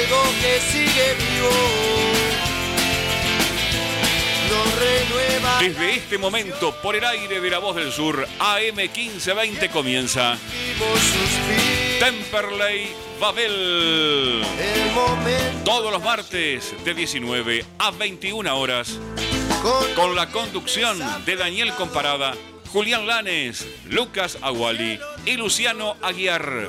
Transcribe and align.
fuego 0.00 0.22
que 0.40 0.60
sigue 0.60 1.14
vivo. 1.14 1.50
Desde 5.60 5.94
este 5.94 6.16
momento, 6.16 6.74
por 6.80 6.96
el 6.96 7.04
aire 7.04 7.40
de 7.40 7.50
la 7.50 7.58
voz 7.58 7.76
del 7.76 7.92
sur, 7.92 8.26
AM 8.38 8.76
1520 8.76 9.68
comienza 9.68 10.38
Temperley 11.98 12.88
Babel. 13.20 14.42
Todos 15.64 15.92
los 15.92 16.02
martes 16.02 16.74
de 16.82 16.94
19 16.94 17.64
a 17.78 17.90
21 17.90 18.58
horas, 18.58 18.98
con 19.94 20.16
la 20.16 20.30
conducción 20.30 20.98
de 21.26 21.36
Daniel 21.36 21.74
Comparada, 21.74 22.34
Julián 22.72 23.06
Lanes, 23.06 23.66
Lucas 23.86 24.38
Aguali 24.40 24.98
y 25.26 25.36
Luciano 25.36 25.96
Aguiar. 26.00 26.68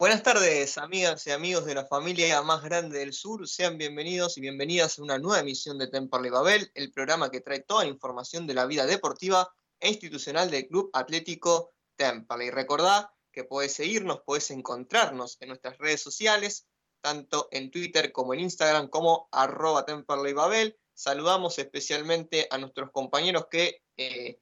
Buenas 0.00 0.22
tardes, 0.22 0.78
amigas 0.78 1.26
y 1.26 1.30
amigos 1.30 1.66
de 1.66 1.74
la 1.74 1.84
familia 1.84 2.40
más 2.40 2.62
grande 2.62 2.98
del 2.98 3.12
sur. 3.12 3.46
Sean 3.46 3.76
bienvenidos 3.76 4.38
y 4.38 4.40
bienvenidas 4.40 4.98
a 4.98 5.02
una 5.02 5.18
nueva 5.18 5.40
emisión 5.40 5.76
de 5.76 5.88
Temperley 5.88 6.30
Babel, 6.30 6.70
el 6.74 6.90
programa 6.90 7.30
que 7.30 7.42
trae 7.42 7.60
toda 7.60 7.84
la 7.84 7.90
información 7.90 8.46
de 8.46 8.54
la 8.54 8.64
vida 8.64 8.86
deportiva 8.86 9.54
e 9.78 9.90
institucional 9.90 10.50
del 10.50 10.68
Club 10.68 10.88
Atlético 10.94 11.74
Temperley. 11.96 12.50
Recordá 12.50 13.14
que 13.30 13.44
podés 13.44 13.74
seguirnos, 13.74 14.22
podés 14.22 14.50
encontrarnos 14.50 15.36
en 15.38 15.48
nuestras 15.48 15.76
redes 15.76 16.00
sociales, 16.00 16.66
tanto 17.00 17.48
en 17.50 17.70
Twitter 17.70 18.12
como 18.12 18.34
en 18.34 18.40
Instagram, 18.40 18.88
como 18.88 19.28
arroba. 19.32 19.84
Saludamos 20.94 21.58
especialmente 21.58 22.46
a 22.50 22.58
nuestros 22.58 22.90
compañeros 22.90 23.46
que 23.50 23.82
eh, 23.96 24.38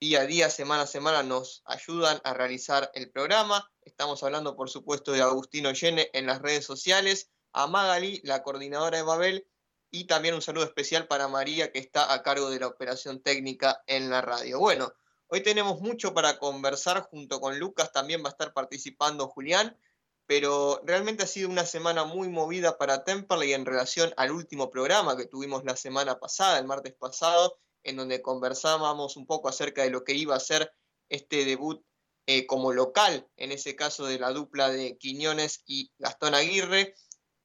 día 0.00 0.22
a 0.22 0.26
día, 0.26 0.50
semana 0.50 0.82
a 0.82 0.86
semana, 0.88 1.22
nos 1.22 1.62
ayudan 1.64 2.20
a 2.24 2.34
realizar 2.34 2.90
el 2.94 3.10
programa. 3.12 3.70
Estamos 3.82 4.22
hablando, 4.24 4.56
por 4.56 4.68
supuesto, 4.68 5.12
de 5.12 5.22
Agustino 5.22 5.72
Yene 5.72 6.10
en 6.12 6.26
las 6.26 6.42
redes 6.42 6.64
sociales, 6.64 7.30
a 7.52 7.68
Magali, 7.68 8.20
la 8.24 8.42
coordinadora 8.42 8.96
de 8.96 9.04
Babel, 9.04 9.46
y 9.92 10.08
también 10.08 10.34
un 10.34 10.42
saludo 10.42 10.64
especial 10.64 11.06
para 11.06 11.28
María, 11.28 11.70
que 11.70 11.78
está 11.78 12.12
a 12.12 12.22
cargo 12.24 12.50
de 12.50 12.58
la 12.58 12.66
operación 12.66 13.22
técnica 13.22 13.84
en 13.86 14.10
la 14.10 14.22
radio. 14.22 14.58
Bueno, 14.58 14.92
hoy 15.28 15.42
tenemos 15.42 15.80
mucho 15.80 16.14
para 16.14 16.38
conversar 16.38 17.02
junto 17.02 17.40
con 17.40 17.60
Lucas, 17.60 17.92
también 17.92 18.24
va 18.24 18.30
a 18.30 18.32
estar 18.32 18.52
participando 18.52 19.28
Julián 19.28 19.78
pero 20.26 20.80
realmente 20.84 21.24
ha 21.24 21.26
sido 21.26 21.48
una 21.48 21.66
semana 21.66 22.04
muy 22.04 22.28
movida 22.28 22.78
para 22.78 23.04
Temperley 23.04 23.52
en 23.52 23.66
relación 23.66 24.12
al 24.16 24.30
último 24.30 24.70
programa 24.70 25.16
que 25.16 25.26
tuvimos 25.26 25.64
la 25.64 25.76
semana 25.76 26.18
pasada, 26.18 26.58
el 26.58 26.66
martes 26.66 26.94
pasado, 26.94 27.58
en 27.82 27.96
donde 27.96 28.22
conversábamos 28.22 29.16
un 29.16 29.26
poco 29.26 29.48
acerca 29.48 29.82
de 29.82 29.90
lo 29.90 30.04
que 30.04 30.14
iba 30.14 30.36
a 30.36 30.40
ser 30.40 30.72
este 31.08 31.44
debut 31.44 31.84
eh, 32.26 32.46
como 32.46 32.72
local, 32.72 33.28
en 33.36 33.50
ese 33.50 33.74
caso 33.74 34.06
de 34.06 34.18
la 34.18 34.30
dupla 34.30 34.70
de 34.70 34.96
Quiñones 34.96 35.62
y 35.66 35.90
Gastón 35.98 36.34
Aguirre, 36.34 36.94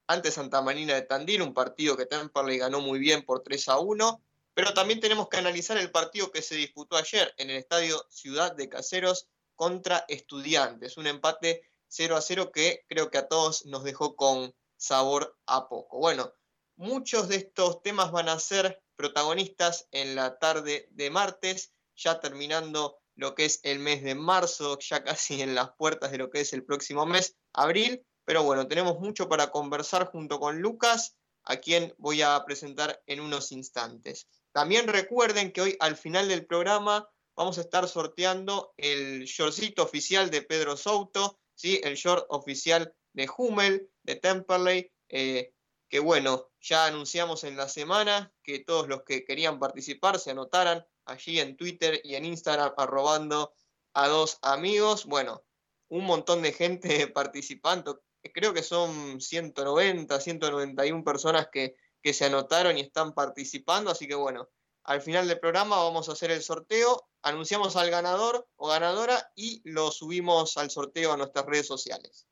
ante 0.06 0.32
Santa 0.32 0.62
Marina 0.62 0.94
de 0.94 1.02
Tandil, 1.02 1.42
un 1.42 1.54
partido 1.54 1.98
que 1.98 2.06
Temperley 2.06 2.60
ganó 2.60 2.80
muy 2.80 3.00
bien 3.00 3.24
por 3.26 3.42
3 3.42 3.68
a 3.70 3.80
1, 3.80 4.22
pero 4.54 4.74
también 4.74 5.00
tenemos 5.00 5.28
que 5.30 5.38
analizar 5.38 5.78
el 5.78 5.92
partido 5.92 6.32
que 6.32 6.42
se 6.42 6.56
disputó 6.56 6.96
ayer 6.96 7.34
en 7.38 7.50
el 7.50 7.58
estadio 7.58 8.06
Ciudad 8.10 8.56
de 8.56 8.70
Caseros 8.70 9.28
contra 9.56 10.06
Estudiantes, 10.08 10.98
un 10.98 11.08
empate 11.08 11.64
0 11.90 12.16
a 12.16 12.22
0 12.22 12.52
que 12.52 12.86
creo 12.88 13.10
que 13.12 13.18
a 13.18 13.28
todos 13.28 13.66
nos 13.66 13.84
dejó 13.84 14.16
con 14.16 14.54
sabor 14.78 15.38
a 15.46 15.68
poco. 15.68 15.98
Bueno, 15.98 16.34
muchos 16.76 17.28
de 17.28 17.38
estos 17.38 17.82
temas 17.82 18.12
van 18.12 18.30
a 18.30 18.40
ser 18.40 18.82
protagonistas 18.96 19.88
en 19.92 20.16
la 20.16 20.40
tarde 20.40 20.88
de 20.92 21.10
martes, 21.10 21.74
ya 21.96 22.20
terminando 22.20 23.00
lo 23.16 23.36
que 23.36 23.46
es 23.46 23.60
el 23.64 23.80
mes 23.80 24.04
de 24.04 24.16
marzo, 24.16 24.78
ya 24.80 25.04
casi 25.04 25.42
en 25.42 25.56
las 25.56 25.72
puertas 25.78 26.12
de 26.12 26.18
lo 26.20 26.30
que 26.30 26.42
es 26.42 26.54
el 26.54 26.64
próximo 26.64 27.06
mes, 27.06 27.36
abril. 27.54 28.06
Pero 28.26 28.44
bueno, 28.44 28.68
tenemos 28.68 29.00
mucho 29.00 29.30
para 29.30 29.52
conversar 29.52 30.08
junto 30.08 30.40
con 30.40 30.62
Lucas, 30.62 31.18
a 31.44 31.58
quien 31.58 31.96
voy 31.98 32.22
a 32.22 32.44
presentar 32.46 33.02
en 33.06 33.22
unos 33.22 33.52
instantes. 33.54 34.28
También 34.52 34.88
recuerden 34.88 35.54
que 35.54 35.62
hoy 35.62 35.78
al 35.80 35.96
final 35.96 36.28
del 36.28 36.46
programa 36.46 37.10
vamos 37.38 37.58
a 37.58 37.62
estar 37.62 37.88
sorteando 37.88 38.74
el 38.76 39.24
shortcito 39.26 39.84
oficial 39.84 40.30
de 40.30 40.42
Pedro 40.42 40.76
Souto, 40.76 41.40
¿sí? 41.58 41.82
el 41.84 41.96
short 41.96 42.26
oficial 42.30 42.94
de 43.14 43.30
Hummel, 43.36 43.90
de 44.04 44.16
Temperley, 44.16 44.92
eh, 45.10 45.54
que 45.90 46.00
bueno, 46.00 46.50
ya 46.62 46.86
anunciamos 46.86 47.44
en 47.44 47.58
la 47.58 47.68
semana 47.68 48.34
que 48.44 48.60
todos 48.60 48.88
los 48.88 49.04
que 49.04 49.26
querían 49.26 49.60
participar 49.60 50.20
se 50.20 50.32
anotaran 50.32 50.86
allí 51.06 51.40
en 51.40 51.58
Twitter 51.58 52.00
y 52.04 52.16
en 52.16 52.26
Instagram 52.26 52.74
arrobando 52.78 53.54
a 53.94 54.08
dos 54.08 54.38
amigos. 54.42 55.06
Bueno, 55.06 55.44
un 55.90 56.06
montón 56.06 56.42
de 56.42 56.54
gente 56.54 57.08
participando, 57.14 58.04
creo 58.34 58.54
que 58.54 58.64
son 58.64 59.20
190, 59.20 60.20
191 60.20 61.04
personas 61.04 61.48
que, 61.52 61.76
que 62.02 62.14
se 62.14 62.26
anotaron 62.26 62.78
y 62.78 62.82
están 62.82 63.14
participando, 63.14 63.90
así 63.90 64.08
que 64.08 64.16
bueno, 64.16 64.50
al 64.88 65.02
final 65.02 65.28
del 65.28 65.40
programa 65.40 65.76
vamos 65.84 66.08
a 66.08 66.14
hacer 66.14 66.32
el 66.32 66.42
sorteo, 66.42 67.10
anunciamos 67.22 67.76
al 67.76 67.92
ganador 67.92 68.48
o 68.56 68.70
ganadora 68.70 69.32
y 69.36 69.62
lo 69.70 69.92
subimos 69.92 70.56
al 70.56 70.72
sorteo 70.72 71.12
a 71.12 71.18
nuestras 71.18 71.46
redes 71.46 71.68
sociales. 71.68 72.26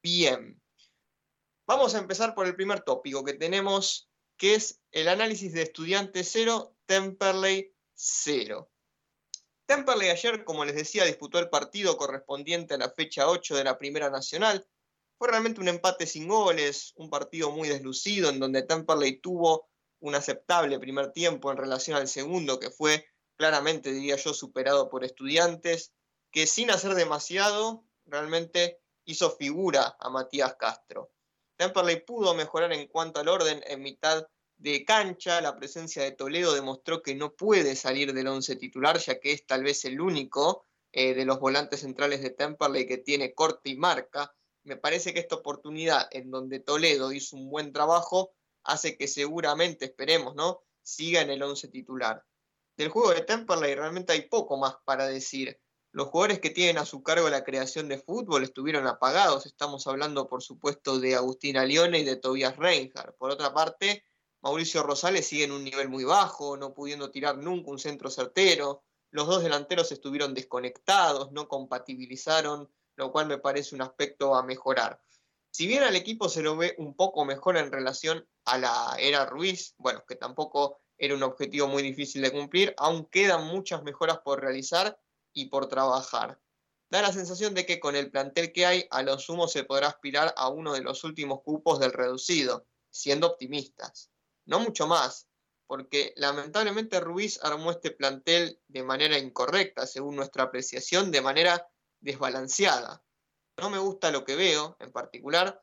Bien, 0.00 0.62
vamos 1.66 1.96
a 1.96 1.98
empezar 1.98 2.36
por 2.36 2.46
el 2.46 2.54
primer 2.54 2.82
tópico 2.82 3.24
que 3.24 3.34
tenemos, 3.34 4.08
que 4.36 4.54
es 4.54 4.80
el 4.92 5.08
análisis 5.08 5.52
de 5.52 5.62
estudiante 5.62 6.22
cero, 6.22 6.76
Temperley 6.86 7.74
0. 7.94 8.70
Temperley 9.66 10.10
ayer, 10.10 10.44
como 10.44 10.64
les 10.64 10.76
decía, 10.76 11.04
disputó 11.04 11.40
el 11.40 11.50
partido 11.50 11.96
correspondiente 11.96 12.74
a 12.74 12.78
la 12.78 12.90
fecha 12.90 13.28
8 13.28 13.56
de 13.56 13.64
la 13.64 13.76
Primera 13.76 14.08
Nacional. 14.08 14.64
Fue 15.18 15.28
realmente 15.28 15.60
un 15.60 15.66
empate 15.66 16.06
sin 16.06 16.28
goles, 16.28 16.92
un 16.94 17.10
partido 17.10 17.50
muy 17.50 17.68
deslucido 17.68 18.30
en 18.30 18.38
donde 18.38 18.62
Temperley 18.62 19.20
tuvo 19.20 19.68
un 20.00 20.14
aceptable 20.14 20.78
primer 20.78 21.12
tiempo 21.12 21.50
en 21.50 21.56
relación 21.56 21.96
al 21.96 22.08
segundo, 22.08 22.58
que 22.58 22.70
fue 22.70 23.06
claramente, 23.36 23.92
diría 23.92 24.16
yo, 24.16 24.34
superado 24.34 24.88
por 24.88 25.04
estudiantes, 25.04 25.92
que 26.30 26.46
sin 26.46 26.70
hacer 26.70 26.94
demasiado, 26.94 27.84
realmente 28.06 28.80
hizo 29.04 29.30
figura 29.30 29.96
a 29.98 30.10
Matías 30.10 30.56
Castro. 30.56 31.12
Temperley 31.56 32.04
pudo 32.04 32.34
mejorar 32.34 32.72
en 32.72 32.86
cuanto 32.88 33.20
al 33.20 33.28
orden 33.28 33.62
en 33.66 33.82
mitad 33.82 34.26
de 34.58 34.84
cancha, 34.84 35.40
la 35.40 35.56
presencia 35.56 36.02
de 36.02 36.12
Toledo 36.12 36.52
demostró 36.52 37.00
que 37.00 37.14
no 37.14 37.34
puede 37.34 37.76
salir 37.76 38.12
del 38.12 38.26
once 38.26 38.56
titular, 38.56 38.98
ya 38.98 39.20
que 39.20 39.32
es 39.32 39.46
tal 39.46 39.62
vez 39.62 39.84
el 39.84 40.00
único 40.00 40.64
eh, 40.92 41.14
de 41.14 41.24
los 41.24 41.38
volantes 41.38 41.80
centrales 41.80 42.22
de 42.22 42.30
Temperley 42.30 42.86
que 42.86 42.98
tiene 42.98 43.34
corte 43.34 43.70
y 43.70 43.76
marca. 43.76 44.34
Me 44.64 44.76
parece 44.76 45.14
que 45.14 45.20
esta 45.20 45.36
oportunidad 45.36 46.08
en 46.10 46.30
donde 46.30 46.58
Toledo 46.58 47.12
hizo 47.12 47.36
un 47.36 47.48
buen 47.50 47.72
trabajo 47.72 48.32
hace 48.68 48.96
que 48.96 49.08
seguramente, 49.08 49.86
esperemos, 49.86 50.34
¿no? 50.34 50.60
Siga 50.82 51.22
en 51.22 51.30
el 51.30 51.42
11 51.42 51.68
titular. 51.68 52.24
Del 52.76 52.90
juego 52.90 53.10
de 53.10 53.22
Temperley 53.22 53.74
realmente 53.74 54.12
hay 54.12 54.28
poco 54.28 54.56
más 54.56 54.76
para 54.84 55.06
decir. 55.06 55.58
Los 55.90 56.08
jugadores 56.08 56.38
que 56.38 56.50
tienen 56.50 56.78
a 56.78 56.84
su 56.84 57.02
cargo 57.02 57.30
la 57.30 57.42
creación 57.42 57.88
de 57.88 57.98
fútbol 57.98 58.44
estuvieron 58.44 58.86
apagados. 58.86 59.46
Estamos 59.46 59.86
hablando, 59.86 60.28
por 60.28 60.42
supuesto, 60.42 61.00
de 61.00 61.16
Agustín 61.16 61.56
Alione 61.56 62.00
y 62.00 62.04
de 62.04 62.16
Tobias 62.16 62.56
Reinhardt. 62.56 63.16
Por 63.16 63.30
otra 63.30 63.54
parte, 63.54 64.04
Mauricio 64.42 64.82
Rosales 64.82 65.26
sigue 65.26 65.44
en 65.44 65.52
un 65.52 65.64
nivel 65.64 65.88
muy 65.88 66.04
bajo, 66.04 66.56
no 66.56 66.74
pudiendo 66.74 67.10
tirar 67.10 67.38
nunca 67.38 67.70
un 67.70 67.78
centro 67.78 68.10
certero. 68.10 68.84
Los 69.10 69.26
dos 69.26 69.42
delanteros 69.42 69.90
estuvieron 69.90 70.34
desconectados, 70.34 71.32
no 71.32 71.48
compatibilizaron, 71.48 72.70
lo 72.96 73.10
cual 73.10 73.26
me 73.26 73.38
parece 73.38 73.74
un 73.74 73.80
aspecto 73.80 74.34
a 74.34 74.42
mejorar. 74.42 75.00
Si 75.50 75.66
bien 75.66 75.82
al 75.82 75.96
equipo 75.96 76.28
se 76.28 76.42
lo 76.42 76.56
ve 76.56 76.74
un 76.78 76.94
poco 76.94 77.24
mejor 77.24 77.56
en 77.56 77.72
relación 77.72 78.28
a 78.44 78.58
la 78.58 78.96
era 78.98 79.26
Ruiz, 79.26 79.74
bueno, 79.78 80.04
que 80.06 80.14
tampoco 80.14 80.80
era 80.98 81.14
un 81.14 81.22
objetivo 81.22 81.68
muy 81.68 81.82
difícil 81.82 82.22
de 82.22 82.32
cumplir, 82.32 82.74
aún 82.76 83.06
quedan 83.06 83.46
muchas 83.46 83.82
mejoras 83.82 84.18
por 84.18 84.40
realizar 84.40 85.00
y 85.32 85.46
por 85.46 85.68
trabajar. 85.68 86.40
da 86.90 87.02
la 87.02 87.12
sensación 87.12 87.54
de 87.54 87.66
que 87.66 87.80
con 87.80 87.96
el 87.96 88.10
plantel 88.10 88.52
que 88.52 88.66
hay, 88.66 88.86
a 88.90 89.02
lo 89.02 89.18
sumo 89.18 89.46
se 89.46 89.64
podrá 89.64 89.88
aspirar 89.88 90.32
a 90.36 90.48
uno 90.48 90.72
de 90.72 90.80
los 90.80 91.04
últimos 91.04 91.42
cupos 91.42 91.78
del 91.78 91.92
reducido, 91.92 92.66
siendo 92.90 93.26
optimistas. 93.26 94.10
No 94.46 94.58
mucho 94.60 94.86
más, 94.86 95.28
porque 95.66 96.14
lamentablemente 96.16 96.98
Ruiz 96.98 97.38
armó 97.42 97.70
este 97.70 97.90
plantel 97.90 98.58
de 98.68 98.82
manera 98.82 99.18
incorrecta, 99.18 99.86
según 99.86 100.16
nuestra 100.16 100.44
apreciación, 100.44 101.10
de 101.10 101.20
manera 101.20 101.68
desbalanceada. 102.00 103.02
No 103.58 103.70
me 103.70 103.78
gusta 103.78 104.10
lo 104.10 104.24
que 104.24 104.36
veo 104.36 104.76
en 104.80 104.92
particular 104.92 105.62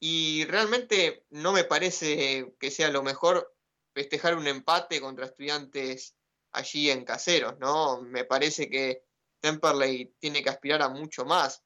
y 0.00 0.44
realmente 0.46 1.24
no 1.30 1.52
me 1.52 1.64
parece 1.64 2.54
que 2.58 2.70
sea 2.70 2.90
lo 2.90 3.02
mejor 3.02 3.54
festejar 3.94 4.36
un 4.36 4.46
empate 4.46 5.00
contra 5.00 5.26
estudiantes 5.26 6.14
allí 6.52 6.90
en 6.90 7.04
caseros, 7.04 7.58
¿no? 7.58 8.02
Me 8.02 8.24
parece 8.24 8.68
que 8.68 9.04
Temperley 9.40 10.14
tiene 10.18 10.42
que 10.42 10.50
aspirar 10.50 10.82
a 10.82 10.88
mucho 10.88 11.24
más. 11.24 11.62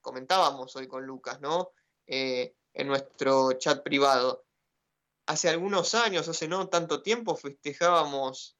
Comentábamos 0.00 0.76
hoy 0.76 0.86
con 0.86 1.06
Lucas, 1.06 1.40
¿no? 1.40 1.70
Eh, 2.06 2.54
en 2.74 2.88
nuestro 2.88 3.52
chat 3.54 3.82
privado. 3.82 4.44
Hace 5.26 5.48
algunos 5.48 5.94
años, 5.94 6.28
hace 6.28 6.48
no 6.48 6.68
tanto 6.68 7.02
tiempo, 7.02 7.36
festejábamos 7.36 8.56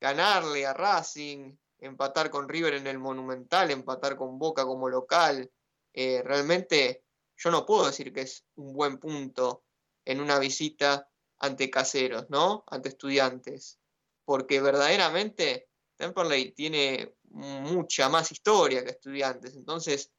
ganarle 0.00 0.66
a 0.66 0.74
Racing, 0.74 1.56
empatar 1.78 2.30
con 2.30 2.48
River 2.48 2.74
en 2.74 2.86
el 2.86 2.98
Monumental, 2.98 3.70
empatar 3.70 4.16
con 4.16 4.38
Boca 4.38 4.64
como 4.64 4.88
local. 4.88 5.50
Eh, 5.92 6.22
realmente 6.24 7.04
yo 7.36 7.50
no 7.50 7.66
puedo 7.66 7.86
decir 7.86 8.12
que 8.12 8.22
es 8.22 8.44
un 8.56 8.72
buen 8.72 8.98
punto 8.98 9.64
en 10.04 10.20
una 10.20 10.38
visita 10.38 11.08
ante 11.38 11.70
caseros, 11.70 12.30
¿no? 12.30 12.64
Ante 12.68 12.90
estudiantes. 12.90 13.78
Porque 14.24 14.60
verdaderamente 14.60 15.68
Temperley 15.96 16.52
tiene 16.52 17.14
mucha 17.24 18.08
más 18.08 18.30
historia 18.30 18.84
que 18.84 18.90
estudiantes. 18.90 19.54
Entonces, 19.54 20.12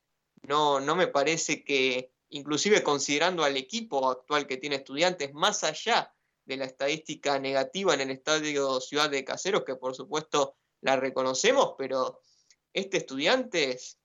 no, 0.44 0.80
no 0.80 0.96
me 0.96 1.08
parece 1.08 1.64
que, 1.64 2.14
inclusive 2.30 2.84
considerando 2.84 3.44
al 3.44 3.56
equipo 3.58 4.10
actual 4.10 4.46
que 4.48 4.58
tiene 4.58 4.78
estudiantes, 4.78 5.34
más 5.34 5.64
allá 5.64 6.14
de 6.46 6.58
la 6.58 6.66
estadística 6.66 7.40
negativa 7.40 7.94
en 7.94 8.02
el 8.02 8.12
estadio 8.12 8.82
Ciudad 8.82 9.10
de 9.10 9.24
Caseros, 9.24 9.64
que 9.64 9.76
por 9.76 9.96
supuesto 9.96 10.58
la 10.82 10.98
reconocemos, 10.98 11.76
pero 11.78 12.22
este 12.74 12.98
estudiantes 12.98 14.00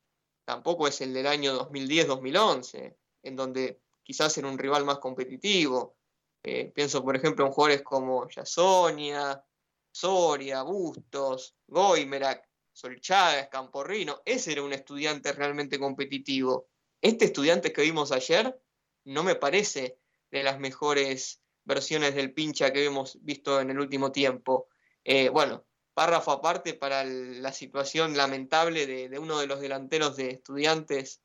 tampoco 0.48 0.88
es 0.88 0.98
el 1.02 1.12
del 1.12 1.26
año 1.26 1.68
2010-2011, 1.68 2.96
en 3.22 3.36
donde 3.36 3.82
quizás 4.02 4.38
era 4.38 4.48
un 4.48 4.56
rival 4.56 4.86
más 4.86 4.98
competitivo. 4.98 5.98
Eh, 6.42 6.72
pienso, 6.74 7.04
por 7.04 7.14
ejemplo, 7.14 7.44
en 7.44 7.52
jugadores 7.52 7.82
como 7.82 8.26
Yasonia, 8.30 9.44
Soria, 9.92 10.62
Bustos, 10.62 11.54
Goimerak, 11.66 12.48
Solchaga, 12.72 13.50
Camporrino. 13.50 14.22
Ese 14.24 14.52
era 14.52 14.62
un 14.62 14.72
estudiante 14.72 15.34
realmente 15.34 15.78
competitivo. 15.78 16.70
Este 17.02 17.26
estudiante 17.26 17.70
que 17.70 17.82
vimos 17.82 18.10
ayer 18.10 18.58
no 19.04 19.22
me 19.22 19.34
parece 19.34 19.98
de 20.30 20.44
las 20.44 20.58
mejores 20.58 21.42
versiones 21.64 22.14
del 22.14 22.32
pincha 22.32 22.72
que 22.72 22.86
hemos 22.86 23.22
visto 23.22 23.60
en 23.60 23.68
el 23.68 23.78
último 23.78 24.12
tiempo. 24.12 24.68
Eh, 25.04 25.28
bueno, 25.28 25.66
párrafo 25.98 26.30
aparte 26.30 26.74
para 26.74 27.02
la 27.02 27.52
situación 27.52 28.16
lamentable 28.16 28.86
de, 28.86 29.18
uno 29.18 29.40
de 29.40 29.48
los 29.48 29.58
delanteros 29.58 30.14
de 30.14 30.30
estudiantes 30.30 31.22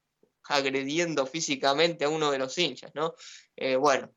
agrediendo 0.50 1.28
físicamente 1.28 2.06
a 2.06 2.10
uno 2.10 2.32
de 2.32 2.40
los 2.40 2.58
hinchas, 2.58 2.90
¿no? 2.96 3.14
Eh, 3.56 3.76
bueno, 3.76 4.12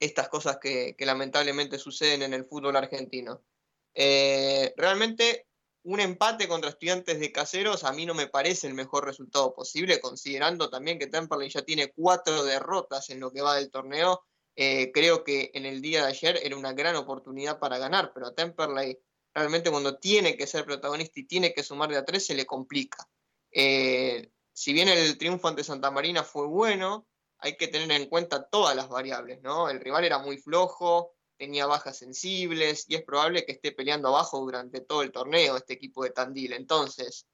estas 0.00 0.28
cosas 0.28 0.58
que, 0.60 0.96
lamentablemente 0.98 1.78
suceden 1.78 2.22
en 2.22 2.34
el 2.34 2.46
fútbol 2.46 2.74
argentino. 2.74 3.44
Eh, 3.94 4.74
realmente 4.76 5.46
un 5.84 6.00
empate 6.00 6.48
contra 6.48 6.70
estudiantes 6.70 7.20
de 7.20 7.30
caseros 7.30 7.84
a 7.84 7.92
mí 7.92 8.06
no 8.06 8.14
me 8.14 8.26
parece 8.26 8.66
el 8.66 8.74
mejor 8.74 9.04
resultado 9.04 9.54
posible, 9.54 10.00
considerando 10.00 10.68
también 10.68 10.98
que 10.98 11.06
Temperley 11.06 11.48
ya 11.48 11.62
tiene 11.62 11.92
cuatro 11.94 12.42
derrotas 12.42 13.08
en 13.10 13.20
lo 13.20 13.30
que 13.30 13.40
va 13.40 13.54
del 13.54 13.70
torneo. 13.70 14.24
Eh, 14.56 14.90
creo 14.92 15.22
que 15.22 15.52
en 15.54 15.64
el 15.64 15.80
día 15.80 16.02
de 16.02 16.08
ayer 16.08 16.40
era 16.42 16.56
una 16.56 16.72
gran 16.72 16.96
oportunidad 16.96 17.60
para 17.60 17.78
ganar, 17.78 18.10
pero 18.12 18.26
a 18.26 18.34
Temperley 18.34 18.98
realmente 19.36 19.70
cuando 19.70 19.98
tiene 19.98 20.34
que 20.34 20.46
ser 20.46 20.64
protagonista 20.64 21.20
y 21.20 21.24
tiene 21.24 21.52
que 21.52 21.62
sumar 21.62 21.90
de 21.90 21.98
a 21.98 22.04
tres 22.06 22.24
se 22.24 22.34
le 22.34 22.46
complica. 22.46 23.06
Eh, 23.50 24.30
si 24.50 24.72
bien 24.72 24.88
el 24.88 25.18
triunfo 25.18 25.46
ante 25.48 25.62
Santa 25.62 25.90
Marina 25.90 26.24
fue 26.24 26.46
bueno, 26.46 27.06
hay 27.36 27.58
que 27.58 27.68
tener 27.68 27.90
en 27.90 28.08
cuenta 28.08 28.48
todas 28.48 28.74
las 28.74 28.88
variables, 28.88 29.42
¿no? 29.42 29.68
El 29.68 29.80
rival 29.80 30.06
era 30.06 30.18
muy 30.18 30.38
flojo, 30.38 31.12
tenía 31.36 31.66
bajas 31.66 31.98
sensibles 31.98 32.86
y 32.88 32.94
es 32.94 33.02
probable 33.02 33.44
que 33.44 33.52
esté 33.52 33.72
peleando 33.72 34.08
abajo 34.08 34.40
durante 34.40 34.80
todo 34.80 35.02
el 35.02 35.12
torneo 35.12 35.58
este 35.58 35.74
equipo 35.74 36.02
de 36.02 36.12
Tandil. 36.12 36.54
Entonces, 36.54 37.26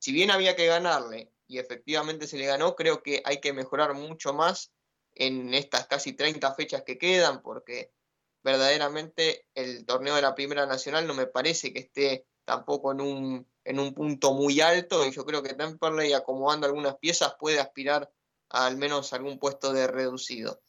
si 0.00 0.10
bien 0.10 0.32
había 0.32 0.56
que 0.56 0.66
ganarle 0.66 1.30
y 1.46 1.58
efectivamente 1.58 2.26
se 2.26 2.38
le 2.38 2.46
ganó, 2.46 2.74
creo 2.74 3.04
que 3.04 3.22
hay 3.24 3.40
que 3.40 3.52
mejorar 3.52 3.94
mucho 3.94 4.34
más 4.34 4.72
en 5.14 5.54
estas 5.54 5.86
casi 5.86 6.12
30 6.12 6.52
fechas 6.56 6.82
que 6.82 6.98
quedan 6.98 7.40
porque 7.40 7.92
verdaderamente 8.46 9.44
el 9.54 9.84
torneo 9.84 10.14
de 10.14 10.22
la 10.22 10.36
Primera 10.36 10.66
Nacional 10.66 11.04
no 11.04 11.14
me 11.14 11.26
parece 11.26 11.72
que 11.72 11.80
esté 11.80 12.28
tampoco 12.44 12.92
en 12.92 13.00
un, 13.00 13.50
en 13.64 13.80
un 13.80 13.92
punto 13.92 14.34
muy 14.34 14.60
alto 14.60 15.04
y 15.04 15.10
yo 15.10 15.26
creo 15.26 15.42
que 15.42 15.54
Temperley 15.54 16.12
acomodando 16.12 16.68
algunas 16.68 16.96
piezas 16.98 17.34
puede 17.40 17.58
aspirar 17.58 18.08
a 18.50 18.66
al 18.66 18.76
menos 18.76 19.12
algún 19.12 19.40
puesto 19.40 19.72
de 19.72 19.88
reducido. 19.88 20.62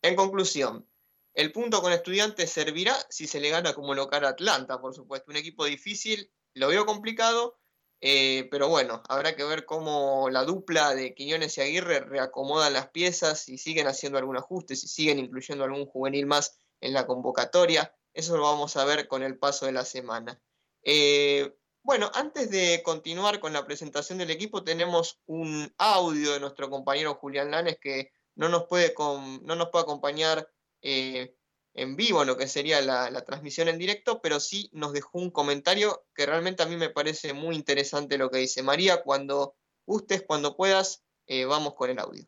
En 0.00 0.16
conclusión, 0.16 0.88
el 1.34 1.52
punto 1.52 1.82
con 1.82 1.92
estudiantes 1.92 2.50
servirá 2.50 2.96
si 3.10 3.26
se 3.26 3.38
le 3.38 3.50
gana 3.50 3.74
como 3.74 3.94
local 3.94 4.24
a 4.24 4.30
Atlanta, 4.30 4.80
por 4.80 4.94
supuesto. 4.94 5.30
Un 5.30 5.36
equipo 5.36 5.66
difícil, 5.66 6.32
lo 6.54 6.68
veo 6.68 6.86
complicado, 6.86 7.58
eh, 8.00 8.48
pero 8.50 8.70
bueno, 8.70 9.02
habrá 9.10 9.36
que 9.36 9.44
ver 9.44 9.66
cómo 9.66 10.30
la 10.30 10.44
dupla 10.44 10.94
de 10.94 11.14
Quiñones 11.14 11.58
y 11.58 11.60
Aguirre 11.60 12.00
reacomodan 12.00 12.72
las 12.72 12.88
piezas, 12.88 13.46
y 13.50 13.58
siguen 13.58 13.88
haciendo 13.88 14.16
algún 14.16 14.38
ajuste, 14.38 14.74
si 14.74 14.88
siguen 14.88 15.18
incluyendo 15.18 15.64
algún 15.64 15.84
juvenil 15.84 16.24
más 16.24 16.58
en 16.80 16.92
la 16.92 17.06
convocatoria. 17.06 17.94
Eso 18.12 18.36
lo 18.36 18.44
vamos 18.44 18.76
a 18.76 18.84
ver 18.84 19.08
con 19.08 19.22
el 19.22 19.38
paso 19.38 19.66
de 19.66 19.72
la 19.72 19.84
semana. 19.84 20.40
Eh, 20.82 21.54
bueno, 21.82 22.10
antes 22.14 22.50
de 22.50 22.82
continuar 22.82 23.40
con 23.40 23.52
la 23.52 23.66
presentación 23.66 24.18
del 24.18 24.30
equipo, 24.30 24.64
tenemos 24.64 25.20
un 25.26 25.74
audio 25.78 26.32
de 26.32 26.40
nuestro 26.40 26.70
compañero 26.70 27.16
Julián 27.16 27.50
Lanes 27.50 27.78
que 27.80 28.12
no 28.36 28.48
nos 28.48 28.64
puede, 28.64 28.94
no 28.98 29.54
nos 29.54 29.68
puede 29.68 29.82
acompañar 29.82 30.48
eh, 30.82 31.36
en 31.74 31.96
vivo 31.96 32.22
en 32.22 32.28
lo 32.28 32.36
que 32.36 32.48
sería 32.48 32.80
la, 32.80 33.24
transmisión 33.24 33.68
en 33.68 33.78
directo, 33.78 34.20
pero 34.22 34.40
sí 34.40 34.70
nos 34.72 34.92
dejó 34.92 35.18
un 35.18 35.30
comentario 35.30 36.06
que 36.14 36.24
realmente 36.24 36.62
a 36.62 36.66
mí 36.66 36.76
me 36.76 36.88
parece 36.88 37.32
muy 37.32 37.56
interesante 37.56 38.16
lo 38.16 38.30
que 38.30 38.38
dice. 38.38 38.62
María, 38.62 39.02
cuando 39.02 39.56
gustes, 39.84 40.22
cuando 40.26 40.56
puedas, 40.56 41.02
eh, 41.26 41.44
vamos 41.44 41.74
con 41.74 41.90
el 41.90 41.98
audio. 41.98 42.24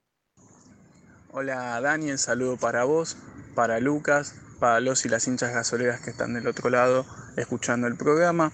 Hola 1.31 1.81
Daniel, 1.81 2.19
saludo 2.19 2.57
para 2.57 2.85
vos, 2.85 3.17
para 3.57 3.81
Lucas, 3.81 4.37
para 4.61 4.79
los 4.79 5.05
y 5.05 5.09
las 5.09 5.27
hinchas 5.27 5.53
gasoleras 5.53 6.01
que 6.01 6.11
están 6.11 6.35
del 6.35 6.47
otro 6.47 6.71
lado 6.71 7.05
escuchando 7.37 7.89
el 7.89 7.97
programa. 7.97 8.53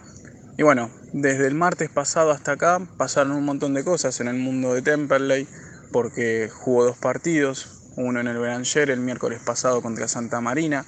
Y 0.56 0.62
bueno, 0.62 0.90
desde 1.12 1.46
el 1.46 1.54
martes 1.54 1.90
pasado 1.90 2.30
hasta 2.30 2.52
acá 2.52 2.80
pasaron 2.96 3.32
un 3.32 3.44
montón 3.44 3.74
de 3.74 3.84
cosas 3.84 4.20
en 4.20 4.28
el 4.28 4.36
mundo 4.36 4.72
de 4.72 4.80
Temperley, 4.80 5.46
porque 5.90 6.48
jugó 6.50 6.84
dos 6.84 6.96
partidos, 6.96 7.90
uno 7.96 8.20
en 8.20 8.28
el 8.28 8.38
Beranger 8.38 8.90
el 8.90 9.00
miércoles 9.00 9.40
pasado 9.44 9.82
contra 9.82 10.08
Santa 10.08 10.40
Marina, 10.40 10.86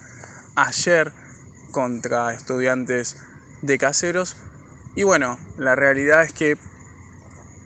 ayer 0.54 1.12
contra 1.72 2.32
estudiantes 2.32 3.16
de 3.62 3.78
caseros. 3.78 4.36
Y 4.94 5.02
bueno, 5.02 5.38
la 5.58 5.74
realidad 5.74 6.22
es 6.22 6.32
que 6.32 6.56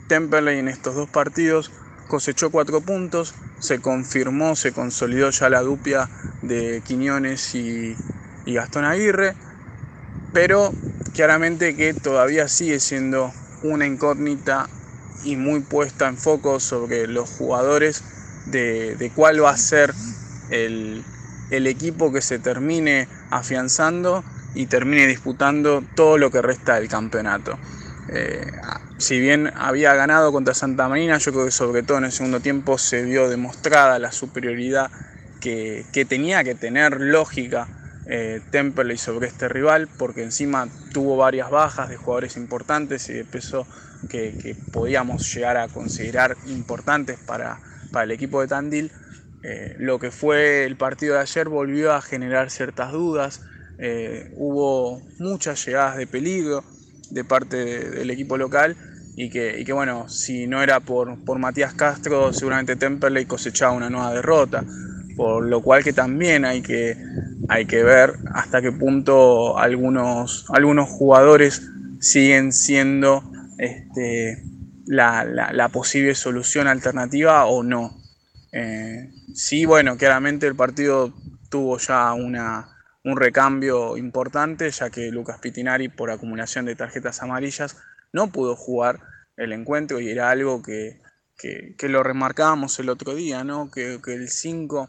Temperley 0.09 0.59
en 0.59 0.69
estos 0.69 0.95
dos 0.95 1.11
partidos 1.11 1.71
cosechó 2.09 2.50
cuatro 2.50 2.81
puntos, 2.81 3.35
se 3.61 3.81
confirmó, 3.81 4.57
se 4.57 4.73
consolidó 4.73 5.31
ya 5.31 5.49
la 5.49 5.62
dupia 5.62 6.09
de 6.43 6.83
Quiñones 6.85 7.55
y, 7.55 7.95
y 8.47 8.55
Gastón 8.55 8.85
Aguirre, 8.85 9.35
pero 10.33 10.73
claramente 11.15 11.77
que 11.77 11.95
todavía 11.95 12.49
sigue 12.49 12.81
siendo 12.81 13.33
una 13.62 13.87
incógnita 13.87 14.69
y 15.25 15.37
muy 15.37 15.61
puesta 15.61 16.09
en 16.09 16.17
foco 16.17 16.61
sobre 16.61 17.07
los 17.07 17.29
jugadores 17.29 18.03
de, 18.47 19.12
cuál 19.15 19.43
va 19.43 19.50
a 19.50 19.57
ser 19.57 19.93
el, 20.50 21.05
equipo 21.50 22.12
que 22.12 22.23
se 22.23 22.38
termine 22.38 23.09
afianzando 23.31 24.25
y 24.55 24.67
termine 24.67 25.07
disputando 25.07 25.83
todo 25.95 26.19
lo 26.19 26.31
que 26.31 26.43
resta 26.43 26.77
del 26.77 26.88
campeonato. 26.88 27.59
Eh, 28.09 28.50
si 28.99 29.21
bien 29.21 29.52
había 29.57 29.95
ganado 29.95 30.33
contra 30.33 30.55
Santa 30.55 30.88
Marina, 30.88 31.19
yo 31.19 31.33
creo 31.33 31.45
que 31.45 31.50
sobre 31.50 31.83
todo 31.83 31.99
en 31.99 32.05
el 32.05 32.12
segundo 32.12 32.40
tiempo 32.40 32.78
se 32.78 33.02
vio 33.05 33.28
demostrada 33.28 33.99
la 33.99 34.12
superioridad 34.12 34.90
que, 35.40 35.87
tenía 36.09 36.45
que 36.45 36.55
tener 36.55 37.00
lógica 37.00 37.69
eh, 38.07 38.40
Temperley 38.50 38.99
sobre 38.99 39.28
este 39.28 39.49
rival, 39.49 39.88
porque 39.99 40.23
encima 40.23 40.69
tuvo 40.93 41.17
varias 41.17 41.50
bajas 41.50 41.88
de 41.88 41.97
jugadores 41.97 42.37
importantes 42.37 43.09
y 43.09 43.12
de 43.12 43.25
peso 43.25 43.67
que 44.09 44.57
podíamos 44.73 45.33
llegar 45.33 45.57
a 45.57 45.69
considerar 45.69 46.37
importantes 46.47 47.19
para, 47.19 47.61
para 47.93 48.05
el 48.05 48.11
equipo 48.11 48.40
de 48.40 48.49
Tandil. 48.49 48.93
Eh, 49.43 49.76
lo 49.78 49.99
que 49.99 50.11
fue 50.11 50.64
el 50.64 50.76
partido 50.76 51.14
de 51.14 51.21
ayer 51.21 51.49
volvió 51.49 51.93
a 51.93 52.02
generar 52.02 52.50
ciertas 52.50 52.93
dudas. 52.93 53.43
Eh, 53.78 54.33
hubo 54.35 55.00
muchas 55.19 55.64
llegadas 55.64 55.97
de 55.97 56.07
peligro 56.07 56.64
de 57.11 57.25
parte 57.25 57.57
del 57.90 58.11
equipo 58.11 58.37
local 58.37 58.76
y 59.21 59.31
que, 59.31 59.65
que 59.65 59.73
bueno, 59.73 60.09
si 60.09 60.47
no 60.47 60.63
era 60.63 60.79
por, 60.79 61.25
por 61.25 61.41
Matías 61.41 61.75
Castro, 61.75 62.33
seguramente 62.33 62.77
Temperley 62.77 63.27
cosechaba 63.27 63.73
una 63.73 63.91
nueva 63.91 64.15
derrota, 64.15 64.65
por 65.17 65.45
lo 65.45 65.61
cual 65.61 65.83
que 65.83 65.93
también 65.93 66.45
hay 66.45 66.63
que, 66.63 66.97
hay 67.49 67.67
que 67.67 67.83
ver 67.83 68.15
hasta 68.33 68.63
qué 68.63 68.71
punto 68.71 69.59
algunos, 69.59 70.47
algunos 70.51 70.89
jugadores 70.89 71.69
siguen 71.99 72.53
siendo 72.53 73.25
este, 73.59 74.41
la, 74.87 75.69
posible 75.73 76.15
solución 76.15 76.69
alternativa 76.69 77.45
o 77.47 77.65
no. 77.65 78.01
Eh, 78.53 79.11
sí, 79.35 79.65
bueno, 79.65 79.97
claramente 79.97 80.47
el 80.47 80.55
partido 80.55 81.13
tuvo 81.51 81.77
ya 81.79 82.13
una, 82.13 82.69
un 83.03 83.17
recambio 83.17 83.97
importante, 83.97 84.71
ya 84.71 84.91
que 84.91 85.11
Lucas 85.11 85.41
Pitinari, 85.41 85.89
por 85.89 86.13
acumulación 86.13 86.67
de 86.67 86.77
tarjetas 86.77 87.21
amarillas, 87.21 87.77
no 88.12 88.31
pudo 88.33 88.57
jugar 88.57 89.00
el 89.37 89.53
encuentro 89.53 90.00
y 90.00 90.11
era 90.11 90.31
algo 90.31 90.62
que, 90.62 91.00
lo 91.83 92.03
remarcábamos 92.03 92.79
el 92.79 92.88
otro 92.88 93.15
día, 93.15 93.45
¿no? 93.45 93.71
que, 93.71 94.00
el 94.07 94.29
5 94.29 94.88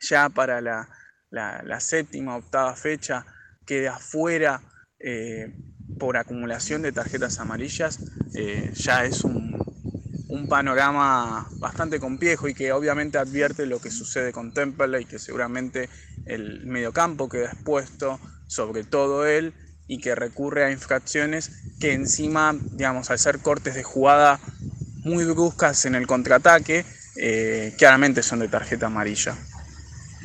ya 0.00 0.28
para 0.28 0.60
la, 0.60 0.88
la, 1.30 1.80
séptima, 1.80 2.36
octava 2.36 2.74
fecha 2.76 3.24
queda 3.66 3.96
afuera 3.96 4.60
eh, 4.98 5.54
por 5.98 6.16
acumulación 6.16 6.82
de 6.82 6.92
tarjetas 6.92 7.38
amarillas, 7.38 7.98
eh, 8.34 8.70
ya 8.74 9.04
es 9.04 9.24
un, 9.24 9.56
un, 10.28 10.48
panorama 10.48 11.48
bastante 11.52 11.98
complejo 11.98 12.48
y 12.48 12.54
que 12.54 12.72
obviamente 12.72 13.16
advierte 13.16 13.64
lo 13.64 13.80
que 13.80 13.90
sucede 13.90 14.32
con 14.32 14.52
Temperley, 14.52 15.06
que 15.06 15.18
seguramente 15.18 15.88
el 16.26 16.66
mediocampo 16.66 17.28
queda 17.28 17.52
expuesto 17.52 18.20
sobre 18.46 18.84
todo 18.84 19.26
él 19.26 19.54
y 19.86 19.98
que 19.98 20.14
recurre 20.14 20.64
a 20.64 20.70
infracciones 20.70 21.50
que 21.78 21.92
encima, 21.92 22.56
digamos, 22.72 23.10
al 23.10 23.18
ser 23.18 23.40
cortes 23.40 23.74
de 23.74 23.82
jugada 23.82 24.40
muy 25.04 25.24
bruscas 25.24 25.84
en 25.84 25.94
el 25.94 26.06
contraataque, 26.06 26.84
eh, 27.16 27.74
claramente 27.78 28.22
son 28.22 28.40
de 28.40 28.48
tarjeta 28.48 28.86
amarilla. 28.86 29.36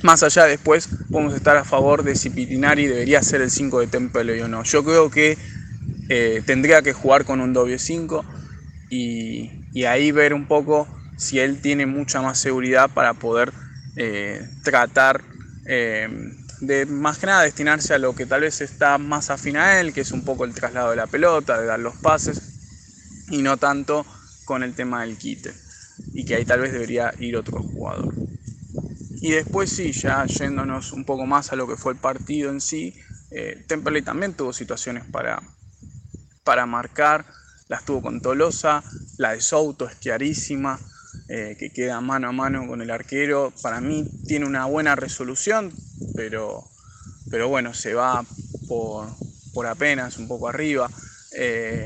Más 0.01 0.23
allá 0.23 0.45
después 0.45 0.87
podemos 1.11 1.33
estar 1.33 1.57
a 1.57 1.65
favor 1.65 2.03
de 2.03 2.15
si 2.15 2.29
Pitinari 2.29 2.87
debería 2.87 3.21
ser 3.21 3.41
el 3.41 3.51
5 3.51 3.81
de 3.81 3.87
Temple 3.87 4.41
o 4.43 4.47
no. 4.47 4.63
Yo 4.63 4.83
creo 4.83 5.09
que 5.09 5.37
eh, 6.07 6.41
tendría 6.45 6.81
que 6.81 6.93
jugar 6.93 7.25
con 7.25 7.41
un 7.41 7.51
doble 7.51 7.77
5 7.77 8.23
y, 8.89 9.83
ahí 9.85 10.11
ver 10.11 10.33
un 10.33 10.47
poco 10.47 10.87
si 11.17 11.39
él 11.39 11.61
tiene 11.61 11.85
mucha 11.85 12.21
más 12.21 12.39
seguridad 12.39 12.89
para 12.89 13.13
poder 13.13 13.53
eh, 13.95 14.41
tratar 14.63 15.21
de 16.61 16.85
más 16.85 17.17
que 17.17 17.27
nada 17.27 17.43
destinarse 17.43 17.93
a 17.93 17.99
lo 17.99 18.15
que 18.15 18.25
tal 18.25 18.41
vez 18.41 18.61
está 18.61 18.97
más 18.97 19.29
afín 19.29 19.57
a 19.57 19.79
él, 19.79 19.93
que 19.93 20.01
es 20.01 20.11
un 20.11 20.23
poco 20.23 20.45
el 20.45 20.53
traslado 20.53 20.89
de 20.89 20.97
la 20.97 21.07
pelota, 21.07 21.59
de 21.59 21.65
dar 21.65 21.79
los 21.79 21.95
pases, 21.95 22.41
y 23.29 23.41
no 23.41 23.57
tanto 23.57 24.05
con 24.45 24.63
el 24.63 24.73
tema 24.73 25.01
del 25.01 25.17
quite, 25.17 25.53
y 26.13 26.25
que 26.25 26.35
ahí 26.35 26.45
tal 26.45 26.61
vez 26.61 26.73
debería 26.73 27.13
ir 27.19 27.37
otro 27.37 27.61
jugador. 27.63 28.13
Y 29.21 29.31
después 29.31 29.69
sí, 29.69 29.91
ya 29.91 30.25
yéndonos 30.25 30.93
un 30.93 31.05
poco 31.05 31.25
más 31.25 31.51
a 31.51 31.55
lo 31.55 31.67
que 31.67 31.75
fue 31.75 31.93
el 31.93 31.99
partido 31.99 32.49
en 32.49 32.61
sí, 32.61 32.95
eh, 33.31 33.63
Temperley 33.67 34.01
también 34.01 34.33
tuvo 34.33 34.53
situaciones 34.53 35.03
para, 35.05 35.41
para 36.43 36.65
marcar, 36.65 37.25
las 37.67 37.85
tuvo 37.85 38.01
con 38.01 38.21
Tolosa, 38.21 38.83
la 39.17 39.33
de 39.33 39.41
Souto 39.41 39.87
es 39.87 39.95
clarísima, 39.95 40.79
eh, 41.27 41.55
que 41.59 41.71
queda 41.71 42.01
mano 42.01 42.29
a 42.29 42.31
mano 42.31 42.67
con 42.67 42.81
el 42.81 42.91
arquero. 42.91 43.53
Para 43.61 43.81
mí 43.81 44.05
tiene 44.25 44.45
una 44.45 44.65
buena 44.65 44.95
resolución, 44.95 45.71
pero, 46.15 46.63
pero 47.29 47.47
bueno, 47.47 47.73
se 47.73 47.93
va 47.93 48.25
por, 48.67 49.67
apenas, 49.67 50.17
un 50.17 50.27
poco 50.27 50.47
arriba. 50.47 50.89
Eh, 51.37 51.85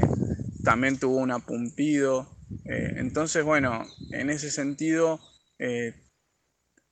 también 0.64 0.98
tuvo 0.98 1.18
un 1.18 1.32
apumpido. 1.32 2.28
Eh, 2.66 2.94
entonces, 2.98 3.44
bueno, 3.44 3.86
en 4.12 4.30
ese 4.30 4.52
sentido, 4.52 5.20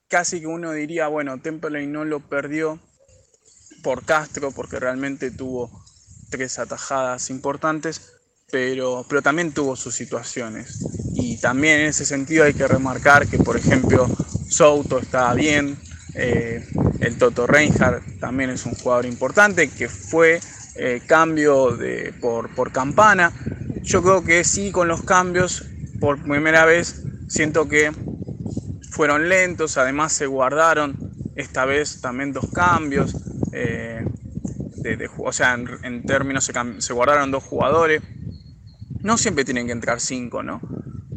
casi 0.08 0.42
que 0.42 0.48
uno 0.48 0.72
diría, 0.74 1.08
bueno, 1.08 1.40
Temperley 1.40 1.88
no 1.88 2.06
lo 2.06 2.20
perdió 2.20 2.80
por 3.82 4.06
Castro, 4.06 4.52
porque 4.52 4.80
realmente 4.80 5.32
tuvo 5.32 5.70
tres 6.30 6.60
atajadas 6.60 7.30
importantes, 7.30 8.11
pero, 8.52 9.06
pero 9.08 9.22
también 9.22 9.52
tuvo 9.52 9.76
sus 9.76 9.96
situaciones. 9.96 10.86
Y 11.14 11.38
también 11.38 11.80
en 11.82 11.88
ese 11.88 12.06
sentido 12.06 12.44
hay 12.46 12.54
que 12.54 12.68
remarcar 12.68 13.28
que, 13.28 13.38
por 13.38 13.58
ejemplo, 13.58 14.08
Souto 14.50 15.00
está 15.00 15.34
bien, 15.34 15.78
eh, 16.14 16.68
el 17.00 17.18
Toto 17.18 17.48
Reinhardt 17.48 18.20
también 18.20 18.50
es 18.50 18.66
un 18.66 18.74
jugador 18.76 19.06
importante 19.06 19.70
que 19.70 19.88
fue 19.88 20.42
eh, 20.76 21.02
cambio 21.08 21.76
de, 21.76 22.14
por, 22.20 22.54
por 22.54 22.72
campana. 22.72 23.32
Yo 23.82 24.04
creo 24.04 24.24
que 24.24 24.44
sí, 24.44 24.72
con 24.72 24.88
los 24.88 25.04
cambios, 25.04 25.66
por 26.00 26.22
primera 26.22 26.66
vez 26.66 27.04
siento 27.28 27.68
que 27.68 27.92
fueron 28.92 29.30
lentos, 29.30 29.78
además 29.78 30.12
se 30.12 30.26
guardaron 30.26 30.98
esta 31.36 31.66
vez 31.66 32.02
también 32.02 32.34
dos 32.34 32.48
cambios. 32.54 33.16
Eh, 33.54 34.06
o 35.18 35.32
sea, 35.32 35.54
en, 35.84 36.04
términos 36.06 36.50
se, 36.80 36.94
guardaron 36.94 37.32
dos 37.32 37.44
jugadores. 37.44 38.02
No 39.04 39.18
siempre 39.18 39.46
tienen 39.46 39.66
que 39.66 39.72
entrar 39.72 40.00
cinco, 40.00 40.44
¿no? 40.44 40.62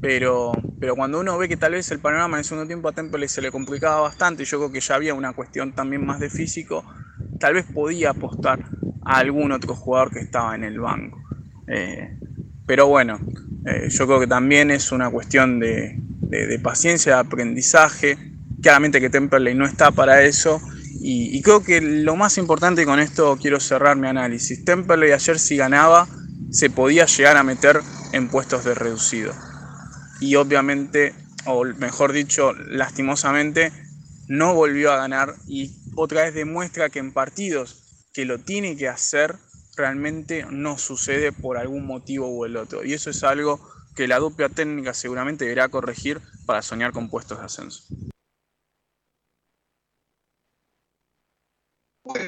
Pero, 0.00 0.52
pero 0.78 0.96
cuando 0.96 1.20
uno 1.20 1.38
ve 1.38 1.48
que 1.48 1.56
tal 1.56 1.72
vez 1.72 1.90
el 1.90 1.98
panorama 1.98 2.36
en 2.36 2.44
segundo 2.44 2.66
tiempo 2.66 2.88
a 2.88 2.92
Temple 2.92 3.26
se 3.28 3.40
le 3.40 3.50
complicaba 3.50 4.02
bastante, 4.02 4.42
y 4.42 4.46
yo 4.46 4.58
creo 4.58 4.72
que 4.72 4.80
ya 4.80 4.94
había 4.94 5.14
una 5.14 5.32
cuestión 5.32 5.72
también 5.72 6.04
más 6.04 6.20
de 6.20 6.28
físico, 6.28 6.84
tal 7.38 7.54
vez 7.54 7.64
podía 7.64 8.10
apostar 8.10 8.60
a 9.04 9.18
algún 9.18 9.52
otro 9.52 9.74
jugador 9.74 10.10
que 10.10 10.20
estaba 10.20 10.54
en 10.54 10.64
el 10.64 10.78
banco. 10.80 11.22
Eh, 11.66 12.18
pero 12.66 12.86
bueno, 12.86 13.18
eh, 13.66 13.88
yo 13.90 14.06
creo 14.06 14.20
que 14.20 14.26
también 14.26 14.70
es 14.70 14.92
una 14.92 15.10
cuestión 15.10 15.58
de, 15.58 15.98
paciencia, 16.62 17.14
de 17.14 17.20
aprendizaje. 17.20 18.18
Claramente 18.62 19.00
que 19.00 19.10
Temperley 19.10 19.54
no 19.54 19.66
está 19.66 19.90
para 19.90 20.22
eso. 20.22 20.60
Y, 21.00 21.36
y, 21.36 21.42
creo 21.42 21.62
que 21.62 21.80
lo 21.80 22.16
más 22.16 22.38
importante 22.38 22.86
con 22.86 22.98
esto 22.98 23.36
quiero 23.40 23.60
cerrar 23.60 23.96
mi 23.96 24.08
análisis. 24.08 24.64
Temperley 24.64 25.12
ayer 25.12 25.38
si 25.38 25.56
ganaba 25.56 26.06
se 26.54 26.70
podía 26.70 27.06
llegar 27.06 27.36
a 27.36 27.42
meter 27.42 27.80
en 28.12 28.28
puestos 28.28 28.64
de 28.64 28.74
reducido 28.74 29.34
y 30.20 30.36
obviamente, 30.36 31.14
o 31.46 31.64
mejor 31.64 32.12
dicho, 32.12 32.52
lastimosamente, 32.52 33.72
no 34.28 34.54
volvió 34.54 34.92
a 34.92 34.96
ganar 34.96 35.34
y 35.46 35.72
otra 35.96 36.22
vez 36.22 36.34
demuestra 36.34 36.90
que 36.90 37.00
en 37.00 37.12
partidos 37.12 38.08
que 38.12 38.24
lo 38.24 38.38
tiene 38.38 38.76
que 38.76 38.88
hacer, 38.88 39.36
realmente 39.76 40.46
no 40.48 40.78
sucede 40.78 41.32
por 41.32 41.58
algún 41.58 41.86
motivo 41.86 42.28
u 42.28 42.44
el 42.44 42.56
otro. 42.56 42.84
Y 42.84 42.94
eso 42.94 43.10
es 43.10 43.24
algo 43.24 43.60
que 43.96 44.06
la 44.06 44.20
dupla 44.20 44.48
técnica 44.48 44.94
seguramente 44.94 45.44
deberá 45.44 45.68
corregir 45.68 46.20
para 46.46 46.62
soñar 46.62 46.92
con 46.92 47.10
puestos 47.10 47.38
de 47.38 47.44
ascenso. 47.44 47.84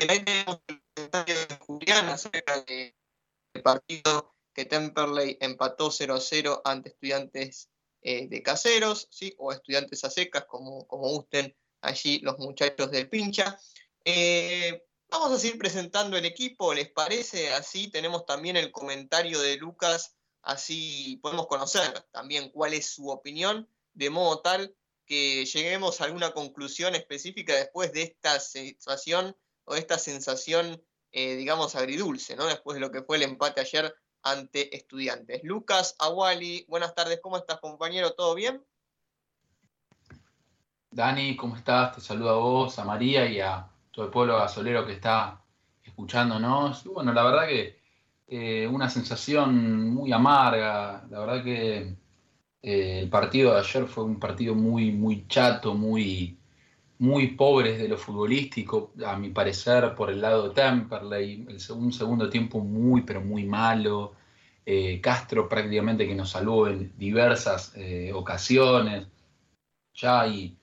ahí 0.09 0.25
tenemos 0.25 0.61
el 0.66 2.09
acerca 2.09 2.61
del 2.62 2.95
partido 3.63 4.35
que 4.53 4.65
Temperley 4.65 5.37
empató 5.41 5.91
0-0 5.91 6.63
ante 6.65 6.91
estudiantes 6.91 7.71
eh, 8.01 8.29
de 8.29 8.43
caseros, 8.43 9.09
¿sí? 9.11 9.35
o 9.39 9.53
estudiantes 9.53 10.05
a 10.05 10.11
secas, 10.11 10.47
como, 10.47 10.87
como 10.87 11.09
gusten 11.09 11.55
allí 11.81 12.21
los 12.21 12.39
muchachos 12.39 12.91
del 12.91 13.09
pincha. 13.09 13.59
Eh, 14.05 14.85
vamos 15.09 15.33
a 15.33 15.39
seguir 15.39 15.59
presentando 15.59 16.17
el 16.17 16.25
equipo, 16.25 16.73
¿les 16.73 16.91
parece? 16.91 17.53
Así 17.53 17.89
tenemos 17.91 18.25
también 18.25 18.57
el 18.57 18.71
comentario 18.71 19.41
de 19.41 19.57
Lucas, 19.57 20.17
así 20.43 21.19
podemos 21.23 21.47
conocer 21.47 22.01
también 22.13 22.51
cuál 22.51 22.75
es 22.75 22.87
su 22.87 23.09
opinión, 23.09 23.69
de 23.93 24.11
modo 24.11 24.41
tal 24.41 24.77
que 25.07 25.45
lleguemos 25.45 26.01
a 26.01 26.05
alguna 26.05 26.33
conclusión 26.33 26.95
específica 26.95 27.55
después 27.55 27.93
de 27.93 28.03
esta 28.03 28.41
situación 28.41 29.37
o 29.65 29.75
esta 29.77 29.99
sensación, 29.99 30.85
eh, 31.18 31.35
digamos, 31.35 31.75
agridulce, 31.75 32.37
¿no? 32.37 32.44
Después 32.44 32.75
de 32.75 32.80
lo 32.80 32.90
que 32.90 33.00
fue 33.00 33.16
el 33.16 33.23
empate 33.23 33.62
ayer 33.62 33.94
ante 34.23 34.76
estudiantes. 34.76 35.42
Lucas 35.44 35.96
Awali, 35.99 36.66
buenas 36.68 36.94
tardes, 36.94 37.20
¿cómo 37.23 37.38
estás 37.38 37.58
compañero? 37.58 38.11
¿Todo 38.12 38.35
bien? 38.35 38.62
Dani, 40.90 41.35
¿cómo 41.35 41.56
estás? 41.56 41.94
Te 41.94 42.02
saludo 42.02 42.28
a 42.28 42.37
vos, 42.37 42.78
a 42.78 42.85
María 42.85 43.25
y 43.25 43.40
a 43.40 43.66
todo 43.90 44.04
el 44.04 44.11
pueblo 44.11 44.37
gasolero 44.37 44.85
que 44.85 44.92
está 44.92 45.42
escuchándonos. 45.82 46.85
bueno, 46.85 47.14
la 47.14 47.23
verdad 47.23 47.46
que 47.49 47.80
eh, 48.26 48.68
una 48.70 48.90
sensación 48.90 49.88
muy 49.88 50.12
amarga, 50.12 51.06
la 51.08 51.18
verdad 51.18 51.42
que 51.42 51.96
eh, 52.61 53.00
el 53.00 53.08
partido 53.08 53.54
de 53.54 53.61
ayer 53.61 53.87
fue 53.87 54.04
un 54.04 54.20
partido 54.20 54.54
muy, 54.54 54.92
muy 54.92 55.26
chato, 55.28 55.73
muy, 55.73 56.36
muy 56.99 57.29
pobre 57.29 57.76
de 57.76 57.88
lo 57.88 57.99
futbolístico, 57.99 58.93
a 59.05 59.17
mi 59.17 59.31
parecer, 59.31 59.95
por 59.95 60.11
el 60.11 60.21
lado 60.21 60.49
de 60.49 60.55
Temperley, 60.55 61.47
un 61.71 61.93
segundo 61.93 62.31
tiempo 62.31 62.61
muy, 62.61 63.03
pero 63.03 63.21
muy 63.21 63.45
malo, 63.45 64.15
eh, 64.65 65.00
Castro 65.00 65.49
prácticamente 65.49 66.07
que 66.07 66.15
nos 66.15 66.31
salvó 66.31 66.69
en 66.69 66.93
diversas 66.97 67.73
eh, 67.76 68.12
ocasiones. 68.15 69.07
Ya 69.95 70.26
y 70.26 70.57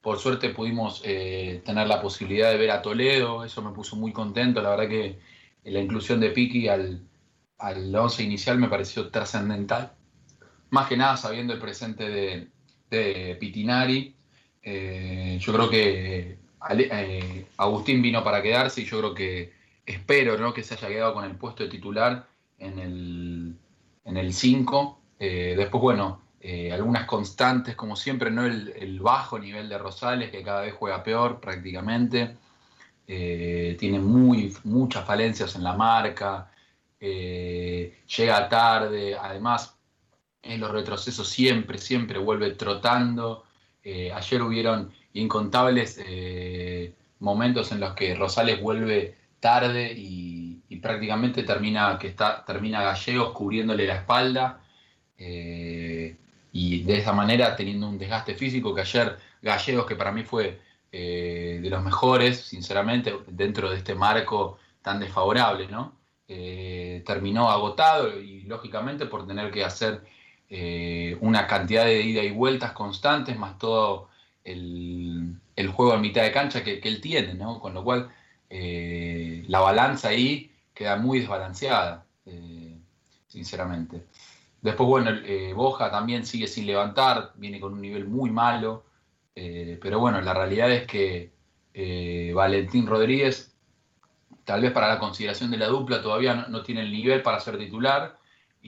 por 0.00 0.18
suerte 0.18 0.50
pudimos 0.50 1.02
eh, 1.04 1.62
tener 1.64 1.88
la 1.88 2.00
posibilidad 2.00 2.50
de 2.50 2.58
ver 2.58 2.70
a 2.70 2.82
Toledo, 2.82 3.44
eso 3.44 3.62
me 3.62 3.72
puso 3.72 3.96
muy 3.96 4.12
contento, 4.12 4.62
la 4.62 4.70
verdad 4.70 4.88
que 4.88 5.18
la 5.64 5.80
inclusión 5.80 6.20
de 6.20 6.30
Piki 6.30 6.68
al, 6.68 7.02
al 7.58 7.94
11 7.94 8.22
inicial 8.22 8.58
me 8.58 8.68
pareció 8.68 9.10
trascendental. 9.10 9.92
Más 10.70 10.88
que 10.88 10.96
nada 10.96 11.16
sabiendo 11.16 11.54
el 11.54 11.60
presente 11.60 12.08
de, 12.08 12.48
de 12.90 13.36
Pitinari. 13.40 14.14
Eh, 14.70 15.38
yo 15.40 15.52
creo 15.54 15.70
que 15.70 16.36
eh, 16.68 17.46
Agustín 17.56 18.02
vino 18.02 18.22
para 18.22 18.42
quedarse 18.42 18.82
y 18.82 18.84
yo 18.84 18.98
creo 18.98 19.14
que 19.14 19.52
espero 19.86 20.36
¿no? 20.36 20.52
que 20.52 20.62
se 20.62 20.74
haya 20.74 20.88
quedado 20.88 21.14
con 21.14 21.24
el 21.24 21.36
puesto 21.36 21.62
de 21.62 21.70
titular 21.70 22.26
en 22.58 22.78
el, 22.78 23.56
en 24.04 24.16
el 24.18 24.34
5. 24.34 25.00
Eh, 25.20 25.54
después, 25.56 25.80
bueno, 25.80 26.20
algunas 26.72 27.06
constantes, 27.06 27.74
como 27.76 27.96
siempre, 27.96 28.30
no 28.30 28.44
el, 28.44 29.00
bajo 29.00 29.38
nivel 29.38 29.70
de 29.70 29.78
Rosales, 29.78 30.30
que 30.30 30.42
cada 30.42 30.62
vez 30.62 30.74
juega 30.74 31.02
peor 31.02 31.40
prácticamente. 31.40 32.36
tiene 33.06 33.98
muy, 33.98 34.54
muchas 34.64 35.04
falencias 35.06 35.56
en 35.56 35.64
la 35.64 35.72
marca, 35.72 36.50
llega 37.00 38.48
tarde, 38.48 39.16
además 39.16 39.76
en 40.42 40.60
los 40.60 40.70
retrocesos 40.70 41.28
siempre, 41.28 41.78
siempre 41.78 42.18
vuelve 42.18 42.50
trotando. 42.50 43.47
Ayer 43.84 44.42
hubieron 44.42 44.92
incontables 45.18 46.00
eh, 46.04 46.94
momentos 47.20 47.72
en 47.72 47.80
los 47.80 47.94
que 47.94 48.14
Rosales 48.14 48.60
vuelve 48.60 49.16
tarde 49.40 49.92
y, 49.96 50.26
prácticamente 50.80 51.42
termina, 51.42 51.98
que 51.98 52.06
está, 52.06 52.44
termina 52.44 52.82
Gallegos 52.82 53.32
cubriéndole 53.32 53.84
la 53.84 53.96
espalda 53.96 54.60
eh, 55.18 56.16
y 56.52 56.84
de 56.84 56.98
esa 56.98 57.12
manera 57.12 57.56
teniendo 57.56 57.88
un 57.88 57.98
desgaste 57.98 58.36
físico 58.36 58.72
que 58.72 58.82
ayer 58.82 59.16
Gallegos, 59.42 59.86
que 59.86 59.96
para 59.96 60.12
mí 60.12 60.22
fue 60.22 60.60
eh, 60.92 61.58
de 61.60 61.68
los 61.68 61.82
mejores, 61.82 62.42
sinceramente, 62.42 63.12
dentro 63.26 63.70
de 63.70 63.78
este 63.78 63.96
marco 63.96 64.58
tan 64.82 65.00
desfavorable, 65.00 65.66
¿no? 65.66 65.98
terminó 66.28 67.50
agotado 67.50 68.20
y 68.20 68.42
lógicamente 68.42 69.06
por 69.06 69.26
tener 69.26 69.50
que 69.50 69.64
hacer 69.64 70.02
una 71.20 71.46
cantidad 71.46 71.84
de 71.84 72.00
ida 72.02 72.22
y 72.22 72.30
vueltas 72.30 72.72
constantes, 72.72 73.38
más 73.38 73.58
todo 73.58 74.08
el, 74.44 75.68
juego 75.74 75.92
a 75.92 75.98
mitad 75.98 76.22
de 76.22 76.32
cancha 76.32 76.64
que, 76.64 76.80
él 76.82 77.00
tiene, 77.00 77.34
¿no? 77.34 77.60
Con 77.60 77.74
lo 77.74 77.84
cual 77.84 78.10
eh, 78.50 79.44
la 79.48 79.60
balanza 79.60 80.08
ahí 80.08 80.50
queda 80.74 80.96
muy 80.96 81.20
desbalanceada, 81.20 82.06
eh, 82.26 82.78
sinceramente. 83.26 84.06
Después, 84.62 84.88
bueno, 84.88 85.10
eh, 85.24 85.52
Boja 85.54 85.90
también 85.90 86.24
sigue 86.26 86.46
sin 86.48 86.66
levantar, 86.66 87.32
viene 87.36 87.60
con 87.60 87.74
un 87.74 87.80
nivel 87.80 88.06
muy 88.06 88.30
malo, 88.30 88.84
pero 89.80 90.00
bueno, 90.00 90.20
la 90.20 90.34
realidad 90.34 90.68
es 90.72 90.84
que 90.84 91.30
Valentín 92.34 92.88
Rodríguez, 92.88 93.54
tal 94.44 94.62
vez 94.62 94.72
para 94.72 94.88
la 94.88 94.98
consideración 94.98 95.52
de 95.52 95.58
la 95.58 95.68
dupla, 95.68 96.02
todavía 96.02 96.34
no, 96.34 96.62
tiene 96.64 96.80
el 96.82 96.90
nivel 96.90 97.22
para 97.22 97.38
ser 97.38 97.56
titular. 97.56 98.17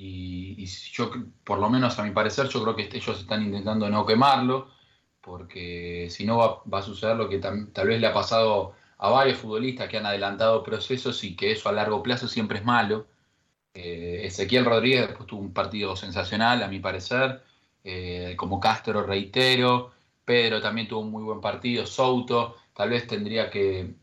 Y, 0.03 0.65
yo, 0.93 1.11
por 1.45 1.59
lo 1.59 1.69
menos 1.69 1.99
a 1.99 2.05
mi 2.05 2.11
parecer, 2.11 2.49
yo 2.49 2.63
creo 2.63 2.75
que 2.75 2.89
ellos 2.91 3.21
están 3.21 3.43
intentando 3.43 3.91
no 3.91 4.07
quemarlo 4.07 4.71
porque 5.21 6.09
si 6.11 6.25
no 6.25 6.39
va, 6.39 6.79
a 6.79 6.83
suceder 6.83 7.17
lo 7.17 7.29
que 7.29 7.39
tal 7.39 7.87
vez 7.87 8.01
le 8.01 8.07
ha 8.07 8.13
pasado 8.15 8.75
a 8.99 9.11
varios 9.11 9.39
futbolistas 9.39 9.89
que 9.89 9.99
han 9.99 10.07
adelantado 10.07 10.63
procesos 10.63 11.23
y 11.25 11.37
que 11.37 11.53
eso 11.53 11.69
a 11.69 11.73
largo 11.73 12.03
plazo 12.03 12.29
siempre 12.29 12.59
es 12.59 12.65
malo. 12.65 13.09
Eh, 13.75 14.23
Ezequiel 14.25 14.65
Rodríguez 14.65 15.09
después 15.09 15.27
tuvo 15.27 15.43
un 15.43 15.53
partido 15.53 15.95
sensacional, 15.97 16.63
a 16.63 16.69
mi 16.69 16.81
parecer, 16.81 17.43
eh, 17.85 18.35
como 18.39 18.59
Castro 18.61 19.03
reitero, 19.03 19.93
Pedro 20.25 20.63
también 20.63 20.89
tuvo 20.89 21.01
un 21.01 21.11
muy 21.11 21.23
buen 21.23 21.41
partido, 21.41 21.87
Souto 21.87 22.57
tal 22.75 22.91
vez 22.91 23.07
tendría 23.07 23.51
que, 23.51 23.95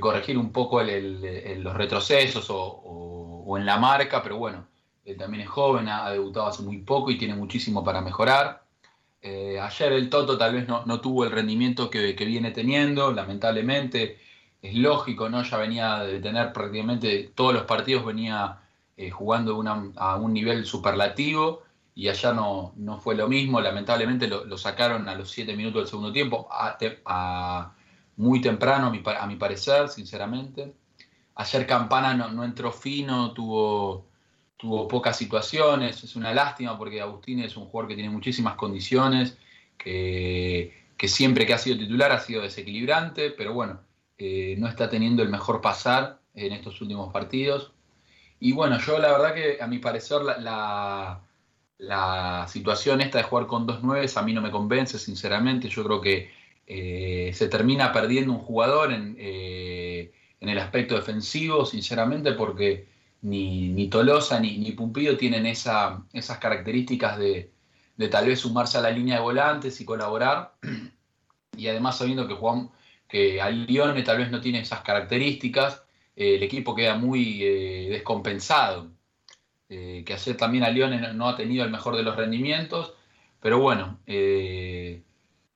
corregir 0.00 0.38
un 0.38 0.52
poco 0.52 0.82
los 0.82 1.74
retrocesos 1.74 2.46
o, 2.48 3.56
en 3.58 3.66
la 3.66 3.78
marca, 3.78 4.22
pero 4.22 4.36
bueno, 4.38 4.66
él 5.04 5.16
también 5.16 5.42
es 5.42 5.48
joven, 5.48 5.88
ha 5.88 6.10
debutado 6.10 6.46
hace 6.46 6.62
muy 6.62 6.78
poco 6.78 7.10
y 7.10 7.18
tiene 7.18 7.34
muchísimo 7.34 7.84
para 7.84 8.00
mejorar. 8.00 8.64
Eh, 9.20 9.58
ayer 9.58 9.92
el 9.92 10.10
Toto 10.10 10.36
tal 10.36 10.52
vez 10.54 10.68
no, 10.68 11.00
tuvo 11.00 11.24
el 11.24 11.30
rendimiento 11.30 11.88
que, 11.90 12.12
viene 12.12 12.50
teniendo, 12.50 13.12
lamentablemente. 13.12 14.18
Es 14.62 14.74
lógico, 14.74 15.28
¿no? 15.28 15.42
Ya 15.42 15.56
venía 15.58 15.98
de 16.00 16.20
tener 16.20 16.52
prácticamente 16.52 17.32
todos 17.34 17.54
los 17.54 17.64
partidos, 17.64 18.04
venía 18.04 18.60
eh, 18.96 19.10
jugando 19.10 19.62
a 19.96 20.16
un 20.16 20.32
nivel 20.32 20.64
superlativo 20.66 21.62
y 21.94 22.08
allá 22.08 22.32
no, 22.32 22.72
no 22.76 22.98
fue 22.98 23.14
lo 23.14 23.28
mismo. 23.28 23.60
Lamentablemente 23.60 24.26
lo, 24.28 24.58
sacaron 24.58 25.08
a 25.08 25.14
los 25.14 25.30
7 25.30 25.56
minutos 25.56 25.82
del 25.82 25.88
segundo 25.88 26.12
tiempo, 26.12 26.48
a, 26.50 27.74
muy 28.16 28.40
temprano, 28.40 28.88
a 28.88 29.26
mi, 29.26 29.36
parecer, 29.36 29.88
sinceramente. 29.88 30.74
Ayer 31.36 31.66
Campana 31.66 32.14
no, 32.14 32.28
no 32.28 32.44
entró 32.44 32.72
fino, 32.72 33.32
tuvo 33.32 34.06
tuvo 34.64 34.88
pocas 34.88 35.18
situaciones, 35.18 36.02
es 36.02 36.16
una 36.16 36.32
lástima 36.32 36.78
porque 36.78 36.98
Agustín 36.98 37.40
es 37.40 37.54
un 37.54 37.66
jugador 37.66 37.86
que 37.90 37.96
tiene 37.96 38.08
muchísimas 38.08 38.54
condiciones, 38.54 39.36
que, 39.76 40.72
siempre 41.06 41.44
que 41.44 41.52
ha 41.52 41.58
sido 41.58 41.76
titular 41.76 42.12
ha 42.12 42.18
sido 42.18 42.40
desequilibrante, 42.40 43.28
pero 43.28 43.52
bueno, 43.52 43.80
eh, 44.16 44.54
no 44.56 44.66
está 44.66 44.88
teniendo 44.88 45.22
el 45.22 45.28
mejor 45.28 45.60
pasar 45.60 46.18
en 46.32 46.54
estos 46.54 46.80
últimos 46.80 47.12
partidos. 47.12 47.72
Y 48.40 48.52
bueno, 48.52 48.78
yo 48.78 48.98
la 48.98 49.12
verdad 49.12 49.34
que 49.34 49.58
a 49.60 49.66
mi 49.66 49.80
parecer 49.80 50.22
la, 50.22 51.20
la, 51.76 52.46
situación 52.48 53.02
esta 53.02 53.18
de 53.18 53.24
jugar 53.24 53.46
con 53.46 53.66
dos 53.66 53.82
nueves 53.82 54.16
a 54.16 54.22
mí 54.22 54.32
no 54.32 54.40
me 54.40 54.50
convence, 54.50 54.98
sinceramente. 54.98 55.68
Yo 55.68 55.84
creo 55.84 56.00
que 56.00 56.30
eh, 56.66 57.32
se 57.34 57.48
termina 57.48 57.92
perdiendo 57.92 58.32
un 58.32 58.38
jugador 58.38 58.94
en, 58.94 59.14
eh, 59.18 60.10
en 60.40 60.48
el 60.48 60.58
aspecto 60.58 60.94
defensivo, 60.94 61.66
sinceramente, 61.66 62.32
porque 62.32 62.93
ni, 63.24 63.88
Tolosa 63.88 64.38
ni, 64.38 64.58
ni, 64.58 64.72
Pumpido 64.72 65.16
tienen 65.16 65.46
esa, 65.46 66.04
esas 66.12 66.38
características 66.38 67.18
de, 67.18 67.50
tal 68.10 68.26
vez 68.26 68.40
sumarse 68.40 68.78
a 68.78 68.82
la 68.82 68.90
línea 68.90 69.16
de 69.16 69.22
volantes 69.22 69.80
y 69.80 69.84
colaborar. 69.84 70.54
Y 71.56 71.68
además 71.68 71.98
sabiendo 71.98 72.26
que 72.26 72.34
Juan, 72.34 72.70
que 73.08 73.40
al 73.40 73.66
Lione 73.66 74.02
tal 74.02 74.18
vez 74.18 74.28
no 74.28 74.40
tiene 74.40 74.58
esas 74.58 74.80
características, 74.80 75.84
eh, 76.16 76.34
el 76.34 76.42
equipo 76.42 76.74
queda 76.74 76.96
muy 76.96 77.44
eh, 77.44 77.86
descompensado. 77.90 78.90
Eh, 79.68 80.02
que 80.04 80.14
ayer 80.14 80.36
también 80.36 80.64
a 80.64 80.70
Lione 80.70 81.14
no, 81.14 81.28
ha 81.28 81.36
tenido 81.36 81.64
el 81.64 81.70
mejor 81.70 81.96
de 81.96 82.02
los 82.02 82.16
rendimientos, 82.16 82.94
pero 83.40 83.60
bueno, 83.60 84.00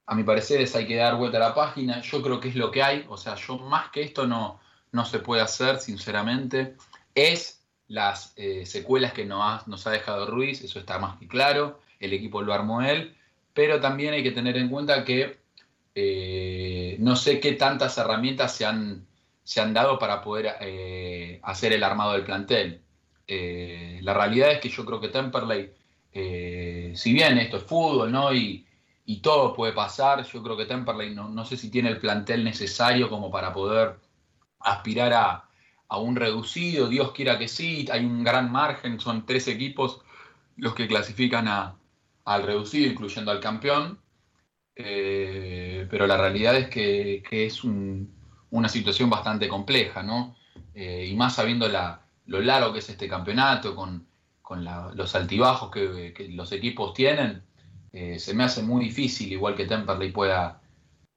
a 0.07 0.14
mi 0.14 0.22
parecer 0.22 0.66
hay 0.72 0.87
que 0.87 0.96
dar 0.96 1.16
vuelta 1.16 1.38
a 1.38 1.48
la 1.48 1.54
página. 1.54 2.00
Yo 2.00 2.22
creo 2.22 2.38
que 2.38 2.48
es 2.48 2.54
lo 2.54 2.70
que 2.70 2.83
hay, 2.83 3.04
o 3.09 3.16
sea, 3.16 3.35
yo 3.35 3.59
más 3.59 3.90
que 3.90 4.02
esto 4.02 4.26
no, 4.26 4.61
no 4.92 5.04
se 5.04 5.18
puede 5.18 5.42
hacer, 5.42 5.81
sinceramente. 5.81 6.76
Es 7.14 7.58
las 7.88 8.35
eh, 8.37 8.66
secuelas 8.66 9.12
que 9.12 9.24
nos 9.24 9.40
ha, 9.42 9.62
nos 9.66 9.87
ha 9.87 9.90
dejado 9.90 10.27
Ruiz, 10.27 10.62
eso 10.62 10.79
está 10.79 10.98
más 10.98 11.18
que 11.18 11.27
claro, 11.27 11.81
el 11.98 12.12
equipo 12.12 12.42
lo 12.42 12.53
armó 12.53 12.83
él, 12.83 13.16
pero 13.55 13.81
también 13.81 14.14
hay 14.14 14.22
que 14.22 14.31
tener 14.31 14.57
en 14.57 14.68
cuenta 14.68 15.05
que 15.05 15.38
eh, 15.94 16.96
no 17.01 17.16
sé 17.16 17.40
qué 17.40 17.53
tantas 17.53 17.98
herramientas 17.98 18.55
se 18.55 18.66
han, 18.66 19.07
se 19.42 19.61
han 19.61 19.74
dado 19.74 19.98
para 19.98 20.22
poder 20.22 20.57
eh, 20.61 21.40
hacer 21.42 21.72
el 21.72 21.83
armado 21.83 22.12
del 22.12 22.24
plantel. 22.24 22.83
la 23.27 24.14
realidad 24.14 24.53
es 24.53 24.61
que 24.61 24.68
yo 24.68 24.85
creo 24.85 25.01
que 25.01 25.09
Temperley, 25.09 25.72
si 26.94 27.12
bien 27.12 27.38
esto 27.38 27.57
es 27.59 27.62
fútbol, 27.64 28.12
¿no? 28.12 28.33
Y, 28.33 28.66
y 29.07 29.20
todo 29.20 29.55
puede 29.55 29.72
pasar, 29.72 30.24
yo 30.24 30.42
creo 30.42 30.57
que 30.57 30.66
Temperley 30.66 31.14
no, 31.14 31.29
no 31.29 31.44
sé 31.44 31.57
si 31.57 31.70
tiene 31.70 31.88
el 31.88 31.98
plantel 31.98 32.44
necesario 32.44 33.09
como 33.09 33.31
para 33.31 33.53
poder 33.53 33.96
aspirar 34.61 35.12
a, 35.14 35.47
a 35.88 35.98
un 35.98 36.16
reducido, 36.16 36.88
Dios 36.88 37.12
quiera 37.12 37.38
que 37.38 37.48
sí, 37.48 37.87
hay 37.90 38.05
un 38.05 38.22
gran 38.22 38.53
margen, 38.53 39.01
son 39.01 39.24
tres 39.24 39.48
equipos 39.48 40.01
los 40.57 40.74
que 40.74 40.87
clasifican 40.87 41.48
al 41.48 42.42
reducido, 42.42 42.90
incluyendo 42.90 43.31
al 43.31 43.40
campeón, 43.40 43.98
eh, 44.77 45.87
pero 45.90 46.07
la 46.07 46.16
realidad 46.16 46.57
es 46.57 46.68
que, 46.68 47.22
es 47.31 47.64
una 47.64 48.68
situación 48.68 49.09
bastante 49.09 49.48
compleja, 49.48 50.03
¿no? 50.03 50.37
Eh, 50.74 51.07
y 51.11 51.16
más 51.16 51.37
sabiendo 51.37 51.68
lo 52.27 52.40
largo 52.40 52.72
que 52.72 52.81
es 52.81 52.88
este 52.90 53.09
campeonato, 53.09 53.74
con, 53.74 54.07
los 54.94 55.14
altibajos 55.14 55.70
que, 55.70 56.29
los 56.31 56.53
equipos 56.53 56.94
tienen, 56.94 57.42
eh, 57.92 58.18
se 58.18 58.35
me 58.35 58.44
hace 58.44 58.62
muy 58.62 58.85
difícil, 58.85 59.33
igual 59.33 59.55
que 59.55 59.66
Temperley 59.66 60.11
pueda, 60.11 60.61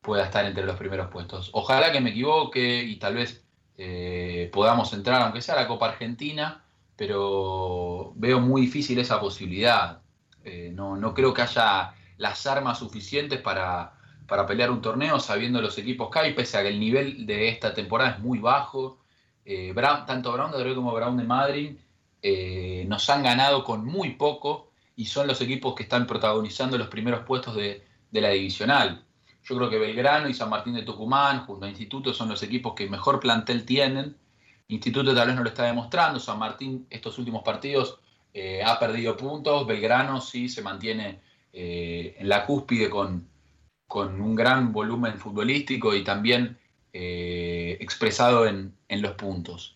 pueda 0.01 0.25
estar 0.25 0.45
entre 0.45 0.65
los 0.65 0.77
primeros 0.77 1.09
puestos. 1.09 1.49
Ojalá 1.53 1.91
que 1.91 2.01
me 2.01 2.11
equivoque 2.11 2.83
y 2.83 2.97
tal 2.97 3.15
vez 3.15 3.45
eh, 3.83 4.47
podamos 4.53 4.93
entrar, 4.93 5.23
aunque 5.23 5.41
sea 5.41 5.55
a 5.55 5.61
la 5.61 5.67
Copa 5.67 5.87
Argentina, 5.87 6.63
pero 6.95 8.13
veo 8.15 8.39
muy 8.39 8.61
difícil 8.61 8.99
esa 8.99 9.19
posibilidad. 9.19 10.03
Eh, 10.43 10.71
no, 10.71 11.15
creo 11.15 11.33
que 11.33 11.41
haya 11.41 11.95
las 12.17 12.45
armas 12.45 12.77
suficientes 12.77 13.41
para, 13.41 13.93
pelear 14.47 14.69
un 14.69 14.83
torneo 14.83 15.19
sabiendo 15.19 15.61
los 15.63 15.79
equipos 15.79 16.11
que 16.11 16.19
hay, 16.19 16.33
pese 16.35 16.59
a 16.59 16.61
que 16.61 16.67
el 16.67 16.79
nivel 16.79 17.25
de 17.25 17.49
esta 17.49 17.73
temporada 17.73 18.11
es 18.11 18.19
muy 18.19 18.37
bajo. 18.37 18.99
Eh, 19.45 19.73
tanto 20.05 20.31
Brown 20.31 20.51
de 20.51 20.75
como 20.75 20.93
Brown 20.93 21.17
de 21.17 21.23
Madrid 21.23 21.77
nos 22.87 23.09
han 23.09 23.23
ganado 23.23 23.63
con 23.63 23.83
muy 23.83 24.11
poco 24.11 24.71
y 24.95 25.05
son 25.05 25.25
los 25.25 25.41
equipos 25.41 25.73
que 25.73 25.83
están 25.83 26.05
protagonizando 26.05 26.77
los 26.77 26.87
primeros 26.87 27.21
puestos 27.25 27.55
de 27.55 27.81
la 28.11 28.29
divisional. 28.29 29.03
Yo 29.43 29.57
creo 29.57 29.69
que 29.69 29.79
Belgrano 29.79 30.29
y 30.29 30.33
San 30.33 30.49
Martín 30.49 30.73
de 30.73 30.83
Tucumán, 30.83 31.45
junto 31.45 31.65
a 31.65 31.69
Instituto, 31.69 32.13
son 32.13 32.29
los 32.29 32.43
equipos 32.43 32.73
que 32.75 32.89
mejor 32.89 33.19
plantel 33.19 33.65
tienen. 33.65 34.15
Instituto 34.67 35.13
tal 35.13 35.27
vez 35.27 35.35
no 35.35 35.43
lo 35.43 35.49
está 35.49 35.63
demostrando, 35.63 36.19
San 36.19 36.39
Martín 36.39 36.85
estos 36.89 37.17
últimos 37.17 37.43
partidos 37.43 37.99
eh, 38.33 38.61
ha 38.63 38.79
perdido 38.79 39.17
puntos, 39.17 39.67
Belgrano 39.67 40.21
sí 40.21 40.47
se 40.47 40.61
mantiene 40.61 41.19
eh, 41.51 42.15
en 42.17 42.29
la 42.29 42.45
cúspide 42.45 42.89
con, 42.89 43.27
con, 43.87 44.21
un 44.21 44.35
gran 44.35 44.71
volumen 44.71 45.17
futbolístico 45.17 45.93
y 45.93 46.03
también 46.03 46.57
eh, 46.93 47.77
expresado 47.81 48.47
en, 48.47 48.73
en, 48.87 49.01
los 49.01 49.13
puntos. 49.15 49.75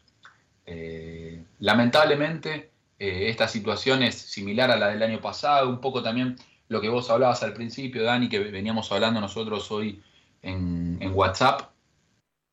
lamentablemente 1.59 2.71
esta 2.97 3.47
situación 3.49 4.03
es 4.03 4.15
similar 4.15 4.71
a 4.71 4.77
la 4.77 4.87
del 4.87 5.03
año 5.03 5.19
pasado, 5.19 5.69
un 5.69 5.81
poco 5.81 6.01
también 6.01 6.37
lo 6.67 6.81
que 6.81 6.89
vos 6.89 7.09
hablabas 7.09 7.43
al 7.43 7.53
principio, 7.53 8.03
Dani, 8.03 8.29
que 8.29 8.39
veníamos 8.39 8.91
hablando 8.91 9.21
nosotros 9.21 9.69
hoy 9.71 10.01
en, 10.41 11.11
WhatsApp, 11.13 11.71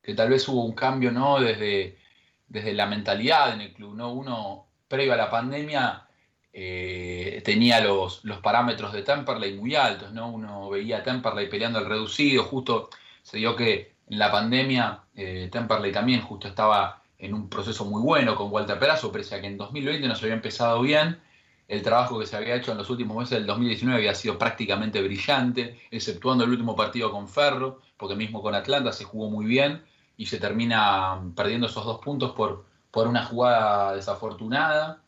que 0.02 0.14
tal 0.14 0.30
vez 0.30 0.46
hubo 0.48 0.64
un 0.64 0.72
cambio 0.72 1.10
¿no? 1.10 1.40
desde, 1.40 1.98
desde 2.46 2.72
la 2.74 2.86
mentalidad 2.86 3.54
en 3.54 3.60
el 3.60 3.72
club. 3.72 3.94
¿no? 3.94 4.12
Uno, 4.12 4.66
previo 4.88 5.14
a 5.14 5.16
la 5.16 5.30
pandemia, 5.30 6.06
eh, 6.52 7.40
tenía 7.44 7.80
los, 7.80 8.24
los, 8.24 8.38
parámetros 8.38 8.92
de 8.92 9.02
Temperley 9.02 9.56
muy 9.56 9.74
altos. 9.74 10.12
¿no? 10.12 10.28
Uno 10.28 10.70
veía 10.70 11.02
Temperley 11.02 11.48
peleando 11.48 11.78
al 11.78 11.86
reducido. 11.86 12.44
Justo 12.44 12.90
se 13.22 13.38
dio 13.38 13.56
que 13.56 13.94
en 14.08 14.18
la 14.18 14.30
pandemia 14.30 15.00
eh, 15.14 15.48
Temperley 15.50 15.92
también 15.92 16.20
justo 16.20 16.48
estaba 16.48 17.02
en 17.18 17.34
un 17.34 17.48
proceso 17.48 17.84
muy 17.84 18.02
bueno 18.02 18.34
con 18.34 18.50
Walter 18.52 18.78
Perazo, 18.78 19.12
pese 19.12 19.36
a 19.36 19.40
que 19.40 19.46
en 19.46 19.56
2020 19.56 20.08
no 20.08 20.14
se 20.14 20.24
había 20.26 20.34
empezado 20.34 20.82
bien. 20.82 21.20
El 21.68 21.82
trabajo 21.82 22.18
que 22.18 22.26
se 22.26 22.36
había 22.36 22.56
hecho 22.56 22.72
en 22.72 22.78
los 22.78 22.90
últimos 22.90 23.16
meses 23.16 23.38
del 23.38 23.46
2019 23.46 23.98
había 23.98 24.14
sido 24.14 24.38
prácticamente 24.38 25.00
brillante, 25.02 25.80
exceptuando 25.90 26.44
el 26.44 26.50
último 26.50 26.76
partido 26.76 27.10
con 27.10 27.28
Ferro, 27.28 27.80
porque 27.96 28.16
mismo 28.16 28.42
con 28.42 28.54
Atlanta 28.54 28.92
se 28.92 29.04
jugó 29.04 29.30
muy 29.30 29.46
bien 29.46 29.82
y 30.16 30.26
se 30.26 30.38
termina 30.38 31.20
perdiendo 31.34 31.66
esos 31.66 31.84
dos 31.84 32.00
puntos 32.00 32.32
por, 32.32 32.64
por 32.90 33.06
una 33.06 33.24
jugada 33.24 33.94
desafortunada, 33.94 35.02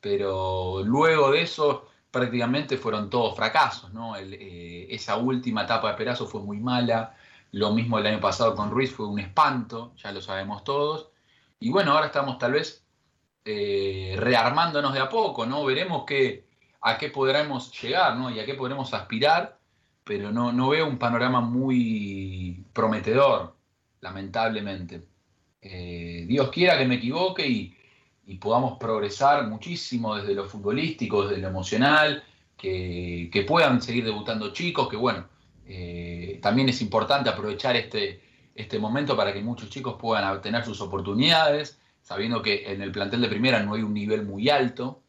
pero 0.00 0.82
luego 0.84 1.32
de 1.32 1.42
eso 1.42 1.88
prácticamente 2.10 2.76
fueron 2.76 3.10
todos 3.10 3.34
fracasos, 3.34 3.92
¿no? 3.92 4.16
Eh, 4.16 4.86
esa 4.94 5.16
última 5.16 5.64
etapa 5.64 5.90
de 5.90 5.96
Perazo 5.96 6.26
fue 6.26 6.40
muy 6.42 6.60
mala, 6.60 7.16
lo 7.50 7.72
mismo 7.72 7.98
el 7.98 8.06
año 8.06 8.20
pasado 8.20 8.54
con 8.54 8.70
Ruiz 8.70 8.92
fue 8.92 9.06
un 9.06 9.18
espanto, 9.18 9.92
ya 9.96 10.12
lo 10.12 10.20
sabemos 10.20 10.62
todos, 10.62 11.08
y 11.58 11.70
bueno, 11.70 11.92
ahora 11.92 12.06
estamos 12.06 12.38
tal 12.38 12.52
vez 12.52 12.83
eh, 13.44 14.14
rearmándonos 14.18 14.94
de 14.94 15.00
a 15.00 15.08
poco, 15.08 15.46
¿no? 15.46 15.64
Veremos 15.64 16.04
qué, 16.06 16.46
a 16.80 16.98
qué 16.98 17.10
podremos 17.10 17.72
llegar, 17.80 18.16
¿no? 18.16 18.30
Y 18.30 18.40
a 18.40 18.46
qué 18.46 18.54
podremos 18.54 18.92
aspirar, 18.94 19.58
pero 20.04 20.32
no, 20.32 20.52
no 20.52 20.70
veo 20.70 20.86
un 20.86 20.98
panorama 20.98 21.40
muy 21.40 22.64
prometedor 22.72 23.54
lamentablemente. 24.04 25.02
Eh, 25.60 26.26
Dios 26.28 26.50
quiera 26.50 26.78
que 26.78 26.84
me 26.84 26.96
equivoque 26.96 27.48
y, 27.48 27.74
podamos 28.40 28.78
progresar 28.78 29.46
muchísimo 29.48 30.16
desde 30.16 30.34
lo 30.34 30.46
futbolístico, 30.46 31.26
desde 31.26 31.42
lo 31.42 31.48
emocional, 31.48 32.22
que, 32.56 33.44
puedan 33.46 33.82
seguir 33.82 34.04
debutando 34.04 34.52
chicos, 34.52 34.88
que 34.88 34.96
bueno, 34.96 35.26
eh, 35.66 36.38
también 36.42 36.68
es 36.68 36.80
importante 36.80 37.28
aprovechar 37.30 37.76
este, 37.76 38.22
este 38.54 38.78
momento 38.78 39.16
para 39.16 39.32
que 39.32 39.42
muchos 39.42 39.68
chicos 39.70 39.96
puedan 39.98 40.24
obtener 40.24 40.64
sus 40.64 40.80
oportunidades, 40.80 41.78
sabiendo 42.04 42.42
que 42.42 42.70
en 42.70 42.82
el 42.82 42.92
plantel 42.92 43.22
de 43.22 43.28
primera 43.28 43.60
no 43.64 43.74
hay 43.74 43.82
un 43.82 43.94
nivel 43.94 44.24
muy 44.24 44.48
alto. 44.48 45.02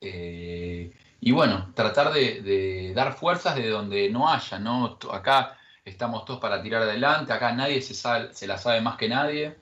Eh, 0.00 0.90
y 1.20 1.32
bueno, 1.32 1.72
tratar 1.74 2.12
de, 2.12 2.92
dar 2.94 3.12
fuerzas 3.14 3.56
de 3.56 3.68
donde 3.68 4.08
no 4.08 4.30
haya, 4.30 4.58
¿no? 4.58 4.98
Acá 5.12 5.58
estamos 5.84 6.24
todos 6.24 6.40
para 6.40 6.62
tirar 6.62 6.82
adelante, 6.82 7.32
acá 7.32 7.52
nadie 7.52 7.82
se, 7.82 7.94
se 7.94 8.46
la 8.46 8.56
sabe 8.56 8.80
más 8.80 8.96
que 8.96 9.08
nadie 9.08 9.56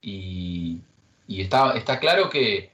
y, 0.00 0.82
está, 1.28 1.72
está, 1.76 1.98
claro 1.98 2.30
que, 2.30 2.72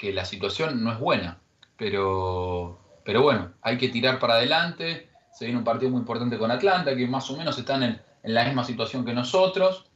la 0.00 0.24
situación 0.24 0.82
no 0.84 0.92
es 0.92 0.98
buena, 0.98 1.38
pero, 1.76 2.78
pero 3.04 3.22
bueno, 3.22 3.52
hay 3.62 3.78
que 3.78 3.88
tirar 3.88 4.18
para 4.20 4.34
adelante, 4.34 5.08
se 5.32 5.44
viene 5.44 5.58
un 5.58 5.64
partido 5.64 5.90
muy 5.90 6.00
importante 6.00 6.38
con 6.38 6.50
Atlanta, 6.50 6.94
que 6.94 7.06
más 7.08 7.28
o 7.30 7.36
menos 7.36 7.58
están 7.58 7.82
en, 7.82 8.00
la 8.22 8.44
misma 8.44 8.64
situación 8.64 9.04
que 9.04 9.14
nosotros, 9.14 9.87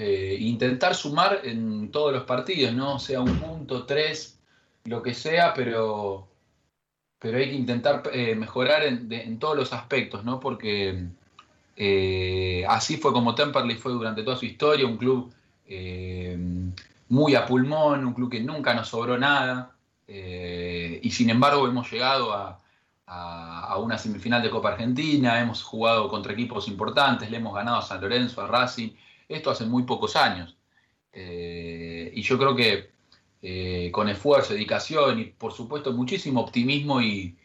eh, 0.00 0.36
intentar 0.38 0.94
sumar 0.94 1.40
en 1.42 1.90
todos 1.90 2.12
los 2.12 2.22
partidos, 2.22 2.72
¿no? 2.72 3.00
Sea 3.00 3.20
un 3.20 3.34
punto, 3.40 3.84
tres, 3.84 4.38
lo 4.84 5.02
que 5.02 5.12
sea, 5.12 5.52
pero, 5.54 6.28
pero 7.18 7.38
hay 7.38 7.50
que 7.50 7.56
intentar 7.56 8.04
eh, 8.12 8.36
mejorar 8.36 8.84
en, 8.84 9.12
en, 9.12 9.40
todos 9.40 9.56
los 9.56 9.72
aspectos, 9.72 10.24
¿no? 10.24 10.38
Porque 10.38 11.04
eh, 11.74 12.64
así 12.68 12.96
fue 12.98 13.12
como 13.12 13.34
Temperley 13.34 13.74
fue 13.76 13.90
durante 13.90 14.22
toda 14.22 14.36
su 14.36 14.44
historia, 14.46 14.86
un 14.86 14.98
club 14.98 15.32
muy 17.08 17.34
a 17.34 17.44
pulmón, 17.44 18.06
un 18.06 18.14
club 18.14 18.30
que 18.30 18.40
nunca 18.40 18.74
nos 18.74 18.88
sobró 18.88 19.18
nada, 19.18 19.72
y 20.06 21.10
sin 21.10 21.28
embargo 21.28 21.66
hemos 21.66 21.90
llegado 21.90 22.32
a, 22.32 22.60
una 23.78 23.98
semifinal 23.98 24.42
de 24.42 24.50
Copa 24.50 24.70
Argentina, 24.70 25.40
hemos 25.40 25.62
jugado 25.62 26.08
contra 26.08 26.32
equipos 26.32 26.68
importantes, 26.68 27.30
le 27.30 27.38
hemos 27.38 27.54
ganado 27.54 27.78
a 27.78 27.82
San 27.82 28.00
Lorenzo, 28.00 28.42
a 28.42 28.46
Racing, 28.46 28.90
esto 29.28 29.50
hace 29.50 29.64
muy 29.66 29.84
pocos 29.84 30.16
años. 30.16 30.56
y 31.12 32.22
yo 32.22 32.38
creo 32.38 32.56
que 32.56 33.90
con 33.92 34.08
esfuerzo, 34.08 34.52
dedicación 34.54 35.20
y 35.20 35.24
por 35.26 35.52
supuesto 35.52 35.92
muchísimo 35.92 36.40
optimismo 36.40 37.00
y, 37.02 37.36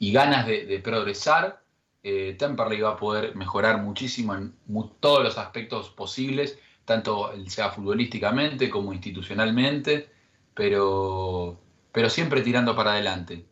ganas 0.00 0.46
de 0.46 0.80
progresar, 0.82 1.66
eh, 2.08 2.36
Temperley 2.38 2.80
va 2.82 2.90
a 2.90 2.96
poder 2.96 3.34
mejorar 3.34 3.82
muchísimo 3.82 4.32
en 4.36 4.54
todos 5.00 5.24
los 5.24 5.38
aspectos 5.38 5.90
posibles, 5.90 6.56
tanto 6.84 7.32
sea 7.48 7.70
futbolísticamente 7.70 8.70
como 8.70 8.92
institucionalmente, 8.92 10.08
pero, 10.54 11.60
pero 11.90 12.08
siempre 12.08 12.42
tirando 12.42 12.76
para 12.76 12.92
adelante. 12.92 13.44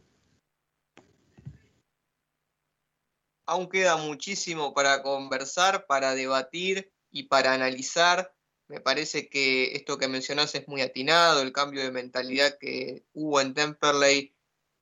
Aún 3.46 3.68
queda 3.68 3.96
muchísimo 3.96 4.74
para 4.74 5.02
conversar, 5.02 5.86
para 5.86 6.14
debatir 6.14 6.92
y 7.10 7.24
para 7.24 7.52
analizar. 7.52 8.34
Me 8.68 8.80
parece 8.80 9.28
que 9.28 9.76
esto 9.76 9.98
que 9.98 10.08
mencionas 10.08 10.54
es 10.54 10.66
muy 10.68 10.80
atinado, 10.80 11.42
el 11.42 11.52
cambio 11.52 11.82
de 11.82 11.90
mentalidad 11.90 12.56
que 12.58 13.04
hubo 13.12 13.40
en 13.40 13.52
Temperley 13.54 14.34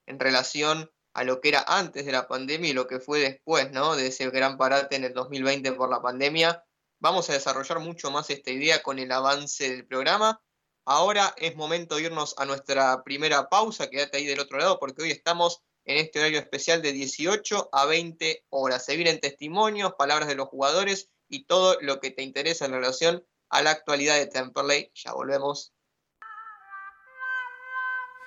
en 0.07 0.21
relación 0.21 0.91
a 1.15 1.25
lo 1.25 1.41
que 1.41 1.49
era 1.49 1.65
antes 1.67 2.07
de 2.07 2.13
la 2.13 2.29
pandemia 2.29 2.71
y 2.71 2.75
lo 2.75 2.87
que 2.87 3.01
fue 3.01 3.21
después, 3.21 3.71
¿no? 3.73 3.97
De 3.97 4.07
ese 4.07 4.31
gran 4.31 4.57
parate 4.57 4.97
en 4.97 5.05
el 5.05 5.13
2020 5.13 5.73
por 5.73 5.91
la 5.91 6.01
pandemia. 6.01 6.65
Vamos 7.01 7.29
a 7.29 7.35
desarrollar 7.35 7.81
mucho 7.81 8.11
más 8.11 8.31
esta 8.31 8.51
idea 8.51 8.83
con 8.83 8.99
el 8.99 9.11
avance 9.11 9.69
del 9.69 9.87
programa. 9.87 10.41
Ahora 10.85 11.35
es 11.37 11.55
momento 11.57 11.97
de 11.97 12.03
irnos 12.03 12.35
a 12.39 12.45
nuestra 12.45 13.03
primera 13.05 13.49
pausa, 13.49 13.91
quédate 13.91 14.19
ahí 14.19 14.27
del 14.27 14.41
otro 14.41 14.59
lado 14.59 14.79
porque 14.79 15.03
hoy 15.03 15.11
estamos 15.11 15.63
en 15.85 15.99
este 15.99 16.21
horario 16.21 16.39
especial 16.39 16.83
de 16.83 16.93
18 16.93 17.71
a 17.73 17.87
20 17.87 18.45
horas. 18.51 18.85
Se 18.85 18.97
vienen 18.97 19.21
testimonios, 19.21 19.95
palabras 19.99 20.29
de 20.29 20.35
los 20.35 20.49
jugadores 20.49 21.11
y 21.29 21.45
todo 21.45 21.79
lo 21.81 22.01
que 22.01 22.11
te 22.11 22.23
interesa 22.23 22.67
en 22.67 22.73
relación 22.73 23.25
a 23.51 23.63
la 23.63 23.71
actualidad 23.71 24.17
de 24.17 24.27
Temperley. 24.27 24.91
Ya 24.95 25.13
volvemos. 25.13 25.73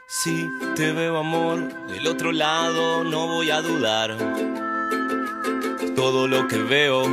Si 0.08 0.48
te 0.76 0.92
veo 0.92 1.18
amor 1.18 1.88
del 1.88 2.08
otro 2.08 2.32
lado, 2.32 3.04
no 3.04 3.28
voy 3.28 3.50
a 3.50 3.62
dudar. 3.62 4.16
Todo 5.96 6.28
lo 6.28 6.48
que 6.48 6.58
veo, 6.58 7.08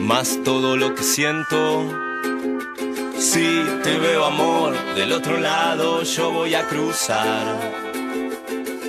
más 0.00 0.38
todo 0.44 0.76
lo 0.76 0.94
que 0.94 1.02
siento. 1.02 1.90
Si 3.18 3.64
te 3.82 3.98
veo 3.98 4.24
amor 4.26 4.76
del 4.94 5.12
otro 5.12 5.38
lado, 5.38 6.02
yo 6.04 6.30
voy 6.30 6.54
a 6.54 6.68
cruzar. 6.68 7.85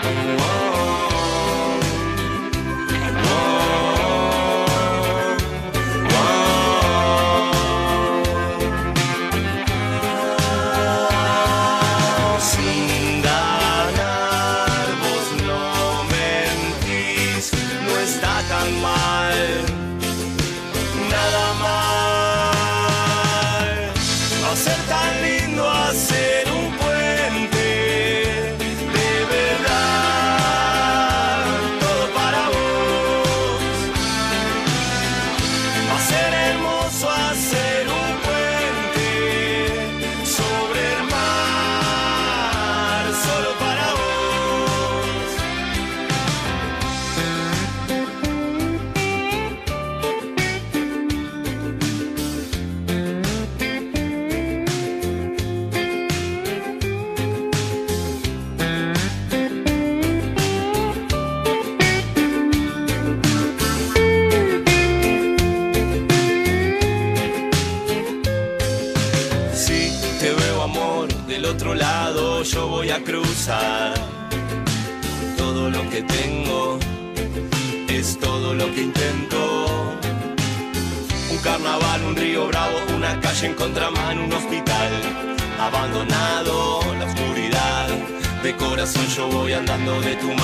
Cruzar. 0.00 1.17
Voy 89.88 90.06
andando 90.06 90.37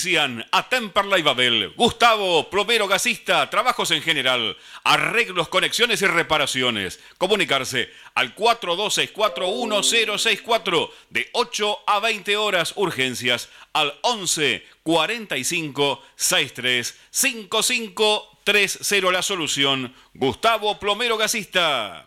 Auspician 0.00 0.46
a 0.50 0.66
Temperley 0.66 1.20
Babel, 1.20 1.74
Gustavo, 1.76 2.48
plomero 2.48 2.88
gasista, 2.88 3.50
trabajos 3.50 3.90
en 3.90 4.00
general, 4.00 4.56
arreglos, 4.82 5.48
conexiones 5.48 6.00
y 6.00 6.06
reparaciones. 6.06 6.98
Comunicarse 7.18 7.90
al 8.14 8.34
42641064 8.34 10.90
de 11.10 11.28
8 11.32 11.80
a 11.86 12.00
20 12.00 12.34
horas 12.38 12.72
urgencias 12.76 13.50
al 13.74 13.92
11 14.00 14.64
45 14.84 16.02
63 16.16 16.98
55 17.10 18.38
30 18.44 19.12
la 19.12 19.20
solución. 19.20 19.94
Gustavo, 20.14 20.78
plomero 20.78 21.18
gasista. 21.18 22.06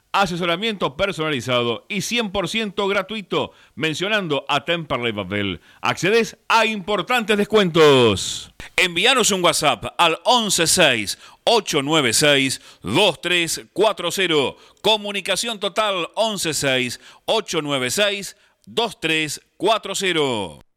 asesoramiento 0.11 0.97
personalizado 0.97 1.85
y 1.87 1.97
100% 1.97 2.89
gratuito 2.89 3.51
mencionando 3.75 4.43
a 4.47 4.65
Temperley 4.65 5.11
Babel. 5.11 5.61
Accedes 5.81 6.37
a 6.47 6.65
importantes 6.65 7.37
descuentos. 7.37 8.51
Envíanos 8.75 9.29
un 9.31 9.43
WhatsApp 9.43 9.85
al 9.97 10.19
116 10.25 11.19
896 11.43 12.61
2340. 12.83 14.55
Comunicación 14.81 15.59
total 15.59 16.09
116 16.15 16.99
896 17.25 18.35
2340. 18.65 20.70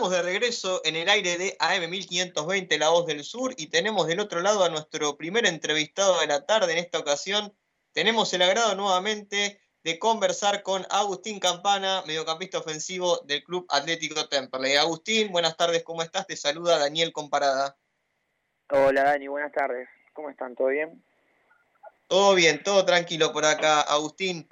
Estamos 0.00 0.16
de 0.16 0.22
regreso 0.22 0.80
en 0.86 0.96
el 0.96 1.10
aire 1.10 1.36
de 1.36 1.58
AM1520, 1.58 2.78
La 2.78 2.88
Voz 2.88 3.04
del 3.04 3.22
Sur, 3.22 3.52
y 3.58 3.66
tenemos 3.66 4.06
del 4.06 4.20
otro 4.20 4.40
lado 4.40 4.64
a 4.64 4.70
nuestro 4.70 5.18
primer 5.18 5.44
entrevistado 5.44 6.18
de 6.20 6.26
la 6.26 6.46
tarde. 6.46 6.72
En 6.72 6.78
esta 6.78 6.98
ocasión 6.98 7.54
tenemos 7.92 8.32
el 8.32 8.40
agrado 8.40 8.74
nuevamente 8.76 9.60
de 9.84 9.98
conversar 9.98 10.62
con 10.62 10.86
Agustín 10.88 11.38
Campana, 11.38 12.02
mediocampista 12.06 12.56
ofensivo 12.56 13.18
del 13.26 13.44
Club 13.44 13.66
Atlético 13.68 14.26
Temperley. 14.26 14.76
Agustín, 14.76 15.30
buenas 15.32 15.54
tardes, 15.58 15.84
¿cómo 15.84 16.02
estás? 16.02 16.26
Te 16.26 16.34
saluda 16.34 16.78
Daniel 16.78 17.12
Comparada. 17.12 17.76
Hola 18.70 19.04
Dani, 19.04 19.28
buenas 19.28 19.52
tardes. 19.52 19.86
¿Cómo 20.14 20.30
están? 20.30 20.54
¿Todo 20.54 20.68
bien? 20.68 21.04
Todo 22.06 22.34
bien, 22.34 22.62
todo 22.62 22.86
tranquilo 22.86 23.34
por 23.34 23.44
acá, 23.44 23.82
Agustín. 23.82 24.48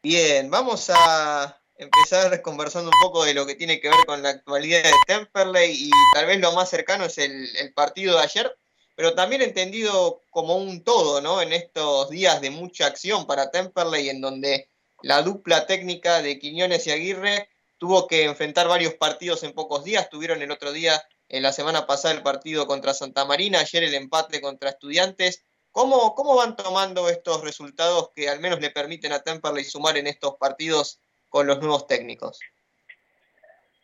Bien, 0.00 0.48
vamos 0.48 0.92
a 0.94 1.60
empezar 1.82 2.40
conversando 2.42 2.90
un 2.90 3.00
poco 3.02 3.24
de 3.24 3.34
lo 3.34 3.46
que 3.46 3.54
tiene 3.54 3.80
que 3.80 3.88
ver 3.88 4.06
con 4.06 4.22
la 4.22 4.30
actualidad 4.30 4.82
de 4.82 4.92
Temperley 5.06 5.72
y 5.72 5.90
tal 6.14 6.26
vez 6.26 6.40
lo 6.40 6.52
más 6.52 6.70
cercano 6.70 7.04
es 7.04 7.18
el, 7.18 7.72
partido 7.74 8.16
de 8.16 8.22
ayer, 8.22 8.56
pero 8.94 9.14
también 9.14 9.42
entendido 9.42 10.22
como 10.30 10.56
un 10.56 10.84
todo, 10.84 11.20
¿no? 11.20 11.42
En 11.42 11.52
estos 11.52 12.10
días 12.10 12.40
de 12.40 12.50
mucha 12.50 12.86
acción 12.86 13.26
para 13.26 13.50
Temperley, 13.50 14.08
en 14.08 14.20
donde 14.20 14.70
la 15.02 15.22
dupla 15.22 15.66
técnica 15.66 16.22
de 16.22 16.38
Quiñones 16.38 16.86
y 16.86 16.92
Aguirre 16.92 17.48
tuvo 17.78 18.06
que 18.06 18.24
enfrentar 18.24 18.68
varios 18.68 18.94
partidos 18.94 19.42
en 19.42 19.52
pocos 19.52 19.82
días. 19.82 20.08
Tuvieron 20.08 20.40
el 20.42 20.52
otro 20.52 20.72
día, 20.72 21.02
en 21.28 21.42
la 21.42 21.52
semana 21.52 21.86
pasada, 21.86 22.14
el 22.14 22.22
partido 22.22 22.66
contra 22.66 22.94
Santa 22.94 23.24
Marina, 23.24 23.60
ayer 23.60 23.82
el 23.82 23.94
empate 23.94 24.40
contra 24.40 24.70
Estudiantes. 24.70 25.42
¿Cómo, 25.72 26.14
¿Cómo 26.14 26.36
van 26.36 26.54
tomando 26.54 27.08
estos 27.08 27.40
resultados 27.40 28.10
que 28.14 28.28
al 28.28 28.40
menos 28.40 28.60
le 28.60 28.70
permiten 28.70 29.12
a 29.12 29.20
Temperley 29.20 29.64
sumar 29.64 29.96
en 29.96 30.06
estos 30.06 30.36
partidos 30.38 31.00
con 31.32 31.46
los 31.46 31.58
nuevos 31.60 31.86
técnicos? 31.86 32.38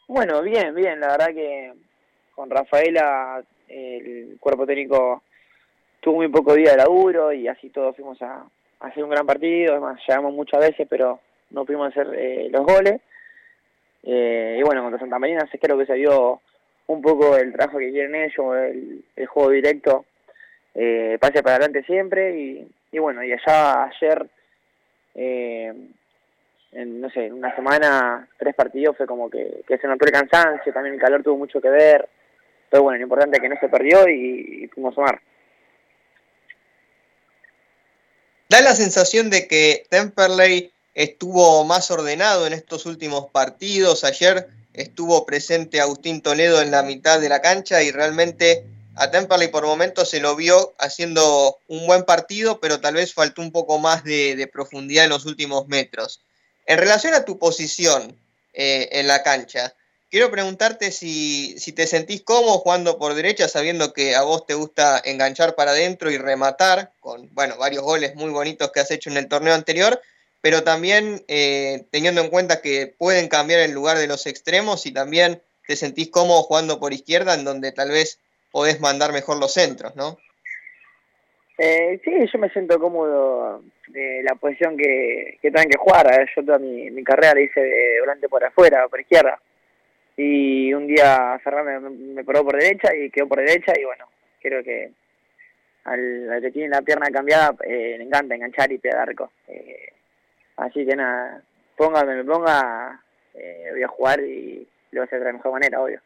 Bueno, 0.07 0.43
bien, 0.43 0.75
bien. 0.75 1.01
La 1.01 1.09
verdad 1.09 1.29
que 1.29 1.73
con 2.35 2.51
Rafaela 2.51 3.43
el 3.67 4.37
cuerpo 4.39 4.67
técnico 4.67 5.23
tuvo 6.01 6.17
muy 6.17 6.29
poco 6.29 6.55
día 6.55 6.73
de 6.73 6.77
laburo 6.77 7.33
y 7.33 7.49
así 7.49 7.71
todos 7.71 7.97
fuimos 7.97 8.21
a, 8.21 8.45
hacer 8.81 9.03
un 9.03 9.11
gran 9.11 9.27
partido. 9.27 9.73
Además, 9.73 9.99
llegamos 10.07 10.35
muchas 10.35 10.61
veces, 10.61 10.87
pero 10.91 11.21
no 11.51 11.65
pudimos 11.65 11.89
hacer 11.89 12.15
eh, 12.15 12.49
los 12.51 12.67
goles. 12.67 13.01
Eh, 14.03 14.59
y 14.61 14.63
bueno, 14.63 14.83
contra 14.83 15.01
Santa 15.01 15.19
Marina 15.19 15.49
creo 15.61 15.79
que 15.79 15.87
se 15.87 15.95
vio 15.95 16.43
un 16.87 17.01
poco 17.01 17.35
el 17.37 17.55
trabajo 17.55 17.79
que 17.79 17.91
quieren 17.91 18.15
ellos, 18.15 18.57
el, 18.57 19.05
el 19.17 19.27
juego 19.27 19.51
directo, 19.51 20.05
eh, 20.75 21.17
pase 21.19 21.43
para 21.43 21.57
adelante 21.57 21.83
siempre. 21.85 22.39
Y, 22.39 22.69
y 22.93 22.99
bueno, 22.99 23.25
y 23.25 23.33
allá 23.33 23.85
ayer 23.85 24.29
eh, 25.15 25.73
en, 26.73 27.01
no 27.01 27.11
sé, 27.11 27.33
una 27.33 27.55
semana, 27.55 28.29
tres 28.39 28.55
partidos, 28.55 28.97
fue 28.97 29.07
como 29.07 29.31
que, 29.31 29.65
se 29.69 29.87
notó 29.87 30.05
el 30.05 30.13
cansancio, 30.13 30.73
también 30.73 30.95
el 30.95 31.01
calor 31.01 31.23
tuvo 31.23 31.37
mucho 31.37 31.61
que 31.61 31.71
ver. 31.71 32.09
Pero 32.71 32.83
bueno, 32.83 32.99
lo 32.99 33.05
importante 33.05 33.39
es 33.39 33.43
que 33.43 33.49
no 33.49 33.57
se 33.59 33.69
perdió 33.69 34.07
y, 34.09 34.65
y 34.65 34.67
pudimos 34.69 34.95
sumar. 34.95 35.21
Da 38.51 38.61
la 38.61 38.75
sensación 38.75 39.31
de 39.31 39.47
que 39.47 39.85
Temperley 39.89 40.73
estuvo 40.95 41.65
más 41.65 41.91
ordenado 41.91 42.47
en 42.47 42.53
estos 42.53 42.87
últimos 42.87 43.31
partidos. 43.31 44.05
Ayer 44.05 44.49
estuvo 44.75 45.25
presente 45.25 45.81
Agustín 45.81 46.23
Toledo 46.23 46.61
en 46.61 46.71
la 46.71 46.83
mitad 46.83 47.21
de 47.21 47.29
la 47.29 47.41
cancha 47.41 47.83
y 47.83 47.91
realmente 47.91 48.65
a 48.97 49.11
Temperley 49.11 49.49
por 49.49 49.65
momentos 49.65 50.11
se 50.11 50.21
lo 50.21 50.35
vio 50.37 50.75
haciendo 50.79 51.59
un 51.69 51.87
buen 51.87 52.05
partido, 52.05 52.61
pero 52.61 52.81
tal 52.81 52.95
vez 52.95 53.15
faltó 53.15 53.43
un 53.43 53.53
poco 53.53 53.79
más 53.79 54.05
de 54.05 54.51
profundidad 54.53 55.05
en 55.05 55.11
los 55.11 55.25
últimos 55.25 55.69
metros. 55.69 56.23
En 56.69 56.77
relación 56.77 57.15
a 57.15 57.25
tu 57.25 57.39
posición 57.39 58.15
eh, 58.53 58.91
en 58.93 59.07
la 59.07 59.23
cancha, 59.23 59.75
quiero 60.11 60.31
preguntarte 60.31 60.93
si, 60.93 61.57
te 61.75 61.87
sentís 61.87 62.21
cómodo 62.21 62.59
jugando 62.59 62.99
por 62.99 63.15
derecha, 63.15 63.49
sabiendo 63.49 63.95
que 63.95 64.15
a 64.15 64.21
vos 64.21 64.45
te 64.45 64.53
gusta 64.53 65.01
enganchar 65.03 65.55
para 65.55 65.71
adentro 65.71 66.11
y 66.11 66.19
rematar, 66.19 66.93
con 67.01 67.33
bueno, 67.33 67.57
varios 67.57 67.83
goles 67.83 68.17
muy 68.17 68.29
bonitos 68.29 68.71
que 68.71 68.81
has 68.81 68.91
hecho 68.91 69.09
en 69.09 69.17
el 69.17 69.29
torneo 69.29 69.55
anterior, 69.55 69.99
pero 70.43 70.63
también 70.63 71.25
eh, 71.27 71.87
teniendo 71.91 72.21
en 72.21 72.29
cuenta 72.29 72.61
que 72.61 72.95
pueden 72.99 73.29
cambiar 73.29 73.61
el 73.61 73.71
lugar 73.71 73.97
de 73.97 74.07
los 74.07 74.27
extremos 74.27 74.85
y 74.85 74.93
también 74.93 75.43
te 75.67 75.75
sentís 75.75 76.11
cómodo 76.11 76.43
jugando 76.43 76.79
por 76.79 76.93
izquierda, 76.93 77.33
en 77.33 77.45
donde 77.45 77.73
tal 77.73 77.93
vez 77.93 78.19
podés 78.53 78.79
mandar 78.79 79.15
mejor 79.15 79.39
los 79.39 79.55
centros, 79.55 79.97
¿no? 79.97 80.19
Eh, 81.59 82.01
sí, 82.05 82.13
yo 82.33 82.39
me 82.39 82.51
siento 82.51 82.79
cómodo 82.79 83.63
de 83.89 84.23
la 84.23 84.37
posición 84.37 84.77
que, 84.77 85.39
que 85.43 85.51
tengan 85.51 85.69
que 85.69 85.79
jugar. 85.79 86.07
Yo 86.35 86.45
toda 86.45 86.59
mi, 86.59 86.91
mi 86.91 87.03
carrera 87.03 87.35
la 87.35 87.41
hice 87.41 87.61
de 87.61 88.01
volante 88.01 88.29
por 88.29 88.45
afuera, 88.45 88.87
por 88.89 89.01
izquierda. 89.01 89.41
Y 90.17 90.75
un 90.75 90.89
día 90.89 91.39
Fernando 91.45 91.91
me, 91.91 92.25
probó 92.25 92.51
por 92.51 92.61
derecha 92.61 92.95
y 92.95 93.09
quedó 93.09 93.29
por 93.29 93.39
derecha 93.39 93.73
y 93.79 93.85
bueno, 93.85 94.07
creo 94.43 94.65
que 94.65 94.91
al, 95.85 96.39
que 96.43 96.51
tiene 96.51 96.71
la 96.71 96.83
pierna 96.83 97.09
cambiada 97.11 97.55
eh, 97.65 97.95
le 97.97 98.03
encanta 98.03 98.35
enganchar 98.35 98.71
y 98.73 98.79
pegar 98.79 99.09
arco. 99.09 99.31
Eh, 99.47 99.93
así 100.57 100.85
que 100.85 100.97
nada, 100.97 101.41
ponga 101.77 102.05
me 102.05 102.25
ponga, 102.25 103.01
eh, 103.35 103.69
voy 103.71 103.83
a 103.85 103.89
jugar 103.89 104.21
y 104.21 104.67
lo 104.91 105.01
voy 105.01 105.03
a 105.03 105.05
hacer 105.05 105.21
de 105.21 105.27
la 105.27 105.33
mejor 105.35 105.53
manera, 105.53 105.81
obvio. 105.81 106.01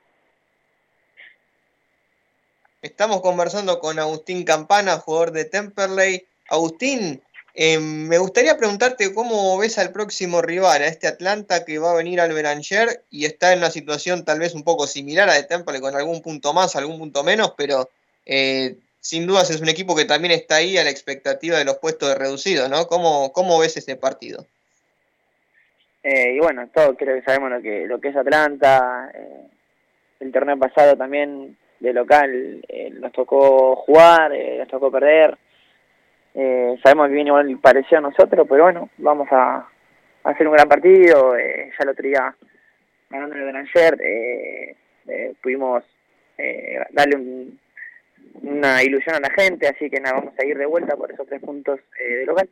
Estamos 2.83 3.21
conversando 3.21 3.79
con 3.79 4.01
Agustín 4.01 4.45
Campana, 4.45 4.99
jugador 4.99 5.31
de 5.31 5.45
Temperley. 5.45 6.27
Agustín, 6.49 7.23
eh, 7.55 7.79
me 7.79 8.18
gustaría 8.18 8.57
preguntarte 8.57 9.14
cómo 9.14 9.57
ves 9.57 9.79
al 9.79 9.92
próximo 9.92 10.42
rival, 10.42 10.83
a 10.83 10.88
este 10.88 11.07
Atlanta 11.07 11.64
que 11.64 11.79
va 11.79 11.92
a 11.92 11.95
venir 11.95 12.21
al 12.21 12.33
Beranger 12.33 13.05
y 13.09 13.25
está 13.25 13.53
en 13.53 13.61
una 13.61 13.71
situación 13.71 14.25
tal 14.25 14.40
vez 14.40 14.57
un 14.57 14.64
poco 14.64 14.88
similar 14.88 15.29
a 15.29 15.35
de 15.35 15.45
Temperley, 15.45 15.81
con 15.81 15.95
algún 15.95 16.23
punto 16.23 16.53
más, 16.53 16.75
algún 16.75 16.99
punto 16.99 17.23
menos, 17.23 17.55
pero 17.57 17.88
eh, 18.27 18.75
sin 18.99 19.29
dudas 19.29 19.49
es 19.51 19.61
un 19.61 19.68
equipo 19.68 19.95
que 19.95 20.05
también 20.05 20.33
está 20.33 20.57
ahí 20.57 20.77
a 20.77 20.83
la 20.83 20.90
expectativa 20.90 21.59
de 21.59 21.64
los 21.64 21.79
puestos 21.79 22.09
de 22.09 22.16
reducido, 22.16 22.68
¿no? 22.68 22.88
¿Cómo, 22.88 23.33
cómo 23.33 23.61
ves 23.61 23.77
ese 23.77 23.95
partido? 23.95 24.45
Eh, 26.03 26.33
y 26.35 26.40
bueno, 26.40 26.68
todos 26.75 26.97
creo 26.99 27.14
que 27.14 27.23
sabemos 27.23 27.53
lo 27.53 27.62
que, 27.62 27.87
lo 27.87 28.01
que 28.01 28.09
es 28.09 28.16
Atlanta. 28.16 29.12
el 30.18 30.33
torneo 30.33 30.59
pasado 30.59 30.97
también 30.97 31.57
de 31.83 31.92
local 31.92 32.64
eh, 32.68 32.90
nos 32.90 33.12
tocó 33.12 33.75
jugar, 33.75 34.33
eh, 34.33 34.59
nos 34.59 34.68
tocó 34.68 34.90
perder. 34.90 35.37
Eh, 36.35 36.79
sabemos 36.83 37.09
que 37.09 37.14
viene 37.14 37.29
igual 37.29 37.59
parecido 37.59 37.99
a 37.99 38.03
nosotros, 38.03 38.47
pero 38.49 38.62
bueno, 38.62 38.88
vamos 38.99 39.29
a, 39.33 39.68
hacer 40.23 40.47
un 40.47 40.55
gran 40.55 40.68
partido. 40.68 41.37
Ya 41.37 41.77
el 41.81 41.88
otro 41.88 42.09
día, 42.09 42.35
ganando 43.11 43.35
el 43.35 43.47
Granger, 43.47 43.99
pudimos 45.42 45.85
darle 46.90 47.16
un, 47.16 47.61
una 48.42 48.83
ilusión 48.85 49.16
a 49.16 49.21
la 49.21 49.31
gente, 49.31 49.66
así 49.66 49.90
que 49.90 50.01
nada, 50.01 50.18
vamos 50.18 50.35
a 50.38 50.47
ir 50.47 50.57
de 50.57 50.66
vuelta 50.66 50.97
por 50.97 51.11
esos 51.11 51.27
tres 51.27 51.40
puntos 51.40 51.81
de 51.99 52.25
local. 52.25 52.49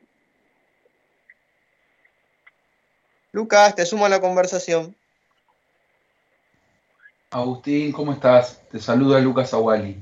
Lucas, 3.31 3.77
te 3.77 3.87
sumo 3.87 4.07
a 4.07 4.09
la 4.09 4.21
conversación. 4.21 4.97
Agustín, 7.33 7.93
¿cómo 7.93 8.13
estás? 8.13 8.67
Te 8.73 8.81
saluda 8.81 9.21
Lucas 9.21 9.55
Aguali. 9.55 9.97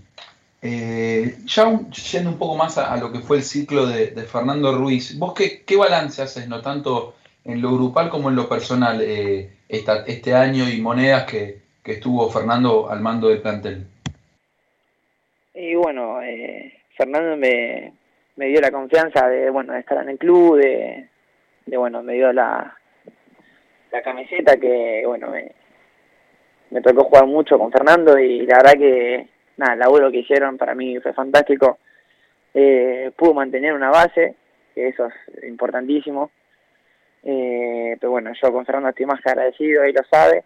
Eh, 0.63 1.35
ya 1.45 1.79
yendo 2.11 2.31
un 2.31 2.39
poco 2.39 2.57
más 2.57 2.79
a, 2.79 2.97
lo 2.97 3.13
que 3.13 3.19
fue 3.19 3.37
el 3.37 3.43
ciclo 3.43 3.87
de, 3.87 4.09
Fernando 4.23 4.75
Ruiz, 4.75 5.19
¿vos 5.19 5.35
qué, 5.35 5.63
qué, 5.63 5.77
balance 5.77 6.23
haces, 6.23 6.49
no 6.49 6.63
tanto 6.63 7.17
en 7.45 7.61
lo 7.61 7.75
grupal 7.75 8.09
como 8.09 8.31
en 8.31 8.37
lo 8.37 8.49
personal, 8.49 9.03
eh, 9.03 9.51
este 9.69 10.35
año 10.35 10.71
y 10.71 10.81
monedas 10.81 11.25
que, 11.25 11.69
estuvo 11.85 12.29
Fernando 12.31 12.91
al 12.91 13.01
mando 13.01 13.29
del 13.29 13.41
plantel? 13.41 13.87
Y 15.55 15.75
bueno, 15.75 16.23
eh, 16.23 16.81
Fernando 16.97 17.37
me, 17.37 17.93
me, 18.37 18.47
dio 18.47 18.61
la 18.61 18.71
confianza 18.71 19.27
de, 19.29 19.49
bueno, 19.51 19.73
de 19.75 19.81
estar 19.81 20.03
en 20.03 20.11
el 20.11 20.19
club, 20.19 20.57
de, 20.57 21.09
de 21.65 21.77
bueno, 21.77 22.03
me 22.03 22.15
dio 22.15 22.31
la, 22.33 22.77
la 23.91 24.03
camiseta 24.03 24.59
que, 24.59 25.03
bueno, 25.07 25.31
me, 25.31 25.53
me 26.71 26.81
tocó 26.83 27.05
jugar 27.05 27.27
mucho 27.27 27.59
con 27.59 27.73
Fernando 27.73 28.19
y 28.19 28.47
la 28.47 28.59
verdad 28.59 28.73
que 28.73 29.29
nada, 29.57 29.75
el 29.75 29.79
laburo 29.79 30.11
que 30.11 30.19
hicieron 30.19 30.57
para 30.57 30.75
mí 30.75 30.99
fue 31.01 31.13
fantástico. 31.13 31.79
Eh, 32.55 33.11
pudo 33.17 33.35
mantener 33.35 33.75
una 33.75 33.91
base, 33.91 34.35
que 34.75 34.89
eso 34.89 35.07
es 35.07 35.45
importantísimo. 35.45 36.31
Eh, 37.23 37.97
pero 38.01 38.11
bueno, 38.13 38.33
yo 38.41 38.53
con 38.53 38.65
Fernando 38.65 38.91
estoy 38.91 39.07
más 39.07 39.21
que 39.21 39.31
agradecido, 39.31 39.83
él 39.83 39.95
lo 39.95 40.05
sabe. 40.11 40.45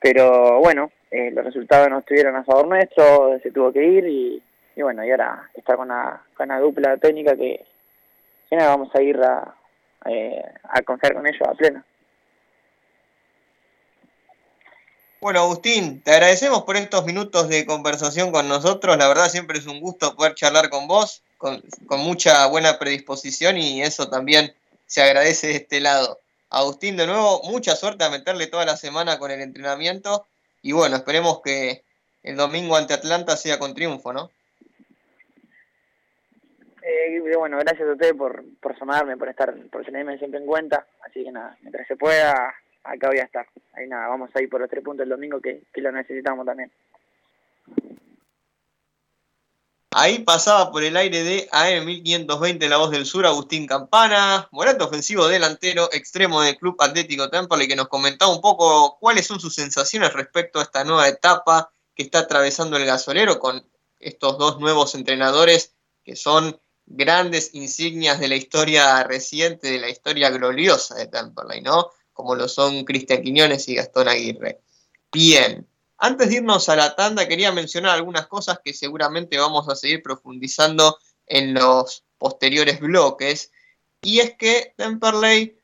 Pero 0.00 0.60
bueno, 0.60 0.90
eh, 1.10 1.30
los 1.30 1.44
resultados 1.44 1.88
no 1.88 2.00
estuvieron 2.00 2.36
a 2.36 2.44
favor 2.44 2.66
nuestro, 2.66 3.38
se 3.42 3.50
tuvo 3.50 3.72
que 3.72 3.84
ir 3.84 4.06
y, 4.06 4.42
bueno, 4.82 5.04
y 5.04 5.10
ahora 5.10 5.48
está 5.54 5.76
con 5.76 5.90
una, 5.90 6.20
con 6.36 6.46
una 6.46 6.58
dupla 6.58 6.96
técnica 6.96 7.36
que, 7.36 7.64
que 8.50 8.56
nada, 8.56 8.70
vamos 8.70 8.94
a 8.94 9.02
ir 9.02 9.18
a, 9.22 9.54
eh, 10.06 10.42
a 10.64 10.82
confiar 10.82 11.14
con 11.14 11.26
ellos 11.26 11.40
a 11.48 11.54
pleno. 11.54 11.82
Bueno, 15.24 15.40
Agustín, 15.40 16.02
te 16.02 16.10
agradecemos 16.10 16.64
por 16.64 16.76
estos 16.76 17.06
minutos 17.06 17.48
de 17.48 17.64
conversación 17.64 18.30
con 18.30 18.46
nosotros. 18.46 18.98
La 18.98 19.08
verdad 19.08 19.30
siempre 19.30 19.56
es 19.56 19.66
un 19.66 19.80
gusto 19.80 20.14
poder 20.14 20.34
charlar 20.34 20.68
con 20.68 20.86
vos, 20.86 21.22
con, 21.38 21.62
mucha 21.98 22.46
buena 22.48 22.78
predisposición 22.78 23.56
y 23.56 23.80
eso 23.80 24.10
también 24.10 24.52
se 24.84 25.00
agradece 25.00 25.46
de 25.46 25.56
este 25.56 25.80
lado. 25.80 26.20
Agustín, 26.50 26.98
de 26.98 27.06
nuevo, 27.06 27.40
mucha 27.44 27.74
suerte 27.74 28.04
a 28.04 28.10
meterle 28.10 28.48
toda 28.48 28.66
la 28.66 28.76
semana 28.76 29.18
con 29.18 29.30
el 29.30 29.40
entrenamiento 29.40 30.26
y 30.60 30.72
bueno, 30.72 30.96
esperemos 30.96 31.40
que 31.42 31.84
el 32.22 32.36
domingo 32.36 32.76
ante 32.76 32.92
Atlanta 32.92 33.38
sea 33.38 33.58
con 33.58 33.72
triunfo, 33.72 34.12
¿no? 34.12 34.30
Eh, 36.82 37.18
bueno, 37.34 37.56
gracias 37.60 37.88
a 37.88 37.92
ustedes 37.92 38.12
por, 38.12 38.44
por 38.60 38.78
llamarme, 38.78 39.16
por 39.16 39.30
estar, 39.30 39.54
por 39.72 39.86
tenerme 39.86 40.18
siempre 40.18 40.40
en 40.40 40.44
cuenta. 40.44 40.86
Así 41.02 41.24
que 41.24 41.32
nada, 41.32 41.56
mientras 41.62 41.88
se 41.88 41.96
pueda, 41.96 42.54
acá 42.84 43.08
voy 43.08 43.18
a 43.18 43.24
estar. 43.24 43.46
Ahí 43.72 43.88
nada, 43.88 44.08
vamos 44.08 44.30
a 44.34 44.42
ir 44.42 44.48
por 44.48 44.60
los 44.60 44.70
tres 44.70 44.84
puntos 44.84 45.04
el 45.04 45.10
domingo 45.10 45.40
que, 45.40 45.64
que 45.72 45.80
lo 45.80 45.90
necesitamos 45.90 46.46
también. 46.46 46.70
Ahí 49.96 50.18
pasaba 50.18 50.72
por 50.72 50.82
el 50.82 50.96
aire 50.96 51.22
de 51.22 51.48
AM1520 51.50 52.68
La 52.68 52.78
Voz 52.78 52.90
del 52.90 53.06
Sur, 53.06 53.26
Agustín 53.26 53.64
Campana, 53.64 54.48
volante 54.50 54.82
ofensivo 54.82 55.28
delantero, 55.28 55.88
extremo 55.92 56.42
del 56.42 56.56
Club 56.56 56.74
Atlético 56.80 57.30
Temple, 57.30 57.68
que 57.68 57.76
nos 57.76 57.86
comentaba 57.86 58.34
un 58.34 58.40
poco 58.40 58.98
cuáles 58.98 59.24
son 59.24 59.38
sus 59.38 59.54
sensaciones 59.54 60.12
respecto 60.12 60.58
a 60.58 60.64
esta 60.64 60.82
nueva 60.82 61.06
etapa 61.06 61.72
que 61.94 62.02
está 62.02 62.20
atravesando 62.20 62.76
el 62.76 62.86
gasolero 62.86 63.38
con 63.38 63.64
estos 64.00 64.36
dos 64.36 64.58
nuevos 64.58 64.96
entrenadores 64.96 65.76
que 66.04 66.16
son 66.16 66.60
grandes 66.86 67.54
insignias 67.54 68.18
de 68.18 68.26
la 68.26 68.34
historia 68.34 69.04
reciente, 69.04 69.70
de 69.70 69.78
la 69.78 69.88
historia 69.88 70.30
gloriosa 70.30 70.96
de 70.96 71.06
Temperley, 71.06 71.62
¿no? 71.62 71.90
Como 72.14 72.34
lo 72.34 72.48
son 72.48 72.84
Cristian 72.84 73.22
Quiñones 73.22 73.68
y 73.68 73.74
Gastón 73.74 74.08
Aguirre. 74.08 74.62
Bien, 75.12 75.68
antes 75.98 76.28
de 76.28 76.36
irnos 76.36 76.68
a 76.68 76.76
la 76.76 76.96
tanda, 76.96 77.28
quería 77.28 77.52
mencionar 77.52 77.94
algunas 77.94 78.26
cosas 78.26 78.58
que 78.64 78.72
seguramente 78.72 79.38
vamos 79.38 79.68
a 79.68 79.76
seguir 79.76 80.02
profundizando 80.02 80.98
en 81.26 81.54
los 81.54 82.04
posteriores 82.18 82.80
bloques. 82.80 83.52
Y 84.02 84.20
es 84.20 84.36
que 84.36 84.74
Temperley, 84.76 85.58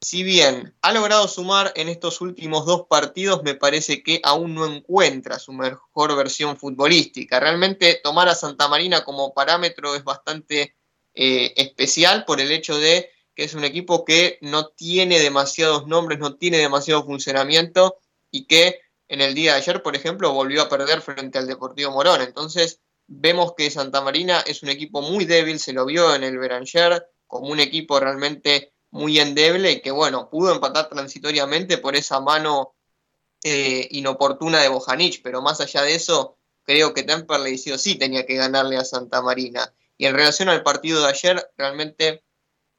si 0.00 0.22
bien 0.22 0.74
ha 0.82 0.92
logrado 0.92 1.28
sumar 1.28 1.72
en 1.76 1.88
estos 1.88 2.20
últimos 2.20 2.66
dos 2.66 2.86
partidos, 2.88 3.42
me 3.42 3.54
parece 3.54 4.02
que 4.02 4.20
aún 4.22 4.54
no 4.54 4.66
encuentra 4.66 5.38
su 5.38 5.52
mejor 5.52 6.16
versión 6.16 6.56
futbolística. 6.56 7.38
Realmente 7.38 8.00
tomar 8.02 8.28
a 8.28 8.34
Santa 8.34 8.68
Marina 8.68 9.04
como 9.04 9.34
parámetro 9.34 9.94
es 9.94 10.04
bastante 10.04 10.74
eh, 11.14 11.52
especial 11.56 12.24
por 12.24 12.40
el 12.40 12.50
hecho 12.50 12.78
de 12.78 13.10
que 13.36 13.44
es 13.44 13.54
un 13.54 13.64
equipo 13.64 14.04
que 14.04 14.38
no 14.40 14.68
tiene 14.68 15.20
demasiados 15.20 15.86
nombres, 15.86 16.18
no 16.18 16.36
tiene 16.36 16.56
demasiado 16.56 17.04
funcionamiento 17.04 17.98
y 18.30 18.46
que 18.46 18.80
en 19.08 19.20
el 19.20 19.34
día 19.34 19.52
de 19.52 19.58
ayer, 19.58 19.82
por 19.82 19.94
ejemplo, 19.94 20.32
volvió 20.32 20.62
a 20.62 20.68
perder 20.70 21.02
frente 21.02 21.38
al 21.38 21.46
Deportivo 21.46 21.92
Morón. 21.92 22.22
Entonces, 22.22 22.80
vemos 23.06 23.52
que 23.54 23.70
Santa 23.70 24.00
Marina 24.00 24.40
es 24.40 24.62
un 24.62 24.70
equipo 24.70 25.02
muy 25.02 25.26
débil, 25.26 25.60
se 25.60 25.74
lo 25.74 25.84
vio 25.84 26.14
en 26.14 26.24
el 26.24 26.38
Beranger 26.38 27.06
como 27.26 27.48
un 27.48 27.60
equipo 27.60 28.00
realmente 28.00 28.72
muy 28.90 29.20
endeble 29.20 29.72
y 29.72 29.80
que, 29.82 29.90
bueno, 29.90 30.30
pudo 30.30 30.54
empatar 30.54 30.88
transitoriamente 30.88 31.76
por 31.76 31.94
esa 31.94 32.20
mano 32.20 32.74
eh, 33.44 33.86
inoportuna 33.90 34.62
de 34.62 34.68
Bojanic, 34.68 35.20
pero 35.22 35.42
más 35.42 35.60
allá 35.60 35.82
de 35.82 35.94
eso, 35.94 36.38
creo 36.64 36.94
que 36.94 37.02
Temperley 37.02 37.58
sí 37.58 37.70
o 37.70 37.78
sí 37.78 37.96
tenía 37.96 38.24
que 38.24 38.36
ganarle 38.36 38.78
a 38.78 38.84
Santa 38.84 39.20
Marina. 39.20 39.72
Y 39.98 40.06
en 40.06 40.14
relación 40.14 40.48
al 40.48 40.62
partido 40.62 41.02
de 41.02 41.08
ayer, 41.08 41.50
realmente 41.56 42.24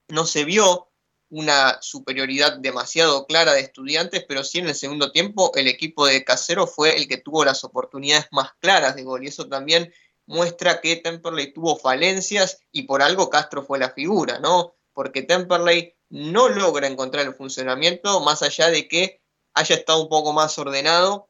no 0.09 0.25
se 0.25 0.45
vio 0.45 0.87
una 1.29 1.81
superioridad 1.81 2.57
demasiado 2.57 3.25
clara 3.25 3.53
de 3.53 3.61
estudiantes, 3.61 4.23
pero 4.27 4.43
sí 4.43 4.59
en 4.59 4.67
el 4.67 4.75
segundo 4.75 5.11
tiempo 5.11 5.51
el 5.55 5.67
equipo 5.67 6.05
de 6.05 6.23
Casero 6.23 6.67
fue 6.67 6.95
el 6.95 7.07
que 7.07 7.17
tuvo 7.17 7.43
las 7.43 7.63
oportunidades 7.63 8.27
más 8.31 8.51
claras 8.59 8.95
de 8.95 9.03
gol 9.03 9.23
y 9.23 9.27
eso 9.27 9.47
también 9.47 9.93
muestra 10.25 10.81
que 10.81 10.95
Temperley 10.97 11.53
tuvo 11.53 11.77
falencias 11.77 12.59
y 12.71 12.83
por 12.83 13.01
algo 13.01 13.29
Castro 13.29 13.63
fue 13.63 13.79
la 13.79 13.91
figura, 13.91 14.39
¿no? 14.39 14.75
Porque 14.93 15.21
Temperley 15.21 15.95
no 16.09 16.49
logra 16.49 16.87
encontrar 16.87 17.25
el 17.25 17.33
funcionamiento 17.33 18.21
más 18.21 18.41
allá 18.41 18.69
de 18.69 18.87
que 18.87 19.21
haya 19.53 19.75
estado 19.75 20.01
un 20.01 20.09
poco 20.09 20.33
más 20.33 20.57
ordenado, 20.59 21.29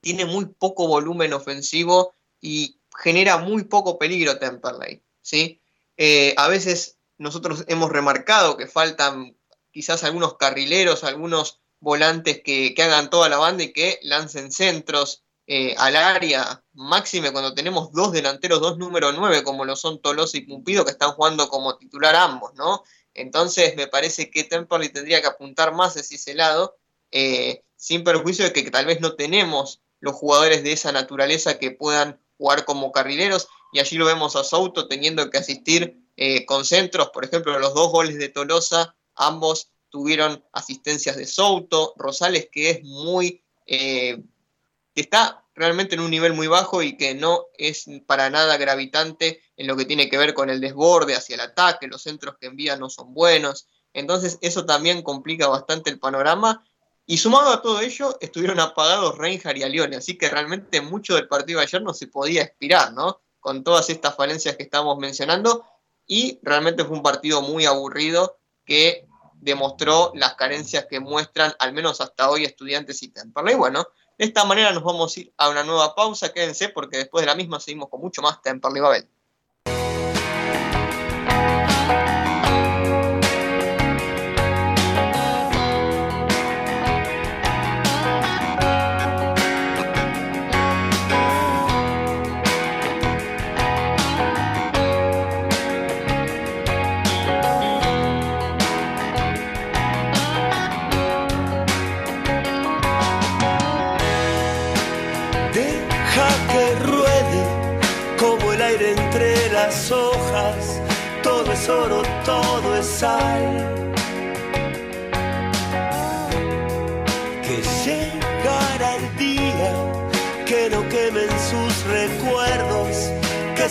tiene 0.00 0.24
muy 0.24 0.46
poco 0.46 0.88
volumen 0.88 1.32
ofensivo 1.32 2.14
y 2.40 2.80
genera 2.98 3.38
muy 3.38 3.64
poco 3.64 3.98
peligro 3.98 4.38
Temperley, 4.38 5.02
¿sí? 5.22 5.60
Eh, 5.96 6.34
a 6.36 6.48
veces 6.48 6.98
nosotros 7.18 7.64
hemos 7.68 7.90
remarcado 7.90 8.56
que 8.56 8.66
faltan 8.66 9.36
quizás 9.70 10.04
algunos 10.04 10.36
carrileros, 10.36 11.04
algunos 11.04 11.60
volantes 11.80 12.42
que, 12.44 12.74
hagan 12.78 13.10
toda 13.10 13.28
la 13.28 13.38
banda 13.38 13.64
y 13.64 13.72
que 13.72 13.98
lancen 14.02 14.52
centros 14.52 15.24
eh, 15.46 15.74
al 15.78 15.96
área, 15.96 16.62
máxime 16.72 17.32
cuando 17.32 17.54
tenemos 17.54 17.92
dos 17.92 18.12
delanteros, 18.12 18.60
dos 18.60 18.78
número 18.78 19.12
nueve, 19.12 19.42
como 19.42 19.64
lo 19.64 19.74
son 19.74 20.00
Tolosa 20.00 20.36
y 20.36 20.42
Pumpido, 20.42 20.84
que 20.84 20.92
están 20.92 21.12
jugando 21.12 21.48
como 21.48 21.76
titular 21.76 22.14
ambos, 22.14 22.54
¿no? 22.54 22.84
Entonces 23.14 23.76
me 23.76 23.88
parece 23.88 24.30
que 24.30 24.44
Temperley 24.44 24.90
tendría 24.90 25.20
que 25.20 25.26
apuntar 25.26 25.74
más 25.74 25.96
hacia 25.96 26.14
ese 26.14 26.34
lado, 26.34 26.76
eh, 27.10 27.64
sin 27.76 28.04
perjuicio 28.04 28.44
de 28.44 28.52
que 28.52 28.70
tal 28.70 28.86
vez 28.86 29.00
no 29.00 29.16
tenemos 29.16 29.82
los 29.98 30.14
jugadores 30.14 30.62
de 30.62 30.72
esa 30.72 30.92
naturaleza 30.92 31.58
que 31.58 31.72
puedan 31.72 32.20
jugar 32.38 32.64
como 32.64 32.92
carrileros, 32.92 33.48
y 33.72 33.80
allí 33.80 33.96
lo 33.96 34.06
vemos 34.06 34.36
a 34.36 34.44
Souto 34.44 34.86
teniendo 34.86 35.28
que 35.30 35.38
asistir 35.38 36.01
eh, 36.16 36.44
con 36.46 36.64
centros, 36.64 37.10
por 37.10 37.24
ejemplo, 37.24 37.58
los 37.58 37.74
dos 37.74 37.90
goles 37.90 38.18
de 38.18 38.28
Tolosa, 38.28 38.94
ambos 39.14 39.70
tuvieron 39.88 40.44
asistencias 40.52 41.16
de 41.16 41.26
Souto, 41.26 41.94
Rosales 41.96 42.48
que 42.50 42.70
es 42.70 42.82
muy, 42.82 43.42
eh, 43.66 44.22
que 44.94 45.00
está 45.00 45.44
realmente 45.54 45.94
en 45.94 46.00
un 46.00 46.10
nivel 46.10 46.32
muy 46.32 46.46
bajo 46.46 46.82
y 46.82 46.96
que 46.96 47.14
no 47.14 47.46
es 47.58 47.86
para 48.06 48.30
nada 48.30 48.56
gravitante 48.56 49.42
en 49.56 49.66
lo 49.66 49.76
que 49.76 49.84
tiene 49.84 50.08
que 50.08 50.16
ver 50.16 50.34
con 50.34 50.50
el 50.50 50.60
desborde 50.60 51.14
hacia 51.14 51.34
el 51.34 51.40
ataque, 51.40 51.88
los 51.88 52.02
centros 52.02 52.36
que 52.40 52.46
envía 52.46 52.76
no 52.76 52.88
son 52.88 53.12
buenos, 53.12 53.66
entonces 53.92 54.38
eso 54.40 54.64
también 54.64 55.02
complica 55.02 55.48
bastante 55.48 55.90
el 55.90 55.98
panorama. 55.98 56.64
Y 57.04 57.18
sumado 57.18 57.52
a 57.52 57.60
todo 57.60 57.80
ello, 57.80 58.16
estuvieron 58.20 58.60
apagados 58.60 59.18
Reinhardt 59.18 59.58
y 59.58 59.64
Alione, 59.64 59.96
así 59.96 60.16
que 60.16 60.28
realmente 60.28 60.80
mucho 60.80 61.16
del 61.16 61.28
partido 61.28 61.58
de 61.58 61.66
ayer 61.66 61.82
no 61.82 61.92
se 61.92 62.06
podía 62.06 62.42
expirar, 62.42 62.92
¿no? 62.92 63.20
Con 63.40 63.64
todas 63.64 63.90
estas 63.90 64.14
falencias 64.14 64.56
que 64.56 64.62
estamos 64.62 64.96
mencionando, 64.98 65.66
y 66.12 66.38
realmente 66.42 66.84
fue 66.84 66.94
un 66.94 67.02
partido 67.02 67.40
muy 67.40 67.64
aburrido 67.64 68.36
que 68.66 69.08
demostró 69.40 70.12
las 70.14 70.34
carencias 70.34 70.84
que 70.84 71.00
muestran, 71.00 71.54
al 71.58 71.72
menos 71.72 72.02
hasta 72.02 72.28
hoy, 72.28 72.44
estudiantes 72.44 73.02
y 73.02 73.08
Temperley. 73.08 73.54
Bueno, 73.54 73.86
de 74.18 74.26
esta 74.26 74.44
manera 74.44 74.72
nos 74.72 74.84
vamos 74.84 75.16
a 75.16 75.20
ir 75.20 75.32
a 75.38 75.48
una 75.48 75.64
nueva 75.64 75.94
pausa, 75.94 76.30
quédense 76.30 76.68
porque 76.68 76.98
después 76.98 77.22
de 77.22 77.28
la 77.28 77.34
misma 77.34 77.60
seguimos 77.60 77.88
con 77.88 78.02
mucho 78.02 78.20
más 78.20 78.42
Temperley 78.42 78.82
Babel. 78.82 79.08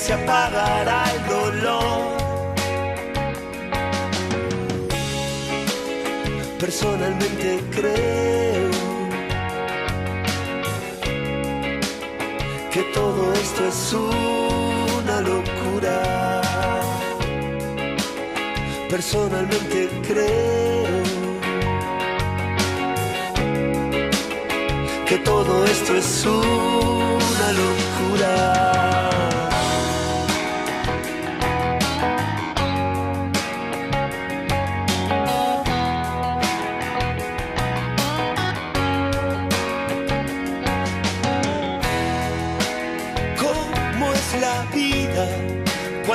Se 0.04 0.14
apagará 0.14 1.04
el 1.16 1.22
dolor. 1.28 2.18
Personalmente 6.60 7.48
creo 7.78 8.72
que 12.74 12.82
todo 12.94 13.34
esto 13.34 13.62
es 13.68 13.94
una 13.94 15.22
locura 15.22 16.22
Personalmente 18.92 19.90
creo 20.06 21.04
que 25.08 25.18
todo 25.20 25.66
esto 25.66 25.96
es 25.96 26.26
una 26.26 27.48
locura. 27.62 28.91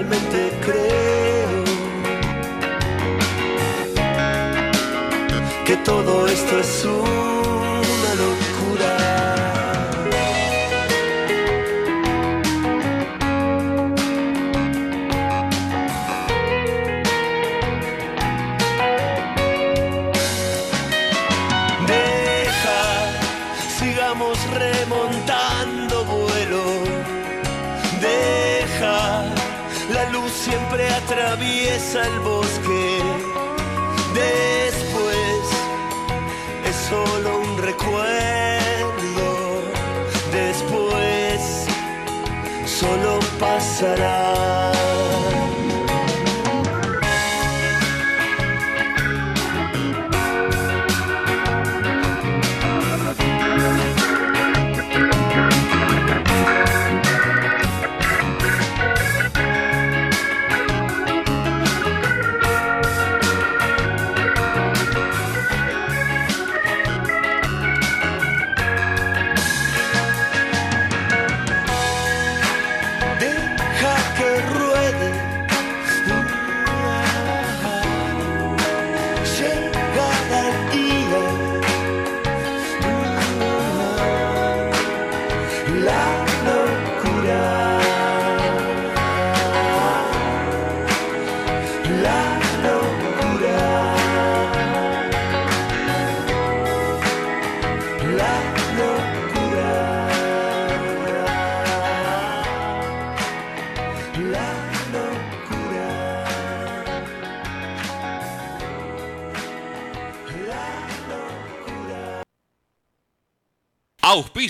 Personalmente 0.00 0.50
creo 0.64 1.64
que 5.66 5.76
todo 5.84 6.26
esto 6.26 6.58
es 6.58 6.84
una 6.86 7.19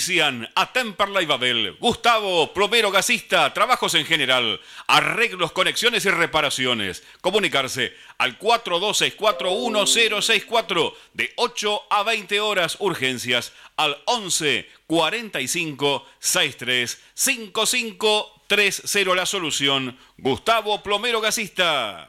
Auspician 0.01 0.49
a 0.55 0.73
Temperley 0.73 1.27
Babel, 1.27 1.77
Gustavo, 1.79 2.55
plomero 2.55 2.91
gasista, 2.91 3.53
trabajos 3.53 3.95
en 3.95 4.07
general, 4.07 4.59
arreglos, 4.87 5.53
conexiones 5.53 6.07
y 6.07 6.11
reparaciones. 6.11 7.03
Comunicarse 7.21 7.93
al 8.17 8.39
42641064 8.39 10.95
de 11.13 11.35
8 11.37 11.83
a 11.91 12.03
20 12.03 12.41
horas 12.41 12.79
urgencias 12.81 13.53
al 13.77 13.99
11 14.07 14.67
45 14.87 16.07
63 16.19 16.99
55 17.13 18.45
30 18.47 19.15
la 19.15 19.27
solución. 19.27 19.99
Gustavo 20.17 20.83
Plomero 20.83 21.21
Gasista. 21.21 22.09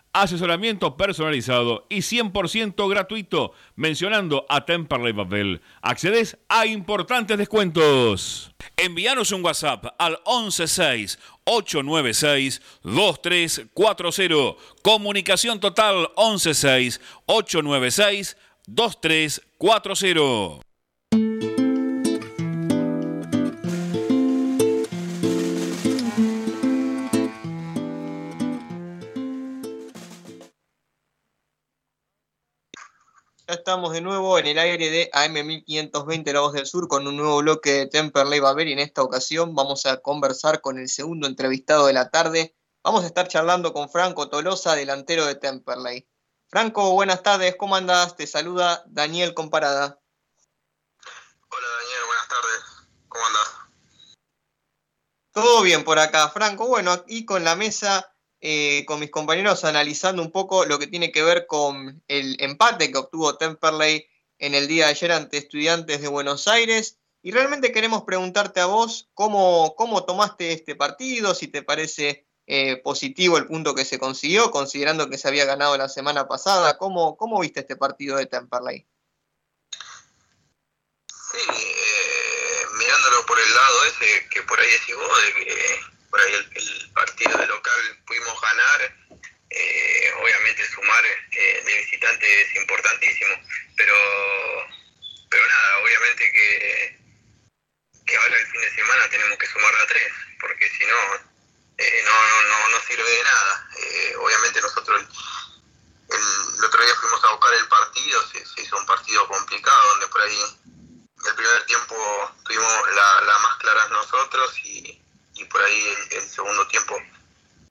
Asesoramiento 0.13 0.97
personalizado 0.97 1.85
y 1.89 1.99
100% 1.99 2.89
gratuito 2.89 3.53
mencionando 3.75 4.45
a 4.49 4.65
Temperley 4.65 5.13
Babel. 5.13 5.61
Accedes 5.81 6.37
a 6.49 6.65
importantes 6.65 7.37
descuentos. 7.37 8.51
Envíanos 8.75 9.31
un 9.31 9.45
WhatsApp 9.45 9.85
al 9.97 10.19
116 10.25 11.17
896 11.45 12.61
2340. 12.83 14.61
Comunicación 14.81 15.61
total 15.61 16.09
116 16.17 16.99
896 17.27 18.35
2340. 18.67 20.70
Ya 33.51 33.55
estamos 33.55 33.91
de 33.91 33.99
nuevo 33.99 34.39
en 34.39 34.47
el 34.47 34.57
aire 34.57 34.89
de 34.89 35.11
AM1520 35.11 36.31
La 36.31 36.39
Voz 36.39 36.53
del 36.53 36.65
Sur 36.65 36.87
con 36.87 37.05
un 37.05 37.17
nuevo 37.17 37.39
bloque 37.39 37.71
de 37.73 37.85
Temperley 37.87 38.39
Babel 38.39 38.69
y 38.69 38.71
en 38.71 38.79
esta 38.79 39.03
ocasión 39.03 39.55
vamos 39.55 39.85
a 39.85 39.97
conversar 39.97 40.61
con 40.61 40.79
el 40.79 40.87
segundo 40.87 41.27
entrevistado 41.27 41.85
de 41.87 41.91
la 41.91 42.09
tarde. 42.09 42.55
Vamos 42.81 43.03
a 43.03 43.07
estar 43.07 43.27
charlando 43.27 43.73
con 43.73 43.89
Franco 43.89 44.29
Tolosa, 44.29 44.73
delantero 44.75 45.25
de 45.25 45.35
Temperley. 45.35 46.07
Franco, 46.47 46.93
buenas 46.93 47.23
tardes, 47.23 47.57
¿cómo 47.57 47.75
andás? 47.75 48.15
Te 48.15 48.25
saluda 48.25 48.85
Daniel 48.87 49.33
Comparada. 49.33 49.99
Hola 51.49 51.67
Daniel, 51.81 52.03
buenas 52.07 52.27
tardes. 52.29 52.87
¿Cómo 53.09 53.25
andás? 53.25 53.51
Todo 55.33 55.61
bien 55.63 55.83
por 55.83 55.99
acá, 55.99 56.29
Franco. 56.29 56.67
Bueno, 56.69 56.93
aquí 56.93 57.25
con 57.25 57.43
la 57.43 57.57
mesa, 57.57 58.10
eh, 58.41 58.85
con 58.85 58.99
mis 58.99 59.11
compañeros 59.11 59.63
analizando 59.65 60.21
un 60.21 60.31
poco 60.31 60.65
lo 60.65 60.79
que 60.79 60.87
tiene 60.87 61.11
que 61.11 61.21
ver 61.21 61.45
con 61.45 62.03
el 62.07 62.37
empate 62.39 62.91
que 62.91 62.97
obtuvo 62.97 63.37
Temperley 63.37 64.07
en 64.39 64.55
el 64.55 64.67
día 64.67 64.85
de 64.85 64.91
ayer 64.91 65.11
ante 65.11 65.37
estudiantes 65.37 66.01
de 66.01 66.07
Buenos 66.07 66.47
Aires. 66.47 66.97
Y 67.21 67.31
realmente 67.31 67.71
queremos 67.71 68.01
preguntarte 68.01 68.59
a 68.59 68.65
vos 68.65 69.09
cómo, 69.13 69.75
cómo 69.75 70.05
tomaste 70.05 70.53
este 70.53 70.75
partido, 70.75 71.35
si 71.35 71.47
te 71.47 71.61
parece 71.61 72.25
eh, 72.47 72.77
positivo 72.77 73.37
el 73.37 73.45
punto 73.45 73.75
que 73.75 73.85
se 73.85 73.99
consiguió, 73.99 74.49
considerando 74.49 75.07
que 75.07 75.19
se 75.19 75.27
había 75.27 75.45
ganado 75.45 75.77
la 75.77 75.87
semana 75.87 76.27
pasada. 76.27 76.79
¿Cómo, 76.79 77.15
cómo 77.17 77.39
viste 77.39 77.59
este 77.59 77.75
partido 77.75 78.17
de 78.17 78.25
Temperley? 78.25 78.87
Sí, 81.31 81.37
eh, 81.37 82.65
mirándolo 82.79 83.23
por 83.27 83.39
el 83.39 83.53
lado 83.53 83.85
ese, 83.85 84.29
que 84.31 84.41
por 84.41 84.59
ahí 84.59 84.67
decís 84.67 84.95
vos, 84.95 85.17
de 85.25 85.45
que 85.45 86.00
por 86.11 86.21
ahí 86.21 86.33
el, 86.33 86.91
partido 86.93 87.37
de 87.37 87.47
local 87.47 88.03
pudimos 88.05 88.41
ganar, 88.41 88.95
eh, 89.49 90.13
obviamente 90.21 90.67
sumar 90.67 91.05
eh, 91.05 91.63
de 91.65 91.77
visitante 91.77 92.41
es 92.41 92.55
importantísimo, 92.57 93.35
pero, 93.77 93.95
pero 95.29 95.47
nada, 95.47 95.77
obviamente 95.79 96.31
que, 96.31 96.99
que 98.05 98.17
ahora 98.17 98.37
el 98.37 98.47
fin 98.47 98.61
de 98.61 98.75
semana 98.75 99.09
tenemos 99.09 99.37
que 99.37 99.47
sumar 99.47 99.73
a 99.73 99.87
tres, 99.87 100.11
porque 100.41 100.69
si 100.69 100.85
no, 100.85 101.15
eh, 101.77 102.03
no, 102.05 102.11
no, 102.11 102.43
no, 102.43 102.69
no, 102.69 102.81
sirve 102.81 103.09
de 103.09 103.23
nada. 103.23 103.69
Eh, 103.77 104.15
obviamente 104.19 104.61
nosotros 104.61 105.01
el, 105.01 106.17
el, 106.17 106.65
otro 106.65 106.83
día 106.83 106.95
fuimos 106.95 107.23
a 107.23 107.31
buscar 107.31 107.53
el 107.53 107.67
partido, 107.69 108.27
se, 108.27 108.45
se 108.45 108.61
hizo 108.61 108.77
un 108.77 108.85
partido 108.85 109.27
complicado 109.27 109.87
donde 109.91 110.07
por 110.07 110.21
ahí 110.21 110.41
el 111.25 111.35
primer 111.35 111.65
tiempo 111.65 111.95
tuvimos 112.43 112.91
la, 112.95 113.21
la 113.21 113.39
más 113.39 113.57
clara 113.59 113.87
nosotros 113.87 114.57
y, 114.65 115.00
por 115.45 115.61
ahí 115.61 115.83
el, 116.11 116.21
segundo 116.21 116.67
tiempo 116.67 116.95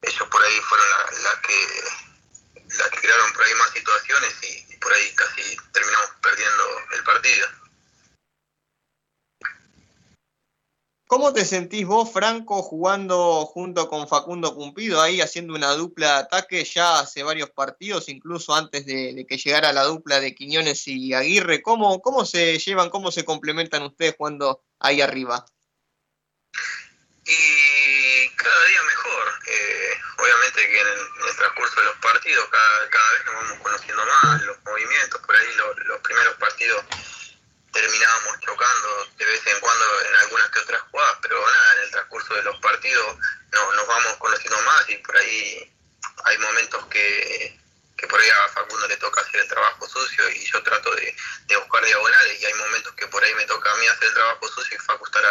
ellos 0.02 0.28
por 0.30 0.42
ahí 0.42 0.60
fueron 0.60 0.86
la, 0.88 1.40
que 1.42 2.76
la 2.76 2.90
que 2.90 2.98
crearon 3.00 3.32
por 3.32 3.44
ahí 3.44 3.54
más 3.54 3.70
situaciones 3.70 4.34
y 4.42 4.76
por 4.76 4.92
ahí 4.92 5.14
casi 5.14 5.56
terminamos 5.72 6.10
perdiendo 6.22 6.64
el 6.96 7.04
partido. 7.04 7.46
¿Cómo 11.10 11.32
te 11.32 11.44
sentís 11.44 11.84
vos, 11.84 12.12
Franco, 12.12 12.62
jugando 12.62 13.44
junto 13.44 13.88
con 13.88 14.06
Facundo 14.06 14.54
Cumpido 14.54 15.02
ahí, 15.02 15.20
haciendo 15.20 15.54
una 15.54 15.72
dupla 15.72 16.06
de 16.06 16.18
ataque 16.20 16.64
ya 16.64 17.00
hace 17.00 17.24
varios 17.24 17.50
partidos, 17.50 18.08
incluso 18.08 18.54
antes 18.54 18.86
de, 18.86 19.26
que 19.28 19.36
llegara 19.36 19.72
la 19.72 19.82
dupla 19.82 20.20
de 20.20 20.36
Quiñones 20.36 20.86
y 20.86 21.12
Aguirre? 21.12 21.62
¿Cómo, 21.62 22.00
¿Cómo 22.00 22.24
se 22.24 22.56
llevan, 22.60 22.90
cómo 22.90 23.10
se 23.10 23.24
complementan 23.24 23.82
ustedes 23.82 24.14
jugando 24.16 24.62
ahí 24.78 25.00
arriba? 25.00 25.44
Y 27.30 28.28
cada 28.30 28.64
día 28.66 28.82
mejor. 28.82 29.40
Eh, 29.46 30.00
obviamente 30.18 30.68
que 30.68 30.80
en 30.80 30.88
el, 30.88 31.36
transcurso 31.36 31.80
de 31.80 31.86
los 31.86 31.96
partidos 31.96 32.48
cada, 32.50 33.10
vez 33.12 33.24
nos 33.24 33.34
vamos 33.34 33.58
conociendo 33.62 34.04
más 34.04 34.42
los 34.42 34.56
movimientos, 34.64 35.20
por 35.22 35.36
ahí 35.36 35.46
los 35.86 36.00
primeros 36.00 36.34
partidos 36.36 36.84
terminábamos 37.72 38.40
chocando 38.40 39.06
de 39.16 39.24
vez 39.24 39.46
en 39.46 39.60
cuando 39.60 39.84
en 40.08 40.14
algunas 40.16 40.50
que 40.50 40.58
otras 40.58 40.82
jugadas, 40.90 41.18
pero 41.22 41.40
nada, 41.40 41.72
en 41.74 41.78
el 41.80 41.90
transcurso 41.90 42.34
de 42.34 42.42
los 42.42 42.60
partidos 42.60 43.16
no, 43.52 43.72
nos 43.74 43.86
vamos 43.86 44.16
conociendo 44.16 44.60
más 44.62 44.90
y 44.90 44.96
por 44.96 45.16
ahí 45.16 45.72
hay 46.24 46.38
momentos 46.38 46.86
que, 46.86 47.59
que 48.00 48.08
por 48.08 48.18
ahí 48.18 48.28
a 48.28 48.48
Facundo 48.48 48.88
le 48.88 48.96
toca 48.96 49.20
hacer 49.20 49.40
el 49.40 49.48
trabajo 49.48 49.86
sucio 49.86 50.30
y 50.30 50.46
yo 50.46 50.62
trato 50.62 50.94
de, 50.94 51.14
buscar 51.58 51.84
diagonales 51.84 52.40
y 52.40 52.46
hay 52.46 52.54
momentos 52.54 52.94
que 52.94 53.06
por 53.08 53.22
ahí 53.22 53.34
me 53.34 53.44
toca 53.44 53.70
a 53.70 53.76
mí 53.76 53.86
hacer 53.86 54.08
el 54.08 54.14
trabajo 54.14 54.48
sucio 54.48 54.76
y 54.76 54.80
Facu 54.80 55.04
estar 55.04 55.22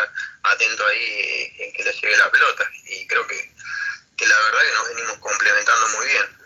atento 0.43 0.85
ahí 0.85 1.51
en 1.57 1.73
que 1.73 1.83
le 1.83 1.91
llegue 1.93 2.17
la 2.17 2.29
pelota 2.29 2.69
y 2.85 3.07
creo 3.07 3.25
que, 3.25 3.55
que 4.15 4.27
la 4.27 4.39
verdad 4.39 4.59
que 4.61 4.73
nos 4.73 4.87
venimos 4.89 5.17
complementando 5.17 5.87
muy 5.97 6.05
bien. 6.07 6.39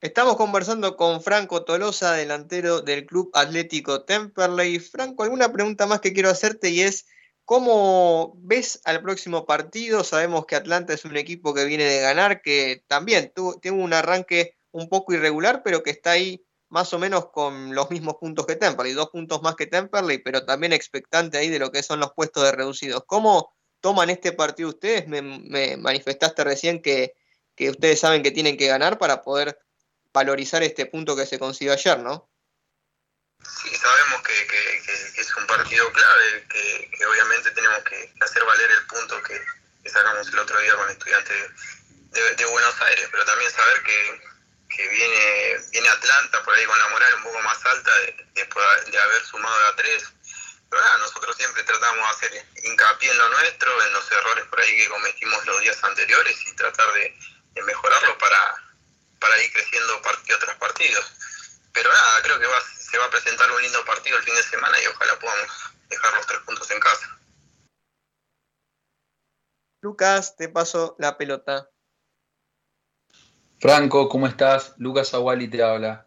Estamos 0.00 0.36
conversando 0.36 0.96
con 0.96 1.22
Franco 1.22 1.64
Tolosa, 1.64 2.12
delantero 2.12 2.80
del 2.80 3.06
Club 3.06 3.30
Atlético 3.34 4.04
Temperley. 4.04 4.80
Franco, 4.80 5.22
alguna 5.22 5.52
pregunta 5.52 5.86
más 5.86 6.00
que 6.00 6.12
quiero 6.12 6.28
hacerte 6.28 6.70
y 6.70 6.82
es, 6.82 7.06
¿cómo 7.46 8.34
ves 8.38 8.80
al 8.84 9.02
próximo 9.02 9.46
partido? 9.46 10.04
Sabemos 10.04 10.44
que 10.44 10.56
Atlanta 10.56 10.92
es 10.92 11.06
un 11.06 11.16
equipo 11.16 11.54
que 11.54 11.64
viene 11.64 11.84
de 11.84 12.00
ganar, 12.00 12.42
que 12.42 12.84
también 12.88 13.32
tuvo, 13.34 13.58
tiene 13.58 13.82
un 13.82 13.94
arranque 13.94 14.58
un 14.72 14.88
poco 14.90 15.14
irregular, 15.14 15.62
pero 15.64 15.82
que 15.82 15.90
está 15.90 16.10
ahí 16.10 16.44
más 16.68 16.92
o 16.92 16.98
menos 16.98 17.30
con 17.30 17.74
los 17.74 17.90
mismos 17.90 18.16
puntos 18.16 18.46
que 18.46 18.56
Temperley, 18.56 18.92
dos 18.92 19.10
puntos 19.10 19.40
más 19.42 19.54
que 19.54 19.66
Temperley, 19.66 20.18
pero 20.18 20.44
también 20.44 20.72
expectante 20.72 21.38
ahí 21.38 21.48
de 21.48 21.60
lo 21.60 21.70
que 21.70 21.84
son 21.84 22.00
los 22.00 22.12
puestos 22.12 22.42
de 22.42 22.52
reducidos. 22.52 23.04
¿Cómo 23.06 23.54
toman 23.80 24.10
este 24.10 24.32
partido 24.32 24.70
ustedes? 24.70 25.06
Me, 25.06 25.76
manifestaste 25.76 26.42
recién 26.42 26.82
que, 26.82 27.14
que 27.54 27.70
ustedes 27.70 28.00
saben 28.00 28.24
que 28.24 28.32
tienen 28.32 28.56
que 28.56 28.66
ganar 28.66 28.98
para 28.98 29.22
poder 29.22 29.56
valorizar 30.12 30.64
este 30.64 30.86
punto 30.86 31.14
que 31.14 31.26
se 31.26 31.38
consiguió 31.38 31.74
ayer, 31.74 32.00
¿no? 32.00 32.28
Sí, 33.48 33.74
sabemos 33.76 34.22
que, 34.22 35.12
es 35.16 35.36
un 35.36 35.46
partido 35.46 35.92
clave, 35.92 36.46
que, 36.48 37.06
obviamente 37.06 37.50
tenemos 37.52 37.82
que 37.84 38.12
hacer 38.20 38.44
valer 38.44 38.70
el 38.70 38.86
punto 38.86 39.22
que, 39.22 39.44
sacamos 39.88 40.28
el 40.28 40.38
otro 40.40 40.58
día 40.60 40.74
con 40.74 40.90
estudiantes 40.90 41.50
de, 42.10 42.44
Buenos 42.46 42.80
Aires, 42.80 43.08
pero 43.10 43.24
también 43.24 43.50
saber 43.50 43.82
que, 43.82 44.88
viene, 44.88 45.58
viene 45.70 45.88
Atlanta 45.88 46.42
por 46.42 46.54
ahí 46.54 46.64
con 46.66 46.78
la 46.78 46.88
moral 46.88 47.14
un 47.14 47.22
poco 47.22 47.40
más 47.40 47.64
alta 47.64 47.90
después 48.34 48.66
de, 48.90 48.98
haber 48.98 49.24
sumado 49.24 49.66
a 49.66 49.76
tres. 49.76 50.04
Pero 50.68 50.82
nada, 50.82 50.98
nosotros 50.98 51.36
siempre 51.36 51.62
tratamos 51.62 52.20
de 52.20 52.26
hacer 52.26 52.46
hincapié 52.64 53.10
en 53.10 53.18
lo 53.18 53.28
nuestro, 53.28 53.82
en 53.84 53.92
los 53.92 54.10
errores 54.10 54.44
por 54.46 54.60
ahí 54.60 54.76
que 54.76 54.88
cometimos 54.88 55.46
los 55.46 55.60
días 55.60 55.82
anteriores 55.84 56.36
y 56.46 56.52
tratar 56.56 56.92
de, 56.92 57.16
de 57.54 57.62
mejorarlo 57.62 58.18
para, 58.18 58.56
para 59.20 59.38
ir 59.42 59.52
creciendo 59.52 60.02
partido 60.02 60.38
tras 60.40 60.56
partido. 60.56 61.00
Pero 61.72 61.92
nada, 61.92 62.22
creo 62.22 62.40
que 62.40 62.46
se 62.90 62.98
va 62.98 63.06
a 63.06 63.10
presentar 63.10 63.50
un 63.50 63.62
lindo 63.62 63.78
partido 63.84 64.16
el 64.16 64.22
fin 64.22 64.34
de 64.34 64.42
semana 64.42 64.76
y 64.82 64.86
ojalá 64.86 65.18
podamos 65.18 65.50
dejar 65.88 66.14
los 66.14 66.26
tres 66.26 66.40
puntos 66.46 66.70
en 66.70 66.80
casa. 66.80 67.18
Lucas, 69.82 70.36
te 70.36 70.48
paso 70.48 70.94
la 70.98 71.18
pelota. 71.18 71.68
Franco, 73.58 74.08
¿cómo 74.08 74.26
estás? 74.26 74.74
Lucas 74.78 75.14
Aguali 75.14 75.48
te 75.48 75.62
habla. 75.62 76.06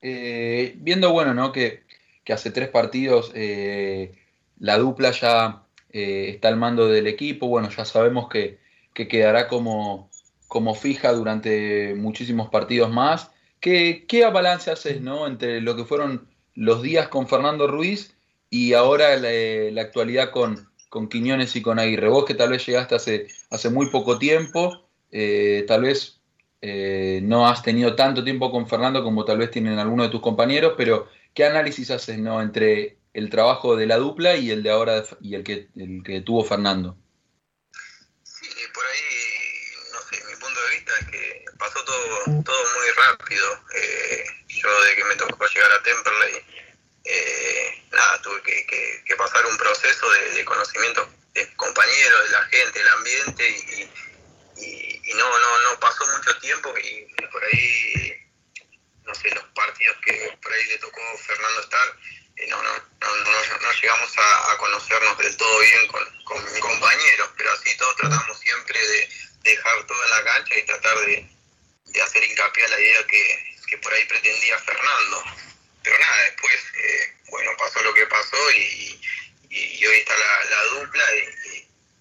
Eh, 0.00 0.74
viendo, 0.76 1.12
bueno, 1.12 1.34
¿no? 1.34 1.52
Que, 1.52 1.84
hace 2.30 2.52
tres 2.52 2.68
partidos 2.68 3.32
eh, 3.34 4.16
la 4.60 4.78
dupla 4.78 5.10
ya 5.10 5.64
eh, 5.88 6.30
está 6.34 6.46
al 6.46 6.56
mando 6.56 6.86
del 6.86 7.08
equipo. 7.08 7.48
Bueno, 7.48 7.70
ya 7.70 7.84
sabemos 7.84 8.28
que, 8.28 8.60
que 8.94 9.08
quedará 9.08 9.48
como, 9.48 10.08
como 10.46 10.76
fija 10.76 11.10
durante 11.10 11.94
muchísimos 11.96 12.48
partidos 12.50 12.88
más. 12.90 13.29
¿Qué, 13.60 14.06
qué 14.08 14.24
balance 14.26 14.70
haces 14.70 15.00
¿no? 15.00 15.26
entre 15.26 15.60
lo 15.60 15.76
que 15.76 15.84
fueron 15.84 16.28
los 16.54 16.82
días 16.82 17.08
con 17.08 17.28
Fernando 17.28 17.66
Ruiz 17.66 18.14
y 18.48 18.72
ahora 18.72 19.16
la, 19.16 19.82
actualidad 19.82 20.30
con, 20.30 20.68
con, 20.88 21.08
Quiñones 21.08 21.54
y 21.56 21.62
con 21.62 21.78
Aguirre? 21.78 22.08
Vos 22.08 22.24
que 22.24 22.34
tal 22.34 22.50
vez 22.50 22.66
llegaste 22.66 22.94
hace, 22.94 23.28
hace 23.50 23.70
muy 23.70 23.90
poco 23.90 24.18
tiempo, 24.18 24.88
eh, 25.10 25.64
tal 25.68 25.82
vez 25.82 26.20
eh, 26.62 27.20
no 27.22 27.46
has 27.46 27.62
tenido 27.62 27.94
tanto 27.94 28.24
tiempo 28.24 28.50
con 28.50 28.66
Fernando 28.66 29.02
como 29.02 29.24
tal 29.24 29.38
vez 29.38 29.50
tienen 29.50 29.78
algunos 29.78 30.06
de 30.06 30.12
tus 30.12 30.20
compañeros, 30.20 30.74
pero 30.76 31.08
¿qué 31.34 31.44
análisis 31.44 31.90
haces 31.90 32.18
¿no? 32.18 32.40
entre 32.40 32.96
el 33.12 33.28
trabajo 33.28 33.76
de 33.76 33.86
la 33.86 33.98
dupla 33.98 34.36
y 34.36 34.50
el 34.50 34.62
de 34.62 34.70
ahora 34.70 35.04
y 35.20 35.34
el 35.34 35.44
que, 35.44 35.68
el 35.76 36.02
que 36.02 36.22
tuvo 36.22 36.44
Fernando? 36.44 36.96
pasó 38.72 39.09
todo, 41.90 42.42
todo 42.44 42.64
muy 42.78 42.90
rápido. 42.90 43.64
Eh, 43.74 44.24
yo 44.48 44.82
de 44.82 44.96
que 44.96 45.04
me 45.04 45.16
tocó 45.16 45.46
llegar 45.46 45.72
a 45.72 45.82
Temperley, 45.82 46.44
eh, 47.04 47.82
nada, 47.90 48.22
tuve 48.22 48.42
que, 48.42 49.16
pasar 49.16 49.44
un 49.44 49.56
proceso 49.58 50.10
de, 50.10 50.44
conocimiento 50.46 51.06
de 51.34 51.54
compañeros, 51.56 52.24
de 52.24 52.30
la 52.30 52.44
gente, 52.44 52.78
del 52.78 52.88
ambiente 52.88 53.48
y, 53.50 53.90
no, 55.14 55.38
no, 55.38 55.60
no 55.70 55.80
pasó 55.80 56.06
mucho 56.06 56.38
tiempo 56.38 56.72
y, 56.78 57.06
por 57.30 57.44
ahí, 57.44 58.14
no 59.04 59.14
sé, 59.14 59.28
los 59.34 59.44
partidos 59.54 59.96
que 60.02 60.38
por 60.40 60.52
ahí 60.52 60.64
le 60.66 60.78
tocó 60.78 61.00
Fernando 61.18 61.60
estar, 61.60 61.96
eh, 62.36 62.46
no, 62.48 62.62
no, 62.62 62.70
no, 62.70 63.72
llegamos 63.72 64.12
a, 64.16 64.56
conocernos 64.56 65.18
del 65.18 65.36
todo 65.36 65.58
bien 65.58 65.86
con, 65.88 66.24
con 66.24 66.60
compañeros, 66.60 67.28
pero 67.36 67.52
así 67.52 67.76
todos 67.76 67.96
tratamos 67.96 68.38
siempre 68.38 68.78
de 68.78 69.08
dejar 69.42 69.86
todo 69.86 70.02
en 70.04 70.10
la 70.10 70.24
cancha 70.24 70.58
y 70.58 70.62
tratar 70.64 70.98
de, 71.00 71.28
de 71.92 72.02
hacer 72.02 72.24
hincapié 72.24 72.64
a 72.64 72.68
la 72.68 72.80
idea 72.80 73.06
que, 73.06 73.78
por 73.78 73.92
ahí 73.92 74.04
pretendía 74.06 74.58
Fernando. 74.58 75.24
Pero 75.82 75.98
nada, 75.98 76.24
después, 76.24 76.60
eh, 76.74 77.14
bueno, 77.28 77.50
pasó 77.56 77.82
lo 77.82 77.94
que 77.94 78.06
pasó 78.06 78.50
y, 78.52 79.00
hoy 79.50 79.96
está 79.98 80.14
la, 80.16 80.64
dupla 80.78 81.04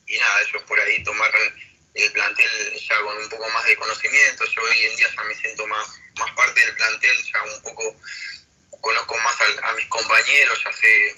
y, 0.07 0.17
nada, 0.17 0.41
ellos 0.41 0.63
por 0.63 0.79
ahí 0.79 1.03
tomaron 1.03 1.69
el 1.93 2.11
plantel 2.11 2.79
ya 2.87 2.99
con 3.01 3.17
un 3.17 3.29
poco 3.29 3.49
más 3.49 3.65
de 3.65 3.75
conocimiento. 3.77 4.45
Yo 4.45 4.61
hoy 4.61 4.85
en 4.85 4.95
día 4.95 5.07
ya 5.15 5.23
me 5.23 5.35
siento 5.35 5.67
más, 5.67 5.87
más 6.17 6.31
parte 6.31 6.59
del 6.59 6.75
plantel, 6.75 7.17
ya 7.31 7.43
un 7.43 7.61
poco 7.61 7.95
conozco 8.81 9.17
más 9.17 9.35
a, 9.63 9.73
mis 9.73 9.85
compañeros, 9.87 10.63
ya 10.63 10.71
sé 10.73 11.15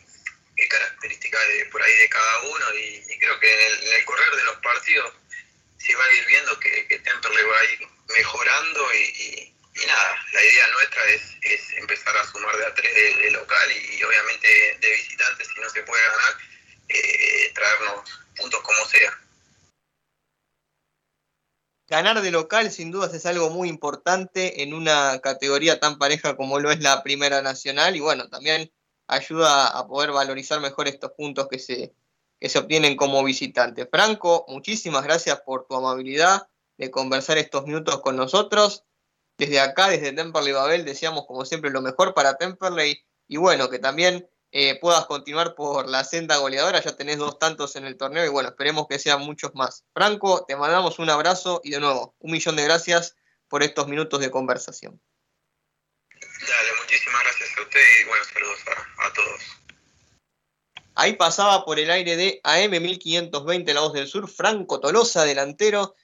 qué 0.55 0.67
características 0.67 1.47
de, 1.47 1.65
por 1.67 1.81
ahí 1.81 1.93
de 1.93 2.09
cada 2.09 2.39
uno 2.41 2.75
y, 2.75 3.17
creo 3.19 3.39
que 3.39 3.67
en 3.67 3.93
el, 3.93 4.05
correr 4.05 4.35
de 4.35 4.43
los 4.45 4.57
partidos 4.57 5.13
se 5.77 5.95
va 5.95 6.05
a 6.05 6.13
ir 6.13 6.25
viendo 6.25 6.59
que, 6.59 6.87
que 6.87 6.97
le 6.99 7.43
va 7.43 7.59
a 7.59 7.65
ir 7.65 7.87
mejorando 8.17 8.81
y, 8.93 9.53
nada, 9.87 10.25
la 10.33 10.43
idea 10.43 10.67
nuestra 10.73 11.03
es, 11.09 11.73
empezar 11.77 12.15
a 12.17 12.25
sumar 12.31 12.55
de 12.57 12.65
a 12.65 12.73
tres 12.75 12.93
de, 12.93 13.31
local 13.31 13.71
y, 13.71 14.03
obviamente 14.03 14.47
de 14.79 14.91
visitantes, 14.91 15.47
si 15.47 15.61
no 15.61 15.69
se 15.69 15.83
puede 15.83 16.01
ganar, 16.03 16.33
eh, 16.89 17.51
traernos 17.53 18.09
puntos 18.37 18.61
como 18.61 18.85
sea. 18.85 19.17
Ganar 21.87 22.21
de 22.21 22.31
local 22.31 22.71
sin 22.71 22.89
dudas 22.89 23.13
es 23.13 23.25
algo 23.25 23.49
muy 23.49 23.67
importante 23.67 24.63
en 24.63 24.73
una 24.73 25.19
categoría 25.19 25.79
tan 25.79 25.97
pareja 25.97 26.37
como 26.37 26.57
lo 26.59 26.71
es 26.71 26.79
la 26.79 27.03
Primera 27.03 27.41
Nacional 27.41 27.97
y 27.97 27.99
bueno, 27.99 28.29
también 28.29 28.71
ayuda 29.07 29.67
a 29.67 29.87
poder 29.87 30.11
valorizar 30.11 30.61
mejor 30.61 30.87
estos 30.87 31.11
puntos 31.11 31.49
que 31.49 31.59
se, 31.59 31.93
que 32.39 32.47
se 32.47 32.59
obtienen 32.59 32.95
como 32.95 33.23
visitante. 33.23 33.85
Franco, 33.85 34.45
muchísimas 34.47 35.03
gracias 35.03 35.41
por 35.41 35.67
tu 35.67 35.75
amabilidad, 35.75 36.47
de 36.81 36.89
conversar 36.89 37.37
estos 37.37 37.67
minutos 37.67 38.01
con 38.01 38.15
nosotros. 38.15 38.83
Desde 39.37 39.59
acá, 39.59 39.89
desde 39.89 40.13
Temperley 40.13 40.51
Babel, 40.51 40.83
deseamos 40.83 41.27
como 41.27 41.45
siempre 41.45 41.69
lo 41.69 41.79
mejor 41.79 42.15
para 42.15 42.37
Temperley 42.37 43.05
y 43.27 43.37
bueno, 43.37 43.69
que 43.69 43.77
también 43.77 44.27
eh, 44.51 44.79
puedas 44.79 45.05
continuar 45.05 45.53
por 45.53 45.87
la 45.87 46.03
senda 46.03 46.37
goleadora. 46.37 46.81
Ya 46.81 46.95
tenés 46.95 47.19
dos 47.19 47.37
tantos 47.37 47.75
en 47.75 47.85
el 47.85 47.97
torneo 47.97 48.25
y 48.25 48.29
bueno, 48.29 48.49
esperemos 48.49 48.87
que 48.87 48.97
sean 48.97 49.21
muchos 49.21 49.53
más. 49.53 49.85
Franco, 49.93 50.43
te 50.47 50.55
mandamos 50.55 50.97
un 50.97 51.11
abrazo 51.11 51.61
y 51.63 51.69
de 51.69 51.79
nuevo, 51.79 52.15
un 52.17 52.31
millón 52.31 52.55
de 52.55 52.63
gracias 52.63 53.15
por 53.47 53.61
estos 53.61 53.87
minutos 53.87 54.19
de 54.19 54.31
conversación. 54.31 54.99
Dale, 56.09 56.69
muchísimas 56.81 57.21
gracias 57.23 57.49
a 57.59 57.61
usted 57.61 57.79
y 58.01 58.07
buenos 58.07 58.27
saludos 58.27 58.59
a 58.97 59.13
todos. 59.13 59.41
Ahí 60.95 61.13
pasaba 61.13 61.63
por 61.63 61.77
el 61.77 61.91
aire 61.91 62.15
de 62.17 62.41
AM 62.43 62.71
1520 62.71 63.71
La 63.71 63.81
Voz 63.81 63.93
del 63.93 64.07
Sur, 64.07 64.27
Franco 64.27 64.79
Tolosa, 64.79 65.25
delantero 65.25 65.95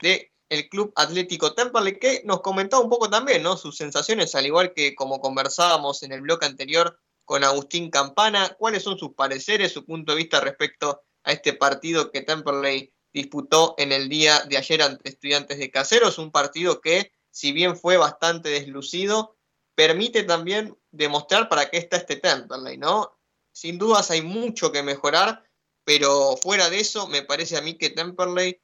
del 0.00 0.30
el 0.48 0.68
Club 0.68 0.92
Atlético 0.94 1.54
Temperley, 1.54 1.98
que 1.98 2.22
nos 2.24 2.40
comentaba 2.40 2.82
un 2.82 2.88
poco 2.90 3.10
también, 3.10 3.42
¿no? 3.42 3.56
Sus 3.56 3.76
sensaciones, 3.76 4.34
al 4.34 4.46
igual 4.46 4.72
que 4.74 4.94
como 4.94 5.20
conversábamos 5.20 6.02
en 6.02 6.12
el 6.12 6.20
bloque 6.20 6.46
anterior 6.46 7.00
con 7.24 7.42
Agustín 7.42 7.90
Campana, 7.90 8.54
cuáles 8.58 8.84
son 8.84 8.96
sus 8.96 9.14
pareceres, 9.14 9.72
su 9.72 9.84
punto 9.84 10.12
de 10.12 10.18
vista 10.18 10.40
respecto 10.40 11.02
a 11.24 11.32
este 11.32 11.52
partido 11.52 12.12
que 12.12 12.22
Temperley 12.22 12.92
disputó 13.12 13.74
en 13.78 13.90
el 13.90 14.08
día 14.08 14.40
de 14.48 14.56
ayer 14.56 14.82
ante 14.82 15.08
estudiantes 15.08 15.58
de 15.58 15.70
Caseros, 15.70 16.18
un 16.18 16.30
partido 16.30 16.80
que, 16.80 17.12
si 17.30 17.50
bien 17.50 17.76
fue 17.76 17.96
bastante 17.96 18.50
deslucido, 18.50 19.36
permite 19.74 20.22
también 20.22 20.78
demostrar 20.92 21.48
para 21.48 21.68
qué 21.68 21.78
está 21.78 21.96
este 21.96 22.16
Temperley, 22.16 22.78
¿no? 22.78 23.18
Sin 23.52 23.78
dudas 23.78 24.10
hay 24.10 24.22
mucho 24.22 24.70
que 24.70 24.82
mejorar, 24.82 25.42
pero 25.84 26.36
fuera 26.36 26.70
de 26.70 26.80
eso, 26.80 27.08
me 27.08 27.22
parece 27.22 27.56
a 27.56 27.60
mí 27.62 27.76
que 27.76 27.90
Temperley 27.90 28.60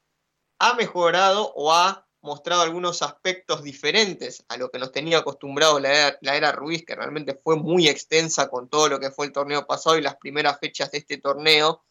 ha 0.62 0.74
mejorado 0.74 1.52
o 1.56 1.72
ha 1.72 2.06
mostrado 2.20 2.62
algunos 2.62 3.02
aspectos 3.02 3.64
diferentes 3.64 4.44
a 4.46 4.56
lo 4.56 4.70
que 4.70 4.78
nos 4.78 4.92
tenía 4.92 5.18
acostumbrado 5.18 5.80
la 5.80 6.16
era, 6.20 6.52
Ruiz, 6.52 6.84
que 6.86 6.94
realmente 6.94 7.34
fue 7.34 7.56
muy 7.56 7.88
extensa 7.88 8.48
con 8.48 8.68
todo 8.68 8.88
lo 8.88 9.00
que 9.00 9.10
fue 9.10 9.26
el 9.26 9.32
torneo 9.32 9.66
pasado 9.66 9.98
y 9.98 10.02
las 10.02 10.18
primeras 10.18 10.60
fechas 10.60 10.92
de 10.92 10.98
este 10.98 11.18
torneo, 11.18 11.82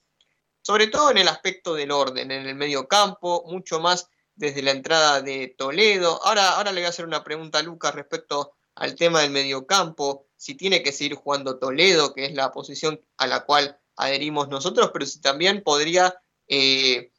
sobre 0.61 0.87
todo 0.87 1.11
en 1.11 1.17
el 1.17 1.27
aspecto 1.27 1.73
del 1.73 1.91
orden, 1.91 2.31
en 2.31 2.47
el 2.47 2.55
medio 2.55 2.87
campo, 2.87 3.43
mucho 3.45 3.81
más 3.81 4.07
desde 4.35 4.61
la 4.61 4.71
entrada 4.71 5.21
de 5.21 5.53
Toledo. 5.57 6.23
Ahora, 6.23 6.51
ahora 6.51 6.71
le 6.71 6.79
voy 6.79 6.85
a 6.85 6.91
hacer 6.91 7.05
una 7.05 7.25
pregunta 7.25 7.59
a 7.59 7.63
Lucas 7.63 7.93
respecto 7.93 8.53
al 8.75 8.95
tema 8.95 9.19
del 9.19 9.31
mediocampo, 9.31 10.27
si 10.37 10.55
tiene 10.55 10.81
que 10.81 10.93
seguir 10.93 11.15
jugando 11.15 11.59
Toledo, 11.59 12.13
que 12.13 12.23
es 12.23 12.33
la 12.33 12.53
posición 12.53 13.01
a 13.17 13.27
la 13.27 13.41
cual 13.41 13.77
adherimos 13.97 14.47
nosotros, 14.47 14.91
pero 14.93 15.05
si 15.05 15.19
también 15.19 15.61
podría 15.61 16.15
eh, 16.47 17.10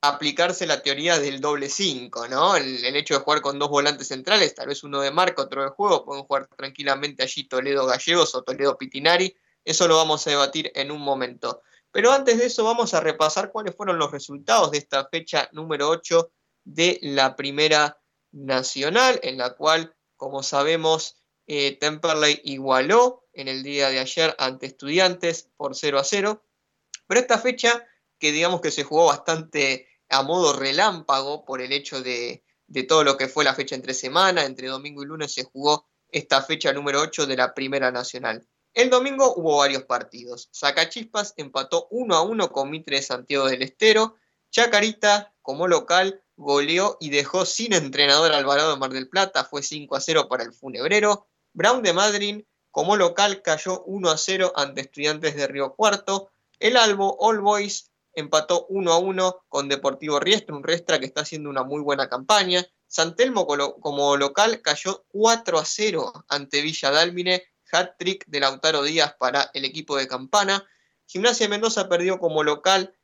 aplicarse 0.00 0.66
la 0.66 0.82
teoría 0.82 1.18
del 1.18 1.40
doble 1.40 1.68
5, 1.68 2.28
¿no? 2.28 2.56
El, 2.56 2.84
hecho 2.96 3.14
de 3.14 3.20
jugar 3.20 3.40
con 3.40 3.58
dos 3.58 3.68
volantes 3.68 4.08
centrales, 4.08 4.54
tal 4.54 4.68
vez 4.68 4.84
uno 4.84 5.00
de 5.00 5.10
marca, 5.10 5.42
otro 5.42 5.62
de 5.62 5.70
juego, 5.70 6.04
pueden 6.04 6.24
jugar 6.24 6.46
tranquilamente 6.56 7.22
allí 7.22 7.44
Toledo 7.48 7.86
Gallegos 7.86 8.34
o 8.34 8.42
Toledo 8.42 8.78
Pitinari, 8.78 9.34
eso 9.64 9.88
lo 9.88 9.96
vamos 9.96 10.26
a 10.26 10.30
debatir 10.30 10.70
en 10.74 10.90
un 10.90 11.00
momento. 11.00 11.62
Pero 11.90 12.12
antes 12.12 12.38
de 12.38 12.46
eso 12.46 12.64
vamos 12.64 12.94
a 12.94 13.00
repasar 13.00 13.50
cuáles 13.50 13.74
fueron 13.74 13.98
los 13.98 14.12
resultados 14.12 14.70
de 14.70 14.78
esta 14.78 15.08
fecha 15.08 15.48
número 15.52 15.88
8 15.88 16.30
de 16.64 16.98
la 17.02 17.34
Primera 17.34 17.98
Nacional, 18.30 19.18
en 19.22 19.38
la 19.38 19.54
cual, 19.54 19.96
como 20.16 20.42
sabemos, 20.42 21.16
eh, 21.46 21.76
Temperley 21.78 22.40
igualó 22.44 23.26
en 23.32 23.48
el 23.48 23.62
día 23.62 23.88
de 23.88 23.98
ayer 23.98 24.36
ante 24.38 24.66
estudiantes 24.66 25.48
por 25.56 25.74
0 25.74 25.98
a 25.98 26.04
0. 26.04 26.44
Pero 27.06 27.20
esta 27.20 27.38
fecha 27.38 27.87
que 28.18 28.32
digamos 28.32 28.60
que 28.60 28.70
se 28.70 28.84
jugó 28.84 29.06
bastante 29.06 29.88
a 30.08 30.22
modo 30.22 30.52
relámpago 30.52 31.44
por 31.44 31.60
el 31.60 31.72
hecho 31.72 32.02
de, 32.02 32.44
todo 32.88 33.04
lo 33.04 33.16
que 33.16 33.28
fue 33.28 33.44
la 33.44 33.54
fecha 33.54 33.74
entre 33.74 33.94
semana, 33.94 34.44
entre 34.44 34.68
domingo 34.68 35.02
y 35.02 35.06
lunes 35.06 35.32
se 35.32 35.44
jugó 35.44 35.86
esta 36.10 36.42
fecha 36.42 36.72
número 36.72 37.00
8 37.00 37.26
de 37.26 37.36
la 37.36 37.54
Primera 37.54 37.90
Nacional. 37.90 38.46
El 38.74 38.90
domingo 38.90 39.34
hubo 39.34 39.58
varios 39.58 39.84
partidos. 39.84 40.48
Sacachispas 40.52 41.34
empató 41.36 41.88
1 41.90 42.14
a 42.14 42.22
1 42.22 42.52
con 42.52 42.70
Mitre 42.70 42.96
de 42.96 43.02
Santiago 43.02 43.46
del 43.46 43.62
Estero. 43.62 44.16
Chacarita, 44.50 45.34
como 45.42 45.66
local, 45.66 46.22
goleó 46.36 46.96
y 47.00 47.10
dejó 47.10 47.44
sin 47.44 47.72
entrenador 47.72 48.32
Alvarado 48.32 48.70
de 48.70 48.78
Mar 48.78 48.90
del 48.90 49.08
Plata. 49.08 49.44
Fue 49.44 49.62
5 49.62 49.96
a 49.96 50.00
0 50.00 50.28
para 50.28 50.44
el 50.44 50.52
Funebrero. 50.52 51.26
Brown 51.52 51.82
de 51.82 51.92
Madrid, 51.92 52.44
como 52.70 52.96
local, 52.96 53.42
cayó 53.42 53.82
1 53.84 54.10
a 54.10 54.16
0 54.16 54.52
ante 54.54 54.82
Estudiantes 54.82 55.34
de 55.34 55.46
Río 55.48 55.74
Cuarto. 55.74 56.30
El 56.60 56.76
Albo 56.76 57.16
All 57.18 57.40
Boys 57.40 57.90
empató 58.18 58.66
1 58.68 58.92
a 58.92 58.98
1 58.98 59.44
con 59.48 59.68
Deportivo 59.68 60.18
Riestra, 60.18 60.54
un 60.54 60.64
Riestra 60.64 60.98
que 60.98 61.06
está 61.06 61.22
haciendo 61.22 61.50
una 61.50 61.62
muy 61.62 61.80
buena 61.80 62.08
campaña. 62.08 62.66
Santelmo 62.86 63.46
como 63.46 64.16
local 64.16 64.60
cayó 64.62 65.04
4 65.08 65.58
a 65.58 65.64
0 65.64 66.24
ante 66.28 66.62
Villa 66.62 66.90
Dálmine, 66.90 67.44
hat-trick 67.70 68.24
de 68.26 68.40
Lautaro 68.40 68.82
Díaz 68.82 69.14
para 69.18 69.50
el 69.54 69.64
equipo 69.64 69.96
de 69.96 70.08
Campana. 70.08 70.66
Gimnasia 71.06 71.48
Mendoza 71.48 71.88
perdió 71.88 72.18
como 72.18 72.42
local 72.42 72.94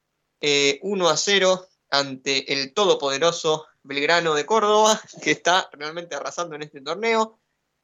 1 0.41 0.41
eh, 0.41 0.81
a 1.11 1.17
0 1.17 1.69
ante 1.91 2.53
el 2.53 2.75
todopoderoso 2.75 3.67
Belgrano 3.83 4.35
de 4.35 4.47
Córdoba, 4.47 5.01
que 5.23 5.31
está 5.31 5.69
realmente 5.73 6.15
arrasando 6.15 6.57
en 6.57 6.63
este 6.63 6.81
torneo. 6.81 7.39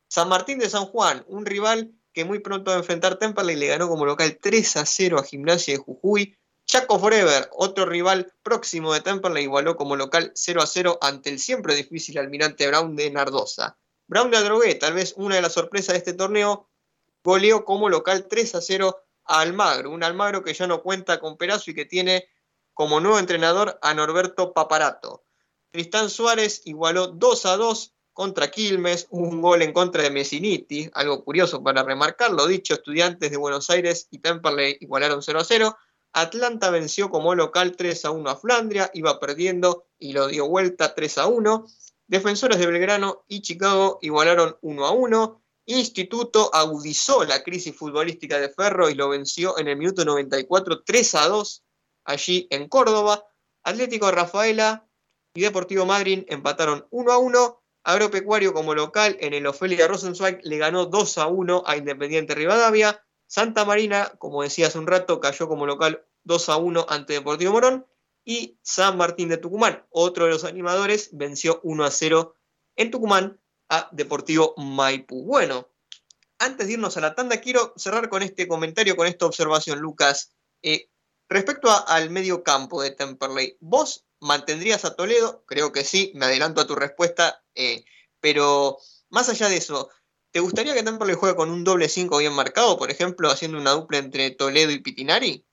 San 0.09 0.29
Martín 0.29 0.59
de 0.59 0.69
San 0.69 0.87
Juan, 0.87 1.25
un 1.29 1.47
rival 1.47 1.93
que 2.13 2.25
muy 2.25 2.41
pronto 2.41 2.71
va 2.71 2.77
a 2.77 2.81
enfrentar 2.81 3.19
Temperley, 3.19 3.57
le 3.57 3.69
ganó 3.69 3.89
como 3.89 4.05
local 4.05 4.39
3 4.41 4.77
a 4.79 4.87
0 4.87 5.19
a 5.19 5.23
Gimnasia 5.23 5.75
de 5.75 5.79
Jujuy. 5.79 6.37
Chaco 6.71 7.01
Forever, 7.01 7.51
otro 7.55 7.85
rival 7.85 8.33
próximo 8.45 8.95
de 8.95 9.01
Temperley, 9.01 9.43
igualó 9.43 9.75
como 9.75 9.97
local 9.97 10.31
0 10.37 10.63
a 10.63 10.67
0 10.69 10.99
ante 11.03 11.29
el 11.29 11.41
siempre 11.41 11.75
difícil 11.75 12.17
almirante 12.17 12.69
Brown 12.69 12.95
de 12.95 13.11
Nardosa. 13.11 13.77
Brown 14.07 14.31
de 14.31 14.37
Adrogué, 14.37 14.77
tal 14.77 14.95
vez 14.95 15.15
una 15.17 15.35
de 15.35 15.43
las 15.43 15.55
sorpresas 15.55 15.95
de 15.95 15.99
este 15.99 16.13
torneo, 16.13 16.69
goleó 17.25 17.65
como 17.65 17.89
local 17.89 18.29
3 18.31 18.55
a 18.55 18.61
0 18.61 19.03
a 19.25 19.41
Almagro, 19.41 19.91
un 19.91 20.05
Almagro 20.05 20.45
que 20.45 20.55
ya 20.55 20.69
no 20.69 20.81
cuenta 20.81 21.19
con 21.19 21.37
Perazo 21.37 21.73
y 21.73 21.75
que 21.75 21.87
tiene 21.87 22.29
como 22.73 23.01
nuevo 23.01 23.19
entrenador 23.19 23.77
a 23.83 23.93
Norberto 23.93 24.53
Paparato. 24.53 25.25
Tristán 25.73 26.09
Suárez 26.09 26.63
igualó 26.67 27.09
2 27.09 27.47
a 27.47 27.57
2 27.57 27.95
contra 28.13 28.49
Quilmes, 28.53 29.09
un 29.11 29.43
gol 29.43 29.63
en 29.63 29.73
contra 29.73 30.05
de 30.05 30.11
Messiniti, 30.11 30.89
algo 30.95 31.25
curioso 31.25 31.65
para 31.65 31.83
remarcarlo, 31.83 32.47
dicho, 32.47 32.75
estudiantes 32.75 33.33
de 33.33 33.37
Buenos 33.37 33.71
Aires 33.71 34.07
y 34.13 34.21
Temperley 34.21 34.77
igualaron 34.79 35.21
0 35.21 35.41
a 35.41 35.45
0. 35.45 35.77
Atlanta 36.13 36.71
venció 36.71 37.11
como 37.11 37.35
local 37.35 37.77
3 37.77 38.05
a 38.05 38.11
1 38.11 38.31
a 38.31 38.37
Flandria, 38.37 38.91
iba 38.95 39.21
perdiendo 39.21 39.87
y 39.99 40.13
lo 40.13 40.27
dio 40.27 40.49
vuelta 40.49 40.95
3 40.95 41.19
a 41.19 41.27
1. 41.27 41.67
Defensores 42.09 42.59
de 42.59 42.67
Belgrano 42.67 43.25
y 43.29 43.43
Chicago 43.43 43.99
igualaron 44.03 44.57
1 44.63 44.87
a 44.87 44.91
1. 44.91 45.43
Instituto 45.67 46.53
agudizó 46.53 47.25
la 47.25 47.45
crisis 47.45 47.77
futbolística 47.77 48.41
de 48.41 48.49
Ferro 48.49 48.91
y 48.91 48.95
lo 48.95 49.09
venció 49.09 49.57
en 49.59 49.69
el 49.69 49.77
minuto 49.77 50.05
94 50.05 50.83
3 50.83 51.15
a 51.15 51.29
2 51.29 51.63
allí 52.05 52.49
en 52.51 52.69
Córdoba. 52.69 53.25
Atlético 53.63 54.11
Rafaela 54.11 54.89
y 55.35 55.43
Deportivo 55.43 55.87
Madrid 55.87 56.25
empataron 56.29 56.87
1 56.91 57.13
a 57.13 57.19
1. 57.19 57.63
Agropecuario 57.83 58.53
como 58.53 58.75
local 58.75 59.17
en 59.21 59.33
el 59.33 59.47
Ofelia 59.47 59.87
Rosenzweig 59.87 60.41
le 60.43 60.59
ganó 60.59 60.87
2 60.87 61.19
a 61.19 61.29
1 61.29 61.63
a 61.67 61.77
Independiente 61.77 62.35
Rivadavia. 62.35 63.03
Santa 63.31 63.65
Marina, 63.65 64.13
como 64.19 64.43
decía 64.43 64.67
hace 64.67 64.79
un 64.81 64.89
rato, 64.89 65.21
cayó 65.21 65.47
como 65.47 65.65
local 65.65 66.05
2 66.25 66.49
a 66.49 66.57
1 66.57 66.87
ante 66.89 67.13
Deportivo 67.13 67.53
Morón. 67.53 67.87
Y 68.25 68.59
San 68.63 68.97
Martín 68.97 69.29
de 69.29 69.37
Tucumán, 69.37 69.87
otro 69.91 70.25
de 70.25 70.33
los 70.33 70.43
animadores, 70.43 71.11
venció 71.13 71.61
1 71.63 71.85
a 71.85 71.93
0 71.93 72.35
en 72.75 72.91
Tucumán 72.91 73.41
a 73.69 73.89
Deportivo 73.93 74.55
Maipú. 74.57 75.25
Bueno, 75.25 75.69
antes 76.41 76.67
de 76.67 76.73
irnos 76.73 76.97
a 76.97 77.01
la 77.01 77.15
tanda, 77.15 77.41
quiero 77.41 77.73
cerrar 77.77 78.09
con 78.09 78.23
este 78.23 78.49
comentario, 78.49 78.97
con 78.97 79.07
esta 79.07 79.27
observación, 79.27 79.79
Lucas. 79.79 80.33
Eh, 80.63 80.91
respecto 81.29 81.71
al 81.87 82.11
medio 82.11 82.43
campo 82.43 82.83
de 82.83 82.91
Temperley, 82.91 83.57
¿vos 83.61 84.07
mantendrías 84.19 84.85
a 84.85 84.97
Toledo? 84.97 85.45
Creo 85.47 85.71
que 85.71 85.85
sí, 85.85 86.11
me 86.17 86.27
adelanto 86.27 86.61
a 86.61 86.67
tu 86.67 86.75
respuesta, 86.75 87.45
eh, 87.55 87.85
pero 88.19 88.77
más 89.09 89.29
allá 89.29 89.49
de 89.49 89.59
eso, 89.59 89.89
¿Te 90.33 90.39
gustaría 90.39 90.75
que 90.75 90.85
Temperley 90.85 91.17
juegue 91.17 91.35
con 91.35 91.51
un 91.51 91.65
doble 91.65 91.89
5 91.89 92.19
bien 92.19 92.33
marcado, 92.33 92.79
por 92.79 92.91
ejemplo, 92.91 93.31
haciendo 93.31 93.59
una 93.59 93.73
dupla 93.73 93.99
entre 93.99 94.31
Toledo 94.31 94.71
y 94.71 94.79
Pitinari? 94.79 95.45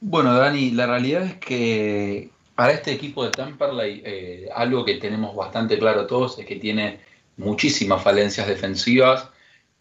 Bueno, 0.00 0.34
Dani, 0.34 0.72
la 0.72 0.86
realidad 0.86 1.22
es 1.22 1.36
que 1.36 2.30
para 2.56 2.72
este 2.72 2.92
equipo 2.92 3.24
de 3.24 3.30
Temperley, 3.30 4.02
eh, 4.04 4.48
algo 4.54 4.84
que 4.84 4.94
tenemos 4.94 5.36
bastante 5.36 5.78
claro 5.78 6.06
todos 6.06 6.38
es 6.38 6.46
que 6.46 6.56
tiene 6.56 7.00
muchísimas 7.36 8.02
falencias 8.02 8.48
defensivas, 8.48 9.28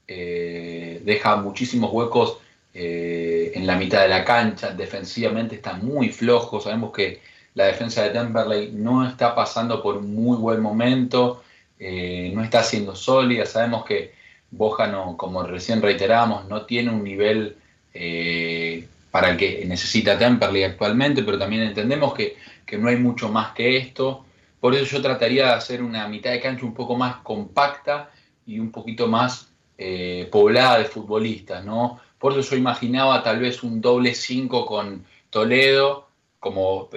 eh, 0.08 1.02
deja 1.04 1.38
muchísimos 1.38 1.92
huecos 1.92 2.38
eh, 2.74 3.52
en 3.56 3.66
la 3.66 3.78
mitad 3.78 4.02
de 4.02 4.10
la 4.10 4.24
cancha, 4.24 4.72
defensivamente 4.72 5.56
está 5.56 5.74
muy 5.74 6.10
flojo, 6.10 6.62
sabemos 6.62 6.92
que 6.94 7.22
la 7.56 7.66
defensa 7.66 8.04
de 8.04 8.12
Temperley 8.12 8.72
no 8.74 9.08
está 9.08 9.34
pasando 9.34 9.82
por 9.82 9.98
un 9.98 10.14
muy 10.14 10.38
buen 10.38 10.62
momento, 10.62 11.44
eh, 11.80 12.32
no 12.36 12.44
está 12.44 12.62
siendo 12.62 12.96
sólida. 12.96 13.46
Sabemos 13.46 13.86
que 13.86 14.14
Bojano, 14.52 15.16
como 15.16 15.44
recién 15.44 15.82
reiteramos, 15.82 16.48
no 16.50 16.66
tiene 16.66 16.92
un 16.92 17.04
nivel 17.04 17.56
eh, 17.94 18.86
para 19.12 19.30
el 19.32 19.38
que 19.38 19.64
necesita 19.66 20.18
Temperley 20.18 20.64
actualmente, 20.64 21.24
pero 21.24 21.40
también 21.40 21.64
entendemos 21.64 22.14
que, 22.14 22.36
no 22.78 22.90
hay 22.90 22.98
mucho 22.98 23.30
más 23.30 23.54
que 23.54 23.78
esto. 23.78 24.26
Por 24.60 24.76
eso 24.76 24.86
yo 24.86 25.02
trataría 25.02 25.48
de 25.48 25.54
hacer 25.54 25.82
una 25.82 26.08
mitad 26.08 26.32
de 26.32 26.40
cancha 26.40 26.66
un 26.66 26.74
poco 26.74 26.96
más 26.96 27.18
compacta 27.18 28.12
y 28.46 28.60
un 28.60 28.72
poquito 28.72 29.08
más 29.08 29.50
eh, 29.78 30.28
poblada 30.32 30.78
de 30.78 30.86
futbolistas, 30.86 31.66
¿no? 31.66 32.00
Por 32.20 32.34
eso 32.34 32.52
yo 32.52 32.58
imaginaba 32.58 33.24
tal 33.24 33.40
vez 33.40 33.64
un 33.64 33.82
doble 33.82 34.14
5 34.14 34.66
con 34.68 35.06
Toledo, 35.32 36.10
como 36.40 36.90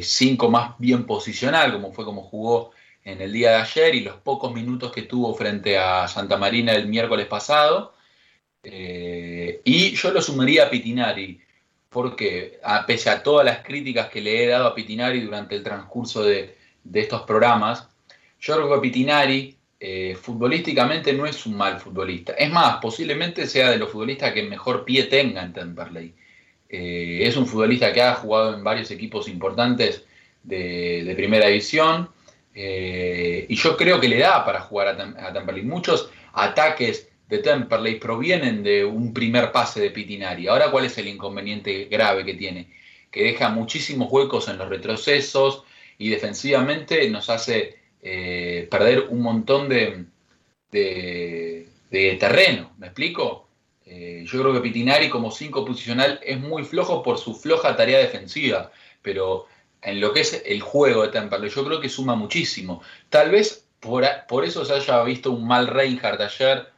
5 0.00 0.50
más 0.50 0.78
bien 0.78 1.04
posicional, 1.04 1.72
como 1.72 1.92
fue 1.92 2.04
como 2.04 2.22
jugó 2.22 2.70
en 3.04 3.20
el 3.20 3.32
día 3.32 3.50
de 3.50 3.56
ayer 3.56 3.94
y 3.94 4.00
los 4.00 4.16
pocos 4.16 4.52
minutos 4.52 4.90
que 4.90 5.02
tuvo 5.02 5.34
frente 5.34 5.78
a 5.78 6.08
Santa 6.08 6.36
Marina 6.36 6.72
el 6.72 6.88
miércoles 6.88 7.26
pasado. 7.26 7.94
Eh, 8.62 9.60
y 9.64 9.94
yo 9.94 10.10
lo 10.10 10.22
sumaría 10.22 10.64
a 10.64 10.70
Pitinari, 10.70 11.40
porque 11.90 12.58
a, 12.62 12.86
pese 12.86 13.10
a 13.10 13.22
todas 13.22 13.44
las 13.44 13.58
críticas 13.58 14.08
que 14.08 14.20
le 14.22 14.42
he 14.42 14.46
dado 14.48 14.66
a 14.66 14.74
Pitinari 14.74 15.20
durante 15.20 15.54
el 15.54 15.62
transcurso 15.62 16.24
de, 16.24 16.56
estos 16.92 17.22
programas, 17.22 17.88
yo 18.40 18.56
creo 18.56 18.74
que 18.74 18.88
Pitinari 18.88 19.56
eh, 19.80 20.16
futbolísticamente 20.20 21.12
no 21.12 21.26
es 21.26 21.44
un 21.46 21.56
mal 21.56 21.78
futbolista. 21.78 22.32
Es 22.32 22.50
más, 22.50 22.78
posiblemente 22.80 23.46
sea 23.46 23.70
de 23.70 23.78
los 23.78 23.90
futbolistas 23.90 24.32
que 24.32 24.42
mejor 24.42 24.84
pie 24.84 25.04
tenga 25.04 25.42
en 25.42 25.52
Temperley. 25.52 26.14
Eh, 26.68 27.20
es 27.22 27.36
un 27.36 27.46
futbolista 27.46 27.92
que 27.92 28.02
ha 28.02 28.14
jugado 28.14 28.54
en 28.54 28.64
varios 28.64 28.90
equipos 28.90 29.28
importantes 29.28 30.04
de, 30.42 31.12
primera 31.16 31.46
división 31.48 32.08
eh, 32.54 33.46
y 33.48 33.56
yo 33.56 33.76
creo 33.76 34.00
que 34.00 34.08
le 34.08 34.18
da 34.18 34.44
para 34.44 34.60
jugar 34.60 34.88
a, 34.88 35.26
a 35.28 35.32
Temperley. 35.32 35.62
Muchos 35.62 36.10
ataques 36.32 37.08
de 37.28 37.38
Temperley 37.38 37.98
provienen 37.98 38.62
de 38.62 38.84
un 38.84 39.12
primer 39.12 39.50
pase 39.50 39.80
de 39.80 39.90
Pitinari. 39.90 40.46
Ahora, 40.46 40.70
¿cuál 40.70 40.84
es 40.84 40.96
el 40.98 41.08
inconveniente 41.08 41.86
grave 41.86 42.24
que 42.24 42.34
tiene? 42.34 42.68
Que 43.10 43.24
deja 43.24 43.48
muchísimos 43.48 44.10
huecos 44.10 44.48
en 44.48 44.58
los 44.58 44.68
retrocesos 44.68 45.64
y 45.98 46.10
defensivamente 46.10 47.08
nos 47.10 47.30
hace 47.30 47.78
eh, 48.02 48.68
perder 48.70 49.06
un 49.08 49.22
montón 49.22 49.68
de, 49.68 50.06
terreno. 51.90 52.72
¿Me 52.78 52.86
explico? 52.88 53.48
Eh, 53.86 54.24
yo 54.26 54.40
creo 54.40 54.52
que 54.52 54.60
Pitinari 54.60 55.08
como 55.08 55.30
5 55.30 55.64
posicional 55.64 56.20
es 56.22 56.38
muy 56.38 56.64
flojo 56.64 57.02
por 57.02 57.18
su 57.18 57.34
floja 57.34 57.76
tarea 57.76 57.98
defensiva, 57.98 58.72
pero 59.02 59.46
en 59.84 60.00
lo 60.00 60.12
que 60.12 60.20
es 60.20 60.42
el 60.44 60.60
juego 60.60 61.02
de 61.02 61.08
Temperley 61.08 61.50
yo 61.50 61.64
creo 61.64 61.80
que 61.80 61.88
suma 61.88 62.14
muchísimo. 62.14 62.82
Tal 63.10 63.30
vez 63.30 63.66
por, 63.80 64.04
por 64.26 64.44
eso 64.44 64.64
se 64.64 64.72
haya 64.72 65.02
visto 65.04 65.30
un 65.30 65.46
mal 65.46 65.66
Reinhardt 65.66 66.20
ayer 66.20 66.68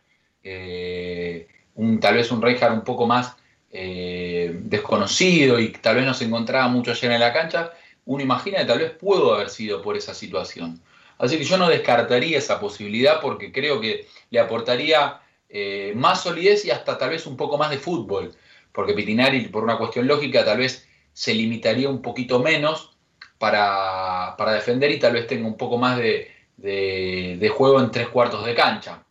eh, 0.42 1.48
un, 1.76 2.00
tal 2.00 2.16
vez 2.16 2.30
un 2.30 2.42
Reinhardt 2.42 2.74
un 2.74 2.84
poco 2.84 3.06
más 3.06 3.36
eh, 3.70 4.50
desconocido 4.64 5.60
y 5.60 5.68
tal 5.68 5.96
vez 5.96 6.04
no 6.04 6.14
se 6.14 6.24
encontraba 6.24 6.68
mucho 6.68 6.90
ayer 6.90 7.12
en 7.12 7.20
la 7.20 7.32
cancha, 7.32 7.72
uno 8.06 8.22
imagina 8.22 8.58
que 8.58 8.64
tal 8.64 8.78
vez 8.78 8.90
pudo 8.92 9.34
haber 9.34 9.50
sido 9.50 9.82
por 9.82 9.96
esa 9.96 10.14
situación. 10.14 10.80
Así 11.18 11.38
que 11.38 11.44
yo 11.44 11.56
no 11.56 11.68
descartaría 11.68 12.38
esa 12.38 12.60
posibilidad 12.60 13.20
porque 13.20 13.52
creo 13.52 13.80
que 13.80 14.06
le 14.30 14.40
aportaría 14.40 15.20
eh, 15.48 15.92
más 15.96 16.22
solidez 16.22 16.64
y 16.64 16.70
hasta 16.70 16.98
tal 16.98 17.10
vez 17.10 17.26
un 17.26 17.36
poco 17.36 17.56
más 17.56 17.70
de 17.70 17.78
fútbol, 17.78 18.34
porque 18.72 18.94
Pitinari, 18.94 19.48
por 19.48 19.62
una 19.62 19.78
cuestión 19.78 20.06
lógica, 20.06 20.44
tal 20.44 20.58
vez 20.58 20.86
se 21.12 21.34
limitaría 21.34 21.88
un 21.88 22.02
poquito 22.02 22.40
menos 22.40 22.95
para, 23.38 24.36
defender 24.52 24.90
y 24.90 24.98
tal 24.98 25.12
vez 25.12 25.26
tenga 25.26 25.46
un 25.46 25.56
poco 25.56 25.78
más 25.78 25.98
de, 25.98 26.30
de 26.56 27.48
juego 27.54 27.80
en 27.80 27.90
tres 27.90 28.08
cuartos 28.08 28.44
de 28.44 28.54
cancha. 28.54 29.06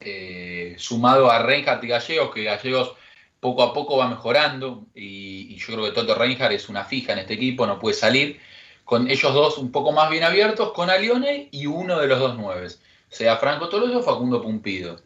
Eh, 0.00 0.76
sumado 0.78 1.30
a 1.30 1.42
Reinhardt 1.42 1.82
y 1.82 1.88
Gallegos, 1.88 2.32
que 2.32 2.44
Gallegos 2.44 2.94
poco 3.40 3.62
a 3.64 3.72
poco 3.72 3.96
va 3.96 4.08
mejorando 4.08 4.86
y, 4.94 5.56
yo 5.56 5.74
creo 5.74 5.84
que 5.86 5.92
Toto 5.92 6.14
Reinhardt 6.14 6.52
es 6.54 6.68
una 6.68 6.84
fija 6.84 7.12
en 7.12 7.20
este 7.20 7.34
equipo, 7.34 7.66
no 7.66 7.78
puede 7.78 7.94
salir. 7.96 8.40
Con 8.84 9.10
ellos 9.10 9.34
dos 9.34 9.58
un 9.58 9.72
poco 9.72 9.92
más 9.92 10.08
bien 10.10 10.24
abiertos, 10.24 10.72
con 10.72 10.88
Alione 10.90 11.48
y 11.50 11.66
uno 11.66 11.98
de 11.98 12.06
los 12.06 12.18
dos 12.20 12.38
nueves, 12.38 12.80
sea 13.08 13.36
Franco 13.36 13.68
Toloso 13.68 13.98
o 13.98 14.02
Facundo 14.02 14.40
Pumpido. 14.42 15.00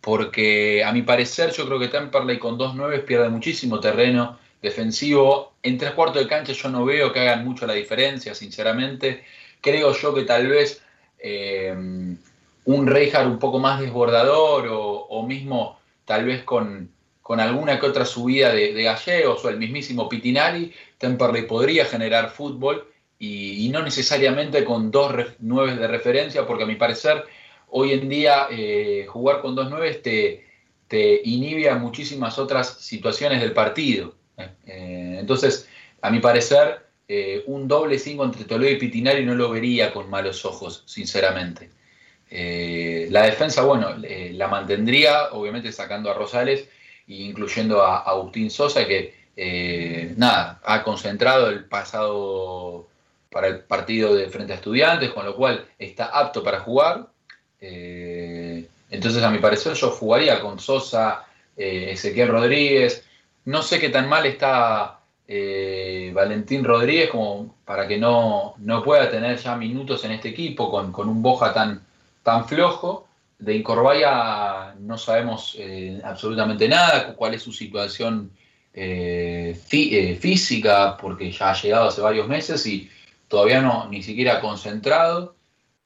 Porque 0.00 0.84
a 0.84 0.92
mi 0.92 1.02
parecer 1.02 1.52
yo 1.52 1.66
creo 1.66 1.78
que 1.80 1.88
Temperley 1.88 2.38
con 2.38 2.56
dos 2.58 2.74
nueves 2.74 3.02
pierde 3.02 3.28
muchísimo 3.28 3.80
terreno 3.80 4.38
defensivo. 4.62 5.54
En 5.62 5.78
tres 5.78 5.92
cuartos 5.92 6.22
de 6.22 6.28
cancha 6.28 6.52
yo 6.52 6.68
no 6.68 6.84
veo 6.84 7.12
que 7.12 7.20
hagan 7.20 7.44
mucho 7.44 7.66
la 7.66 7.74
diferencia, 7.74 8.34
sinceramente. 8.34 9.24
Creo 9.60 9.92
yo 9.92 10.14
que 10.14 10.22
tal 10.22 10.46
vez 10.48 10.82
eh, 11.18 11.74
un 12.68 12.86
Reinhardt 12.86 13.26
un 13.26 13.38
poco 13.38 13.58
más 13.58 13.80
desbordador 13.80 14.68
o, 14.70 15.26
mismo 15.26 15.78
tal 16.04 16.26
vez 16.26 16.44
con, 16.44 16.90
alguna 17.24 17.80
que 17.80 17.86
otra 17.86 18.04
subida 18.04 18.52
de, 18.52 18.82
gallegos 18.82 19.44
o 19.44 19.48
el 19.48 19.58
mismísimo 19.58 20.08
Pitinari, 20.08 20.72
Temperley 20.98 21.46
podría 21.46 21.84
generar 21.86 22.30
fútbol 22.30 22.86
y, 23.18 23.68
no 23.72 23.82
necesariamente 23.82 24.64
con 24.64 24.90
dos 24.90 25.14
nueve 25.38 25.76
de 25.76 25.88
referencia, 25.88 26.46
porque 26.46 26.64
a 26.64 26.66
mi 26.66 26.76
parecer 26.76 27.24
hoy 27.70 27.92
en 27.92 28.08
día 28.08 28.48
eh, 28.50 29.06
jugar 29.08 29.40
con 29.40 29.54
dos 29.54 29.68
nueve 29.70 29.94
te, 29.94 30.44
te 30.88 31.22
inhibe 31.24 31.70
a 31.70 31.76
muchísimas 31.76 32.38
otras 32.38 32.80
situaciones 32.80 33.40
del 33.40 33.52
partido. 33.52 34.17
¿Eh? 34.38 34.48
Eh, 34.66 35.16
entonces, 35.20 35.68
a 36.00 36.10
mi 36.10 36.20
parecer, 36.20 36.86
un 37.46 37.66
doble 37.66 37.98
cinco 37.98 38.24
entre 38.24 38.44
Toledo 38.44 38.72
y 38.72 38.78
Pitinari 38.78 39.24
no 39.24 39.34
lo 39.34 39.50
vería 39.50 39.92
con 39.92 40.10
malos 40.10 40.44
ojos, 40.44 40.82
sinceramente. 40.86 41.70
Eh, 42.30 43.08
la 43.10 43.22
defensa, 43.22 43.62
bueno, 43.62 43.94
la 43.96 44.48
mantendría, 44.48 45.30
obviamente 45.32 45.72
sacando 45.72 46.10
a 46.10 46.14
Rosales 46.14 46.68
e 47.08 47.14
incluyendo 47.14 47.82
a, 47.82 48.00
Agustín 48.00 48.50
Sosa, 48.50 48.86
que 48.86 49.14
eh, 49.36 50.14
nada, 50.16 50.60
ha 50.64 50.82
concentrado 50.82 51.48
el 51.48 51.64
pasado 51.64 52.88
para 53.30 53.48
el 53.48 53.60
partido 53.60 54.14
de 54.14 54.28
frente 54.28 54.52
a 54.52 54.56
estudiantes, 54.56 55.10
con 55.10 55.24
lo 55.24 55.36
cual 55.36 55.66
está 55.78 56.06
apto 56.06 56.42
para 56.42 56.60
jugar. 56.60 57.06
Eh, 57.60 58.66
entonces, 58.90 59.22
a 59.22 59.30
mi 59.30 59.38
parecer, 59.38 59.74
yo 59.74 59.90
jugaría 59.90 60.40
con 60.40 60.58
Sosa, 60.58 61.26
Ezequiel 61.56 62.28
Rodríguez. 62.28 63.04
No 63.48 63.62
sé 63.62 63.80
qué 63.80 63.88
tan 63.88 64.10
mal 64.10 64.26
está 64.26 65.00
Valentín 66.12 66.64
Rodríguez 66.64 67.08
como 67.08 67.56
para 67.64 67.88
que 67.88 67.96
no, 67.96 68.54
no, 68.58 68.82
pueda 68.82 69.10
tener 69.10 69.38
ya 69.38 69.56
minutos 69.56 70.04
en 70.04 70.12
este 70.12 70.28
equipo 70.28 70.70
con, 70.70 70.92
con 70.92 71.08
un 71.08 71.22
Boja 71.22 71.54
tan, 71.54 71.82
tan 72.22 72.46
flojo. 72.46 73.08
De 73.38 73.56
Incorbaya 73.56 74.74
no 74.80 74.98
sabemos 74.98 75.56
eh, 75.58 75.98
absolutamente 76.04 76.68
nada, 76.68 77.14
cuál 77.14 77.32
es 77.32 77.42
su 77.42 77.50
situación 77.50 78.30
eh, 78.74 79.58
eh, 79.72 80.18
física, 80.20 80.98
porque 81.00 81.32
ya 81.32 81.52
ha 81.52 81.62
llegado 81.62 81.88
hace 81.88 82.02
varios 82.02 82.28
meses 82.28 82.66
y 82.66 82.90
todavía 83.28 83.62
no, 83.62 83.88
ni 83.88 84.02
siquiera 84.02 84.42
concentrado. 84.42 85.36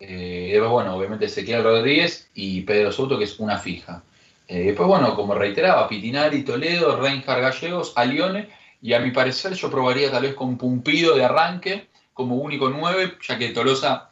después, 0.01 0.69
bueno, 0.69 0.97
obviamente 0.97 1.27
Ezequiel 1.27 1.63
Rodríguez 1.63 2.29
y 2.35 2.63
Pedro 2.63 2.91
Soto, 2.91 3.19
que 3.19 3.25
es 3.25 3.39
una 3.39 3.57
fija. 3.57 4.03
Después, 4.49 4.89
bueno, 4.89 5.15
como 5.15 5.35
reiteraba, 5.35 5.89
Pitinari, 5.89 6.43
Toledo, 6.43 7.01
Reinhard 7.01 7.41
Gallegos, 7.41 7.93
Alione, 7.97 8.49
y 8.83 8.93
a 8.95 8.99
mi 8.99 9.13
parecer 9.13 9.55
yo 9.55 9.71
probaría 9.71 10.11
tal 10.11 10.25
vez 10.25 10.35
con 10.35 10.59
Pumpido 10.59 11.15
de 11.15 11.25
arranque 11.25 11.89
como 12.13 12.37
único 12.37 12.69
9, 12.69 13.15
ya 13.27 13.39
que 13.39 13.51
Tolosa 13.51 14.11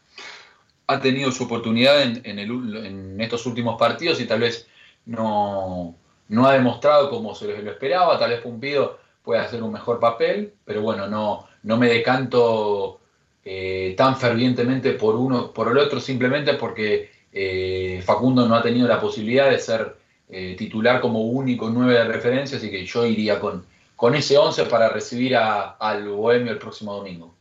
ha 0.87 1.01
tenido 1.01 1.31
su 1.33 1.45
oportunidad 1.45 2.03
en, 2.03 3.21
estos 3.21 3.47
últimos 3.47 3.79
partidos 3.79 4.21
y 4.21 4.27
tal 4.27 4.41
vez 4.41 4.67
no, 5.07 5.97
ha 6.45 6.53
demostrado 6.53 7.11
como 7.11 7.35
se 7.35 7.47
lo 7.63 7.71
esperaba, 7.71 8.19
tal 8.19 8.31
vez 8.31 8.41
Pumpido 8.41 8.99
puede 9.23 9.41
hacer 9.41 9.63
un 9.63 9.73
mejor 9.73 10.01
papel, 10.01 10.55
pero 10.65 10.83
bueno, 10.83 11.07
no, 11.07 11.47
no 11.63 11.77
me 11.77 11.89
decanto 11.89 13.01
eh, 13.45 13.95
tan 13.97 14.17
fervientemente 14.17 14.93
por 14.93 15.17
uno 15.17 15.53
por 15.53 15.69
el 15.69 15.79
otro 15.79 16.01
simplemente 16.01 16.55
porque 16.55 17.11
eh, 17.33 18.03
Facundo 18.05 18.47
no 18.47 18.55
ha 18.55 18.63
tenido 18.63 18.89
la 18.89 19.01
posibilidad 19.01 19.51
de 19.51 19.59
ser 19.59 19.97
eh, 20.33 20.55
titular 20.57 21.01
como 21.01 21.23
único 21.23 21.71
nueve 21.71 21.95
de 21.95 22.05
referencia, 22.05 22.59
así 22.59 22.71
que 22.71 22.87
yo 22.87 23.05
iría 23.05 23.41
con, 23.41 23.67
con 23.97 24.15
ese 24.15 24.39
11 24.39 24.67
para 24.67 24.89
recibir 24.89 25.37
al 25.37 26.09
Bohemio 26.09 26.53
el 26.53 26.59
próximo 26.59 26.95
domingo. 26.95 27.35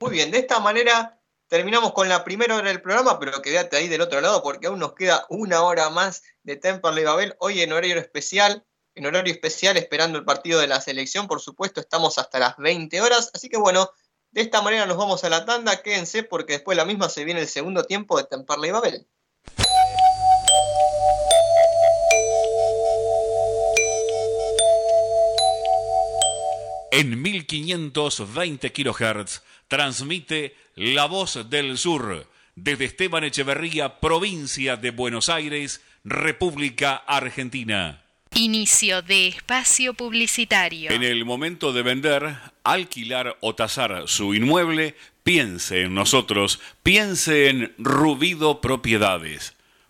Muy 0.00 0.10
bien, 0.10 0.30
de 0.30 0.38
esta 0.38 0.58
manera 0.58 1.20
terminamos 1.48 1.92
con 1.92 2.08
la 2.08 2.24
primera 2.24 2.56
hora 2.56 2.68
del 2.68 2.82
programa, 2.82 3.18
pero 3.20 3.40
quédate 3.40 3.76
ahí 3.76 3.88
del 3.88 4.00
otro 4.00 4.20
lado 4.20 4.42
porque 4.42 4.66
aún 4.66 4.80
nos 4.80 4.94
queda 4.94 5.24
una 5.28 5.62
hora 5.62 5.88
más 5.90 6.24
de 6.42 6.56
Temperley 6.56 7.04
Babel, 7.04 7.36
hoy 7.38 7.62
en 7.62 7.72
horario 7.72 7.98
especial, 7.98 8.64
en 8.96 9.06
horario 9.06 9.32
especial 9.32 9.76
esperando 9.76 10.18
el 10.18 10.24
partido 10.24 10.60
de 10.60 10.66
la 10.66 10.80
selección, 10.80 11.28
por 11.28 11.40
supuesto 11.40 11.80
estamos 11.80 12.18
hasta 12.18 12.40
las 12.40 12.56
20 12.56 13.00
horas, 13.00 13.30
así 13.32 13.48
que 13.48 13.56
bueno, 13.56 13.90
de 14.32 14.40
esta 14.40 14.60
manera 14.60 14.86
nos 14.86 14.96
vamos 14.96 15.22
a 15.22 15.28
la 15.28 15.44
tanda, 15.44 15.80
quédense 15.82 16.24
porque 16.24 16.54
después 16.54 16.76
la 16.76 16.84
misma 16.84 17.08
se 17.08 17.24
viene 17.24 17.40
el 17.40 17.48
segundo 17.48 17.84
tiempo 17.84 18.18
de 18.18 18.24
Temperley 18.24 18.72
Babel. 18.72 19.06
En 26.96 27.20
1520 27.20 28.72
kHz 28.72 29.42
transmite 29.66 30.54
La 30.76 31.06
Voz 31.06 31.50
del 31.50 31.76
Sur 31.76 32.30
desde 32.54 32.84
Esteban 32.84 33.24
Echeverría, 33.24 33.98
provincia 33.98 34.76
de 34.76 34.92
Buenos 34.92 35.28
Aires, 35.28 35.80
República 36.04 36.94
Argentina. 36.94 38.04
Inicio 38.36 39.02
de 39.02 39.26
espacio 39.26 39.94
publicitario. 39.94 40.92
En 40.92 41.02
el 41.02 41.24
momento 41.24 41.72
de 41.72 41.82
vender, 41.82 42.36
alquilar 42.62 43.38
o 43.40 43.56
tasar 43.56 44.04
su 44.06 44.32
inmueble, 44.32 44.94
piense 45.24 45.82
en 45.82 45.94
nosotros, 45.94 46.60
piense 46.84 47.48
en 47.48 47.74
Rubido 47.76 48.60
Propiedades. 48.60 49.53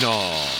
No. 0.00 0.59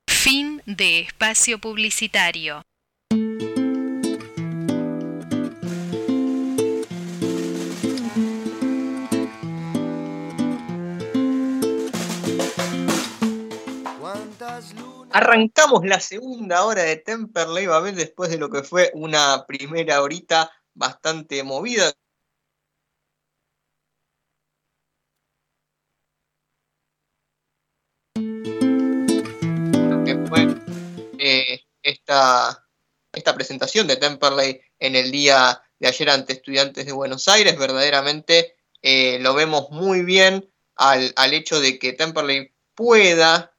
Fin 0.09 0.63
de 0.67 1.01
espacio 1.01 1.59
publicitario. 1.59 2.63
Arrancamos 15.15 15.85
la 15.85 16.01
segunda 16.01 16.65
hora 16.65 16.85
de 16.85 16.97
Temperley 16.97 17.67
Babel 17.67 17.95
después 17.95 18.31
de 18.31 18.39
lo 18.39 18.49
que 18.49 18.63
fue 18.63 18.91
una 18.95 19.45
primera 19.47 20.01
horita 20.01 20.51
bastante 20.73 21.43
movida. 21.43 21.93
Lo 28.15 30.03
eh, 31.19 31.61
esta, 31.83 32.67
esta 33.13 33.35
presentación 33.35 33.87
de 33.87 33.97
Temperley 33.97 34.63
en 34.79 34.97
el 34.97 35.11
día 35.11 35.63
de 35.79 35.89
ayer 35.89 36.09
ante 36.09 36.33
estudiantes 36.33 36.87
de 36.87 36.93
Buenos 36.93 37.29
Aires, 37.29 37.59
verdaderamente 37.59 38.57
eh, 38.81 39.19
lo 39.21 39.35
vemos 39.35 39.69
muy 39.71 40.03
bien 40.03 40.51
al, 40.77 41.13
al 41.17 41.35
hecho 41.35 41.61
de 41.61 41.79
que 41.79 41.93
Temperley 41.93 42.55
pueda 42.75 43.52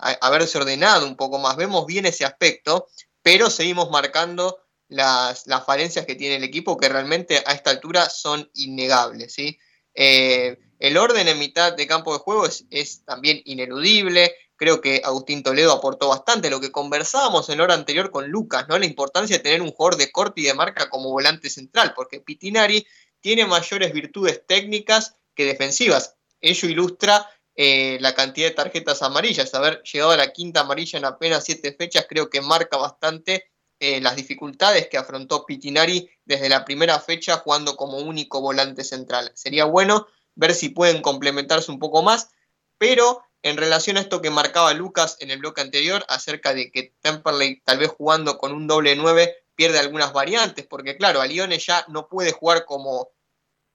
haberse 0.00 0.58
ordenado 0.58 1.06
un 1.06 1.16
poco 1.16 1.38
más. 1.38 1.56
Vemos 1.56 1.86
bien 1.86 2.06
ese 2.06 2.24
aspecto, 2.24 2.88
pero 3.22 3.50
seguimos 3.50 3.90
marcando 3.90 4.58
las, 4.88 5.44
falencias 5.64 6.04
que 6.04 6.16
tiene 6.16 6.36
el 6.36 6.44
equipo 6.44 6.76
que 6.76 6.88
realmente 6.88 7.42
a 7.46 7.52
esta 7.52 7.70
altura 7.70 8.08
son 8.10 8.50
innegables. 8.54 9.32
¿sí? 9.32 9.58
Eh, 9.94 10.58
el 10.78 10.96
orden 10.96 11.28
en 11.28 11.38
mitad 11.38 11.72
de 11.72 11.86
campo 11.86 12.12
de 12.12 12.18
juego 12.18 12.46
es, 12.46 13.04
también 13.04 13.40
ineludible. 13.44 14.34
Creo 14.56 14.80
que 14.80 15.00
Agustín 15.04 15.42
Toledo 15.42 15.72
aportó 15.72 16.08
bastante 16.08 16.50
lo 16.50 16.60
que 16.60 16.72
conversábamos 16.72 17.48
en 17.48 17.58
la 17.58 17.64
hora 17.64 17.74
anterior 17.74 18.10
con 18.10 18.28
Lucas, 18.28 18.66
¿no? 18.68 18.78
La 18.78 18.86
importancia 18.86 19.36
de 19.36 19.42
tener 19.42 19.62
un 19.62 19.72
jugador 19.72 19.98
de 19.98 20.10
corte 20.10 20.40
y 20.42 20.44
de 20.44 20.54
marca 20.54 20.90
como 20.90 21.10
volante 21.10 21.48
central, 21.48 21.92
porque 21.94 22.20
Pitinari 22.20 22.86
tiene 23.20 23.46
mayores 23.46 23.92
virtudes 23.92 24.42
técnicas 24.46 25.16
que 25.34 25.46
defensivas. 25.46 26.16
Ello 26.40 26.68
ilustra 26.68 27.28
eh, 27.62 27.98
la 28.00 28.14
cantidad 28.14 28.48
de 28.48 28.54
tarjetas 28.54 29.02
amarillas. 29.02 29.52
Haber 29.52 29.82
llegado 29.82 30.12
a 30.12 30.16
la 30.16 30.32
quinta 30.32 30.60
amarilla 30.60 30.98
en 30.98 31.04
apenas 31.04 31.44
siete 31.44 31.74
fechas 31.74 32.06
creo 32.08 32.30
que 32.30 32.40
marca 32.40 32.78
bastante 32.78 33.52
eh, 33.78 34.00
las 34.00 34.16
dificultades 34.16 34.88
que 34.88 34.96
afrontó 34.96 35.44
Pitinari 35.44 36.08
desde 36.24 36.48
la 36.48 36.64
primera 36.64 36.98
fecha 37.00 37.36
jugando 37.36 37.76
como 37.76 37.98
único 37.98 38.40
volante 38.40 38.82
central. 38.82 39.30
Sería 39.34 39.66
bueno 39.66 40.06
ver 40.34 40.54
si 40.54 40.70
pueden 40.70 41.02
complementarse 41.02 41.70
un 41.70 41.78
poco 41.78 42.02
más, 42.02 42.30
pero 42.78 43.22
en 43.42 43.58
relación 43.58 43.98
a 43.98 44.00
esto 44.00 44.22
que 44.22 44.30
marcaba 44.30 44.72
Lucas 44.72 45.18
en 45.20 45.30
el 45.30 45.40
bloque 45.40 45.60
anterior 45.60 46.02
acerca 46.08 46.54
de 46.54 46.70
que 46.70 46.94
Temperley 47.02 47.60
tal 47.66 47.76
vez 47.76 47.90
jugando 47.90 48.38
con 48.38 48.54
un 48.54 48.68
doble 48.68 48.96
9 48.96 49.36
pierde 49.54 49.78
algunas 49.78 50.14
variantes, 50.14 50.66
porque 50.66 50.96
claro, 50.96 51.20
a 51.20 51.26
Lione 51.26 51.58
ya 51.58 51.84
no 51.88 52.08
puede 52.08 52.32
jugar 52.32 52.64
como 52.64 53.10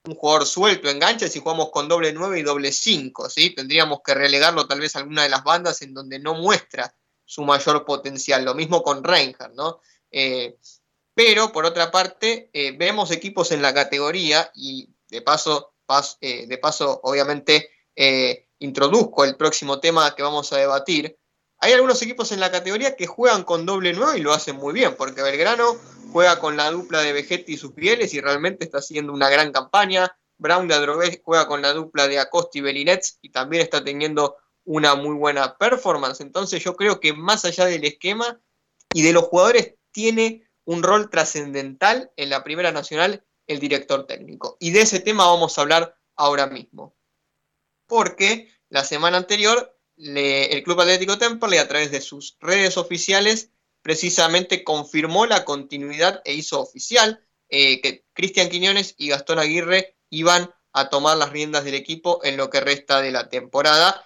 un 0.07 0.15
jugador 0.15 0.45
suelto, 0.45 0.89
engancha 0.89 1.27
si 1.27 1.39
jugamos 1.39 1.69
con 1.71 1.87
doble 1.87 2.13
9 2.13 2.39
y 2.39 2.43
doble 2.43 2.71
5, 2.71 3.29
¿sí? 3.29 3.51
Tendríamos 3.51 3.99
que 4.03 4.13
relegarlo 4.13 4.67
tal 4.67 4.79
vez 4.79 4.95
a 4.95 4.99
alguna 4.99 5.23
de 5.23 5.29
las 5.29 5.43
bandas 5.43 5.81
en 5.81 5.93
donde 5.93 6.19
no 6.19 6.35
muestra 6.35 6.95
su 7.25 7.43
mayor 7.43 7.85
potencial. 7.85 8.45
Lo 8.45 8.53
mismo 8.53 8.83
con 8.83 9.03
Reinhardt, 9.03 9.55
¿no? 9.55 9.81
Eh, 10.11 10.57
pero, 11.13 11.51
por 11.51 11.65
otra 11.65 11.91
parte, 11.91 12.49
eh, 12.53 12.75
vemos 12.77 13.11
equipos 13.11 13.51
en 13.51 13.61
la 13.61 13.73
categoría 13.73 14.51
y 14.53 14.89
de 15.07 15.21
paso, 15.21 15.73
eh, 16.21 16.45
de 16.47 16.57
paso 16.57 16.99
obviamente, 17.03 17.69
introduzco 18.59 19.23
el 19.23 19.37
próximo 19.37 19.79
tema 19.79 20.13
que 20.15 20.23
vamos 20.23 20.51
a 20.51 20.57
debatir. 20.57 21.17
Hay 21.59 21.73
algunos 21.73 22.01
equipos 22.01 22.31
en 22.31 22.39
la 22.39 22.51
categoría 22.51 22.95
que 22.95 23.07
juegan 23.07 23.43
con 23.43 23.65
doble 23.65 23.93
9 23.93 24.19
y 24.19 24.21
lo 24.21 24.33
hacen 24.33 24.55
muy 24.57 24.73
bien, 24.73 24.95
porque 24.95 25.21
Belgrano 25.21 25.75
juega 26.11 26.39
con 26.39 26.57
la 26.57 26.69
dupla 26.71 27.01
de 27.01 27.13
Vegetti 27.13 27.53
y 27.53 27.57
sus 27.57 27.73
fieles 27.73 28.13
y 28.13 28.21
realmente 28.21 28.65
está 28.65 28.79
haciendo 28.79 29.13
una 29.13 29.29
gran 29.29 29.51
campaña. 29.51 30.15
Brown 30.37 30.67
de 30.67 30.75
Adrogué 30.75 31.21
juega 31.23 31.47
con 31.47 31.61
la 31.61 31.73
dupla 31.73 32.07
de 32.07 32.19
Acosta 32.19 32.57
y 32.57 32.61
Belinets 32.61 33.19
y 33.21 33.29
también 33.31 33.63
está 33.63 33.83
teniendo 33.83 34.37
una 34.65 34.95
muy 34.95 35.15
buena 35.15 35.57
performance. 35.57 36.21
Entonces 36.21 36.63
yo 36.63 36.75
creo 36.75 36.99
que 36.99 37.13
más 37.13 37.45
allá 37.45 37.65
del 37.65 37.85
esquema 37.85 38.39
y 38.93 39.01
de 39.01 39.13
los 39.13 39.25
jugadores 39.25 39.75
tiene 39.91 40.47
un 40.65 40.83
rol 40.83 41.09
trascendental 41.09 42.11
en 42.17 42.29
la 42.29 42.43
Primera 42.43 42.71
Nacional 42.71 43.23
el 43.47 43.59
director 43.59 44.07
técnico. 44.07 44.57
Y 44.59 44.71
de 44.71 44.81
ese 44.81 44.99
tema 44.99 45.27
vamos 45.27 45.57
a 45.57 45.61
hablar 45.61 45.97
ahora 46.15 46.47
mismo. 46.47 46.95
Porque 47.87 48.51
la 48.69 48.83
semana 48.83 49.17
anterior 49.17 49.74
el 49.97 50.63
Club 50.63 50.81
Atlético 50.81 51.17
Temple 51.17 51.59
a 51.59 51.67
través 51.67 51.91
de 51.91 52.01
sus 52.01 52.37
redes 52.39 52.77
oficiales 52.77 53.51
precisamente 53.81 54.63
confirmó 54.63 55.27
la 55.27 55.45
continuidad 55.45 56.21
e 56.25 56.33
hizo 56.33 56.59
oficial 56.59 57.23
eh, 57.49 57.81
que 57.81 58.03
Cristian 58.13 58.49
Quiñones 58.49 58.95
y 58.97 59.09
Gastón 59.09 59.37
Aguirre 59.37 59.95
iban 60.09 60.51
a 60.73 60.89
tomar 60.89 61.17
las 61.17 61.29
riendas 61.29 61.63
del 61.63 61.75
equipo 61.75 62.19
en 62.23 62.35
lo 62.35 62.49
que 62.49 62.61
resta 62.61 62.99
de 63.01 63.11
la 63.11 63.29
temporada. 63.29 64.03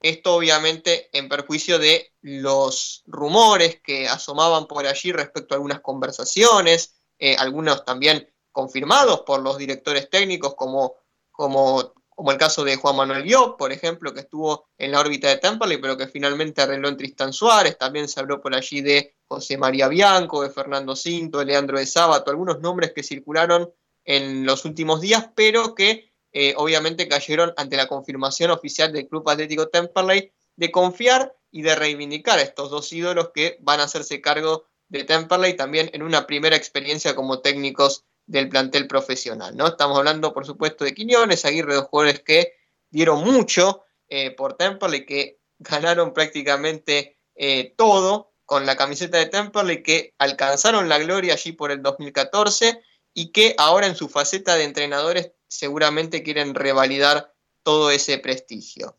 Esto 0.00 0.34
obviamente 0.36 1.10
en 1.12 1.28
perjuicio 1.28 1.78
de 1.78 2.12
los 2.20 3.02
rumores 3.06 3.80
que 3.82 4.06
asomaban 4.06 4.66
por 4.66 4.86
allí 4.86 5.10
respecto 5.10 5.54
a 5.54 5.56
algunas 5.56 5.80
conversaciones, 5.80 6.94
eh, 7.18 7.34
algunos 7.36 7.84
también 7.84 8.32
confirmados 8.52 9.22
por 9.22 9.40
los 9.40 9.58
directores 9.58 10.08
técnicos 10.08 10.54
como, 10.54 10.94
como, 11.32 11.94
como 12.16 12.32
el 12.32 12.38
caso 12.38 12.64
de 12.64 12.76
Juan 12.76 12.96
Manuel 12.96 13.24
Guió, 13.24 13.58
por 13.58 13.72
ejemplo, 13.72 14.14
que 14.14 14.20
estuvo 14.20 14.70
en 14.78 14.90
la 14.90 15.00
órbita 15.00 15.28
de 15.28 15.36
Temperley, 15.36 15.76
pero 15.76 15.98
que 15.98 16.08
finalmente 16.08 16.62
arregló 16.62 16.88
en 16.88 16.96
Tristan 16.96 17.30
Suárez, 17.30 17.76
también 17.76 18.08
se 18.08 18.18
habló 18.18 18.40
por 18.40 18.54
allí 18.54 18.80
de 18.80 19.14
José 19.28 19.58
María 19.58 19.86
Bianco, 19.86 20.42
de 20.42 20.48
Fernando 20.48 20.96
Cinto, 20.96 21.38
de 21.38 21.44
Leandro 21.44 21.78
de 21.78 21.84
Sábato, 21.84 22.30
algunos 22.30 22.60
nombres 22.60 22.94
que 22.94 23.02
circularon 23.02 23.70
en 24.06 24.46
los 24.46 24.64
últimos 24.64 25.02
días, 25.02 25.28
pero 25.34 25.74
que 25.74 26.10
eh, 26.32 26.54
obviamente 26.56 27.06
cayeron 27.06 27.52
ante 27.58 27.76
la 27.76 27.86
confirmación 27.86 28.50
oficial 28.50 28.92
del 28.92 29.08
Club 29.08 29.28
Atlético 29.28 29.68
Temperley 29.68 30.32
de 30.56 30.70
confiar 30.70 31.36
y 31.50 31.60
de 31.60 31.74
reivindicar 31.74 32.38
a 32.38 32.42
estos 32.42 32.70
dos 32.70 32.90
ídolos 32.94 33.30
que 33.34 33.58
van 33.60 33.80
a 33.80 33.84
hacerse 33.84 34.22
cargo 34.22 34.64
de 34.88 35.04
Temperley 35.04 35.54
también 35.54 35.90
en 35.92 36.02
una 36.02 36.26
primera 36.26 36.56
experiencia 36.56 37.14
como 37.14 37.40
técnicos 37.40 38.06
del 38.26 38.48
plantel 38.48 38.86
profesional. 38.86 39.56
¿no? 39.56 39.68
Estamos 39.68 39.98
hablando, 39.98 40.32
por 40.32 40.44
supuesto, 40.44 40.84
de 40.84 40.94
Quiñones, 40.94 41.44
Aguirre, 41.44 41.74
dos 41.74 41.86
jugadores 41.86 42.20
que 42.20 42.54
dieron 42.90 43.24
mucho 43.24 43.84
eh, 44.08 44.32
por 44.32 44.56
Temperley, 44.56 45.06
que 45.06 45.40
ganaron 45.58 46.12
prácticamente 46.12 47.18
eh, 47.34 47.74
todo 47.76 48.32
con 48.44 48.66
la 48.66 48.76
camiseta 48.76 49.18
de 49.18 49.26
Temperley, 49.26 49.82
que 49.82 50.14
alcanzaron 50.18 50.88
la 50.88 50.98
gloria 50.98 51.34
allí 51.34 51.52
por 51.52 51.70
el 51.70 51.82
2014 51.82 52.82
y 53.14 53.32
que 53.32 53.54
ahora 53.58 53.86
en 53.86 53.96
su 53.96 54.08
faceta 54.08 54.56
de 54.56 54.64
entrenadores 54.64 55.32
seguramente 55.48 56.22
quieren 56.22 56.54
revalidar 56.54 57.34
todo 57.62 57.90
ese 57.90 58.18
prestigio. 58.18 58.96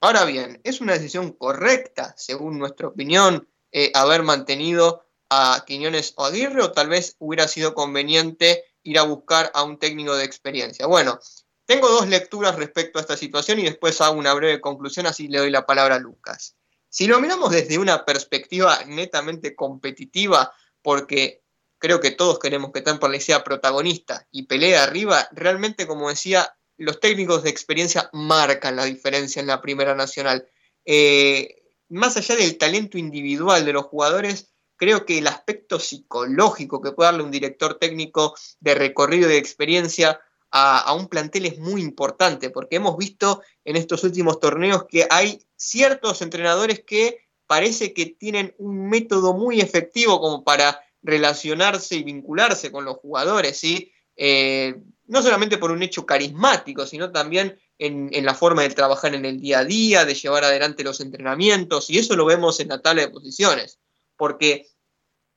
Ahora 0.00 0.24
bien, 0.24 0.60
¿es 0.64 0.80
una 0.80 0.92
decisión 0.92 1.32
correcta, 1.32 2.14
según 2.16 2.58
nuestra 2.58 2.88
opinión, 2.88 3.48
eh, 3.72 3.90
haber 3.94 4.22
mantenido 4.22 5.05
a 5.30 5.64
Quiñones 5.66 6.14
o 6.16 6.24
Aguirre 6.24 6.62
o 6.62 6.72
tal 6.72 6.88
vez 6.88 7.16
hubiera 7.18 7.48
sido 7.48 7.74
conveniente 7.74 8.64
ir 8.82 8.98
a 8.98 9.02
buscar 9.02 9.50
a 9.54 9.62
un 9.62 9.78
técnico 9.78 10.16
de 10.16 10.24
experiencia? 10.24 10.86
Bueno, 10.86 11.18
tengo 11.66 11.88
dos 11.88 12.08
lecturas 12.08 12.56
respecto 12.56 12.98
a 12.98 13.02
esta 13.02 13.16
situación 13.16 13.58
y 13.58 13.64
después 13.64 14.00
hago 14.00 14.18
una 14.18 14.34
breve 14.34 14.60
conclusión, 14.60 15.06
así 15.06 15.28
le 15.28 15.38
doy 15.38 15.50
la 15.50 15.66
palabra 15.66 15.96
a 15.96 15.98
Lucas. 15.98 16.56
Si 16.88 17.06
lo 17.06 17.20
miramos 17.20 17.50
desde 17.50 17.78
una 17.78 18.04
perspectiva 18.04 18.78
netamente 18.86 19.54
competitiva, 19.54 20.52
porque 20.80 21.42
creo 21.78 22.00
que 22.00 22.12
todos 22.12 22.38
queremos 22.38 22.70
que 22.72 22.80
Temperley 22.82 23.20
sea 23.20 23.44
protagonista 23.44 24.26
y 24.30 24.44
pelea 24.44 24.84
arriba, 24.84 25.28
realmente, 25.32 25.86
como 25.86 26.08
decía, 26.08 26.56
los 26.76 27.00
técnicos 27.00 27.42
de 27.42 27.50
experiencia 27.50 28.08
marcan 28.12 28.76
la 28.76 28.84
diferencia 28.84 29.40
en 29.40 29.46
la 29.46 29.60
Primera 29.60 29.94
Nacional. 29.94 30.48
Eh, 30.84 31.62
más 31.88 32.16
allá 32.16 32.36
del 32.36 32.58
talento 32.58 32.98
individual 32.98 33.64
de 33.64 33.72
los 33.72 33.86
jugadores, 33.86 34.52
creo 34.76 35.04
que 35.04 35.18
el 35.18 35.26
aspecto 35.26 35.78
psicológico 35.78 36.80
que 36.80 36.92
puede 36.92 37.10
darle 37.10 37.24
un 37.24 37.30
director 37.30 37.78
técnico 37.78 38.34
de 38.60 38.74
recorrido 38.74 39.28
y 39.28 39.32
de 39.32 39.38
experiencia 39.38 40.20
a, 40.50 40.94
un 40.94 41.08
plantel 41.08 41.46
es 41.46 41.58
muy 41.58 41.82
importante, 41.82 42.50
porque 42.50 42.76
hemos 42.76 42.96
visto 42.96 43.42
en 43.64 43.76
estos 43.76 44.04
últimos 44.04 44.40
torneos 44.40 44.86
que 44.88 45.06
hay 45.10 45.42
ciertos 45.56 46.22
entrenadores 46.22 46.82
que 46.86 47.26
parece 47.46 47.92
que 47.92 48.06
tienen 48.06 48.54
un 48.58 48.88
método 48.88 49.34
muy 49.34 49.60
efectivo 49.60 50.20
como 50.20 50.44
para 50.44 50.80
relacionarse 51.02 51.96
y 51.96 52.04
vincularse 52.04 52.72
con 52.72 52.84
los 52.84 52.96
jugadores, 52.96 53.58
¿sí? 53.58 53.92
Eh, 54.16 54.74
no 55.06 55.22
solamente 55.22 55.58
por 55.58 55.70
un 55.70 55.82
hecho 55.82 56.06
carismático, 56.06 56.86
sino 56.86 57.12
también 57.12 57.58
en, 57.78 58.24
la 58.24 58.34
forma 58.34 58.62
de 58.62 58.70
trabajar 58.70 59.14
en 59.14 59.24
el 59.24 59.40
día 59.40 59.60
a 59.60 59.64
día, 59.64 60.04
de 60.04 60.14
llevar 60.14 60.44
adelante 60.44 60.84
los 60.84 61.00
entrenamientos, 61.00 61.90
y 61.90 61.98
eso 61.98 62.16
lo 62.16 62.24
vemos 62.24 62.58
en 62.60 62.68
la 62.68 62.80
tabla 62.80 63.02
de 63.02 63.10
posiciones, 63.10 63.78
porque 64.16 64.68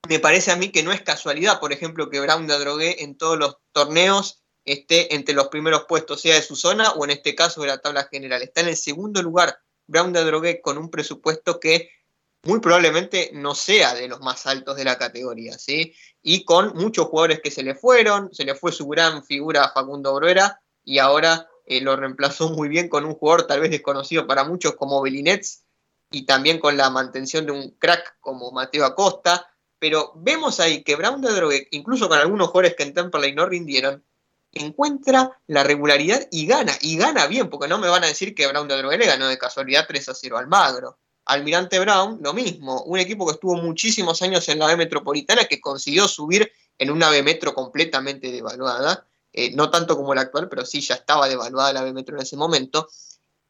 me 0.07 0.19
parece 0.19 0.51
a 0.51 0.55
mí 0.55 0.69
que 0.69 0.83
no 0.83 0.91
es 0.91 1.01
casualidad, 1.01 1.59
por 1.59 1.73
ejemplo, 1.73 2.09
que 2.09 2.19
Brown 2.19 2.47
de 2.47 2.53
Adrogué 2.53 3.03
en 3.03 3.17
todos 3.17 3.37
los 3.37 3.57
torneos 3.71 4.41
esté 4.65 5.15
entre 5.15 5.35
los 5.35 5.47
primeros 5.47 5.85
puestos, 5.87 6.21
sea 6.21 6.35
de 6.35 6.41
su 6.41 6.55
zona 6.55 6.91
o 6.91 7.03
en 7.03 7.11
este 7.11 7.35
caso 7.35 7.61
de 7.61 7.67
la 7.67 7.79
tabla 7.79 8.07
general. 8.11 8.41
Está 8.41 8.61
en 8.61 8.69
el 8.69 8.77
segundo 8.77 9.21
lugar 9.21 9.59
Brown 9.87 10.13
de 10.13 10.19
Adrogué 10.19 10.61
con 10.61 10.77
un 10.77 10.89
presupuesto 10.89 11.59
que 11.59 11.89
muy 12.43 12.59
probablemente 12.59 13.31
no 13.33 13.53
sea 13.53 13.93
de 13.93 14.07
los 14.07 14.21
más 14.21 14.45
altos 14.45 14.77
de 14.77 14.85
la 14.85 14.97
categoría, 14.97 15.57
¿sí? 15.57 15.93
Y 16.21 16.45
con 16.45 16.73
muchos 16.75 17.07
jugadores 17.07 17.41
que 17.41 17.51
se 17.51 17.63
le 17.63 17.75
fueron, 17.75 18.33
se 18.33 18.45
le 18.45 18.55
fue 18.55 18.71
su 18.71 18.87
gran 18.87 19.23
figura 19.25 19.71
Facundo 19.73 20.13
Bruera 20.15 20.61
y 20.85 20.99
ahora 20.99 21.49
eh, 21.65 21.81
lo 21.81 21.95
reemplazó 21.95 22.49
muy 22.49 22.69
bien 22.69 22.87
con 22.87 23.05
un 23.05 23.15
jugador 23.15 23.47
tal 23.47 23.59
vez 23.59 23.71
desconocido 23.71 24.25
para 24.25 24.43
muchos 24.43 24.75
como 24.75 25.01
Belinets 25.01 25.63
y 26.11 26.25
también 26.25 26.59
con 26.59 26.77
la 26.77 26.89
mantención 26.89 27.45
de 27.45 27.51
un 27.51 27.71
crack 27.71 28.17
como 28.19 28.51
Mateo 28.51 28.85
Acosta, 28.85 29.49
pero 29.77 30.11
vemos 30.15 30.59
ahí 30.59 30.83
que 30.83 30.95
Brown 30.95 31.21
de 31.21 31.31
Drogue, 31.31 31.67
incluso 31.71 32.09
con 32.09 32.17
algunos 32.17 32.49
jugadores 32.49 32.75
que 32.75 32.83
en 32.83 32.93
Temperley 32.93 33.33
no 33.33 33.45
rindieron, 33.45 34.03
encuentra 34.51 35.39
la 35.47 35.63
regularidad 35.63 36.27
y 36.31 36.45
gana, 36.47 36.73
y 36.81 36.97
gana 36.97 37.27
bien, 37.27 37.49
porque 37.49 37.67
no 37.67 37.77
me 37.77 37.87
van 37.87 38.03
a 38.03 38.07
decir 38.07 38.33
que 38.33 38.47
Brown 38.47 38.67
de 38.67 38.77
Drogue 38.77 38.97
le 38.97 39.05
ganó 39.05 39.27
de 39.27 39.37
casualidad 39.37 39.85
3 39.87 40.09
a 40.09 40.13
0 40.13 40.37
al 40.37 40.47
Magro. 40.47 40.97
Almirante 41.25 41.79
Brown, 41.79 42.19
lo 42.23 42.33
mismo, 42.33 42.81
un 42.83 42.97
equipo 42.97 43.25
que 43.27 43.33
estuvo 43.33 43.55
muchísimos 43.55 44.21
años 44.23 44.49
en 44.49 44.59
la 44.59 44.67
B 44.67 44.77
Metropolitana, 44.77 45.45
que 45.45 45.61
consiguió 45.61 46.07
subir 46.07 46.51
en 46.77 46.89
una 46.89 47.09
B 47.09 47.21
Metro 47.21 47.53
completamente 47.53 48.31
devaluada, 48.31 49.05
eh, 49.31 49.51
no 49.55 49.69
tanto 49.69 49.95
como 49.95 50.15
la 50.15 50.21
actual, 50.21 50.49
pero 50.49 50.65
sí 50.65 50.81
ya 50.81 50.95
estaba 50.95 51.27
devaluada 51.27 51.71
la 51.71 51.83
B 51.83 51.93
Metro 51.93 52.15
en 52.15 52.23
ese 52.23 52.35
momento. 52.35 52.89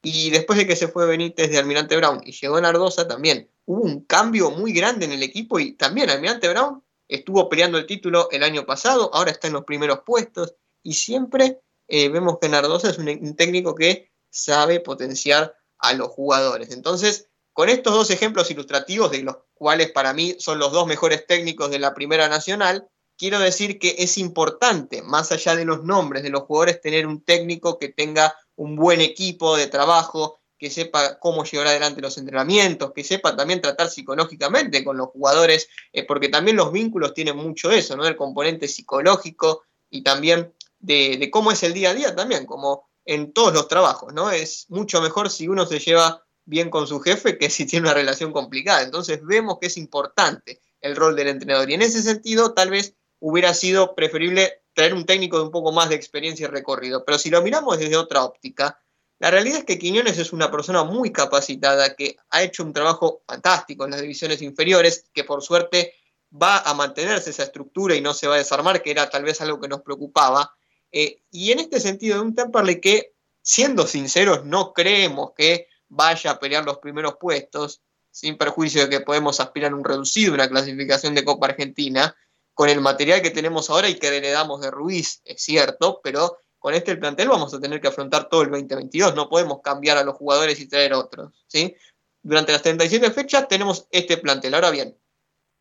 Y 0.01 0.29
después 0.29 0.57
de 0.57 0.65
que 0.65 0.75
se 0.75 0.87
fue 0.87 1.05
Benítez 1.05 1.49
de 1.49 1.57
Almirante 1.57 1.97
Brown 1.97 2.21
y 2.23 2.31
llegó 2.31 2.59
Nardosa, 2.59 3.07
también 3.07 3.49
hubo 3.65 3.81
un 3.81 4.05
cambio 4.05 4.51
muy 4.51 4.73
grande 4.73 5.05
en 5.05 5.11
el 5.11 5.23
equipo 5.23 5.59
y 5.59 5.73
también 5.73 6.09
Almirante 6.09 6.47
Brown 6.47 6.83
estuvo 7.07 7.49
peleando 7.49 7.77
el 7.77 7.85
título 7.85 8.29
el 8.31 8.43
año 8.43 8.65
pasado, 8.65 9.09
ahora 9.13 9.31
está 9.31 9.47
en 9.47 9.53
los 9.53 9.65
primeros 9.65 10.01
puestos 10.05 10.55
y 10.83 10.93
siempre 10.93 11.59
eh, 11.87 12.07
vemos 12.09 12.37
que 12.39 12.49
Nardosa 12.49 12.89
es 12.89 12.97
un 12.97 13.35
técnico 13.35 13.75
que 13.75 14.11
sabe 14.29 14.79
potenciar 14.79 15.55
a 15.79 15.93
los 15.93 16.09
jugadores. 16.09 16.71
Entonces, 16.71 17.29
con 17.53 17.67
estos 17.67 17.93
dos 17.93 18.09
ejemplos 18.11 18.49
ilustrativos, 18.51 19.11
de 19.11 19.23
los 19.23 19.37
cuales 19.53 19.91
para 19.91 20.13
mí 20.13 20.35
son 20.39 20.59
los 20.59 20.71
dos 20.71 20.87
mejores 20.87 21.25
técnicos 21.27 21.71
de 21.71 21.79
la 21.79 21.93
Primera 21.93 22.29
Nacional, 22.29 22.87
quiero 23.17 23.39
decir 23.39 23.79
que 23.79 23.95
es 23.97 24.17
importante, 24.17 25.01
más 25.01 25.31
allá 25.31 25.55
de 25.55 25.65
los 25.65 25.83
nombres 25.83 26.23
de 26.23 26.29
los 26.29 26.43
jugadores, 26.43 26.79
tener 26.79 27.05
un 27.05 27.21
técnico 27.23 27.77
que 27.77 27.89
tenga 27.89 28.33
un 28.59 28.75
buen 28.75 28.99
equipo 28.99 29.55
de 29.55 29.67
trabajo, 29.67 30.39
que 30.57 30.69
sepa 30.69 31.17
cómo 31.17 31.45
llevar 31.45 31.67
adelante 31.67 32.01
los 32.01 32.17
entrenamientos, 32.17 32.91
que 32.93 33.05
sepa 33.05 33.33
también 33.33 33.61
tratar 33.61 33.89
psicológicamente 33.89 34.83
con 34.83 34.97
los 34.97 35.07
jugadores, 35.07 35.69
eh, 35.93 36.05
porque 36.05 36.27
también 36.27 36.57
los 36.57 36.73
vínculos 36.73 37.13
tienen 37.13 37.37
mucho 37.37 37.71
eso, 37.71 37.95
¿no? 37.95 38.05
El 38.05 38.17
componente 38.17 38.67
psicológico 38.67 39.63
y 39.89 40.03
también 40.03 40.53
de, 40.77 41.15
de, 41.17 41.31
cómo 41.31 41.53
es 41.53 41.63
el 41.63 41.73
día 41.73 41.91
a 41.91 41.93
día 41.93 42.13
también, 42.13 42.45
como 42.45 42.89
en 43.05 43.31
todos 43.31 43.53
los 43.53 43.69
trabajos, 43.69 44.13
¿no? 44.13 44.29
Es 44.29 44.65
mucho 44.67 45.01
mejor 45.01 45.29
si 45.29 45.47
uno 45.47 45.65
se 45.65 45.79
lleva 45.79 46.25
bien 46.43 46.69
con 46.69 46.85
su 46.85 46.99
jefe 46.99 47.37
que 47.37 47.49
si 47.49 47.65
tiene 47.65 47.87
una 47.87 47.93
relación 47.93 48.33
complicada. 48.33 48.83
Entonces 48.83 49.21
vemos 49.23 49.59
que 49.61 49.67
es 49.67 49.77
importante 49.77 50.59
el 50.81 50.97
rol 50.97 51.15
del 51.15 51.29
entrenador. 51.29 51.69
Y 51.69 51.75
en 51.75 51.81
ese 51.81 52.01
sentido, 52.01 52.53
tal 52.53 52.71
vez 52.71 52.95
hubiera 53.19 53.53
sido 53.53 53.95
preferible 53.95 54.61
traer 54.73 54.93
un 54.93 55.05
técnico 55.05 55.37
de 55.37 55.43
un 55.43 55.51
poco 55.51 55.71
más 55.71 55.89
de 55.89 55.95
experiencia 55.95 56.45
y 56.45 56.49
recorrido. 56.49 57.03
Pero 57.05 57.17
si 57.17 57.29
lo 57.29 57.41
miramos 57.41 57.77
desde 57.77 57.97
otra 57.97 58.23
óptica, 58.23 58.79
la 59.19 59.29
realidad 59.29 59.59
es 59.59 59.65
que 59.65 59.77
Quiñones 59.77 60.17
es 60.17 60.31
una 60.31 60.49
persona 60.49 60.85
muy 60.85 61.11
capacitada, 61.11 61.95
que 61.95 62.15
ha 62.29 62.41
hecho 62.41 62.63
un 62.63 62.71
trabajo 62.71 63.21
fantástico 63.27 63.83
en 63.83 63.91
las 63.91 64.01
divisiones 64.01 64.41
inferiores, 64.41 65.09
que 65.13 65.25
por 65.25 65.43
suerte 65.43 65.93
va 66.31 66.59
a 66.59 66.73
mantenerse 66.73 67.31
esa 67.31 67.43
estructura 67.43 67.95
y 67.95 68.01
no 68.01 68.13
se 68.13 68.27
va 68.27 68.35
a 68.35 68.37
desarmar, 68.37 68.81
que 68.81 68.91
era 68.91 69.09
tal 69.09 69.23
vez 69.23 69.41
algo 69.41 69.59
que 69.59 69.67
nos 69.67 69.81
preocupaba. 69.81 70.55
Eh, 70.91 71.23
y 71.31 71.51
en 71.51 71.59
este 71.59 71.81
sentido, 71.81 72.15
de 72.15 72.21
un 72.21 72.35
Temperley 72.35 72.79
que, 72.79 73.13
siendo 73.41 73.85
sinceros, 73.85 74.45
no 74.45 74.71
creemos 74.71 75.31
que 75.35 75.67
vaya 75.89 76.31
a 76.31 76.39
pelear 76.39 76.63
los 76.63 76.77
primeros 76.77 77.15
puestos, 77.19 77.81
sin 78.11 78.37
perjuicio 78.37 78.83
de 78.83 78.89
que 78.89 79.01
podemos 79.01 79.39
aspirar 79.41 79.73
a 79.73 79.75
un 79.75 79.83
reducido, 79.83 80.33
una 80.33 80.47
clasificación 80.47 81.13
de 81.13 81.25
Copa 81.25 81.47
Argentina, 81.47 82.15
con 82.59 82.67
el 82.67 82.81
material 82.81 83.21
que 83.21 83.29
tenemos 83.29 83.69
ahora 83.69 83.87
y 83.87 83.95
que 83.95 84.07
heredamos 84.07 84.59
de 84.59 84.69
Ruiz, 84.69 85.21
es 85.23 85.41
cierto, 85.41 86.01
pero 86.03 86.39
con 86.57 86.73
este 86.73 86.97
plantel 86.97 87.29
vamos 87.29 87.53
a 87.53 87.59
tener 87.61 87.79
que 87.79 87.87
afrontar 87.87 88.27
todo 88.27 88.41
el 88.41 88.49
2022, 88.49 89.15
no 89.15 89.29
podemos 89.29 89.61
cambiar 89.61 89.97
a 89.97 90.03
los 90.03 90.17
jugadores 90.17 90.59
y 90.59 90.67
traer 90.67 90.91
otros, 90.91 91.45
¿sí? 91.47 91.73
Durante 92.21 92.51
las 92.51 92.61
37 92.61 93.11
fechas 93.11 93.47
tenemos 93.47 93.87
este 93.91 94.17
plantel. 94.17 94.55
Ahora 94.55 94.71
bien, 94.71 94.97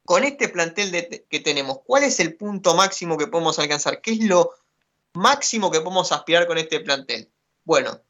con 0.04 0.24
este 0.24 0.48
plantel 0.48 1.24
que 1.30 1.38
tenemos, 1.38 1.82
¿cuál 1.86 2.02
es 2.02 2.18
el 2.18 2.34
punto 2.34 2.74
máximo 2.74 3.16
que 3.16 3.28
podemos 3.28 3.60
alcanzar? 3.60 4.00
¿Qué 4.00 4.14
es 4.14 4.24
lo 4.24 4.50
máximo 5.12 5.70
que 5.70 5.78
podemos 5.78 6.10
aspirar 6.10 6.48
con 6.48 6.58
este 6.58 6.80
plantel? 6.80 7.30
Bueno, 7.62 8.00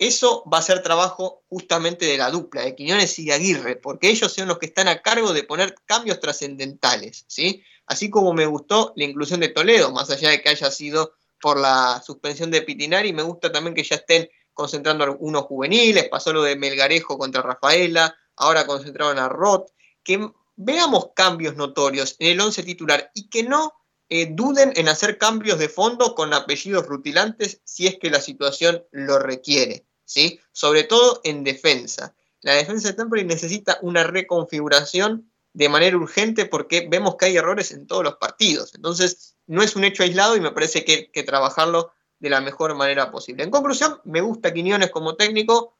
eso 0.00 0.42
va 0.50 0.58
a 0.58 0.62
ser 0.62 0.82
trabajo 0.82 1.44
justamente 1.50 2.06
de 2.06 2.16
la 2.16 2.30
dupla, 2.30 2.62
de 2.62 2.74
Quiñones 2.74 3.18
y 3.18 3.30
Aguirre, 3.30 3.76
porque 3.76 4.08
ellos 4.08 4.32
son 4.32 4.48
los 4.48 4.58
que 4.58 4.64
están 4.64 4.88
a 4.88 5.02
cargo 5.02 5.34
de 5.34 5.42
poner 5.42 5.74
cambios 5.84 6.20
trascendentales, 6.20 7.26
¿sí? 7.28 7.62
Así 7.84 8.08
como 8.08 8.32
me 8.32 8.46
gustó 8.46 8.94
la 8.96 9.04
inclusión 9.04 9.40
de 9.40 9.50
Toledo, 9.50 9.92
más 9.92 10.08
allá 10.08 10.30
de 10.30 10.40
que 10.40 10.48
haya 10.48 10.70
sido 10.70 11.12
por 11.38 11.60
la 11.60 12.02
suspensión 12.02 12.50
de 12.50 12.62
Pitinari, 12.62 13.12
me 13.12 13.22
gusta 13.22 13.52
también 13.52 13.74
que 13.74 13.84
ya 13.84 13.96
estén 13.96 14.30
concentrando 14.54 15.04
algunos 15.04 15.42
juveniles, 15.42 16.08
pasó 16.08 16.32
lo 16.32 16.44
de 16.44 16.56
Melgarejo 16.56 17.18
contra 17.18 17.42
Rafaela, 17.42 18.16
ahora 18.36 18.66
concentraron 18.66 19.18
a 19.18 19.28
Roth, 19.28 19.68
que 20.02 20.30
veamos 20.56 21.10
cambios 21.14 21.56
notorios 21.56 22.16
en 22.20 22.28
el 22.28 22.40
once 22.40 22.62
titular 22.62 23.10
y 23.14 23.28
que 23.28 23.42
no 23.42 23.74
eh, 24.08 24.28
duden 24.30 24.72
en 24.76 24.88
hacer 24.88 25.18
cambios 25.18 25.58
de 25.58 25.68
fondo 25.68 26.14
con 26.14 26.32
apellidos 26.32 26.86
rutilantes 26.86 27.60
si 27.64 27.86
es 27.86 27.98
que 27.98 28.08
la 28.08 28.22
situación 28.22 28.82
lo 28.92 29.18
requiere. 29.18 29.84
¿Sí? 30.10 30.40
Sobre 30.50 30.82
todo 30.82 31.20
en 31.22 31.44
defensa. 31.44 32.14
La 32.40 32.54
defensa 32.54 32.88
de 32.88 32.94
Temperley 32.94 33.24
necesita 33.24 33.78
una 33.82 34.02
reconfiguración 34.02 35.30
de 35.52 35.68
manera 35.68 35.96
urgente 35.96 36.46
porque 36.46 36.88
vemos 36.90 37.14
que 37.16 37.26
hay 37.26 37.36
errores 37.36 37.70
en 37.70 37.86
todos 37.86 38.02
los 38.02 38.16
partidos. 38.16 38.74
Entonces, 38.74 39.36
no 39.46 39.62
es 39.62 39.76
un 39.76 39.84
hecho 39.84 40.02
aislado 40.02 40.36
y 40.36 40.40
me 40.40 40.50
parece 40.50 40.84
que 40.84 40.92
hay 40.92 41.06
que 41.08 41.22
trabajarlo 41.22 41.92
de 42.18 42.28
la 42.28 42.40
mejor 42.40 42.74
manera 42.74 43.12
posible. 43.12 43.44
En 43.44 43.50
conclusión, 43.50 44.00
me 44.04 44.20
gusta 44.20 44.52
Quiñones 44.52 44.90
como 44.90 45.14
técnico. 45.14 45.76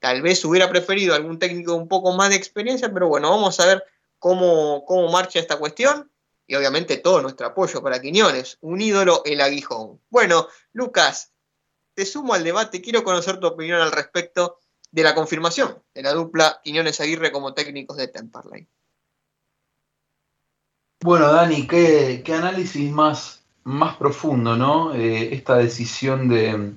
Tal 0.00 0.22
vez 0.22 0.42
hubiera 0.44 0.68
preferido 0.70 1.14
algún 1.14 1.38
técnico 1.38 1.74
un 1.74 1.88
poco 1.88 2.12
más 2.12 2.30
de 2.30 2.36
experiencia, 2.36 2.92
pero 2.92 3.08
bueno, 3.08 3.30
vamos 3.30 3.60
a 3.60 3.66
ver 3.66 3.84
cómo, 4.18 4.84
cómo 4.86 5.10
marcha 5.10 5.38
esta 5.38 5.58
cuestión. 5.58 6.10
Y 6.46 6.54
obviamente 6.54 6.96
todo 6.98 7.20
nuestro 7.20 7.46
apoyo 7.46 7.82
para 7.82 8.00
Quiñones, 8.00 8.58
un 8.62 8.80
ídolo 8.80 9.22
el 9.24 9.40
aguijón. 9.40 10.00
Bueno, 10.10 10.48
Lucas, 10.72 11.33
te 11.94 12.04
sumo 12.06 12.34
al 12.34 12.44
debate, 12.44 12.82
quiero 12.82 13.04
conocer 13.04 13.38
tu 13.38 13.46
opinión 13.46 13.80
al 13.80 13.92
respecto 13.92 14.58
de 14.90 15.02
la 15.02 15.14
confirmación 15.14 15.82
de 15.92 16.02
la 16.02 16.12
dupla 16.12 16.60
Quiñones 16.62 17.00
Aguirre 17.00 17.32
como 17.32 17.54
técnicos 17.54 17.96
de 17.96 18.08
Temperley. 18.08 18.68
Bueno, 21.02 21.32
Dani, 21.32 21.66
qué, 21.66 22.22
análisis 22.34 22.90
más, 22.90 23.44
más 23.64 23.96
profundo, 23.96 24.56
¿no? 24.56 24.94
Eh, 24.94 25.34
esta 25.34 25.56
decisión 25.56 26.28
de, 26.28 26.72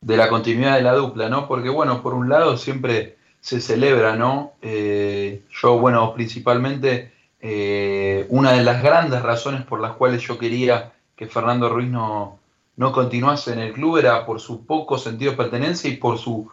la 0.00 0.28
continuidad 0.28 0.76
de 0.76 0.82
la 0.82 0.94
dupla, 0.94 1.28
¿no? 1.28 1.46
Porque, 1.46 1.68
bueno, 1.68 2.02
por 2.02 2.14
un 2.14 2.28
lado 2.28 2.56
siempre 2.56 3.16
se 3.40 3.60
celebra, 3.60 4.16
¿no? 4.16 4.54
Eh, 4.62 5.44
yo, 5.50 5.78
bueno, 5.78 6.14
principalmente 6.14 7.12
eh, 7.40 8.26
una 8.30 8.52
de 8.52 8.64
las 8.64 8.82
grandes 8.82 9.22
razones 9.22 9.64
por 9.64 9.80
las 9.80 9.92
cuales 9.92 10.22
yo 10.22 10.38
quería 10.38 10.94
que 11.14 11.26
Fernando 11.26 11.68
Ruiz 11.68 11.90
no, 11.90 12.40
no 12.76 12.92
continuase 12.92 13.52
en 13.52 13.60
el 13.60 13.72
club 13.72 13.98
era 13.98 14.26
por 14.26 14.40
su 14.40 14.66
poco 14.66 14.98
sentido 14.98 15.32
de 15.32 15.36
pertenencia 15.36 15.88
y 15.90 15.96
por 15.96 16.18
su 16.18 16.50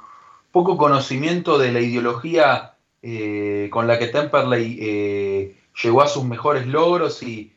poco 0.52 0.77
conocimiento 0.77 1.57
de 1.57 1.72
la 1.72 1.80
ideología 1.80 2.76
eh, 3.02 3.69
con 3.72 3.88
la 3.88 3.98
que 3.98 4.07
Temperley 4.07 4.77
eh, 4.80 5.56
llegó 5.81 6.02
a 6.02 6.07
sus 6.07 6.23
mejores 6.23 6.68
logros 6.68 7.23
y, 7.23 7.53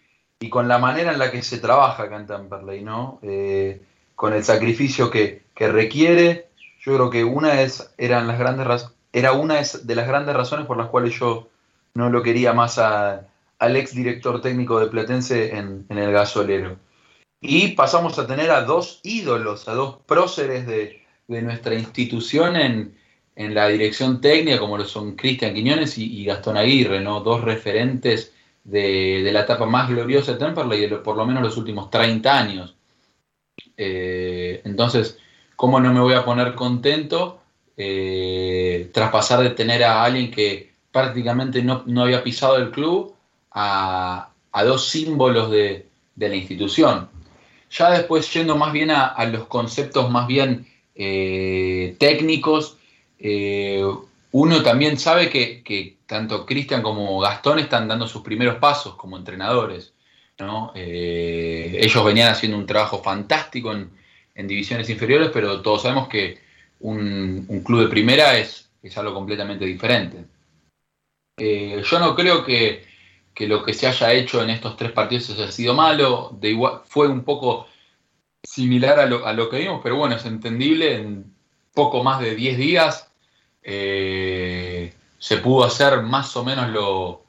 con 0.50 0.68
la 0.68 0.78
manera 0.78 1.12
en 1.12 1.18
la 1.18 1.30
que 1.30 1.42
se 1.42 1.58
trabaja 1.58 2.02
acá 2.02 2.16
en 2.16 2.26
Temperley, 2.26 2.82
¿no? 2.82 3.18
Eh, 3.22 3.80
con 4.14 4.34
el 4.34 4.44
sacrificio 4.44 5.10
que, 5.10 5.42
requiere. 5.56 6.48
Yo 6.80 6.94
creo 6.94 7.10
que 7.10 7.24
una 7.24 7.62
es, 7.62 7.94
eran 7.96 8.26
las 8.26 8.38
grandes 8.38 8.86
era 9.12 9.32
una 9.32 9.62
de 9.62 9.94
las 9.94 10.06
grandes 10.06 10.36
razones 10.36 10.66
por 10.66 10.76
las 10.76 10.88
cuales 10.88 11.18
yo 11.18 11.48
no 11.94 12.10
lo 12.10 12.22
quería 12.22 12.52
más 12.52 12.78
al 12.78 13.26
ex 13.76 13.94
director 13.94 14.42
técnico 14.42 14.80
de 14.80 14.88
Platense 14.88 15.56
en 15.56 15.86
el 15.88 16.12
gasolero. 16.12 16.76
Y 17.46 17.68
pasamos 17.72 18.18
a 18.18 18.26
tener 18.26 18.50
a 18.50 18.62
dos 18.62 19.00
ídolos, 19.02 19.68
a 19.68 19.74
dos 19.74 19.98
próceres 20.06 20.66
de, 20.66 21.02
nuestra 21.28 21.74
institución 21.74 22.56
en, 22.56 22.94
la 23.36 23.68
dirección 23.68 24.22
técnica, 24.22 24.58
como 24.58 24.78
lo 24.78 24.86
son 24.86 25.14
Cristian 25.14 25.52
Quiñones 25.52 25.98
y, 25.98 26.24
Gastón 26.24 26.56
Aguirre, 26.56 27.00
¿no? 27.00 27.20
dos 27.20 27.42
referentes 27.42 28.32
de, 28.64 29.28
la 29.30 29.40
etapa 29.40 29.66
más 29.66 29.90
gloriosa 29.90 30.32
de 30.32 30.38
Temperley, 30.38 30.88
de 30.88 30.96
por 30.96 31.18
lo 31.18 31.26
menos 31.26 31.42
los 31.42 31.58
últimos 31.58 31.90
30 31.90 32.38
años. 32.38 32.76
Eh, 33.76 34.62
entonces, 34.64 35.18
¿cómo 35.54 35.80
no 35.80 35.92
me 35.92 36.00
voy 36.00 36.14
a 36.14 36.24
poner 36.24 36.54
contento 36.54 37.40
eh, 37.76 38.90
tras 38.94 39.10
pasar 39.10 39.42
de 39.42 39.50
tener 39.50 39.84
a 39.84 40.02
alguien 40.02 40.30
que 40.30 40.72
prácticamente 40.90 41.62
no, 41.62 41.84
había 42.02 42.24
pisado 42.24 42.56
el 42.56 42.70
club 42.70 43.14
a, 43.50 44.30
dos 44.64 44.88
símbolos 44.88 45.50
de 45.50 45.86
la 46.16 46.34
institución? 46.34 47.13
Ya 47.74 47.90
después 47.90 48.32
yendo 48.32 48.56
más 48.56 48.72
bien 48.72 48.92
a, 48.92 49.24
los 49.24 49.46
conceptos 49.48 50.08
más 50.08 50.28
bien 50.28 50.66
eh, 50.94 51.96
técnicos, 51.98 52.76
eh, 53.18 53.84
uno 54.30 54.62
también 54.62 54.96
sabe 54.96 55.28
que, 55.28 55.96
tanto 56.06 56.46
Cristian 56.46 56.82
como 56.82 57.18
Gastón 57.18 57.58
están 57.58 57.88
dando 57.88 58.06
sus 58.06 58.22
primeros 58.22 58.56
pasos 58.56 58.94
como 58.94 59.16
entrenadores. 59.16 59.92
Eh, 60.76 61.78
ellos 61.80 62.04
venían 62.04 62.30
haciendo 62.30 62.58
un 62.58 62.66
trabajo 62.66 63.02
fantástico 63.02 63.72
en, 63.72 63.90
divisiones 64.46 64.88
inferiores, 64.88 65.30
pero 65.32 65.60
todos 65.60 65.82
sabemos 65.82 66.06
que 66.08 66.38
un, 66.78 67.62
club 67.64 67.80
de 67.80 67.88
primera 67.88 68.38
es, 68.38 68.70
es 68.84 68.96
algo 68.98 69.14
completamente 69.14 69.64
diferente. 69.64 70.24
yo 71.36 71.98
no 71.98 72.14
creo 72.14 72.44
que, 72.44 72.84
que 73.34 73.48
lo 73.48 73.62
que 73.64 73.74
se 73.74 73.86
haya 73.86 74.12
hecho 74.12 74.42
en 74.42 74.50
estos 74.50 74.76
tres 74.76 74.92
partidos 74.92 75.30
haya 75.30 75.50
sido 75.50 75.74
malo. 75.74 76.38
Fue 76.86 77.08
un 77.08 77.24
poco 77.24 77.66
similar 78.42 79.00
a 79.00 79.06
lo, 79.06 79.26
a 79.26 79.32
lo, 79.32 79.48
que 79.48 79.58
vimos, 79.58 79.80
pero 79.82 79.96
bueno, 79.96 80.16
es 80.16 80.24
entendible. 80.24 80.94
En 80.94 81.34
poco 81.74 82.04
más 82.04 82.20
de 82.20 82.34
10 82.36 82.58
días 82.58 83.10
eh, 83.62 84.92
se 85.18 85.38
pudo 85.38 85.64
hacer 85.64 86.02
más 86.02 86.36
o 86.36 86.44
menos 86.44 86.70
lo, 86.70 87.24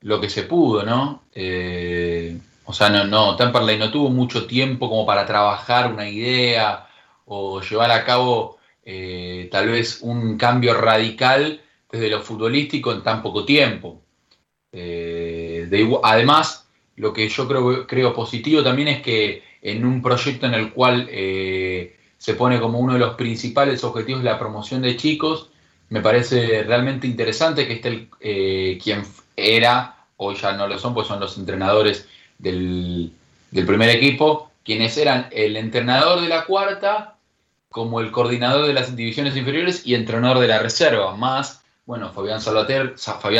lo 0.00 0.20
que 0.20 0.28
se 0.28 0.42
pudo, 0.42 0.84
¿no? 0.84 1.22
Eh, 1.34 2.38
o 2.64 2.72
sea, 2.72 2.90
no, 2.90 3.06
no, 3.06 3.36
Temperley 3.36 3.78
no 3.78 3.90
tuvo 3.90 4.10
mucho 4.10 4.46
tiempo 4.46 4.88
como 4.88 5.06
para 5.06 5.24
trabajar 5.24 5.92
una 5.92 6.08
idea 6.08 6.88
o 7.24 7.60
llevar 7.60 7.90
a 7.92 8.04
cabo 8.04 8.58
eh, 8.84 9.48
tal 9.50 9.68
vez 9.68 10.00
un 10.02 10.36
cambio 10.36 10.74
radical 10.74 11.62
desde 11.90 12.10
lo 12.10 12.20
futbolístico 12.20 12.92
en 12.92 13.02
tan 13.02 13.22
poco 13.22 13.44
tiempo 13.44 14.02
además, 16.02 16.66
lo 16.96 17.12
que 17.12 17.28
yo 17.28 17.46
creo, 17.48 17.86
creo 17.86 18.14
positivo 18.14 18.62
también 18.62 18.88
es 18.88 19.02
que 19.02 19.42
en 19.62 19.84
un 19.84 20.02
proyecto 20.02 20.46
en 20.46 20.54
el 20.54 20.72
cual 20.72 21.08
eh, 21.10 21.96
se 22.18 22.34
pone 22.34 22.60
como 22.60 22.78
uno 22.78 22.94
de 22.94 22.98
los 22.98 23.14
principales 23.14 23.84
objetivos 23.84 24.22
la 24.22 24.38
promoción 24.38 24.82
de 24.82 24.96
chicos, 24.96 25.50
me 25.88 26.00
parece 26.00 26.62
realmente 26.64 27.06
interesante 27.06 27.66
que 27.66 27.74
esté 27.74 28.08
eh, 28.20 28.78
quien 28.82 29.02
era, 29.36 29.96
hoy 30.16 30.34
ya 30.36 30.52
no 30.52 30.66
lo 30.66 30.78
son, 30.78 30.94
pues 30.94 31.06
son 31.06 31.20
los 31.20 31.36
entrenadores 31.38 32.08
del, 32.38 33.12
del 33.50 33.66
primer 33.66 33.90
equipo, 33.90 34.50
quienes 34.64 34.96
eran 34.96 35.28
el 35.30 35.56
entrenador 35.56 36.20
de 36.20 36.28
la 36.28 36.44
cuarta, 36.44 37.16
como 37.70 38.00
el 38.00 38.10
coordinador 38.10 38.66
de 38.66 38.72
las 38.72 38.96
divisiones 38.96 39.36
inferiores 39.36 39.86
y 39.86 39.94
entrenador 39.94 40.38
de 40.38 40.48
la 40.48 40.58
reserva, 40.60 41.14
más, 41.14 41.62
bueno, 41.84 42.10
Fabián 42.12 42.40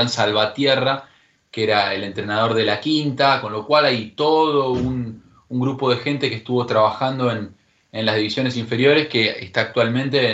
Salvatierra 0.09 1.09
que 1.57 1.65
era 1.65 1.95
el 1.95 2.05
entrenador 2.05 2.53
de 2.53 2.67
la 2.67 2.81
quinta, 2.81 3.41
con 3.41 3.51
lo 3.51 3.65
cual 3.67 3.87
hay 3.87 4.11
todo 4.11 4.73
un, 4.73 5.25
grupo 5.49 5.89
de 5.89 5.97
gente 5.97 6.29
que 6.29 6.37
estuvo 6.37 6.67
trabajando 6.67 7.33
en, 7.33 7.57
las 7.93 8.15
divisiones 8.15 8.59
inferiores 8.59 9.09
que 9.09 9.31
está 9.43 9.63
actualmente 9.63 10.33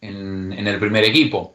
en, 0.00 0.66
el 0.66 0.78
primer 0.80 1.04
equipo. 1.04 1.54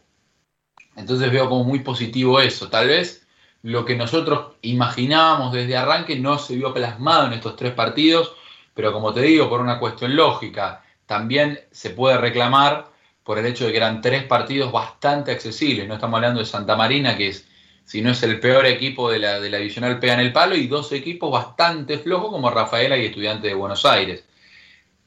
Entonces 0.96 1.30
veo 1.34 1.50
como 1.50 1.66
muy 1.66 1.80
positivo 1.80 2.40
eso. 2.40 2.70
Tal 2.70 2.88
vez 2.88 3.28
lo 3.62 3.84
que 3.84 3.98
nosotros 3.98 4.54
imaginábamos 4.62 5.52
desde 5.52 5.76
arranque 5.76 6.18
no 6.18 6.40
se 6.40 6.56
vio 6.56 6.74
plasmado 6.74 7.28
en 7.28 7.34
estos 7.34 7.58
tres 7.58 7.74
partidos, 7.74 8.34
pero 8.74 8.94
como 8.94 9.14
te 9.14 9.22
digo, 9.24 9.50
por 9.50 9.60
una 9.60 9.80
cuestión 9.80 10.16
lógica, 10.16 10.82
también 11.06 11.60
se 11.72 11.90
puede 11.90 12.18
reclamar 12.18 12.88
por 13.26 13.38
el 13.38 13.48
hecho 13.48 13.66
de 13.66 13.72
que 13.72 13.78
eran 13.80 14.00
tres 14.00 14.24
partidos 14.24 14.72
bastante 14.72 15.34
accesibles. 15.34 15.90
No 15.90 15.96
estamos 15.96 16.16
hablando 16.16 16.40
de 16.40 16.46
Santa 16.46 16.78
Marina, 16.78 17.18
que 17.18 17.28
es 17.28 17.50
si 17.86 18.02
no 18.02 18.12
es 18.12 18.24
el 18.24 18.40
peor 18.40 18.66
equipo 18.66 19.12
de 19.12 19.20
la, 19.20 19.40
de 19.40 19.50
la 19.50 19.58
divisional 19.58 20.00
pega 20.00 20.14
en 20.14 20.22
el 20.22 20.34
palo, 20.34 20.56
y 20.56 20.68
dos 20.68 20.92
equipos 20.92 21.32
bastante 21.32 22.00
flojos 22.00 22.32
como 22.32 22.50
Rafaela 22.50 22.98
y 22.98 23.06
Estudiante 23.06 23.48
de 23.48 23.54
Buenos 23.54 23.86
Aires. 23.86 24.24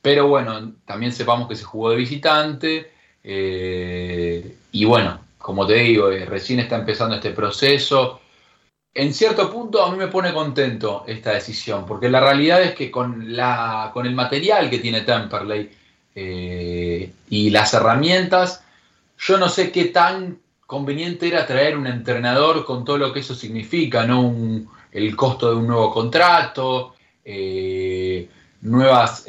Pero 0.02 0.28
bueno, 0.28 0.74
también 0.84 1.12
sepamos 1.12 1.48
que 1.48 1.56
se 1.56 1.64
jugó 1.64 1.90
de 1.90 1.96
visitante, 1.96 2.92
eh, 3.24 4.56
y 4.72 4.84
bueno, 4.84 5.20
como 5.38 5.66
te 5.66 5.74
digo, 5.74 6.10
eh, 6.10 6.24
recién 6.24 6.60
está 6.60 6.76
empezando 6.76 7.16
este 7.16 7.30
proceso. 7.30 8.20
En 8.94 9.12
cierto 9.12 9.50
punto 9.50 9.84
a 9.84 9.90
mí 9.90 9.98
me 9.98 10.08
pone 10.08 10.32
contento 10.32 11.04
esta 11.06 11.32
decisión, 11.32 11.86
porque 11.86 12.08
la 12.08 12.20
realidad 12.20 12.62
es 12.62 12.74
que 12.74 12.90
con, 12.90 13.36
la, 13.36 13.90
con 13.92 14.06
el 14.06 14.14
material 14.14 14.70
que 14.70 14.78
tiene 14.78 15.02
Temperley 15.02 15.70
eh, 16.14 17.12
y 17.28 17.50
las 17.50 17.74
herramientas, 17.74 18.64
yo 19.18 19.38
no 19.38 19.48
sé 19.48 19.72
qué 19.72 19.86
tan 19.86 20.38
conveniente 20.66 21.28
era 21.28 21.46
traer 21.46 21.76
un 21.76 21.86
entrenador 21.86 22.64
con 22.64 22.84
todo 22.84 22.98
lo 22.98 23.12
que 23.12 23.20
eso 23.20 23.34
significa, 23.34 24.06
¿no? 24.06 24.34
el 24.92 25.16
costo 25.16 25.50
de 25.50 25.56
un 25.56 25.66
nuevo 25.66 25.92
contrato, 25.92 26.94
eh, 27.24 28.28
nuevas, 28.62 29.26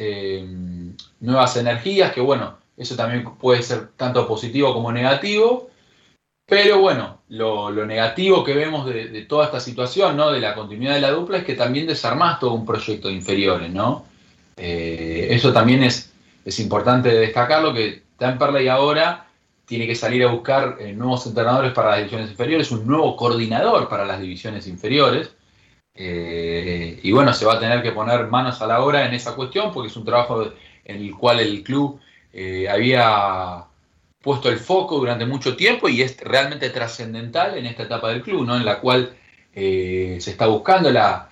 nuevas 1.19 1.57
energías, 1.57 2.14
que 2.14 2.22
bueno, 2.22 2.57
eso 2.77 2.95
también 2.95 3.26
puede 3.38 3.64
ser 3.64 3.89
tanto 3.97 4.27
positivo 4.27 4.73
como 4.73 4.91
negativo. 4.91 5.69
Pero 6.45 6.80
bueno, 6.80 7.19
lo, 7.27 7.85
negativo 7.85 8.43
que 8.43 8.53
vemos 8.53 8.85
de, 8.85 9.26
toda 9.27 9.45
esta 9.45 9.59
situación, 9.59 10.15
¿no? 10.15 10.31
De 10.31 10.39
la 10.39 10.55
continuidad 10.55 10.93
de 10.93 11.01
la 11.01 11.11
dupla, 11.11 11.39
es 11.39 11.43
que 11.43 11.55
también 11.55 11.88
desarmás 11.88 12.39
todo 12.39 12.53
un 12.53 12.65
proyecto 12.65 13.09
de 13.09 13.15
inferiores, 13.15 13.69
¿no? 13.69 14.05
Eh, 14.55 15.27
eso 15.31 15.51
también 15.51 15.84
es, 15.84 16.14
es 16.45 16.59
importante 16.61 17.09
destacarlo, 17.09 17.73
que 17.73 18.03
Temperley 18.18 18.69
ahora 18.69 19.26
tiene 19.68 19.85
que 19.85 19.95
salir 19.95 20.23
a 20.23 20.31
buscar 20.31 20.77
eh, 20.80 20.94
nuevos 20.94 21.27
entrenadores 21.27 21.73
para 21.73 21.91
las 21.91 21.98
divisiones 21.99 22.31
inferiores, 22.31 22.72
un 22.72 22.88
nuevo 22.88 23.15
coordinador 23.15 23.88
para 23.88 24.06
las 24.06 24.19
divisiones 24.19 24.65
inferiores. 24.68 25.31
Eh, 25.94 26.99
y 27.03 27.11
bueno, 27.11 27.34
se 27.34 27.45
va 27.45 27.56
a 27.56 27.60
tener 27.60 27.84
que 27.84 27.91
poner 27.91 28.27
manos 28.27 28.61
a 28.61 28.68
la 28.68 28.81
obra 28.84 29.06
en 29.06 29.14
esa 29.14 29.35
cuestión, 29.35 29.72
porque 29.72 29.89
es 29.89 29.98
un 29.98 30.06
trabajo 30.06 30.52
en 30.85 30.98
el 30.98 31.15
cual 31.15 31.39
el 31.39 31.64
club 31.64 31.99
había 32.69 33.65
puesto 34.22 34.49
el 34.49 34.60
foco 34.60 34.98
durante 34.98 35.26
mucho 35.26 35.56
tiempo 35.56 35.88
y 35.88 36.02
es 36.02 36.19
realmente 36.19 36.69
trascendental 36.69 37.57
en 37.57 37.65
esta 37.65 37.84
etapa 37.84 38.10
del 38.10 38.22
club, 38.22 38.45
¿no? 38.45 38.57
en 38.57 38.65
la 38.65 38.80
cual 38.81 39.15
eh, 39.56 40.18
se 40.19 40.31
está 40.31 40.48
buscando 40.48 40.91
la, 40.91 41.30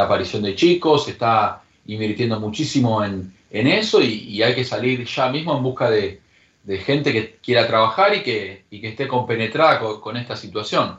aparición 0.00 0.42
de 0.42 0.54
chicos, 0.54 1.06
se 1.06 1.10
está 1.10 1.62
invirtiendo 1.86 2.38
muchísimo 2.40 3.04
en, 3.04 3.32
eso 3.50 4.00
y, 4.00 4.42
hay 4.42 4.54
que 4.54 4.64
salir 4.64 5.04
ya 5.04 5.28
mismo 5.30 5.56
en 5.56 5.62
busca 5.62 5.90
de, 5.90 6.20
gente 6.66 7.12
que 7.12 7.36
quiera 7.36 7.66
trabajar 7.66 8.14
y 8.14 8.22
que, 8.22 8.64
que 8.70 8.88
esté 8.88 9.06
compenetrada 9.06 9.78
con, 9.78 10.16
esta 10.16 10.36
situación. 10.36 10.98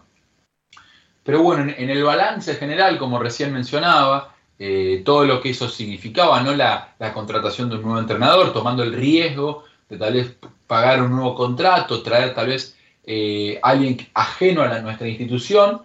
Pero 1.23 1.43
bueno, 1.43 1.73
en, 1.77 1.89
el 1.89 2.03
balance 2.03 2.55
general, 2.55 2.97
como 2.97 3.19
recién 3.19 3.51
mencionaba, 3.53 4.35
eh, 4.59 5.01
todo 5.05 5.25
lo 5.25 5.41
que 5.41 5.49
eso 5.49 5.67
significaba, 5.69 6.41
¿no? 6.41 6.55
La, 6.55 6.95
la, 6.99 7.13
contratación 7.13 7.69
de 7.69 7.75
un 7.75 7.83
nuevo 7.83 7.99
entrenador, 7.99 8.53
tomando 8.53 8.81
el 8.83 8.93
riesgo 8.93 9.65
de 9.89 9.97
tal 9.97 10.13
vez 10.13 10.35
pagar 10.67 11.01
un 11.01 11.11
nuevo 11.11 11.35
contrato, 11.35 12.01
traer 12.01 12.33
tal 12.33 12.47
vez 12.47 12.77
eh, 13.05 13.59
alguien 13.63 13.97
ajeno 14.13 14.61
a 14.63 14.79
nuestra 14.79 15.07
institución, 15.07 15.81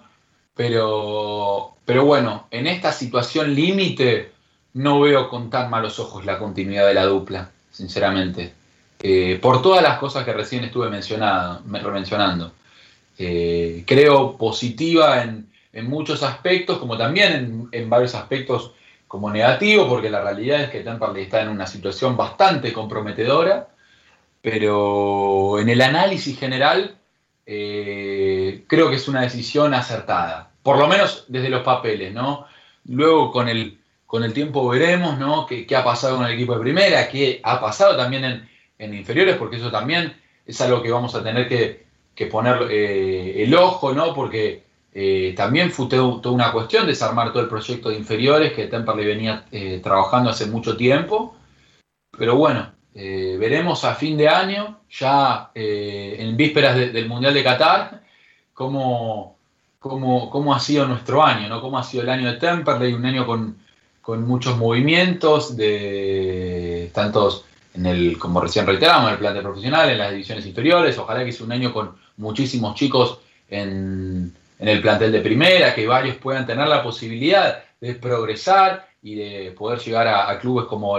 pero, 0.54 1.76
pero 1.84 2.04
bueno, 2.04 2.48
en 2.50 2.66
esta 2.66 2.92
situación 2.92 3.54
límite 3.54 4.32
no 4.74 5.00
veo 5.00 5.28
con 5.28 5.48
tan 5.50 5.70
malos 5.70 5.98
ojos 6.00 6.24
la 6.24 6.38
continuidad 6.38 6.86
de 6.86 6.94
la 6.94 7.04
dupla, 7.04 7.50
sinceramente. 7.70 8.61
Eh, 9.02 9.38
por 9.42 9.60
todas 9.62 9.82
las 9.82 9.98
cosas 9.98 10.24
que 10.24 10.32
recién 10.32 10.64
estuve 10.64 10.88
mencionando. 10.88 12.52
Eh, 13.18 13.84
creo 13.86 14.36
positiva 14.38 15.22
en, 15.22 15.48
muchos 15.88 16.22
aspectos, 16.22 16.78
como 16.78 16.96
también 16.96 17.68
en, 17.72 17.90
varios 17.90 18.14
aspectos 18.14 18.72
como 19.08 19.30
negativo, 19.30 19.88
porque 19.88 20.10
la 20.10 20.22
realidad 20.22 20.62
es 20.62 20.70
que 20.70 20.80
Temperley 20.80 21.24
está 21.24 21.42
en 21.42 21.48
una 21.48 21.66
situación 21.66 22.16
bastante 22.16 22.72
comprometedora 22.72 23.68
pero 24.42 25.60
en 25.60 25.68
el 25.68 25.80
análisis 25.80 26.38
general 26.38 26.96
eh, 27.46 28.64
creo 28.66 28.90
que 28.90 28.96
es 28.96 29.08
una 29.08 29.22
decisión 29.22 29.72
acertada, 29.72 30.50
por 30.62 30.78
lo 30.78 30.88
menos 30.88 31.24
desde 31.28 31.48
los 31.48 31.62
papeles, 31.62 32.12
¿no? 32.12 32.46
Luego 32.86 33.30
con 33.30 33.48
el, 33.48 33.78
con 34.04 34.24
el 34.24 34.32
tiempo 34.32 34.68
veremos, 34.68 35.16
¿no? 35.18 35.46
¿Qué, 35.46 35.66
ha 35.76 35.84
pasado 35.84 36.16
con 36.16 36.26
el 36.26 36.32
equipo 36.32 36.54
de 36.54 36.60
primera? 36.60 37.08
¿Qué 37.08 37.40
ha 37.44 37.60
pasado 37.60 37.96
también 37.96 38.24
en, 38.24 38.48
inferiores? 38.94 39.36
Porque 39.36 39.56
eso 39.56 39.70
también 39.70 40.14
es 40.46 40.60
algo 40.60 40.82
que 40.82 40.90
vamos 40.90 41.14
a 41.14 41.22
tener 41.22 41.48
que, 41.48 41.82
poner 42.26 42.70
eh, 42.70 43.42
el 43.42 43.54
ojo, 43.54 43.92
¿no? 43.92 44.14
Porque 44.14 44.62
eh, 44.94 45.34
también 45.36 45.70
fue 45.72 45.88
toda 45.88 46.30
una 46.30 46.52
cuestión 46.52 46.86
desarmar 46.86 47.32
todo 47.32 47.42
el 47.42 47.48
proyecto 47.48 47.88
de 47.88 47.96
inferiores 47.96 48.52
que 48.52 48.68
Temperley 48.68 49.06
venía 49.06 49.44
trabajando 49.82 50.30
hace 50.30 50.46
mucho 50.46 50.76
tiempo. 50.76 51.34
Pero 52.16 52.36
bueno, 52.36 52.72
eh, 52.94 53.36
veremos 53.40 53.84
a 53.84 53.94
fin 53.94 54.18
de 54.18 54.28
año, 54.28 54.80
ya 54.90 55.50
eh, 55.54 56.16
en 56.18 56.36
vísperas 56.36 56.76
del 56.76 57.08
Mundial 57.08 57.32
de 57.32 57.42
Qatar, 57.42 58.02
cómo, 58.52 59.38
cómo, 59.78 60.54
ha 60.54 60.60
sido 60.60 60.86
nuestro 60.86 61.22
año, 61.24 61.48
¿no? 61.48 61.62
cómo 61.62 61.78
ha 61.78 61.84
sido 61.84 62.02
el 62.02 62.10
año 62.10 62.30
de 62.30 62.38
Temperley, 62.38 62.92
un 62.92 63.06
año 63.06 63.26
con, 63.26 63.56
muchos 64.26 64.58
movimientos, 64.58 65.56
de 65.56 66.90
tantos 66.92 67.46
en 67.74 67.86
el, 67.86 68.18
como 68.18 68.40
recién 68.40 68.66
reiteramos, 68.66 69.08
en 69.08 69.12
el 69.14 69.18
plan 69.18 69.34
de 69.34 69.42
profesional, 69.42 69.90
en 69.90 69.98
las 69.98 70.10
divisiones 70.10 70.46
inferiores, 70.46 70.98
ojalá 70.98 71.24
que 71.24 71.32
sea 71.32 71.46
un 71.46 71.52
año 71.52 71.72
con 71.72 71.96
muchísimos 72.16 72.74
chicos 72.74 73.18
en, 73.48 74.34
el 74.58 74.80
plantel 74.80 75.10
de 75.10 75.20
primera, 75.20 75.74
que 75.74 75.86
varios 75.86 76.16
puedan 76.16 76.46
tener 76.46 76.68
la 76.68 76.82
posibilidad 76.82 77.64
de 77.80 77.94
progresar 77.94 78.88
y 79.02 79.16
de 79.16 79.50
poder 79.50 79.80
llegar 79.80 80.06
a, 80.06 80.30
a 80.30 80.38
clubes 80.38 80.66
como 80.66 80.96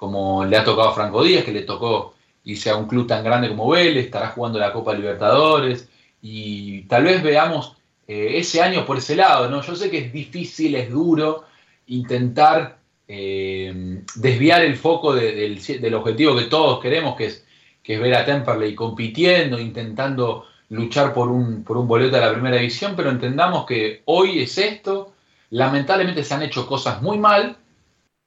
como 0.00 0.46
le 0.46 0.56
ha 0.56 0.64
tocado 0.64 0.88
a 0.88 0.94
Franco 0.94 1.22
Díaz, 1.22 1.44
que 1.44 1.52
le 1.52 1.60
tocó 1.60 2.14
irse 2.44 2.70
a 2.70 2.76
un 2.76 2.86
club 2.86 3.06
tan 3.06 3.22
grande 3.22 3.50
como 3.50 3.68
Vélez, 3.68 4.06
estará 4.06 4.28
jugando 4.28 4.58
la 4.58 4.72
Copa 4.72 4.94
Libertadores, 4.94 5.90
y 6.22 6.82
tal 6.84 7.04
vez 7.04 7.22
veamos 7.22 7.76
eh, 8.08 8.38
ese 8.38 8.62
año 8.62 8.86
por 8.86 8.96
ese 8.96 9.14
lado, 9.14 9.50
¿no? 9.50 9.60
Yo 9.60 9.76
sé 9.76 9.90
que 9.90 9.98
es 9.98 10.12
difícil, 10.12 10.74
es 10.74 10.90
duro 10.90 11.44
intentar 11.86 12.78
eh, 13.12 14.04
desviar 14.14 14.62
el 14.62 14.76
foco 14.76 15.12
del, 15.12 15.94
objetivo 15.94 16.36
que 16.36 16.44
todos 16.44 16.80
queremos, 16.80 17.16
que 17.16 17.26
es, 17.26 17.44
que 17.82 17.94
es 17.94 18.00
ver 18.00 18.14
a 18.14 18.24
Temperley 18.24 18.76
compitiendo, 18.76 19.58
intentando 19.58 20.46
luchar 20.68 21.12
por 21.12 21.26
un, 21.26 21.64
por 21.64 21.76
un 21.76 21.88
boleto 21.88 22.16
a 22.16 22.20
la 22.20 22.32
primera 22.32 22.58
división, 22.58 22.94
pero 22.94 23.10
entendamos 23.10 23.66
que 23.66 24.02
hoy 24.04 24.38
es 24.38 24.56
esto, 24.58 25.12
lamentablemente 25.50 26.22
se 26.22 26.34
han 26.34 26.42
hecho 26.42 26.68
cosas 26.68 27.02
muy 27.02 27.18
mal, 27.18 27.56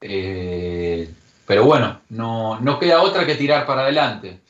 eh, 0.02 1.08
pero 1.46 1.64
bueno, 1.64 2.02
no, 2.10 2.60
no 2.60 2.78
queda 2.78 3.00
otra 3.00 3.24
que 3.24 3.36
tirar 3.36 3.64
para 3.64 3.84
adelante. 3.84 4.40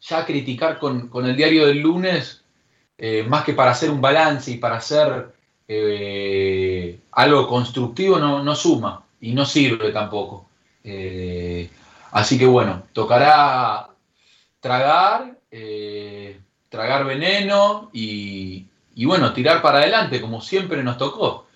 Ya 0.00 0.26
criticar 0.26 0.80
con, 0.80 1.12
el 1.24 1.36
diario 1.36 1.64
del 1.64 1.78
lunes, 1.78 2.42
eh, 2.98 3.24
más 3.28 3.44
que 3.44 3.52
para 3.52 3.70
hacer 3.70 3.90
un 3.90 4.00
balance 4.00 4.50
y 4.50 4.56
para 4.56 4.78
hacer 4.78 5.32
algo 7.12 7.46
constructivo, 7.46 8.18
no, 8.18 8.54
suma 8.56 9.05
y 9.20 9.32
no 9.32 9.44
sirve 9.44 9.90
tampoco. 9.92 10.48
Eh, 10.84 11.68
así 12.12 12.38
que 12.38 12.46
bueno, 12.46 12.84
tocará 12.92 13.88
tragar, 14.60 15.38
tragar 16.68 17.04
veneno 17.04 17.90
y, 17.92 18.66
y, 18.94 19.04
bueno, 19.04 19.32
tirar 19.32 19.62
para 19.62 19.78
adelante, 19.78 20.20
como 20.20 20.40
siempre 20.40 20.82
nos 20.82 20.98
tocó. 20.98 21.46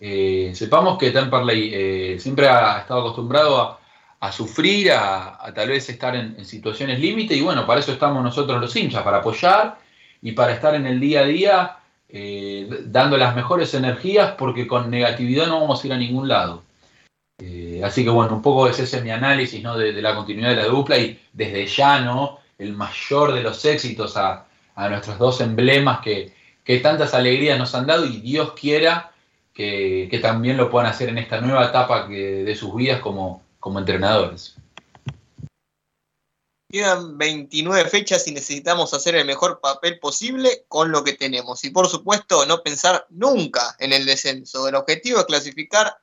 sepamos 0.00 0.98
que 0.98 1.10
Temperley 1.10 2.18
siempre 2.18 2.48
ha 2.48 2.80
estado 2.80 3.00
acostumbrado 3.00 3.78
a 4.24 4.32
sufrir, 4.32 4.90
a, 4.90 5.52
tal 5.54 5.68
vez 5.68 5.86
estar 5.90 6.16
en, 6.16 6.42
situaciones 6.46 6.98
límite 6.98 7.36
y 7.36 7.42
bueno, 7.42 7.66
para 7.66 7.80
eso 7.80 7.92
estamos 7.92 8.22
nosotros 8.22 8.58
los 8.58 8.74
hinchas, 8.74 9.02
para 9.02 9.18
apoyar 9.18 9.76
y 10.22 10.32
para 10.32 10.54
estar 10.54 10.74
en 10.74 10.86
el 10.86 10.98
día 10.98 11.20
a 11.20 11.24
día 11.24 11.76
eh, 12.08 12.66
dando 12.86 13.18
las 13.18 13.36
mejores 13.36 13.74
energías 13.74 14.32
porque 14.38 14.66
con 14.66 14.90
negatividad 14.90 15.46
no 15.46 15.60
vamos 15.60 15.84
a 15.84 15.86
ir 15.86 15.92
a 15.92 15.98
ningún 15.98 16.26
lado. 16.26 16.62
Eh, 17.38 17.80
así 17.84 18.04
que 18.04 18.10
bueno, 18.10 18.36
un 18.36 18.42
poco 18.42 18.68
ese 18.68 18.84
es 18.84 19.02
mi 19.02 19.10
análisis 19.10 19.62
¿no? 19.62 19.76
de, 19.76 19.92
la 20.00 20.14
continuidad 20.14 20.50
de 20.50 20.56
la 20.56 20.66
dupla 20.66 20.98
y 20.98 21.20
desde 21.32 21.66
ya 21.66 22.00
¿no? 22.00 22.38
el 22.58 22.72
mayor 22.74 23.32
de 23.32 23.42
los 23.42 23.64
éxitos 23.64 24.16
a, 24.16 24.46
nuestros 24.76 25.18
dos 25.18 25.40
emblemas 25.40 26.00
que, 26.00 26.32
tantas 26.82 27.14
alegrías 27.14 27.58
nos 27.58 27.74
han 27.74 27.86
dado 27.86 28.06
y 28.06 28.20
Dios 28.20 28.52
quiera 28.52 29.12
que, 29.52 30.18
también 30.22 30.56
lo 30.56 30.70
puedan 30.70 30.90
hacer 30.90 31.08
en 31.08 31.18
esta 31.18 31.40
nueva 31.40 31.66
etapa 31.66 32.08
de 32.08 32.56
sus 32.56 32.74
vidas 32.74 33.00
como, 33.00 33.42
como 33.60 33.78
entrenadores. 33.78 34.56
Quedan 36.74 37.16
29 37.16 37.88
fechas 37.88 38.26
y 38.26 38.32
necesitamos 38.32 38.92
hacer 38.94 39.14
el 39.14 39.24
mejor 39.24 39.60
papel 39.60 40.00
posible 40.00 40.64
con 40.66 40.90
lo 40.90 41.04
que 41.04 41.12
tenemos. 41.12 41.64
Y 41.64 41.70
por 41.70 41.86
supuesto, 41.86 42.44
no 42.46 42.64
pensar 42.64 43.06
nunca 43.10 43.76
en 43.78 43.92
el 43.92 44.04
descenso. 44.04 44.66
El 44.66 44.74
objetivo 44.74 45.20
es 45.20 45.26
clasificar 45.26 45.96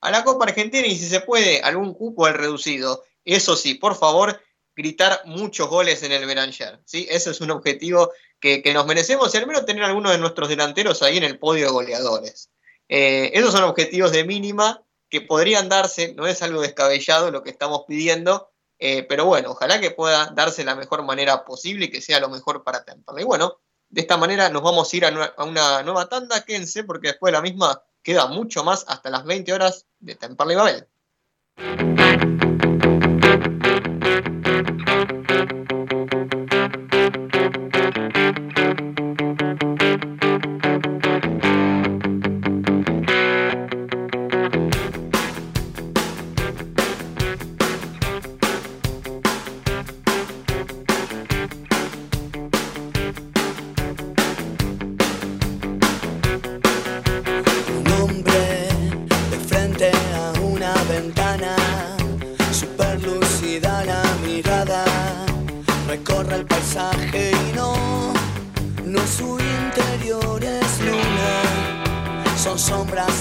a 0.00 0.10
la 0.10 0.24
Copa 0.24 0.46
Argentina 0.46 0.86
y 0.86 0.96
si 0.96 1.06
se 1.06 1.20
puede, 1.20 1.60
algún 1.60 1.94
cupo 1.94 2.26
al 2.26 2.34
reducido. 2.34 3.04
Eso 3.24 3.56
sí, 3.56 3.74
por 3.74 3.96
favor, 3.96 4.40
gritar 4.74 5.22
muchos 5.26 5.68
goles 5.68 6.02
en 6.02 6.12
el 6.12 6.26
Beranger. 6.26 6.80
¿sí? 6.84 7.06
Eso 7.10 7.30
es 7.30 7.40
un 7.40 7.50
objetivo 7.50 8.12
que, 8.40 8.62
nos 8.72 8.86
merecemos 8.86 9.34
y 9.34 9.38
al 9.38 9.46
menos 9.46 9.66
tener 9.66 9.84
algunos 9.84 10.12
de 10.12 10.18
nuestros 10.18 10.48
delanteros 10.48 11.02
ahí 11.02 11.18
en 11.18 11.24
el 11.24 11.38
podio 11.38 11.66
de 11.66 11.72
goleadores. 11.72 12.50
Eh, 12.88 13.30
esos 13.34 13.52
son 13.52 13.64
objetivos 13.64 14.12
de 14.12 14.24
mínima 14.24 14.82
que 15.08 15.20
podrían 15.20 15.68
darse, 15.68 16.14
no 16.14 16.26
es 16.26 16.40
algo 16.42 16.62
descabellado 16.62 17.30
lo 17.30 17.42
que 17.42 17.50
estamos 17.50 17.84
pidiendo, 17.86 18.50
eh, 18.78 19.02
pero 19.02 19.26
bueno, 19.26 19.50
ojalá 19.50 19.80
que 19.80 19.90
pueda 19.90 20.32
darse 20.34 20.64
la 20.64 20.74
mejor 20.74 21.02
manera 21.02 21.44
posible 21.44 21.86
y 21.86 21.90
que 21.90 22.00
sea 22.00 22.20
lo 22.20 22.30
mejor 22.30 22.64
para 22.64 22.84
Temperley. 22.84 23.22
Y 23.22 23.26
bueno, 23.26 23.60
De 23.92 24.02
esta 24.02 24.16
manera 24.16 24.48
nos 24.48 24.62
vamos 24.62 24.92
a 24.92 24.96
ir 24.96 25.04
a, 25.04 25.34
una 25.44 25.82
nueva 25.82 26.08
tanda, 26.08 26.44
quédense 26.44 26.84
porque 26.84 27.08
después 27.08 27.32
de 27.32 27.38
la 27.38 27.42
misma 27.42 27.82
queda 28.02 28.26
mucho 28.28 28.62
más 28.62 28.84
hasta 28.86 29.10
las 29.10 29.24
20 29.24 29.52
horas 29.52 29.86
de 30.00 30.14
Temperley 30.16 30.56
Babel. 30.56 30.88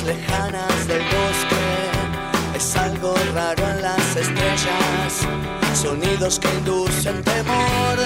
lejanas 0.09 0.87
del 0.87 1.03
bosque. 1.15 1.65
Es 2.55 2.75
algo 2.75 3.13
raro 3.33 3.63
en 3.73 3.81
las 3.81 4.15
estrellas, 4.15 5.11
sonidos 5.73 6.39
que 6.39 6.49
inducen 6.59 7.23
temor 7.23 7.97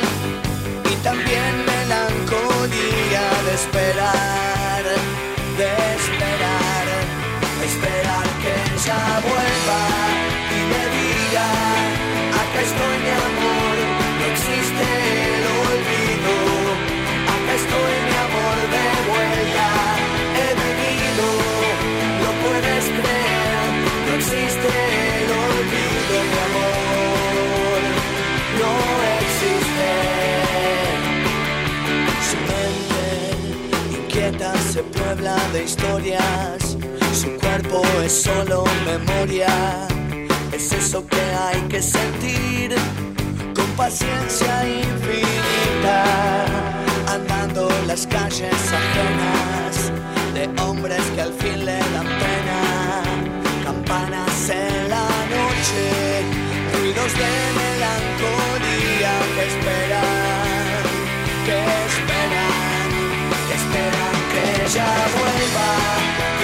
y 0.91 0.95
también 1.07 1.53
melancolía 1.65 3.25
de 3.45 3.53
esperar, 3.61 4.83
de 5.59 5.69
esperar, 5.99 6.85
esperar 7.69 8.25
que 8.41 8.53
ella 8.75 9.01
vuelva. 9.27 10.02
de 35.53 35.63
historias, 35.65 36.77
su 37.13 37.29
cuerpo 37.37 37.83
es 38.03 38.23
solo 38.23 38.63
memoria, 38.85 39.87
es 40.51 40.71
eso 40.73 41.05
que 41.05 41.21
hay 41.21 41.61
que 41.69 41.79
sentir 41.79 42.73
con 43.53 43.67
paciencia 43.77 44.67
infinita, 44.67 46.05
andando 47.07 47.69
las 47.85 48.07
calles 48.07 48.55
ajenas 48.81 49.91
de 50.33 50.49
hombres 50.63 51.01
que 51.13 51.21
al 51.21 51.33
fin 51.33 51.65
le 51.65 51.77
dan 51.77 52.07
pena, 52.23 53.03
campanas 53.63 54.49
en 54.49 54.89
la 54.89 55.07
noche, 55.35 56.23
ruidos 56.73 57.13
de 57.13 57.31
melancolía 57.61 59.13
que 59.35 59.45
esperan 59.53 60.83
que 61.45 61.82
ella 64.65 64.85
vuelva 65.15 65.69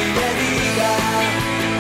y 0.01 0.05
le 0.17 0.29
diga, 0.43 0.93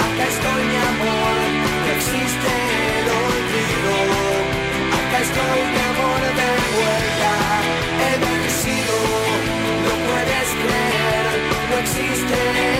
acá 0.05 0.23
estoy 0.33 0.61
mi 0.71 0.77
amor, 0.91 1.35
no 1.83 1.91
existe 1.97 2.51
el 2.99 3.07
olvido, 3.27 3.95
acá 4.99 5.17
estoy 5.27 5.59
mi 5.73 5.81
amor 5.91 6.21
de 6.39 6.51
vuelta, 6.77 7.33
he 8.05 8.13
vencido, 8.23 8.95
no 9.85 9.93
puedes 10.07 10.49
creer, 10.63 11.31
no 11.69 11.77
existe 11.83 12.78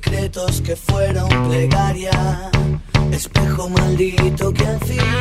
secretos 0.00 0.60
que 0.60 0.76
fueron 0.76 1.28
plegaria, 1.48 2.50
espejo 3.10 3.68
maldito 3.68 4.52
que 4.52 4.66
al 4.66 4.80
fin 4.80 5.12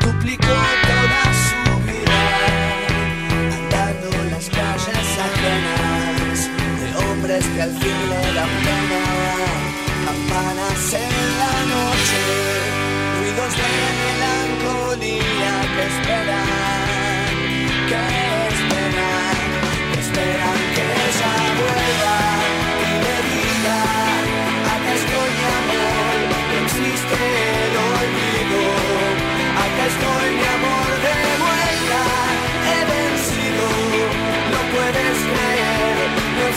duplicó 0.00 0.56
toda 0.90 1.24
su 1.46 1.60
vida, 1.88 2.20
andando 3.58 4.06
en 4.22 4.30
las 4.30 4.48
calles 4.48 5.08
ajenas 5.28 6.38
de 6.80 6.88
hombres 7.04 7.44
que 7.54 7.62
al 7.62 7.72
fin 7.80 7.98
le 8.10 8.22
dan 8.36 8.52
pena, 8.66 9.04
campanas 10.06 10.94
en 11.04 11.38
la 11.42 11.54
noche, 11.74 12.20
ruidos 13.18 13.52
de 13.60 13.68
melancolía 14.00 15.54
que 15.74 15.82
esperan. 15.92 16.66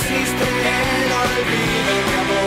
sidste 0.07 0.45
ender 0.75 1.21
alligevel 1.37 2.03
Jeg 2.15 2.23
må 2.29 2.38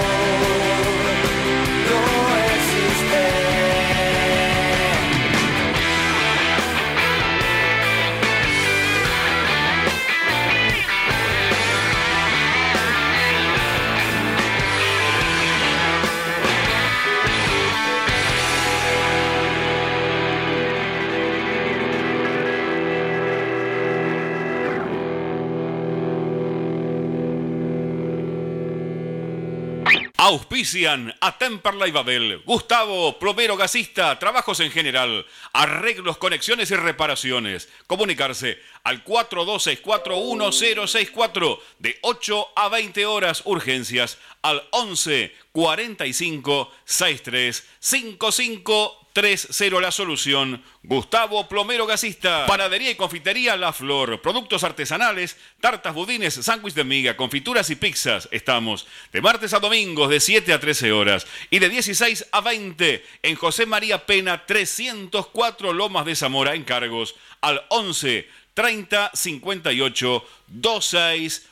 now 30.32 30.41
Auspician 30.52 31.14
a 31.22 31.38
Temperley 31.38 31.92
Babel, 31.92 32.42
Gustavo, 32.44 33.18
plomero 33.18 33.56
gasista, 33.56 34.18
trabajos 34.18 34.60
en 34.60 34.70
general, 34.70 35.24
arreglos, 35.54 36.18
conexiones 36.18 36.70
y 36.70 36.76
reparaciones. 36.76 37.70
Comunicarse 37.86 38.58
al 38.84 39.02
42641064 39.02 41.58
de 41.78 41.98
8 42.02 42.48
a 42.54 42.68
20 42.68 43.06
horas 43.06 43.40
urgencias 43.46 44.18
al 44.42 44.62
11 44.72 45.34
45 45.52 46.70
63 46.84 47.66
55 47.80 49.02
3-0 49.14 49.80
la 49.80 49.90
solución. 49.90 50.62
Gustavo 50.82 51.48
Plomero 51.48 51.86
Gasista. 51.86 52.46
Panadería 52.46 52.90
y 52.90 52.94
confitería 52.94 53.56
La 53.56 53.72
Flor. 53.72 54.20
Productos 54.22 54.64
artesanales, 54.64 55.36
tartas, 55.60 55.94
budines, 55.94 56.34
sándwich 56.34 56.74
de 56.74 56.84
miga, 56.84 57.16
confituras 57.16 57.70
y 57.70 57.76
pizzas. 57.76 58.28
Estamos 58.32 58.86
de 59.12 59.20
martes 59.20 59.54
a 59.54 59.60
domingos 59.60 60.10
de 60.10 60.20
7 60.20 60.41
a 60.50 60.58
13 60.58 60.90
horas 60.90 61.26
y 61.50 61.60
de 61.60 61.68
16 61.68 62.26
a 62.32 62.40
20 62.40 63.04
en 63.22 63.36
José 63.36 63.66
María 63.66 64.06
Pena 64.06 64.44
304 64.44 65.72
Lomas 65.72 66.06
de 66.06 66.16
Zamora. 66.16 66.54
Encargos 66.54 67.14
al 67.40 67.64
11 67.68 68.26
30 68.54 69.10
58 69.14 70.24
26 70.48 71.48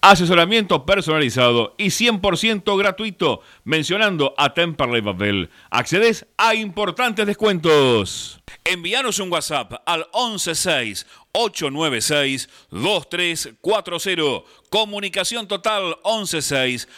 asesoramiento 0.00 0.86
personalizado 0.86 1.74
y 1.78 1.86
100% 1.86 2.78
gratuito 2.78 3.40
mencionando 3.64 4.34
a 4.36 4.54
Temperley 4.54 5.00
Babel. 5.00 5.50
Accedes 5.70 6.26
a 6.36 6.54
importantes 6.54 7.26
descuentos. 7.26 8.40
Envíanos 8.64 9.18
un 9.18 9.32
WhatsApp 9.32 9.74
al 9.86 10.06
116 10.12 11.06
896 11.32 12.48
2340. 12.70 14.44
Comunicación 14.70 15.48
total 15.48 15.96
116 16.04 16.88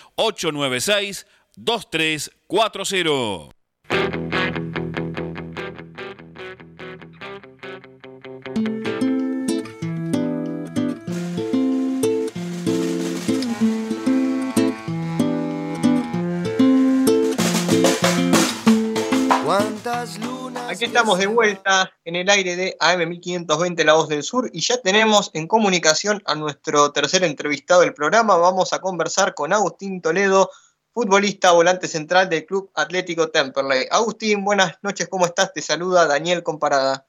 Aquí 20.78 20.84
estamos 20.84 21.18
de 21.18 21.26
vuelta 21.26 21.92
en 22.04 22.14
el 22.14 22.30
aire 22.30 22.54
de 22.54 22.76
AM1520 22.78 23.82
La 23.82 23.94
Voz 23.94 24.08
del 24.08 24.22
Sur 24.22 24.48
y 24.52 24.60
ya 24.60 24.80
tenemos 24.80 25.32
en 25.34 25.48
comunicación 25.48 26.22
a 26.24 26.36
nuestro 26.36 26.92
tercer 26.92 27.24
entrevistado 27.24 27.80
del 27.80 27.92
programa. 27.92 28.36
Vamos 28.36 28.72
a 28.72 28.80
conversar 28.80 29.34
con 29.34 29.52
Agustín 29.52 30.00
Toledo, 30.00 30.52
futbolista 30.94 31.50
volante 31.50 31.88
central 31.88 32.28
del 32.28 32.46
Club 32.46 32.70
Atlético 32.76 33.28
Temperley. 33.28 33.88
Agustín, 33.90 34.44
buenas 34.44 34.78
noches, 34.82 35.08
¿cómo 35.08 35.26
estás? 35.26 35.52
Te 35.52 35.62
saluda 35.62 36.06
Daniel 36.06 36.44
Comparada. 36.44 37.08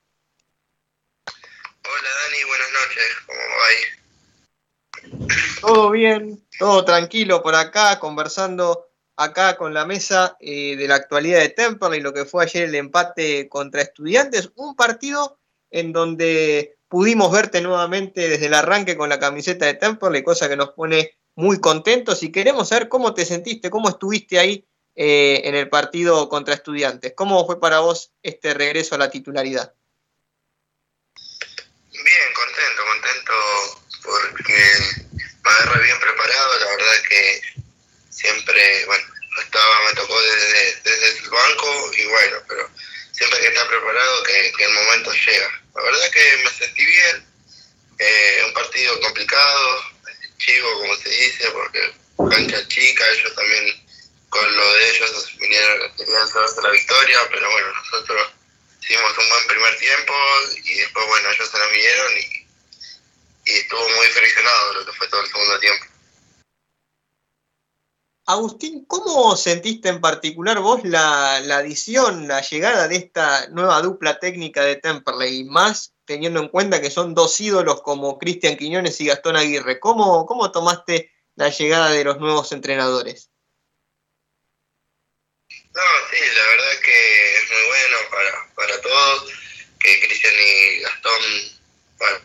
Hola 1.27 2.09
Dani, 2.23 2.43
buenas 2.47 2.69
noches, 2.73 3.03
¿cómo 3.27 3.39
va 3.59 3.67
ahí? 3.67 5.37
Todo 5.61 5.91
bien, 5.91 6.43
todo 6.57 6.83
tranquilo 6.83 7.43
por 7.43 7.53
acá, 7.53 7.99
conversando 7.99 8.88
acá 9.19 9.57
con 9.57 9.73
la 9.73 9.85
mesa 9.85 10.37
eh, 10.39 10.77
de 10.77 10.87
la 10.87 10.95
actualidad 10.95 11.39
de 11.39 11.49
Temperley, 11.49 11.99
lo 11.99 12.13
que 12.13 12.23
fue 12.23 12.45
ayer 12.45 12.63
el 12.63 12.75
empate 12.75 13.49
contra 13.49 13.81
estudiantes, 13.81 14.49
un 14.55 14.77
partido 14.77 15.37
en 15.71 15.91
donde 15.91 16.77
pudimos 16.87 17.29
verte 17.29 17.59
nuevamente 17.59 18.29
desde 18.29 18.45
el 18.45 18.53
arranque 18.53 18.95
con 18.95 19.09
la 19.09 19.19
camiseta 19.19 19.65
de 19.65 19.73
Temperley, 19.73 20.23
cosa 20.23 20.47
que 20.47 20.55
nos 20.55 20.69
pone 20.69 21.17
muy 21.35 21.59
contentos 21.59 22.23
y 22.23 22.31
queremos 22.31 22.69
saber 22.69 22.87
cómo 22.87 23.13
te 23.13 23.25
sentiste, 23.25 23.69
cómo 23.69 23.89
estuviste 23.89 24.39
ahí 24.39 24.65
eh, 24.95 25.41
en 25.43 25.53
el 25.53 25.67
partido 25.67 26.29
contra 26.29 26.53
estudiantes, 26.53 27.11
cómo 27.13 27.45
fue 27.45 27.59
para 27.59 27.79
vos 27.79 28.13
este 28.23 28.53
regreso 28.53 28.95
a 28.95 28.99
la 28.99 29.11
titularidad. 29.11 29.73
Bien, 31.91 32.33
contento, 32.33 32.81
contento 32.87 33.33
porque 34.01 34.53
me 35.43 35.49
agarré 35.49 35.83
bien 35.83 35.99
preparado, 35.99 36.59
la 36.59 36.65
verdad 36.71 37.03
que 37.09 37.59
siempre, 38.19 38.85
bueno, 38.85 39.05
estaba, 39.41 39.87
me 39.87 39.93
tocó 39.93 40.21
desde, 40.21 40.81
desde 40.83 41.19
el 41.19 41.29
banco 41.29 41.91
y 41.97 42.05
bueno, 42.05 42.37
pero 42.47 42.69
siempre 43.13 43.39
que 43.39 43.47
está 43.47 43.67
preparado 43.67 44.23
que, 44.23 44.53
el 44.59 44.73
momento 44.73 45.13
llega. 45.13 45.61
La 45.75 45.81
verdad 45.83 46.11
que 46.11 46.37
me 46.43 46.51
sentí 46.51 46.85
bien, 46.85 47.25
eh, 47.99 48.43
un 48.45 48.53
partido 48.53 48.99
complicado, 49.01 49.83
chivo 50.37 50.79
como 50.79 50.95
se 50.97 51.09
dice, 51.09 51.49
porque 51.51 51.93
cancha 52.29 52.67
chica, 52.67 53.09
ellos 53.09 53.35
también 53.35 53.87
con 54.29 54.55
lo 54.55 54.73
de 54.73 54.89
ellos 54.89 55.37
vinieron, 55.37 55.95
querían 55.95 56.27
llevarse 56.27 56.61
la 56.61 56.71
victoria, 56.71 57.19
pero 57.31 57.49
bueno, 57.49 57.67
nosotros 57.73 58.31
hicimos 58.81 59.17
un 59.17 59.29
buen 59.29 59.47
primer 59.47 59.77
tiempo 59.77 60.13
y 60.63 60.73
después 60.75 61.07
bueno, 61.07 61.31
ellos 61.31 61.49
se 61.49 61.57
nos 61.57 61.71
vinieron 61.71 62.17
y, 62.17 62.47
y 63.45 63.53
estuvo 63.59 63.89
muy 63.89 64.07
friccionado 64.07 64.73
lo 64.73 64.85
que 64.85 64.93
fue 64.93 65.07
todo 65.07 65.21
el 65.21 65.27
segundo 65.27 65.59
tiempo. 65.59 65.88
Agustín, 68.29 68.85
¿cómo 68.85 69.35
sentiste 69.35 69.89
en 69.89 70.01
particular 70.01 70.59
vos 70.59 70.81
la, 70.83 71.37
adición, 71.37 72.27
la 72.27 72.41
llegada 72.41 72.87
de 72.87 72.97
esta 72.97 73.47
nueva 73.47 73.81
dupla 73.81 74.19
técnica 74.19 74.63
de 74.63 74.75
Temperley? 74.75 75.39
Y 75.39 75.43
más 75.45 75.95
teniendo 76.05 76.39
en 76.39 76.49
cuenta 76.49 76.79
que 76.79 76.91
son 76.91 77.15
dos 77.15 77.41
ídolos 77.41 77.81
como 77.81 78.19
Cristian 78.19 78.55
Quiñones 78.55 79.01
y 79.01 79.07
Gastón 79.07 79.35
Aguirre. 79.35 79.79
¿Cómo, 79.79 80.27
¿Cómo 80.27 80.51
tomaste 80.51 81.11
la 81.33 81.49
llegada 81.49 81.89
de 81.89 82.03
los 82.03 82.19
nuevos 82.19 82.51
entrenadores? 82.51 83.31
No, 85.49 85.81
sí, 86.11 86.17
la 86.35 86.43
verdad 86.43 86.81
que 86.85 87.35
es 87.35 87.49
muy 87.49 87.67
bueno 87.67 87.97
para, 88.11 88.53
para 88.53 88.81
todos 88.81 89.31
que 89.79 89.99
Cristian 90.01 90.35
y 90.35 90.79
Gastón 90.81 91.21
bueno, 91.97 92.19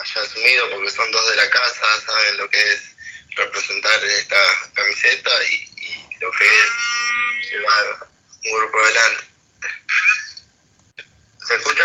hayan 0.00 0.24
asumido 0.24 0.70
porque 0.70 0.90
son 0.90 1.12
dos 1.12 1.28
de 1.28 1.36
la 1.36 1.50
casa, 1.50 2.00
saben 2.06 2.38
lo 2.38 2.48
que 2.48 2.72
es 2.72 2.91
representar 3.36 4.04
esta 4.04 4.36
camiseta 4.74 5.30
y, 5.50 5.72
lo 6.20 6.30
que 6.38 6.44
es 6.44 7.50
llevar 7.50 8.08
un 8.44 8.60
grupo 8.60 8.78
adelante. 8.78 9.24
¿Se 11.46 11.56
escucha? 11.56 11.84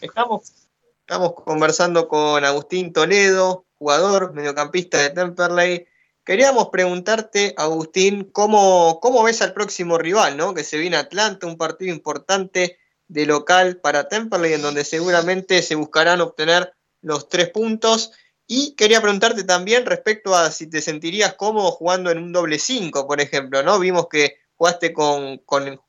Estamos, 0.00 0.52
estamos 1.00 1.34
conversando 1.34 2.08
con 2.08 2.44
Agustín 2.44 2.92
Toledo, 2.92 3.66
jugador, 3.78 4.32
mediocampista 4.32 4.98
de 4.98 5.10
Temperley. 5.10 5.86
Queríamos 6.24 6.70
preguntarte, 6.70 7.54
Agustín, 7.58 8.30
¿cómo, 8.32 8.98
cómo 9.00 9.22
ves 9.22 9.42
al 9.42 9.52
próximo 9.52 9.98
rival, 9.98 10.36
¿no? 10.36 10.54
que 10.54 10.64
se 10.64 10.78
viene 10.78 10.96
Atlanta, 10.96 11.46
un 11.46 11.58
partido 11.58 11.94
importante 11.94 12.78
de 13.08 13.26
local 13.26 13.76
para 13.76 14.08
Temperley, 14.08 14.54
en 14.54 14.62
donde 14.62 14.84
seguramente 14.84 15.62
se 15.62 15.74
buscarán 15.74 16.20
obtener 16.20 16.72
los 17.02 17.28
tres 17.28 17.50
puntos. 17.50 18.12
Y 18.48 18.76
quería 18.76 19.00
preguntarte 19.00 19.42
también 19.42 19.86
respecto 19.86 20.36
a 20.36 20.52
si 20.52 20.70
te 20.70 20.80
sentirías 20.80 21.34
cómodo 21.34 21.72
jugando 21.72 22.10
en 22.10 22.18
un 22.18 22.32
doble 22.32 22.58
5, 22.58 23.06
por 23.06 23.20
ejemplo, 23.20 23.62
¿no? 23.64 23.80
Vimos 23.80 24.06
que 24.08 24.38
jugaste 24.54 24.92
con, 24.92 25.42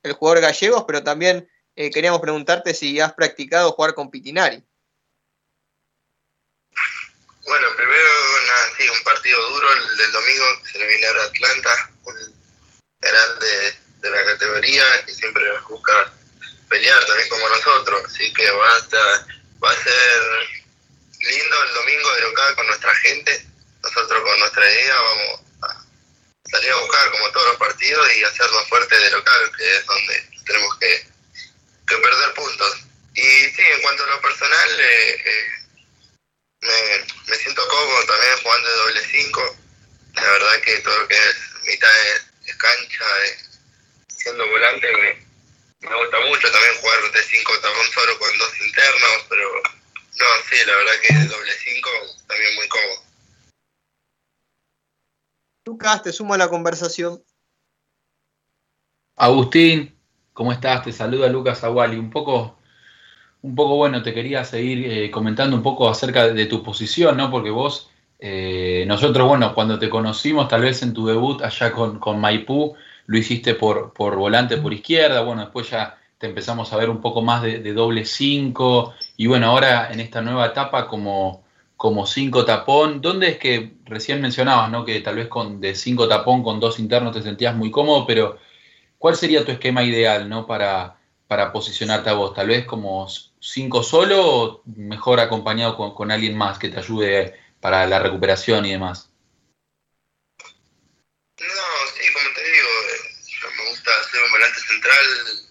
el 0.03 0.13
jugador 0.13 0.41
Gallegos, 0.41 0.83
pero 0.87 1.03
también 1.03 1.49
eh, 1.75 1.91
queríamos 1.91 2.19
preguntarte 2.19 2.73
si 2.73 2.99
has 2.99 3.13
practicado 3.13 3.73
jugar 3.73 3.93
con 3.93 4.09
Pitinari. 4.09 4.63
Bueno, 7.45 7.67
primero, 7.77 8.09
sí, 8.77 8.89
un 8.89 9.03
partido 9.03 9.49
duro 9.51 9.67
el 9.73 9.97
del 9.97 10.11
domingo 10.11 10.45
se 10.69 10.79
le 10.79 10.87
viene 10.87 11.05
a 11.05 11.23
Atlanta, 11.23 11.91
un 12.03 12.15
grande 12.99 13.77
de 14.01 14.09
la 14.09 14.25
categoría 14.25 14.83
que 15.05 15.13
siempre 15.13 15.43
busca 15.69 16.11
pelear 16.67 17.05
también 17.05 17.29
como 17.29 17.47
nosotros, 17.49 18.03
así 18.05 18.33
que 18.33 18.49
va 18.51 18.67
a, 18.67 19.25
va 19.63 19.71
a 19.71 19.75
ser 19.75 20.56
lindo 21.27 21.63
el 21.63 21.73
domingo 21.73 22.13
de 22.15 22.21
local 22.21 22.55
con 22.55 22.67
nuestra 22.67 22.95
gente. 22.95 23.45
Nosotros 23.83 24.23
con 24.23 24.39
nuestra 24.39 24.71
idea 24.71 24.95
vamos 24.95 25.41
a 25.61 25.85
salir 26.49 26.71
a 26.71 26.77
buscar 26.77 27.11
como 27.11 27.31
todos 27.31 27.47
los 27.47 27.57
partidos 27.57 28.15
y 28.15 28.23
hacernos 28.23 28.67
fuerte 28.67 28.97
de 28.97 29.11
local, 29.11 29.51
que 29.57 29.77
es 29.77 29.85
donde 29.85 30.29
tenemos 30.45 30.77
que, 30.79 31.07
perder 31.87 32.33
puntos. 32.33 32.77
Y 33.13 33.21
sí, 33.21 33.61
en 33.61 33.81
cuanto 33.81 34.03
a 34.03 34.07
lo 34.07 34.21
personal, 34.21 34.79
eh, 34.79 35.23
eh, 36.61 37.05
me, 37.27 37.35
siento 37.35 37.67
cómodo 37.67 38.05
también 38.05 38.37
jugando 38.43 38.69
de 38.69 38.75
doble 38.75 39.01
5. 39.09 39.57
La 40.15 40.31
verdad 40.31 40.61
que 40.61 40.79
todo 40.79 40.99
lo 40.99 41.07
que 41.07 41.15
es 41.15 41.35
mitad 41.63 41.89
de, 41.93 42.57
cancha, 42.57 43.05
siendo 44.17 44.47
volante, 44.47 44.91
me, 44.97 45.89
me 45.89 45.95
gusta 45.95 46.19
mucho 46.21 46.51
también 46.51 46.75
jugar 46.75 47.11
de 47.11 47.23
5 47.23 47.59
tapón 47.59 47.91
solo 47.93 48.19
con 48.19 48.37
dos 48.37 48.61
internos, 48.61 49.25
pero 49.29 49.76
no, 50.17 50.25
sí, 50.49 50.57
la 50.65 50.75
verdad 50.75 50.91
que 51.01 51.13
el 51.15 51.27
doble 51.27 51.51
5 51.63 51.89
también 52.27 52.55
muy 52.55 52.67
cómodo. 52.67 53.07
Lucas, 55.65 56.01
te 56.01 56.11
sumo 56.11 56.33
a 56.33 56.37
la 56.37 56.49
conversación. 56.49 57.21
Agustín, 59.15 59.95
¿cómo 60.33 60.51
estás? 60.51 60.83
Te 60.83 60.91
saluda 60.91 61.27
Lucas 61.27 61.63
Aguali. 61.63 61.97
Un 61.97 62.09
poco, 62.09 62.57
un 63.41 63.53
poco 63.53 63.75
bueno, 63.75 64.01
te 64.01 64.13
quería 64.13 64.43
seguir 64.43 64.89
eh, 64.89 65.11
comentando 65.11 65.55
un 65.55 65.63
poco 65.63 65.89
acerca 65.89 66.27
de, 66.29 66.45
tu 66.45 66.63
posición, 66.63 67.17
¿no? 67.17 67.29
Porque 67.29 67.49
vos, 67.49 67.91
eh, 68.19 68.85
nosotros, 68.87 69.27
bueno, 69.27 69.53
cuando 69.53 69.77
te 69.77 69.89
conocimos, 69.89 70.47
tal 70.47 70.61
vez 70.61 70.81
en 70.81 70.93
tu 70.93 71.05
debut 71.05 71.41
allá 71.41 71.71
con, 71.71 71.99
con 71.99 72.19
Maipú, 72.19 72.75
lo 73.05 73.17
hiciste 73.17 73.53
por, 73.53 73.93
por 73.93 74.15
volante 74.15 74.57
por 74.57 74.73
izquierda, 74.73 75.21
bueno, 75.21 75.43
después 75.43 75.69
ya 75.69 75.99
te 76.17 76.27
empezamos 76.27 76.73
a 76.73 76.77
ver 76.77 76.89
un 76.89 77.01
poco 77.01 77.21
más 77.21 77.41
de, 77.43 77.73
doble 77.73 78.05
5 78.05 78.95
y 79.17 79.27
bueno, 79.27 79.47
ahora 79.47 79.91
en 79.91 79.99
esta 79.99 80.21
nueva 80.21 80.47
etapa 80.47 80.87
como, 80.87 81.45
como 81.75 82.07
5 82.07 82.45
tapón, 82.45 83.01
¿dónde 83.01 83.29
es 83.29 83.37
que 83.37 83.73
recién 83.85 84.21
mencionabas, 84.21 84.71
¿no? 84.71 84.83
que 84.83 84.99
tal 85.01 85.15
vez 85.15 85.27
con 85.27 85.61
de 85.61 85.75
5 85.75 86.07
tapón 86.07 86.43
con 86.43 86.59
dos 86.59 86.79
internos 86.79 87.13
te 87.15 87.21
sentías 87.21 87.55
muy 87.55 87.69
cómodo, 87.69 88.05
pero 88.07 88.39
¿cuál 88.97 89.15
sería 89.15 89.45
tu 89.45 89.51
esquema 89.51 89.83
ideal 89.83 90.27
¿no? 90.27 90.47
para, 90.47 90.97
para 91.27 91.51
posicionarte 91.51 92.09
a 92.09 92.13
vos? 92.13 92.33
Tal 92.33 92.47
vez 92.47 92.65
como 92.65 93.07
cinco 93.39 93.83
solo 93.83 94.25
o 94.25 94.61
mejor 94.65 95.19
acompañado 95.19 95.77
con, 95.77 96.11
alguien 96.11 96.35
más 96.35 96.57
que 96.57 96.69
te 96.69 96.79
ayude 96.79 97.39
para 97.61 97.85
la 97.85 97.99
recuperación 97.99 98.65
y 98.65 98.71
demás. 98.71 99.09
No, 101.39 101.45
sí, 101.93 102.13
como 102.13 102.35
te 102.35 102.43
digo, 102.43 102.67
eh, 102.89 103.53
me 103.57 103.69
gusta 103.69 103.91
hacer 104.01 104.21
un 104.23 104.31
volante 104.31 104.59
central, 104.59 105.46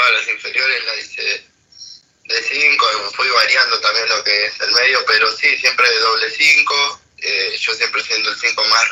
todas 0.00 0.12
las 0.12 0.28
inferiores 0.28 0.84
la 0.84 0.96
hice 0.96 1.44
de 2.24 2.42
5, 2.42 2.86
fui 3.14 3.28
variando 3.28 3.80
también 3.80 4.08
lo 4.08 4.24
que 4.24 4.46
es 4.46 4.60
el 4.60 4.72
medio, 4.72 5.04
pero 5.04 5.30
sí, 5.36 5.58
siempre 5.58 5.90
de 5.90 5.98
doble 5.98 6.30
5, 6.30 7.00
eh, 7.18 7.56
yo 7.58 7.74
siempre 7.74 8.02
siendo 8.02 8.30
el 8.30 8.38
5 8.38 8.64
más 8.64 8.88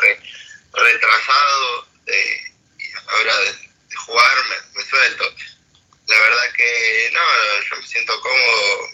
retrasado, 0.72 1.88
eh, 2.06 2.42
y 2.78 3.10
ahora 3.10 3.38
de, 3.38 3.52
de 3.52 3.96
jugar 3.96 4.36
me, 4.74 4.84
suelto. 4.84 5.34
La 6.08 6.20
verdad 6.20 6.52
que 6.56 7.10
no, 7.12 7.62
yo 7.70 7.76
me 7.80 7.86
siento 7.86 8.20
cómodo 8.20 8.88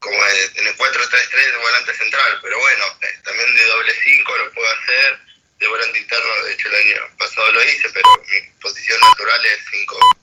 como 0.00 0.26
en 0.26 0.66
el 0.66 0.76
4-3-3 0.76 1.52
de 1.52 1.56
volante 1.58 1.94
central, 1.94 2.40
pero 2.42 2.58
bueno, 2.58 2.84
eh, 3.02 3.20
también 3.24 3.54
de 3.54 3.64
doble 3.64 3.94
5 4.02 4.38
lo 4.38 4.52
puedo 4.52 4.68
hacer, 4.72 5.18
de 5.60 5.68
volante 5.68 5.98
interno, 5.98 6.44
de 6.44 6.52
hecho 6.52 6.68
el 6.68 6.74
año 6.74 7.16
pasado 7.16 7.52
lo 7.52 7.64
hice, 7.64 7.88
pero 7.90 8.08
mi 8.28 8.60
posición 8.60 9.00
natural 9.00 9.46
es 9.46 9.58
5 9.70 10.21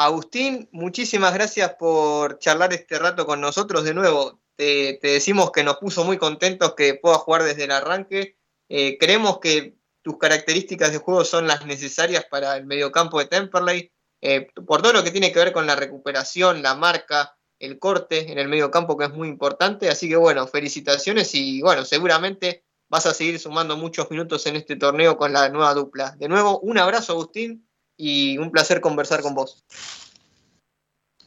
Agustín, 0.00 0.68
muchísimas 0.70 1.34
gracias 1.34 1.74
por 1.74 2.38
charlar 2.38 2.72
este 2.72 3.00
rato 3.00 3.26
con 3.26 3.40
nosotros 3.40 3.82
de 3.82 3.94
nuevo. 3.94 4.40
Te, 4.54 4.96
decimos 5.02 5.50
que 5.50 5.64
nos 5.64 5.78
puso 5.78 6.04
muy 6.04 6.18
contentos 6.18 6.76
que 6.76 6.94
puedas 6.94 7.18
jugar 7.18 7.42
desde 7.42 7.64
el 7.64 7.72
arranque. 7.72 8.36
Eh, 8.68 8.96
creemos 8.96 9.40
que 9.40 9.74
tus 10.02 10.16
características 10.16 10.92
de 10.92 10.98
juego 10.98 11.24
son 11.24 11.48
las 11.48 11.66
necesarias 11.66 12.24
para 12.30 12.56
el 12.56 12.64
mediocampo 12.64 13.18
de 13.18 13.26
Temperley, 13.26 13.90
eh, 14.20 14.46
por 14.64 14.82
todo 14.82 14.92
lo 14.92 15.02
que 15.02 15.10
tiene 15.10 15.32
que 15.32 15.40
ver 15.40 15.52
con 15.52 15.66
la 15.66 15.74
recuperación, 15.74 16.62
la 16.62 16.76
marca, 16.76 17.36
el 17.58 17.80
corte 17.80 18.30
en 18.30 18.38
el 18.38 18.46
mediocampo 18.46 18.96
que 18.96 19.06
es 19.06 19.12
muy 19.12 19.26
importante. 19.26 19.88
Así 19.88 20.08
que 20.08 20.14
bueno, 20.14 20.46
felicitaciones 20.46 21.34
y 21.34 21.60
bueno, 21.60 21.84
seguramente 21.84 22.62
vas 22.88 23.06
a 23.06 23.14
seguir 23.14 23.38
sumando 23.38 23.76
muchos 23.76 24.10
minutos 24.10 24.46
en 24.46 24.56
este 24.56 24.76
torneo 24.76 25.16
con 25.16 25.32
la 25.32 25.48
nueva 25.48 25.74
dupla. 25.74 26.14
De 26.18 26.28
nuevo, 26.28 26.58
un 26.60 26.78
abrazo 26.78 27.12
Agustín 27.12 27.68
y 27.96 28.38
un 28.38 28.50
placer 28.50 28.80
conversar 28.80 29.20
con 29.20 29.34
vos. 29.34 29.64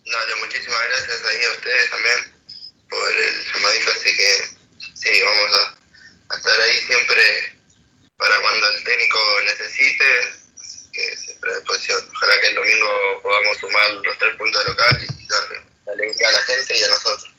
Dale, 0.06 0.36
muchísimas 0.40 0.80
gracias 0.90 1.24
ahí 1.26 1.44
a 1.46 1.52
ustedes 1.52 1.90
también 1.90 2.42
por 2.90 3.12
el 3.12 3.46
llamadito, 3.54 3.92
así 3.92 4.18
que 4.18 4.62
sí, 4.94 5.22
vamos 5.24 5.58
a, 5.58 6.36
estar 6.36 6.62
ahí 6.62 6.78
siempre 6.80 7.60
para 8.18 8.42
cuando 8.42 8.68
el 8.70 8.84
técnico 8.84 9.20
necesite, 9.46 10.06
que 10.94 11.18
siempre 11.18 11.52
a 11.52 11.56
disposición. 11.56 12.10
Ojalá 12.16 12.42
que 12.42 12.48
el 12.48 12.56
domingo 12.56 13.22
podamos 13.22 13.58
sumar 13.58 13.92
los 13.92 14.18
tres 14.18 14.36
puntos 14.38 14.64
de 14.64 14.70
local 14.70 15.04
y 15.04 15.28
darle 15.28 15.66
alegría 15.88 16.30
a 16.30 16.32
la 16.32 16.42
gente 16.44 16.78
y 16.78 16.84
a 16.84 16.88
nosotros. 16.90 17.31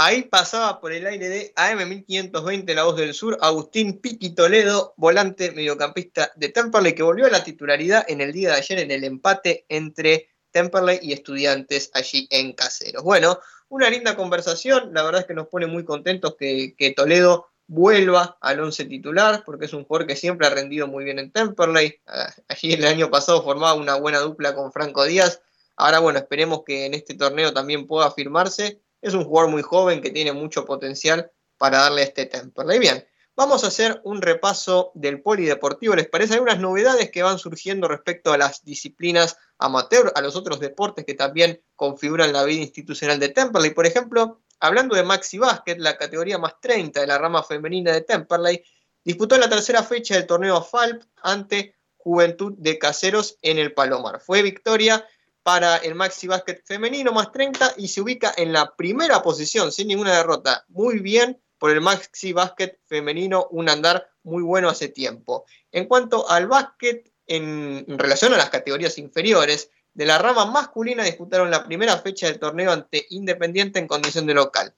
Ahí 0.00 0.22
pasaba 0.22 0.80
por 0.80 0.92
el 0.92 1.08
aire 1.08 1.28
de 1.28 1.52
AM1520 1.56 2.72
La 2.72 2.84
Voz 2.84 2.94
del 2.94 3.12
Sur, 3.14 3.36
Agustín 3.40 4.00
Piqui 4.00 4.32
Toledo, 4.32 4.94
volante 4.96 5.50
mediocampista 5.50 6.30
de 6.36 6.50
Temperley, 6.50 6.94
que 6.94 7.02
volvió 7.02 7.26
a 7.26 7.30
la 7.30 7.42
titularidad 7.42 8.04
en 8.06 8.20
el 8.20 8.32
día 8.32 8.50
de 8.50 8.58
ayer 8.58 8.78
en 8.78 8.92
el 8.92 9.02
empate 9.02 9.66
entre 9.68 10.28
Temperley 10.52 11.00
y 11.02 11.14
Estudiantes 11.14 11.90
allí 11.94 12.28
en 12.30 12.52
Caseros. 12.52 13.02
Bueno, 13.02 13.40
una 13.70 13.90
linda 13.90 14.14
conversación, 14.14 14.94
la 14.94 15.02
verdad 15.02 15.22
es 15.22 15.26
que 15.26 15.34
nos 15.34 15.48
pone 15.48 15.66
muy 15.66 15.84
contentos 15.84 16.36
que, 16.38 16.94
Toledo 16.94 17.48
vuelva 17.66 18.38
al 18.40 18.60
once 18.60 18.84
titular, 18.84 19.42
porque 19.44 19.64
es 19.64 19.72
un 19.72 19.82
jugador 19.82 20.06
que 20.06 20.14
siempre 20.14 20.46
ha 20.46 20.50
rendido 20.50 20.86
muy 20.86 21.02
bien 21.02 21.18
en 21.18 21.32
Temperley. 21.32 21.96
Ah, 22.06 22.32
allí 22.46 22.72
el 22.72 22.84
año 22.84 23.10
pasado 23.10 23.42
formaba 23.42 23.74
una 23.74 23.96
buena 23.96 24.20
dupla 24.20 24.54
con 24.54 24.72
Franco 24.72 25.02
Díaz. 25.02 25.42
Ahora, 25.74 25.98
bueno, 25.98 26.20
esperemos 26.20 26.62
que 26.64 26.86
en 26.86 26.94
este 26.94 27.14
torneo 27.14 27.52
también 27.52 27.88
pueda 27.88 28.12
firmarse 28.12 28.80
es 29.00 29.14
un 29.14 29.24
jugador 29.24 29.50
muy 29.50 29.62
joven 29.62 30.00
que 30.00 30.10
tiene 30.10 30.32
mucho 30.32 30.64
potencial 30.64 31.30
para 31.56 31.78
darle 31.78 32.02
este 32.02 32.26
Temperley. 32.26 32.78
Bien, 32.78 33.06
vamos 33.36 33.64
a 33.64 33.68
hacer 33.68 34.00
un 34.04 34.22
repaso 34.22 34.92
del 34.94 35.22
polideportivo. 35.22 35.94
¿Les 35.94 36.08
parece? 36.08 36.34
Hay 36.34 36.40
unas 36.40 36.60
novedades 36.60 37.10
que 37.10 37.22
van 37.22 37.38
surgiendo 37.38 37.88
respecto 37.88 38.32
a 38.32 38.38
las 38.38 38.64
disciplinas 38.64 39.36
amateur, 39.58 40.12
a 40.14 40.20
los 40.20 40.36
otros 40.36 40.60
deportes 40.60 41.04
que 41.04 41.14
también 41.14 41.62
configuran 41.76 42.32
la 42.32 42.44
vida 42.44 42.62
institucional 42.62 43.18
de 43.18 43.28
Temperley. 43.28 43.70
Por 43.70 43.86
ejemplo, 43.86 44.40
hablando 44.60 44.94
de 44.96 45.02
Maxi 45.02 45.38
Basket, 45.38 45.76
la 45.78 45.96
categoría 45.96 46.38
más 46.38 46.60
30 46.60 47.00
de 47.00 47.06
la 47.06 47.18
rama 47.18 47.42
femenina 47.42 47.92
de 47.92 48.02
Temperley, 48.02 48.62
disputó 49.04 49.36
la 49.38 49.48
tercera 49.48 49.82
fecha 49.82 50.14
del 50.14 50.26
torneo 50.26 50.62
FALP 50.62 51.02
ante 51.22 51.74
Juventud 51.96 52.54
de 52.56 52.78
Caseros 52.78 53.38
en 53.42 53.58
el 53.58 53.74
Palomar. 53.74 54.20
Fue 54.20 54.42
victoria 54.42 55.04
para 55.48 55.78
el 55.78 55.94
Maxi 55.94 56.26
Basket 56.26 56.60
femenino 56.62 57.10
más 57.10 57.32
30 57.32 57.76
y 57.78 57.88
se 57.88 58.02
ubica 58.02 58.34
en 58.36 58.52
la 58.52 58.76
primera 58.76 59.22
posición 59.22 59.72
sin 59.72 59.88
ninguna 59.88 60.14
derrota. 60.14 60.66
Muy 60.68 60.98
bien 60.98 61.40
por 61.56 61.70
el 61.70 61.80
Maxi 61.80 62.34
Basket 62.34 62.76
femenino, 62.84 63.46
un 63.52 63.70
andar 63.70 64.10
muy 64.24 64.42
bueno 64.42 64.68
hace 64.68 64.88
tiempo. 64.88 65.46
En 65.72 65.86
cuanto 65.86 66.28
al 66.28 66.48
básquet, 66.48 67.10
en, 67.26 67.86
relación 67.88 68.34
a 68.34 68.36
las 68.36 68.50
categorías 68.50 68.98
inferiores, 68.98 69.70
de 69.94 70.04
la 70.04 70.18
rama 70.18 70.44
masculina 70.44 71.02
disputaron 71.04 71.50
la 71.50 71.64
primera 71.64 71.96
fecha 71.96 72.26
del 72.26 72.38
torneo 72.38 72.70
ante 72.70 73.06
Independiente 73.08 73.78
en 73.78 73.88
condición 73.88 74.26
de 74.26 74.34
local. 74.34 74.74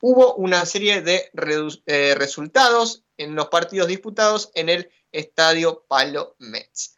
Hubo 0.00 0.36
una 0.36 0.64
serie 0.66 1.02
de 1.02 1.32
eh, 1.86 2.14
resultados 2.16 3.02
en 3.16 3.34
los 3.34 3.48
partidos 3.48 3.88
disputados 3.88 4.52
en 4.54 4.68
el 4.68 4.88
Estadio 5.10 5.84
Palo 5.88 6.36
Mets. 6.38 6.94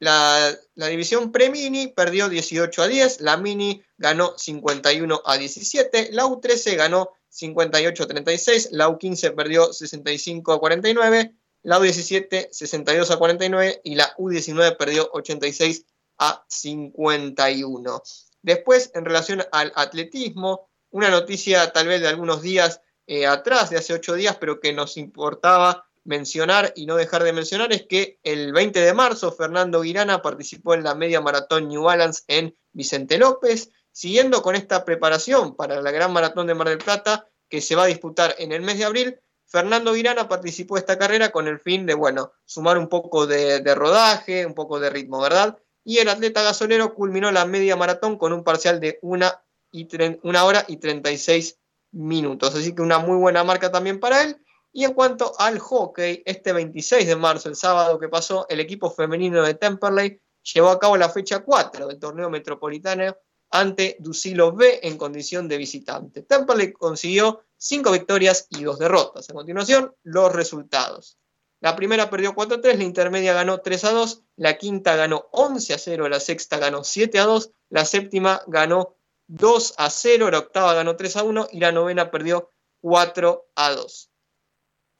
La, 0.00 0.56
división 0.74 1.32
pre-mini 1.32 1.88
perdió 1.88 2.28
18 2.28 2.82
a 2.82 2.88
10, 2.88 3.20
la 3.20 3.36
mini 3.36 3.82
ganó 3.96 4.36
51 4.36 5.22
a 5.24 5.36
17, 5.36 6.10
la 6.12 6.24
U13 6.24 6.76
ganó 6.76 7.10
58 7.28 8.02
a 8.02 8.06
36, 8.06 8.68
la 8.72 8.88
U15 8.88 9.34
perdió 9.34 9.72
65 9.72 10.52
a 10.52 10.60
49, 10.60 11.34
la 11.62 11.78
U17 11.78 12.48
62 12.50 13.10
a 13.10 13.16
49 13.16 13.80
y 13.84 13.94
la 13.94 14.14
U19 14.16 14.76
perdió 14.76 15.08
86 15.12 15.86
a 16.18 16.44
51. 16.48 18.02
Después, 18.42 18.90
en 18.94 19.04
relación 19.04 19.42
al 19.52 19.72
atletismo, 19.74 20.68
una 20.90 21.08
noticia 21.08 21.72
tal 21.72 21.88
vez 21.88 22.00
de 22.02 22.08
algunos 22.08 22.42
días 22.42 22.80
eh, 23.06 23.26
atrás, 23.26 23.70
de 23.70 23.78
hace 23.78 23.94
ocho 23.94 24.14
días, 24.14 24.36
pero 24.38 24.60
que 24.60 24.72
nos 24.72 24.96
importaba 24.96 25.86
mencionar 26.04 26.72
y 26.76 26.86
no 26.86 26.96
dejar 26.96 27.24
de 27.24 27.32
mencionar 27.32 27.72
es 27.72 27.86
que 27.86 28.18
el 28.22 28.52
20 28.52 28.80
de 28.80 28.94
marzo 28.94 29.32
Fernando 29.32 29.80
Guirana 29.80 30.22
participó 30.22 30.74
en 30.74 30.84
la 30.84 30.94
media 30.94 31.20
maratón 31.20 31.68
New 31.68 31.82
Balance 31.82 32.22
en 32.28 32.56
Vicente 32.72 33.18
López, 33.18 33.70
siguiendo 33.90 34.42
con 34.42 34.54
esta 34.54 34.84
preparación 34.84 35.56
para 35.56 35.80
la 35.80 35.90
gran 35.90 36.12
maratón 36.12 36.46
de 36.46 36.54
Mar 36.54 36.68
del 36.68 36.78
Plata 36.78 37.28
que 37.48 37.60
se 37.60 37.74
va 37.74 37.84
a 37.84 37.86
disputar 37.86 38.34
en 38.38 38.52
el 38.52 38.62
mes 38.62 38.78
de 38.78 38.84
abril. 38.84 39.20
Fernando 39.46 39.92
Guirana 39.92 40.28
participó 40.28 40.74
de 40.74 40.80
esta 40.80 40.98
carrera 40.98 41.30
con 41.30 41.46
el 41.46 41.60
fin 41.60 41.86
de, 41.86 41.94
bueno, 41.94 42.32
sumar 42.44 42.76
un 42.78 42.88
poco 42.88 43.26
de, 43.26 43.74
rodaje, 43.74 44.46
un 44.46 44.54
poco 44.54 44.80
de 44.80 44.90
ritmo, 44.90 45.20
¿verdad? 45.20 45.58
Y 45.84 45.98
el 45.98 46.08
atleta 46.08 46.42
gasolero 46.42 46.94
culminó 46.94 47.30
la 47.30 47.44
media 47.44 47.76
maratón 47.76 48.18
con 48.18 48.32
un 48.32 48.42
parcial 48.42 48.80
de 48.80 48.98
una, 49.02 49.44
y 49.70 49.86
una 50.22 50.44
hora 50.44 50.64
y 50.66 50.78
36 50.78 51.58
minutos. 51.92 52.54
Así 52.54 52.74
que 52.74 52.82
una 52.82 52.98
muy 52.98 53.16
buena 53.16 53.44
marca 53.44 53.70
también 53.70 54.00
para 54.00 54.22
él. 54.22 54.36
Y 54.76 54.82
en 54.82 54.92
cuanto 54.92 55.32
al 55.38 55.60
hockey, 55.60 56.24
este 56.26 56.52
26 56.52 57.06
de 57.06 57.14
marzo, 57.14 57.48
el 57.48 57.54
sábado 57.54 57.96
que 57.96 58.08
pasó, 58.08 58.44
el 58.48 58.58
equipo 58.58 58.90
femenino 58.90 59.40
de 59.44 59.54
Temperley 59.54 60.20
llevó 60.52 60.70
a 60.70 60.80
cabo 60.80 60.96
la 60.96 61.08
fecha 61.08 61.44
4 61.44 61.86
del 61.86 62.00
torneo 62.00 62.28
metropolitano 62.28 63.16
ante 63.50 63.96
Ducilo 64.00 64.50
B 64.50 64.80
en 64.82 64.98
condición 64.98 65.46
de 65.46 65.58
visitante. 65.58 66.22
Temperley 66.22 66.72
consiguió 66.72 67.44
5 67.56 67.92
victorias 67.92 68.48
y 68.50 68.64
2 68.64 68.80
derrotas. 68.80 69.30
A 69.30 69.32
continuación, 69.32 69.94
los 70.02 70.32
resultados. 70.32 71.18
La 71.60 71.76
primera 71.76 72.10
perdió 72.10 72.34
4-3, 72.34 72.76
la 72.76 72.82
intermedia 72.82 73.32
ganó 73.32 73.62
3-2, 73.62 74.22
la 74.34 74.58
quinta 74.58 74.96
ganó 74.96 75.30
11-0, 75.30 76.08
la 76.08 76.18
sexta 76.18 76.58
ganó 76.58 76.80
7-2, 76.80 77.52
la 77.70 77.84
séptima 77.84 78.42
ganó 78.48 78.96
2-0, 79.28 80.32
la 80.32 80.38
octava 80.38 80.74
ganó 80.74 80.96
3-1 80.96 81.46
y 81.52 81.60
la 81.60 81.70
novena 81.70 82.10
perdió 82.10 82.50
4-2. 82.82 84.08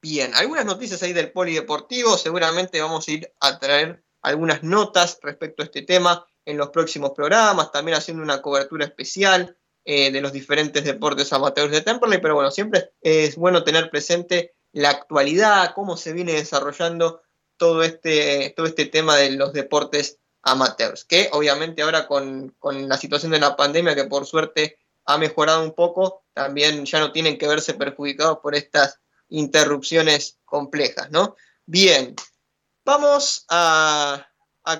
Bien, 0.04 0.34
algunas 0.34 0.66
noticias 0.66 1.02
ahí 1.02 1.14
del 1.14 1.32
polideportivo, 1.32 2.18
seguramente 2.18 2.78
vamos 2.78 3.08
a 3.08 3.10
ir 3.10 3.32
a 3.40 3.58
traer 3.58 4.04
algunas 4.20 4.62
notas 4.62 5.18
respecto 5.22 5.62
a 5.62 5.64
este 5.64 5.80
tema 5.80 6.26
en 6.44 6.58
los 6.58 6.68
próximos 6.68 7.12
programas, 7.12 7.72
también 7.72 7.96
haciendo 7.96 8.22
una 8.22 8.42
cobertura 8.42 8.84
especial 8.84 9.56
eh, 9.82 10.12
de 10.12 10.20
los 10.20 10.30
diferentes 10.30 10.84
deportes 10.84 11.32
amateurs 11.32 11.72
de 11.72 11.80
Temperley, 11.80 12.20
pero 12.20 12.34
bueno, 12.34 12.50
siempre 12.50 12.90
es 13.00 13.36
bueno 13.36 13.64
tener 13.64 13.88
presente 13.88 14.52
la 14.72 14.90
actualidad, 14.90 15.72
cómo 15.74 15.96
se 15.96 16.12
viene 16.12 16.34
desarrollando 16.34 17.22
todo 17.56 17.82
este, 17.82 18.52
todo 18.54 18.66
este 18.66 18.84
tema 18.84 19.16
de 19.16 19.30
los 19.30 19.54
deportes 19.54 20.18
amateurs, 20.42 21.06
que 21.06 21.30
obviamente 21.32 21.80
ahora 21.80 22.06
con, 22.06 22.54
con 22.58 22.90
la 22.90 22.98
situación 22.98 23.32
de 23.32 23.40
la 23.40 23.56
pandemia, 23.56 23.94
que 23.94 24.04
por 24.04 24.26
suerte 24.26 24.76
ha 25.06 25.16
mejorado 25.16 25.62
un 25.62 25.72
poco, 25.72 26.24
también 26.34 26.84
ya 26.84 27.00
no 27.00 27.10
tienen 27.10 27.38
que 27.38 27.48
verse 27.48 27.72
perjudicados 27.72 28.40
por 28.40 28.54
estas 28.54 29.00
interrupciones 29.28 30.38
complejas, 30.44 31.10
¿no? 31.10 31.36
Bien, 31.66 32.14
vamos 32.84 33.46
a, 33.48 34.26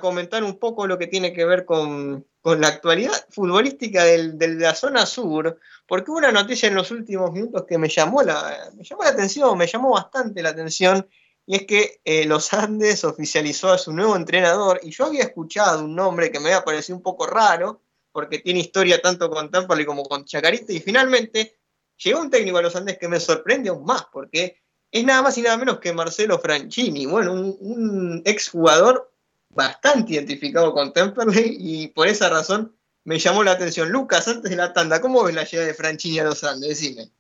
comentar 0.00 0.42
un 0.42 0.58
poco 0.58 0.86
lo 0.86 0.98
que 0.98 1.06
tiene 1.06 1.32
que 1.32 1.44
ver 1.44 1.64
con, 1.64 2.26
la 2.42 2.68
actualidad 2.68 3.26
futbolística 3.30 4.04
de 4.04 4.48
la 4.58 4.74
zona 4.74 5.06
sur, 5.06 5.58
porque 5.86 6.10
hubo 6.10 6.18
una 6.18 6.32
noticia 6.32 6.68
en 6.68 6.74
los 6.74 6.90
últimos 6.90 7.32
minutos 7.32 7.64
que 7.66 7.78
me 7.78 7.88
llamó 7.88 8.22
la, 8.22 8.70
me 8.76 8.84
llamó 8.84 9.02
la 9.02 9.10
atención, 9.10 9.56
me 9.56 9.66
llamó 9.66 9.92
bastante 9.92 10.42
la 10.42 10.50
atención, 10.50 11.08
y 11.46 11.56
es 11.56 11.66
que 11.66 12.00
eh, 12.04 12.26
Los 12.26 12.52
Andes 12.52 13.04
oficializó 13.04 13.70
a 13.70 13.78
su 13.78 13.92
nuevo 13.92 14.16
entrenador, 14.16 14.80
y 14.82 14.90
yo 14.90 15.06
había 15.06 15.22
escuchado 15.22 15.84
un 15.84 15.94
nombre 15.94 16.30
que 16.30 16.40
me 16.40 16.50
había 16.50 16.64
parecido 16.64 16.96
un 16.96 17.02
poco 17.02 17.26
raro, 17.26 17.80
porque 18.12 18.38
tiene 18.38 18.60
historia 18.60 19.00
tanto 19.00 19.30
con 19.30 19.50
Temperley 19.50 19.86
como 19.86 20.04
con 20.04 20.24
Chacarita, 20.24 20.72
y 20.72 20.80
finalmente 20.80 21.56
llegó 21.96 22.20
un 22.20 22.30
técnico 22.30 22.58
a 22.58 22.62
Los 22.62 22.76
Andes 22.76 22.98
que 22.98 23.08
me 23.08 23.20
sorprende 23.20 23.70
aún 23.70 23.84
más, 23.84 24.06
porque 24.12 24.60
es 24.90 25.04
nada 25.04 25.22
más 25.22 25.36
y 25.38 25.42
nada 25.42 25.56
menos 25.56 25.78
que 25.78 25.92
Marcelo 25.92 26.38
Franchini, 26.38 27.06
bueno, 27.06 27.32
un, 27.32 27.56
un 27.60 28.22
exjugador 28.24 29.12
bastante 29.50 30.14
identificado 30.14 30.72
con 30.72 30.92
Temperley, 30.92 31.56
y 31.58 31.88
por 31.88 32.08
esa 32.08 32.28
razón 32.28 32.74
me 33.04 33.18
llamó 33.18 33.44
la 33.44 33.52
atención. 33.52 33.90
Lucas, 33.90 34.26
antes 34.28 34.50
de 34.50 34.56
la 34.56 34.72
tanda, 34.72 35.00
¿cómo 35.00 35.22
ves 35.24 35.34
la 35.34 35.44
llegada 35.44 35.68
de 35.68 35.74
Franchini 35.74 36.18
a 36.18 36.24
Los 36.24 36.42
Andes? 36.44 36.68
Decime. 36.68 37.10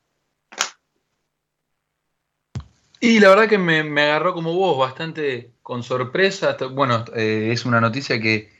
Y 3.00 3.20
la 3.20 3.28
verdad 3.28 3.48
que 3.48 3.58
me, 3.58 4.00
agarró 4.00 4.32
como 4.32 4.54
vos, 4.54 4.78
bastante 4.78 5.52
con 5.62 5.82
sorpresa. 5.82 6.56
Bueno, 6.72 7.04
eh, 7.14 7.50
es 7.52 7.66
una 7.66 7.80
noticia 7.80 8.18
que, 8.18 8.52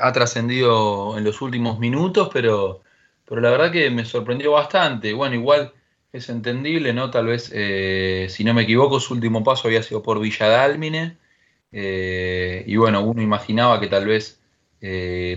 ha 0.00 0.12
trascendido 0.12 1.16
en 1.16 1.24
los 1.24 1.40
últimos 1.42 1.78
minutos, 1.78 2.30
pero, 2.32 2.80
pero 3.28 3.40
la 3.40 3.50
verdad 3.50 3.72
que 3.72 3.90
me 3.90 4.04
sorprendió 4.04 4.52
bastante. 4.52 5.12
Bueno, 5.12 5.34
igual 5.34 5.72
es 6.12 6.28
entendible, 6.28 6.92
¿no? 6.92 7.10
Tal 7.10 7.26
vez, 7.26 7.50
eh, 7.54 8.26
si 8.30 8.44
no 8.44 8.54
me 8.54 8.62
equivoco, 8.62 9.00
su 9.00 9.14
último 9.14 9.44
paso 9.44 9.68
había 9.68 9.82
sido 9.82 10.02
por 10.02 10.20
Villa 10.20 10.48
Dálmine. 10.48 11.16
Eh, 11.72 12.64
y 12.66 12.76
bueno, 12.76 13.02
uno 13.02 13.20
imaginaba 13.22 13.80
que 13.80 13.88
tal 13.88 14.06
vez 14.06 14.40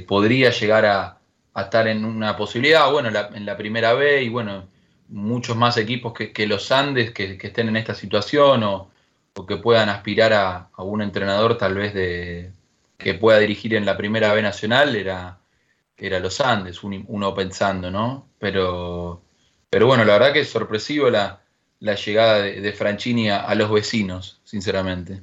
podría 0.07 0.51
llegar 0.51 0.85
a, 0.85 1.17
estar 1.55 1.87
en 1.87 2.05
una 2.05 2.37
posibilidad, 2.37 2.91
bueno, 2.91 3.09
en 3.09 3.45
la 3.45 3.57
primera 3.57 3.93
B 3.93 4.23
y 4.23 4.29
bueno, 4.29 4.67
muchos 5.11 5.57
más 5.57 5.77
equipos 5.77 6.13
que, 6.13 6.47
los 6.47 6.71
Andes 6.71 7.11
que, 7.11 7.37
estén 7.41 7.67
en 7.69 7.75
esta 7.77 7.93
situación 7.93 8.63
o, 8.63 8.91
que 9.47 9.57
puedan 9.57 9.89
aspirar 9.89 10.33
a, 10.33 10.69
un 10.77 11.01
entrenador 11.01 11.57
tal 11.57 11.75
vez 11.75 11.93
de 11.93 12.51
que 12.97 13.15
pueda 13.15 13.39
dirigir 13.39 13.75
en 13.75 13.85
la 13.85 13.97
primera 13.97 14.33
B 14.33 14.41
nacional 14.41 14.95
era, 14.95 15.39
era 16.01 16.19
los 16.19 16.41
Andes, 16.41 16.83
uno 16.83 17.35
pensando, 17.35 17.91
¿no? 17.91 18.31
Pero, 18.39 19.21
pero 19.69 19.85
bueno, 19.85 20.03
la 20.03 20.13
verdad 20.13 20.33
que 20.33 20.39
es 20.39 20.49
sorpresivo 20.49 21.11
la, 21.11 21.43
llegada 21.79 22.39
de, 22.39 22.59
de 22.59 22.73
Franchini 22.73 23.29
a, 23.29 23.53
los 23.53 23.71
vecinos, 23.71 24.41
sinceramente. 24.43 25.21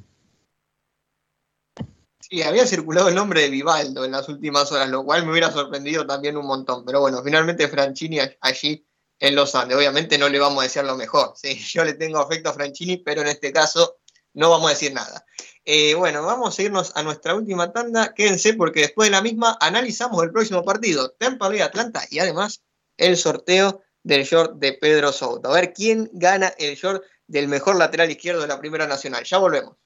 Sí, 2.20 2.42
había 2.42 2.64
circulado 2.64 3.08
el 3.08 3.16
nombre 3.16 3.42
de 3.42 3.50
Vivaldo 3.50 4.04
en 4.04 4.12
las 4.12 4.28
últimas 4.28 4.70
horas, 4.70 4.88
lo 4.88 5.04
cual 5.04 5.24
me 5.24 5.32
hubiera 5.32 5.50
sorprendido 5.50 6.06
también 6.06 6.36
un 6.36 6.46
montón. 6.46 6.84
Pero 6.84 7.00
bueno, 7.00 7.22
finalmente 7.24 7.66
Franchini 7.66 8.20
allí 8.40 8.86
en 9.18 9.34
Los 9.34 9.54
Andes. 9.56 9.76
Obviamente 9.76 10.16
no 10.16 10.28
le 10.28 10.38
vamos 10.38 10.60
a 10.60 10.64
decir 10.64 10.84
lo 10.84 10.96
mejor. 10.96 11.34
Yo 11.42 11.84
le 11.84 11.94
tengo 11.94 12.18
afecto 12.18 12.50
a 12.50 12.54
Franchini, 12.54 12.98
pero 12.98 13.22
en 13.22 13.28
este 13.28 13.52
caso 13.52 13.96
no 14.34 14.50
vamos 14.50 14.68
a 14.68 14.74
decir 14.74 14.92
nada. 14.92 15.24
Eh, 15.70 15.94
bueno, 15.94 16.22
vamos 16.22 16.58
a 16.58 16.62
irnos 16.62 16.96
a 16.96 17.02
nuestra 17.02 17.34
última 17.34 17.74
tanda. 17.74 18.14
Quédense 18.14 18.54
porque 18.54 18.80
después 18.80 19.08
de 19.08 19.10
la 19.10 19.20
misma 19.20 19.58
analizamos 19.60 20.22
el 20.24 20.32
próximo 20.32 20.64
partido, 20.64 21.10
Tampa 21.10 21.48
Bay 21.48 21.60
Atlanta 21.60 22.00
y 22.08 22.20
además 22.20 22.62
el 22.96 23.18
sorteo 23.18 23.82
del 24.02 24.24
short 24.24 24.54
de 24.54 24.72
Pedro 24.72 25.12
Souto. 25.12 25.50
A 25.50 25.54
ver 25.60 25.74
quién 25.74 26.08
gana 26.14 26.54
el 26.56 26.74
short 26.74 27.04
del 27.26 27.48
mejor 27.48 27.76
lateral 27.76 28.10
izquierdo 28.10 28.40
de 28.40 28.48
la 28.48 28.58
Primera 28.58 28.86
Nacional. 28.86 29.24
Ya 29.24 29.36
volvemos. 29.36 29.76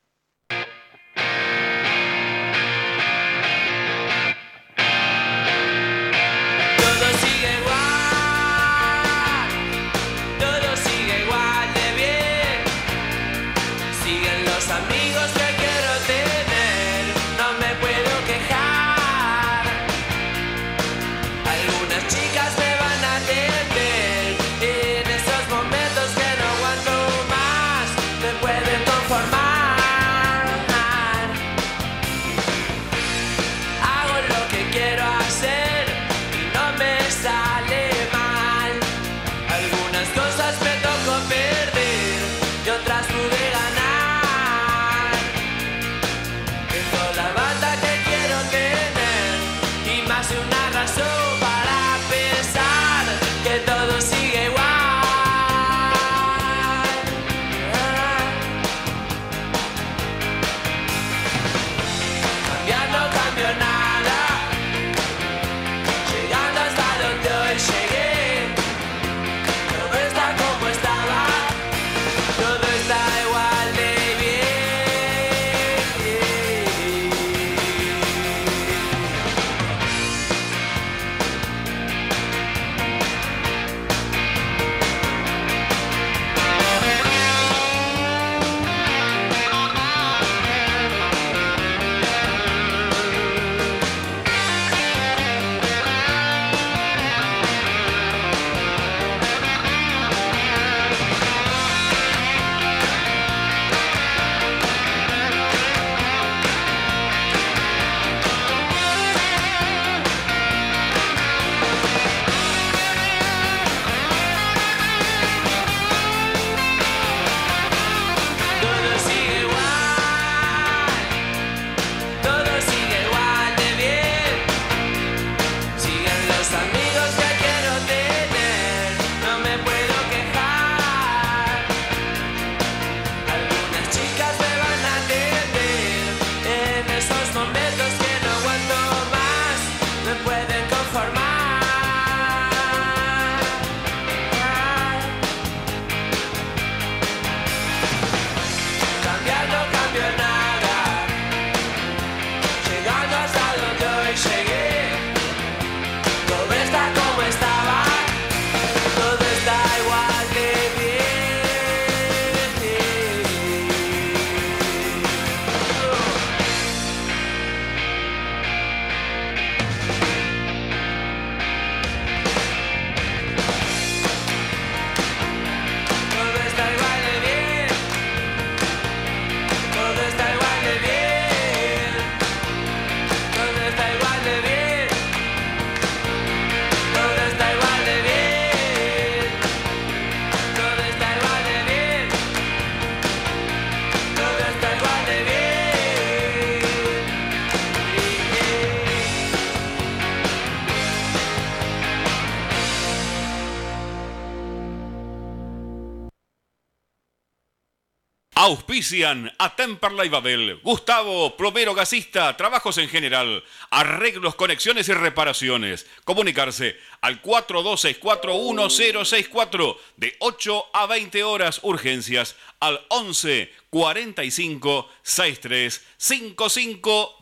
Auspician 208.82 209.30
a 209.38 209.54
Temperley 209.54 210.09
Babel, 210.09 210.59
Gustavo, 210.60 211.36
plomero 211.36 211.72
gasista, 211.72 212.36
trabajos 212.36 212.78
en 212.78 212.88
general, 212.88 213.44
arreglos, 213.70 214.34
conexiones 214.34 214.88
y 214.88 214.92
reparaciones. 214.92 215.86
Comunicarse 216.02 216.76
al 217.00 217.22
42641064 217.22 219.76
de 219.98 220.16
8 220.18 220.64
a 220.72 220.86
20 220.86 221.22
horas 221.22 221.60
urgencias 221.62 222.34
al 222.59 222.84
11 222.88 223.52
45 223.70 224.88
63 225.02 225.86
55 225.96 227.21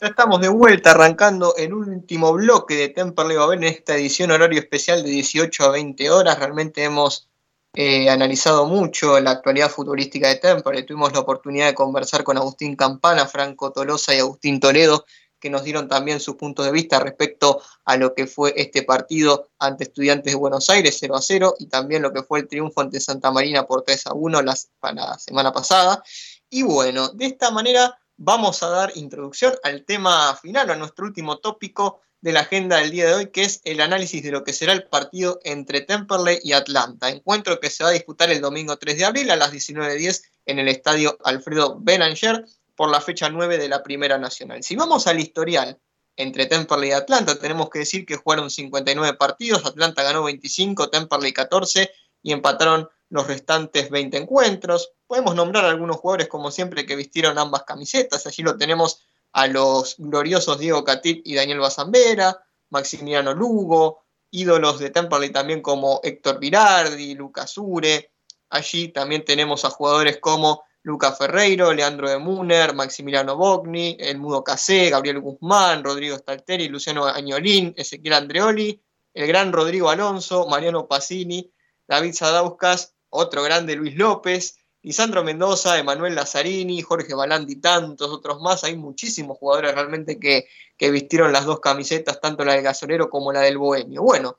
Ya 0.00 0.06
estamos 0.06 0.40
de 0.40 0.48
vuelta 0.48 0.92
arrancando 0.92 1.56
el 1.56 1.74
último 1.74 2.32
bloque 2.32 2.76
de 2.76 2.88
Temperley 2.90 3.36
Babel 3.36 3.64
en 3.64 3.64
esta 3.64 3.96
edición 3.96 4.30
horario 4.30 4.60
especial 4.60 5.02
de 5.02 5.10
18 5.10 5.64
a 5.64 5.70
20 5.70 6.10
horas. 6.10 6.38
Realmente 6.38 6.84
hemos 6.84 7.28
eh, 7.74 8.08
analizado 8.08 8.66
mucho 8.66 9.18
la 9.18 9.32
actualidad 9.32 9.68
futbolística 9.68 10.28
de 10.28 10.36
Temperley. 10.36 10.86
Tuvimos 10.86 11.12
la 11.12 11.18
oportunidad 11.18 11.66
de 11.66 11.74
conversar 11.74 12.22
con 12.22 12.36
Agustín 12.36 12.76
Campana, 12.76 13.26
Franco 13.26 13.72
Tolosa 13.72 14.14
y 14.14 14.20
Agustín 14.20 14.60
Toledo, 14.60 15.04
que 15.40 15.50
nos 15.50 15.64
dieron 15.64 15.88
también 15.88 16.20
sus 16.20 16.36
puntos 16.36 16.64
de 16.64 16.70
vista 16.70 17.00
respecto 17.00 17.60
a 17.84 17.96
lo 17.96 18.14
que 18.14 18.28
fue 18.28 18.54
este 18.56 18.84
partido 18.84 19.48
ante 19.58 19.82
Estudiantes 19.82 20.32
de 20.32 20.38
Buenos 20.38 20.70
Aires 20.70 20.96
0 21.00 21.16
a 21.16 21.22
0 21.22 21.56
y 21.58 21.66
también 21.66 22.02
lo 22.02 22.12
que 22.12 22.22
fue 22.22 22.38
el 22.38 22.46
triunfo 22.46 22.82
ante 22.82 23.00
Santa 23.00 23.32
Marina 23.32 23.66
por 23.66 23.82
3 23.82 24.06
a 24.06 24.14
1 24.14 24.42
la 24.42 24.54
semana 24.54 25.52
pasada. 25.52 26.04
Y 26.48 26.62
bueno, 26.62 27.08
de 27.08 27.26
esta 27.26 27.50
manera 27.50 27.98
vamos 28.18 28.62
a 28.62 28.68
dar 28.68 28.92
introducción 28.96 29.54
al 29.62 29.84
tema 29.84 30.36
final, 30.36 30.70
a 30.70 30.76
nuestro 30.76 31.06
último 31.06 31.38
tópico 31.38 32.02
de 32.20 32.32
la 32.32 32.40
agenda 32.40 32.78
del 32.78 32.90
día 32.90 33.06
de 33.06 33.14
hoy, 33.14 33.26
que 33.30 33.42
es 33.42 33.60
el 33.64 33.80
análisis 33.80 34.22
de 34.22 34.32
lo 34.32 34.42
que 34.42 34.52
será 34.52 34.72
el 34.72 34.88
partido 34.88 35.38
entre 35.44 35.82
Temperley 35.82 36.40
y 36.42 36.52
Atlanta. 36.52 37.08
Encuentro 37.08 37.60
que 37.60 37.70
se 37.70 37.84
va 37.84 37.90
a 37.90 37.92
disputar 37.92 38.30
el 38.30 38.40
domingo 38.40 38.76
3 38.76 38.98
de 38.98 39.04
abril 39.04 39.30
a 39.30 39.36
las 39.36 39.52
19.10 39.52 40.22
en 40.46 40.58
el 40.58 40.68
estadio 40.68 41.16
Alfredo 41.24 41.78
Belanger 41.80 42.44
por 42.74 42.90
la 42.90 43.00
fecha 43.00 43.30
9 43.30 43.56
de 43.56 43.68
la 43.68 43.84
Primera 43.84 44.18
Nacional. 44.18 44.64
Si 44.64 44.74
vamos 44.74 45.06
al 45.06 45.20
historial 45.20 45.78
entre 46.16 46.46
Temperley 46.46 46.90
y 46.90 46.92
Atlanta, 46.92 47.38
tenemos 47.38 47.70
que 47.70 47.80
decir 47.80 48.04
que 48.04 48.16
jugaron 48.16 48.50
59 48.50 49.16
partidos, 49.16 49.64
Atlanta 49.64 50.02
ganó 50.02 50.24
25, 50.24 50.90
Temperley 50.90 51.32
14 51.32 51.88
y 52.24 52.32
empataron 52.32 52.88
los 53.10 53.26
restantes 53.26 53.90
20 53.90 54.16
encuentros. 54.16 54.92
Podemos 55.06 55.34
nombrar 55.34 55.64
algunos 55.64 55.96
jugadores, 55.96 56.28
como 56.28 56.50
siempre, 56.50 56.86
que 56.86 56.96
vistieron 56.96 57.38
ambas 57.38 57.64
camisetas. 57.64 58.26
Allí 58.26 58.42
lo 58.42 58.56
tenemos 58.56 59.02
a 59.32 59.46
los 59.46 59.96
gloriosos 59.98 60.58
Diego 60.58 60.84
Catit 60.84 61.26
y 61.26 61.34
Daniel 61.34 61.60
Bazambera, 61.60 62.44
Maximiliano 62.70 63.34
Lugo, 63.34 64.04
ídolos 64.30 64.78
de 64.78 64.90
Temperley 64.90 65.30
también 65.30 65.62
como 65.62 66.00
Héctor 66.02 66.38
Virardi, 66.38 67.14
Lucas 67.14 67.56
Ure. 67.56 68.12
Allí 68.50 68.88
también 68.88 69.24
tenemos 69.24 69.64
a 69.64 69.70
jugadores 69.70 70.18
como 70.18 70.64
Luca 70.82 71.12
Ferreiro, 71.12 71.72
Leandro 71.72 72.08
de 72.08 72.18
Muner, 72.18 72.74
Maximiliano 72.74 73.36
Bogni, 73.36 73.96
El 74.00 74.18
Mudo 74.18 74.42
Casé, 74.42 74.90
Gabriel 74.90 75.20
Guzmán, 75.20 75.84
Rodrigo 75.84 76.16
Stalteri, 76.16 76.68
Luciano 76.68 77.06
Añolín, 77.06 77.74
Ezequiel 77.76 78.14
Andreoli, 78.14 78.80
el 79.12 79.26
gran 79.26 79.52
Rodrigo 79.52 79.90
Alonso, 79.90 80.46
Mariano 80.46 80.86
Pacini, 80.86 81.50
David 81.86 82.14
Sadauskas, 82.14 82.94
otro 83.10 83.42
grande 83.42 83.76
Luis 83.76 83.96
López, 83.96 84.58
Lisandro 84.82 85.24
Mendoza, 85.24 85.78
Emanuel 85.78 86.14
Lazzarini, 86.14 86.82
Jorge 86.82 87.14
Balandi, 87.14 87.56
tantos 87.56 88.10
otros 88.10 88.40
más. 88.40 88.64
Hay 88.64 88.76
muchísimos 88.76 89.38
jugadores 89.38 89.74
realmente 89.74 90.18
que, 90.18 90.48
que 90.76 90.90
vistieron 90.90 91.32
las 91.32 91.44
dos 91.44 91.60
camisetas, 91.60 92.20
tanto 92.20 92.44
la 92.44 92.54
del 92.54 92.62
gasolero 92.62 93.10
como 93.10 93.32
la 93.32 93.40
del 93.40 93.58
bohemio. 93.58 94.02
Bueno, 94.02 94.38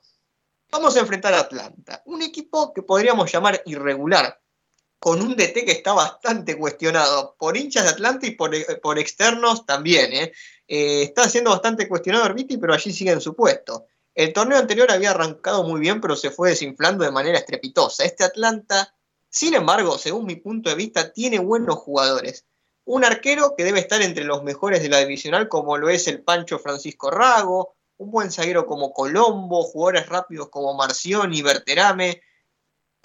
vamos 0.70 0.96
a 0.96 1.00
enfrentar 1.00 1.34
a 1.34 1.40
Atlanta, 1.40 2.02
un 2.06 2.22
equipo 2.22 2.72
que 2.72 2.82
podríamos 2.82 3.30
llamar 3.30 3.62
irregular, 3.66 4.40
con 4.98 5.22
un 5.22 5.34
DT 5.34 5.64
que 5.64 5.72
está 5.72 5.94
bastante 5.94 6.58
cuestionado 6.58 7.34
por 7.38 7.56
hinchas 7.56 7.84
de 7.84 7.90
Atlanta 7.90 8.26
y 8.26 8.32
por, 8.32 8.50
por 8.80 8.98
externos 8.98 9.64
también. 9.64 10.12
¿eh? 10.12 10.32
Eh, 10.68 11.02
está 11.04 11.28
siendo 11.28 11.50
bastante 11.50 11.88
cuestionado 11.88 12.24
Arbiti, 12.26 12.58
pero 12.58 12.74
allí 12.74 12.92
sigue 12.92 13.10
en 13.10 13.20
su 13.20 13.34
puesto. 13.34 13.86
El 14.14 14.32
torneo 14.32 14.58
anterior 14.58 14.90
había 14.90 15.10
arrancado 15.10 15.62
muy 15.64 15.80
bien, 15.80 16.00
pero 16.00 16.16
se 16.16 16.30
fue 16.30 16.50
desinflando 16.50 17.04
de 17.04 17.10
manera 17.10 17.38
estrepitosa. 17.38 18.04
Este 18.04 18.24
Atlanta, 18.24 18.94
sin 19.28 19.54
embargo, 19.54 19.98
según 19.98 20.26
mi 20.26 20.36
punto 20.36 20.68
de 20.70 20.76
vista, 20.76 21.12
tiene 21.12 21.38
buenos 21.38 21.76
jugadores. 21.76 22.46
Un 22.84 23.04
arquero 23.04 23.54
que 23.56 23.64
debe 23.64 23.80
estar 23.80 24.02
entre 24.02 24.24
los 24.24 24.42
mejores 24.42 24.82
de 24.82 24.88
la 24.88 24.98
divisional, 24.98 25.48
como 25.48 25.76
lo 25.76 25.88
es 25.88 26.08
el 26.08 26.22
Pancho 26.22 26.58
Francisco 26.58 27.10
Rago, 27.10 27.76
un 27.98 28.10
buen 28.10 28.32
zaguero 28.32 28.66
como 28.66 28.92
Colombo, 28.92 29.62
jugadores 29.62 30.08
rápidos 30.08 30.48
como 30.48 30.74
Marción 30.74 31.34
y 31.34 31.42
Berterame, 31.42 32.22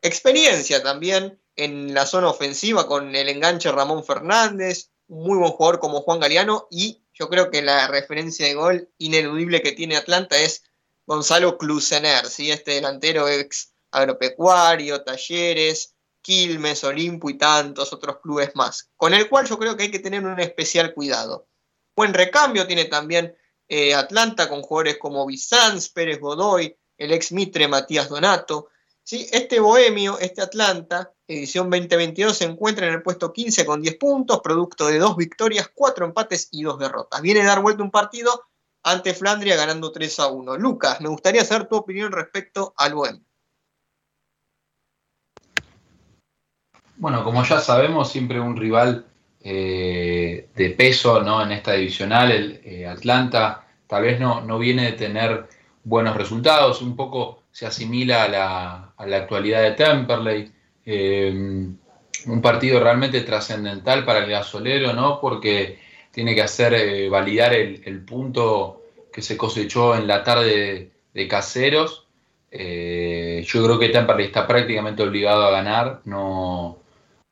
experiencia 0.02 0.82
también 0.82 1.40
en 1.56 1.94
la 1.94 2.06
zona 2.06 2.30
ofensiva 2.30 2.88
con 2.88 3.16
el 3.16 3.30
enganche 3.30 3.72
Ramón 3.72 4.04
Fernández, 4.06 4.92
un 5.08 5.28
muy 5.28 5.38
buen 5.38 5.52
jugador 5.52 5.80
como 5.80 6.02
Juan 6.02 6.20
Galeano 6.20 6.68
y 6.72 7.04
yo 7.14 7.30
creo 7.30 7.52
que 7.52 7.62
la 7.62 7.88
referencia 7.88 8.46
de 8.46 8.56
gol 8.56 8.90
ineludible 8.98 9.62
que 9.62 9.72
tiene 9.72 9.98
Atlanta 9.98 10.38
es 10.38 10.64
Gonzalo 11.06 11.58
Clusener, 11.58 12.26
¿sí? 12.26 12.52
este 12.52 12.72
delantero 12.72 13.28
ex 13.28 13.74
agropecuario, 13.92 15.04
talleres, 15.04 15.96
Quilmes, 16.22 16.84
Olimpo 16.84 17.30
y 17.30 17.38
tantos 17.38 17.94
otros 17.94 18.18
clubes 18.22 18.52
más, 18.56 18.90
con 18.96 19.14
el 19.14 19.30
cual 19.30 19.48
yo 19.48 19.60
creo 19.60 19.78
que 19.78 19.84
hay 19.84 19.92
que 19.92 20.00
tener 20.00 20.26
un 20.26 20.40
especial 20.40 20.94
cuidado. 20.94 21.48
Buen 21.96 22.14
recambio 22.14 22.66
tiene 22.66 22.86
también 22.86 23.36
eh, 23.68 23.94
Atlanta 23.94 24.50
con 24.50 24.62
jugadores 24.64 24.98
como 24.98 25.26
Bizanz, 25.26 25.90
Pérez 25.90 26.20
Godoy, 26.20 26.76
el 26.98 27.12
ex 27.12 27.32
Mitre 27.32 27.68
Matías 27.68 28.10
Donato. 28.10 28.70
¿sí? 29.04 29.28
Este 29.32 29.60
bohemio, 29.60 30.18
este 30.20 30.42
Atlanta, 30.42 31.14
edición 31.28 31.70
2022, 31.70 32.38
se 32.38 32.46
encuentra 32.46 32.88
en 32.88 32.94
el 32.94 33.04
puesto 33.04 33.32
15 33.32 33.66
con 33.66 33.82
10 33.82 33.96
puntos, 33.98 34.42
producto 34.42 34.88
de 34.88 34.98
dos 34.98 35.16
victorias, 35.16 35.70
cuatro 35.74 36.06
empates 36.06 36.50
y 36.52 36.64
dos 36.64 36.80
derrotas. 36.80 37.22
Viene 37.22 37.42
a 37.42 37.46
dar 37.46 37.62
vuelta 37.62 37.84
un 37.84 37.92
partido 37.92 38.44
ante 38.86 39.16
Flandria 39.16 39.56
ganando 39.56 39.92
3 39.92 40.20
a 40.20 40.28
1. 40.28 40.58
Lucas, 40.58 41.02
me 41.02 41.10
gustaría 41.10 41.44
saber 41.44 41.68
tu 41.68 41.76
opinión 41.76 42.12
respecto 42.12 42.74
al 42.78 42.94
Bohem. 42.94 43.24
Bueno, 46.98 47.24
como 47.24 47.44
ya 47.44 47.60
sabemos, 47.60 48.12
siempre 48.12 48.40
un 48.40 48.56
rival 48.56 49.06
eh, 49.42 50.50
de 50.56 50.70
peso 50.70 51.22
¿no? 51.22 51.42
en 51.42 51.52
esta 51.52 51.74
divisional, 51.74 52.32
el 52.32 52.62
eh, 52.64 52.86
Atlanta, 52.86 53.66
tal 53.88 54.04
vez 54.04 54.20
no, 54.20 54.42
no 54.42 54.60
viene 54.60 54.86
de 54.86 54.92
tener 54.94 55.50
buenos 55.84 56.16
resultados, 56.16 56.82
un 56.82 56.96
poco 56.96 57.44
se 57.52 57.66
asimila 57.66 58.24
a 58.24 58.28
la, 59.08 59.18
actualidad 59.18 59.64
de 59.64 59.72
Temperley. 59.72 60.54
Eh, 60.86 61.70
un 62.28 62.42
partido 62.42 62.80
realmente 62.80 63.22
trascendental 63.22 64.06
para 64.06 64.20
el 64.20 64.30
gasolero, 64.30 64.94
¿no? 64.94 65.20
Porque 65.20 65.80
tiene 66.16 66.34
que 66.34 66.44
hacer 66.44 66.74
eh, 66.74 67.10
validar 67.10 67.54
el, 67.54 68.06
punto 68.06 68.84
que 69.12 69.22
se 69.22 69.36
cosechó 69.36 69.98
en 69.98 70.08
la 70.08 70.24
tarde 70.24 70.92
de, 71.14 71.28
Caseros. 71.28 72.08
Eh, 72.50 73.44
yo 73.46 73.66
creo 73.66 73.78
que 73.78 73.90
Temperley 73.90 74.28
está 74.28 74.48
prácticamente 74.48 75.04
obligado 75.04 75.44
a 75.46 75.52
ganar, 75.52 76.00
no, 76.06 76.78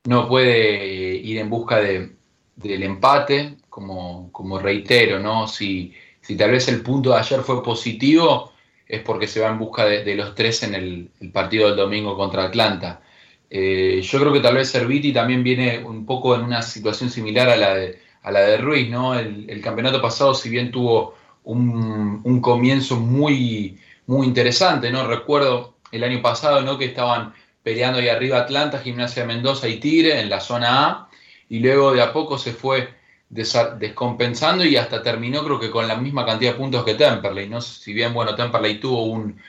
no 0.03 0.27
puede 0.27 1.15
ir 1.15 1.38
en 1.38 1.49
busca 1.49 1.80
del 1.80 2.84
empate, 2.84 3.55
como, 3.69 4.30
como 4.34 4.60
reitero, 4.60 5.18
¿no? 5.18 5.47
Si, 5.47 5.93
si, 6.19 6.35
tal 6.35 6.51
vez 6.51 6.68
el 6.68 6.81
punto 6.81 7.11
de 7.11 7.19
ayer 7.19 7.39
fue 7.39 7.64
positivo, 7.64 8.51
es 8.85 8.99
porque 9.01 9.27
se 9.27 9.39
va 9.39 9.47
en 9.47 9.60
busca 9.60 9.85
de, 9.85 10.14
los 10.15 10.35
tres 10.35 10.61
en 10.64 10.76
el, 10.76 11.10
partido 11.31 11.68
del 11.69 11.77
domingo 11.77 12.18
contra 12.18 12.43
Atlanta. 12.43 13.01
Eh, 13.49 14.01
yo 14.03 14.19
creo 14.19 14.34
que 14.34 14.41
tal 14.41 14.55
vez 14.55 14.69
Serviti 14.69 15.14
también 15.14 15.41
viene 15.41 15.80
un 15.85 16.05
poco 16.05 16.35
en 16.35 16.41
una 16.41 16.61
situación 16.61 17.10
similar 17.10 17.47
a 17.47 17.55
la 17.55 17.76
de, 17.76 18.03
a 18.24 18.32
la 18.32 18.40
de 18.41 18.58
Ruiz, 18.58 18.90
¿no? 18.90 19.18
El, 19.18 19.62
campeonato 19.62 20.02
pasado, 20.02 20.34
si 20.34 20.50
bien 20.50 20.72
tuvo 20.72 21.16
un, 21.44 22.22
un, 22.24 22.41
comienzo 22.41 22.95
muy, 22.95 23.78
muy 24.08 24.26
interesante, 24.26 24.91
¿no? 24.91 25.06
Recuerdo 25.06 25.76
el 25.91 26.04
año 26.04 26.22
pasado, 26.22 26.62
¿no? 26.62 26.78
Que 26.78 26.86
estaban 26.86 27.34
peleando 27.64 28.00
ahí 28.00 28.10
arriba 28.10 28.40
Atlanta, 28.40 28.80
Gimnasia 28.80 29.24
de 29.24 29.28
Mendoza 29.28 29.68
y 29.68 29.80
Tigre 29.80 30.20
en 30.20 30.30
la 30.30 30.40
zona 30.40 30.88
A, 30.88 31.10
y 31.50 31.60
luego 31.60 31.94
de 31.94 32.02
a 32.02 32.14
poco 32.14 32.38
se 32.38 32.54
fue 32.54 32.90
descompensando 33.30 34.64
y 34.64 34.76
hasta 34.76 35.02
terminó 35.02 35.44
creo 35.44 35.60
que 35.60 35.72
con 35.72 35.88
la 35.88 35.95
misma 35.95 36.26
cantidad 36.26 36.52
de 36.52 36.58
puntos 36.58 36.84
que 36.84 36.94
Temperley, 36.94 37.50
¿no? 37.50 37.62
Si 37.62 37.94
bien, 37.94 38.14
bueno, 38.14 38.36
Temperley 38.36 38.80
tuvo 38.80 39.04
un, 39.04 39.40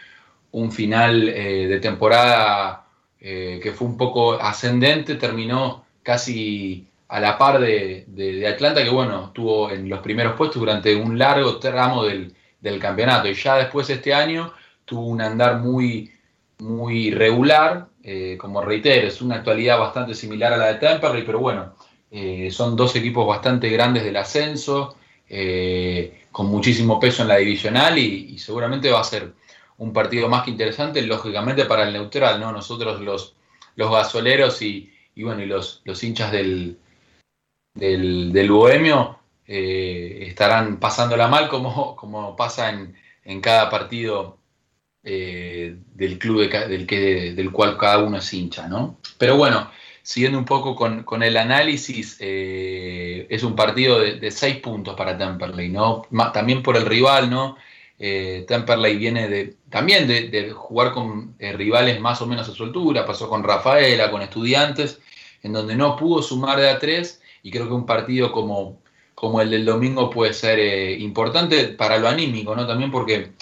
final 0.72 1.28
eh, 1.28 1.66
de 1.66 1.80
temporada 1.80 2.86
eh, 3.20 3.60
que 3.62 3.72
fue 3.72 3.88
un 3.88 3.96
poco 3.96 4.34
ascendente, 4.34 5.16
terminó 5.16 5.84
casi 6.02 6.86
a 7.14 7.20
la 7.20 7.38
par 7.38 7.60
de, 7.60 8.44
Atlanta, 8.52 8.82
que 8.82 8.90
bueno, 8.90 9.26
estuvo 9.26 9.70
en 9.70 9.88
los 9.88 10.00
primeros 10.00 10.34
puestos 10.34 10.58
durante 10.58 10.96
un 10.96 11.16
largo 11.16 11.58
tramo 11.58 12.02
del, 12.02 12.34
campeonato 12.80 13.28
y 13.28 13.34
ya 13.34 13.54
después 13.54 13.88
este 13.88 14.12
año 14.12 14.52
tuvo 14.84 15.06
un 15.06 15.20
andar 15.20 15.60
muy, 15.60 16.10
muy 16.58 17.12
regular, 17.12 17.86
eh, 18.02 18.36
como 18.36 18.62
reitero, 18.62 19.06
es 19.06 19.22
una 19.22 19.36
actualidad 19.36 19.78
bastante 19.78 20.12
similar 20.12 20.54
a 20.54 20.56
la 20.56 20.66
de 20.72 20.74
Temperley, 20.74 21.22
pero 21.24 21.38
bueno, 21.38 21.74
eh, 22.10 22.50
son 22.50 22.74
dos 22.74 22.96
equipos 22.96 23.28
bastante 23.28 23.68
grandes 23.68 24.02
del 24.02 24.16
ascenso, 24.16 24.96
eh, 25.28 26.24
con 26.32 26.46
muchísimo 26.46 26.98
peso 26.98 27.22
en 27.22 27.28
la 27.28 27.36
divisional 27.36 27.96
y, 27.96 28.36
seguramente 28.40 28.90
va 28.90 29.02
a 29.02 29.04
ser 29.04 29.34
un 29.78 29.92
partido 29.92 30.28
más 30.28 30.42
que 30.42 30.50
interesante, 30.50 31.00
lógicamente 31.02 31.64
para 31.64 31.84
el 31.84 31.92
neutral, 31.92 32.40
¿no? 32.40 32.50
Nosotros 32.50 33.00
los, 33.00 33.36
los 33.76 33.90
gasoleros 33.92 34.60
y, 34.62 34.90
bueno, 35.16 35.44
y 35.44 35.46
los, 35.46 35.80
los 35.84 36.02
hinchas 36.02 36.32
del, 36.32 36.78
del, 37.74 38.50
Bohemio 38.50 39.18
estarán 39.46 40.78
pasándola 40.80 41.28
mal 41.28 41.48
como, 41.48 41.96
como 41.96 42.36
pasa 42.36 42.70
en, 42.70 42.94
en 43.24 43.40
cada 43.40 43.70
partido 43.70 44.38
eh, 45.06 45.76
del 45.94 46.18
club 46.18 46.48
del, 46.50 46.86
que, 46.86 47.32
del 47.34 47.52
cual 47.52 47.76
cada 47.76 47.98
uno 47.98 48.16
es 48.16 48.32
hincha, 48.32 48.68
¿no? 48.68 48.98
Pero 49.18 49.36
bueno, 49.36 49.70
siguiendo 50.02 50.38
un 50.38 50.46
poco 50.46 50.74
con, 50.74 51.22
el 51.22 51.36
análisis, 51.36 52.16
eh, 52.20 53.26
es 53.28 53.42
un 53.42 53.54
partido 53.54 54.00
de, 54.00 54.30
seis 54.30 54.56
puntos 54.56 54.94
para 54.96 55.18
Temperley, 55.18 55.68
¿no? 55.68 56.06
también 56.32 56.62
por 56.62 56.76
el 56.78 56.86
rival, 56.86 57.28
¿no? 57.28 57.56
Eh, 57.98 58.46
Temperley 58.48 58.96
viene 58.96 59.28
de, 59.28 59.56
también 59.68 60.08
de, 60.08 60.50
jugar 60.52 60.92
con 60.92 61.36
rivales 61.38 62.00
más 62.00 62.22
o 62.22 62.26
menos 62.26 62.48
a 62.48 62.52
su 62.52 62.64
altura, 62.64 63.04
pasó 63.04 63.28
con 63.28 63.44
Rafaela, 63.44 64.10
con 64.10 64.22
estudiantes, 64.22 65.00
en 65.42 65.52
donde 65.52 65.76
no 65.76 65.96
pudo 65.96 66.22
sumar 66.22 66.58
de 66.58 66.70
a 66.70 66.78
tres, 66.78 67.20
y 67.44 67.50
creo 67.50 67.68
que 67.68 67.74
un 67.74 67.86
partido 67.86 68.32
como, 68.32 68.80
como 69.14 69.40
el 69.42 69.50
del 69.50 69.66
domingo 69.66 70.10
puede 70.10 70.32
ser 70.32 70.98
importante 70.98 71.68
para 71.68 71.98
lo 71.98 72.08
anímico, 72.08 72.56
¿no? 72.56 72.66
También 72.66 72.90
porque 72.90 73.32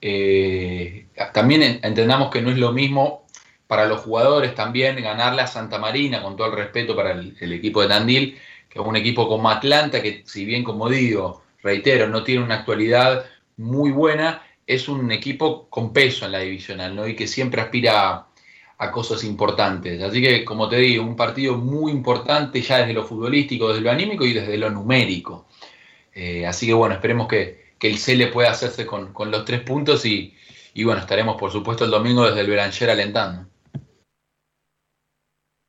eh, 0.00 1.06
también 1.34 1.80
entendamos 1.82 2.30
que 2.30 2.40
no 2.40 2.50
es 2.50 2.56
lo 2.56 2.72
mismo 2.72 3.26
para 3.66 3.86
los 3.86 4.00
jugadores 4.00 4.54
también 4.54 5.02
ganarle 5.02 5.42
a 5.42 5.48
Santa 5.48 5.78
Marina, 5.78 6.22
con 6.22 6.36
todo 6.36 6.46
el 6.46 6.56
respeto 6.56 6.94
para 6.94 7.10
el, 7.10 7.52
equipo 7.52 7.82
de 7.82 7.88
Tandil, 7.88 8.38
que 8.70 8.78
un 8.78 8.94
equipo 8.94 9.28
como 9.28 9.50
Atlanta, 9.50 10.00
que 10.00 10.22
si 10.24 10.44
bien, 10.44 10.62
como 10.62 10.88
digo, 10.88 11.42
reitero, 11.60 12.06
no 12.08 12.22
tiene 12.22 12.44
una 12.44 12.60
actualidad 12.60 13.26
muy 13.56 13.90
buena, 13.90 14.42
es 14.68 14.88
un 14.88 15.10
equipo 15.10 15.68
con 15.68 15.92
peso 15.92 16.26
en 16.26 16.32
la 16.32 16.38
divisional, 16.38 16.94
¿no? 16.94 17.08
Y 17.08 17.16
que 17.16 17.26
siempre 17.26 17.60
aspira 17.60 18.27
a, 18.78 18.90
cosas 18.90 19.24
importantes. 19.24 20.02
Así 20.02 20.22
que, 20.22 20.44
como 20.44 20.68
te 20.68 20.76
digo, 20.76 21.04
un 21.04 21.16
partido 21.16 21.56
muy 21.56 21.92
importante 21.92 22.62
ya 22.62 22.78
desde 22.78 22.94
lo 22.94 23.04
futbolístico, 23.04 23.68
desde 23.68 23.82
lo 23.82 23.90
anímico 23.90 24.24
y 24.24 24.32
desde 24.32 24.56
lo 24.56 24.70
numérico. 24.70 25.48
Eh, 26.12 26.46
así 26.46 26.66
que 26.66 26.72
bueno, 26.72 26.94
esperemos 26.94 27.28
que, 27.28 27.68
que 27.78 27.88
el 27.88 27.98
Cele 27.98 28.26
pueda 28.28 28.50
hacerse 28.50 28.84
con, 28.86 29.14
los 29.30 29.44
tres 29.44 29.62
puntos 29.62 30.04
y, 30.04 30.34
bueno, 30.84 31.00
estaremos 31.00 31.36
por 31.38 31.52
supuesto 31.52 31.84
el 31.84 31.90
domingo 31.90 32.26
desde 32.26 32.40
el 32.40 32.50
Belanger 32.50 32.90
alentando. 32.90 33.48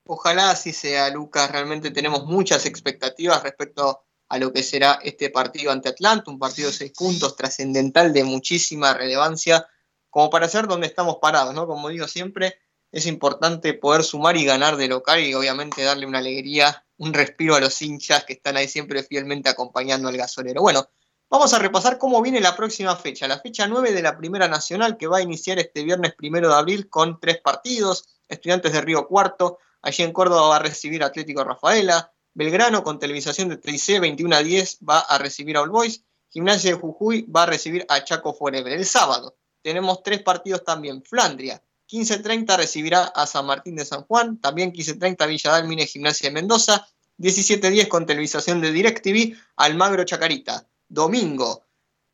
Ojalá 0.07 0.51
así 0.51 0.73
sea, 0.73 1.09
Lucas. 1.11 1.51
Realmente 1.51 1.91
tenemos 1.91 2.25
muchas 2.25 2.65
expectativas 2.65 3.43
respecto 3.43 4.05
a 4.27 4.37
lo 4.39 4.51
que 4.51 4.63
será 4.63 4.99
este 5.03 5.29
partido 5.29 5.71
ante 5.71 5.89
Atlanta, 5.89 6.31
un 6.31 6.39
partido 6.39 6.69
de 6.69 6.75
seis 6.75 6.91
puntos, 6.97 7.35
trascendental 7.35 8.11
de 8.11 8.23
muchísima 8.23 8.93
relevancia, 8.93 9.67
como 10.09 10.31
para 10.31 10.49
ser 10.49 10.67
donde 10.67 10.87
estamos 10.87 11.17
parados, 11.21 11.53
¿no? 11.53 11.67
Como 11.67 11.89
digo 11.89 12.07
siempre, 12.07 12.57
es 12.91 13.05
importante 13.05 13.73
poder 13.73 14.03
sumar 14.03 14.37
y 14.37 14.45
ganar 14.45 14.77
de 14.77 14.87
local 14.87 15.19
y 15.19 15.33
obviamente 15.33 15.83
darle 15.83 16.05
una 16.05 16.19
alegría, 16.19 16.85
un 16.97 17.13
respiro 17.13 17.55
a 17.55 17.59
los 17.59 17.81
hinchas 17.81 18.25
que 18.25 18.33
están 18.33 18.57
ahí 18.57 18.67
siempre 18.67 19.03
fielmente 19.03 19.49
acompañando 19.49 20.09
al 20.09 20.17
gasolero. 20.17 20.61
Bueno, 20.61 20.89
Vamos 21.31 21.53
a 21.53 21.59
repasar 21.59 21.99
cómo 21.99 22.23
viene 22.23 22.41
la 22.41 22.55
próxima 22.55 22.95
fecha, 22.95 23.27
la 23.27 23.37
fecha 23.37 23.67
9 23.67 23.91
de 23.91 24.01
la 24.01 24.17
Primera 24.17 24.47
Nacional 24.47 24.97
que 24.97 25.05
va 25.05 25.17
a 25.17 25.21
iniciar 25.21 25.59
este 25.59 25.83
viernes 25.83 26.15
primero 26.15 26.49
de 26.49 26.55
abril 26.55 26.89
con 26.89 27.19
tres 27.19 27.39
partidos. 27.39 28.05
Estudiantes 28.27 28.73
de 28.73 28.81
Río 28.81 29.07
Cuarto, 29.07 29.59
allí 29.83 30.01
en 30.01 30.11
Córdoba 30.11 30.47
va 30.47 30.55
a 30.55 30.63
recibir 30.63 31.03
Atlético 31.03 31.43
Rafaela. 31.43 32.11
Belgrano 32.33 32.83
con 32.83 32.97
televisación 32.97 33.47
de 33.49 33.61
3C 33.61 34.01
21 34.01 34.35
a 34.35 34.39
10 34.41 34.79
va 34.89 34.99
a 35.01 35.19
recibir 35.19 35.55
a 35.57 35.61
All 35.61 35.69
Boys. 35.69 36.03
Gimnasia 36.31 36.71
de 36.71 36.79
Jujuy 36.79 37.27
va 37.29 37.43
a 37.43 37.45
recibir 37.45 37.85
a 37.89 38.03
Chaco 38.03 38.33
Forever. 38.33 38.73
El 38.73 38.85
sábado 38.85 39.37
tenemos 39.61 40.01
tres 40.01 40.23
partidos 40.23 40.63
también. 40.63 41.03
Flandria, 41.03 41.61
15.30 41.89 42.57
recibirá 42.57 43.03
a 43.05 43.25
San 43.25 43.45
Martín 43.45 43.75
de 43.75 43.85
San 43.85 44.03
Juan. 44.03 44.39
También 44.39 44.71
15.30 44.71 45.27
Villa 45.27 45.51
Dálmine, 45.51 45.87
Gimnasia 45.87 46.29
de 46.29 46.35
Mendoza. 46.35 46.87
17.10 47.17 47.87
con 47.89 48.05
televisación 48.05 48.61
de 48.61 48.71
DirecTV, 48.71 49.35
Almagro 49.57 50.05
Chacarita 50.05 50.65
domingo 50.87 51.65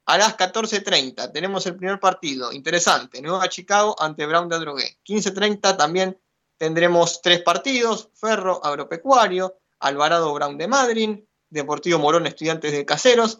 a 0.06 0.20
las 0.20 0.38
14.30 0.38 1.32
tenemos 1.32 1.66
el 1.66 1.76
primer 1.76 2.00
partido, 2.00 2.52
interesante, 2.52 3.22
Nueva 3.22 3.50
Chicago 3.50 3.96
ante 4.00 4.28
Brown 4.28 4.48
de 4.50 4.56
Adrogué. 4.56 4.98
15.30 5.04 5.78
también 5.78 6.20
tendremos 6.58 7.22
tres 7.24 7.42
partidos, 7.42 8.10
Ferro 8.14 8.64
Agropecuario, 8.64 9.58
Alvarado 9.80 10.32
Brown 10.34 10.60
de 10.60 10.68
Madrid, 10.68 11.20
Deportivo 11.50 11.98
Morón 11.98 12.28
Estudiantes 12.28 12.72
de 12.72 12.86
Caseros, 12.86 13.40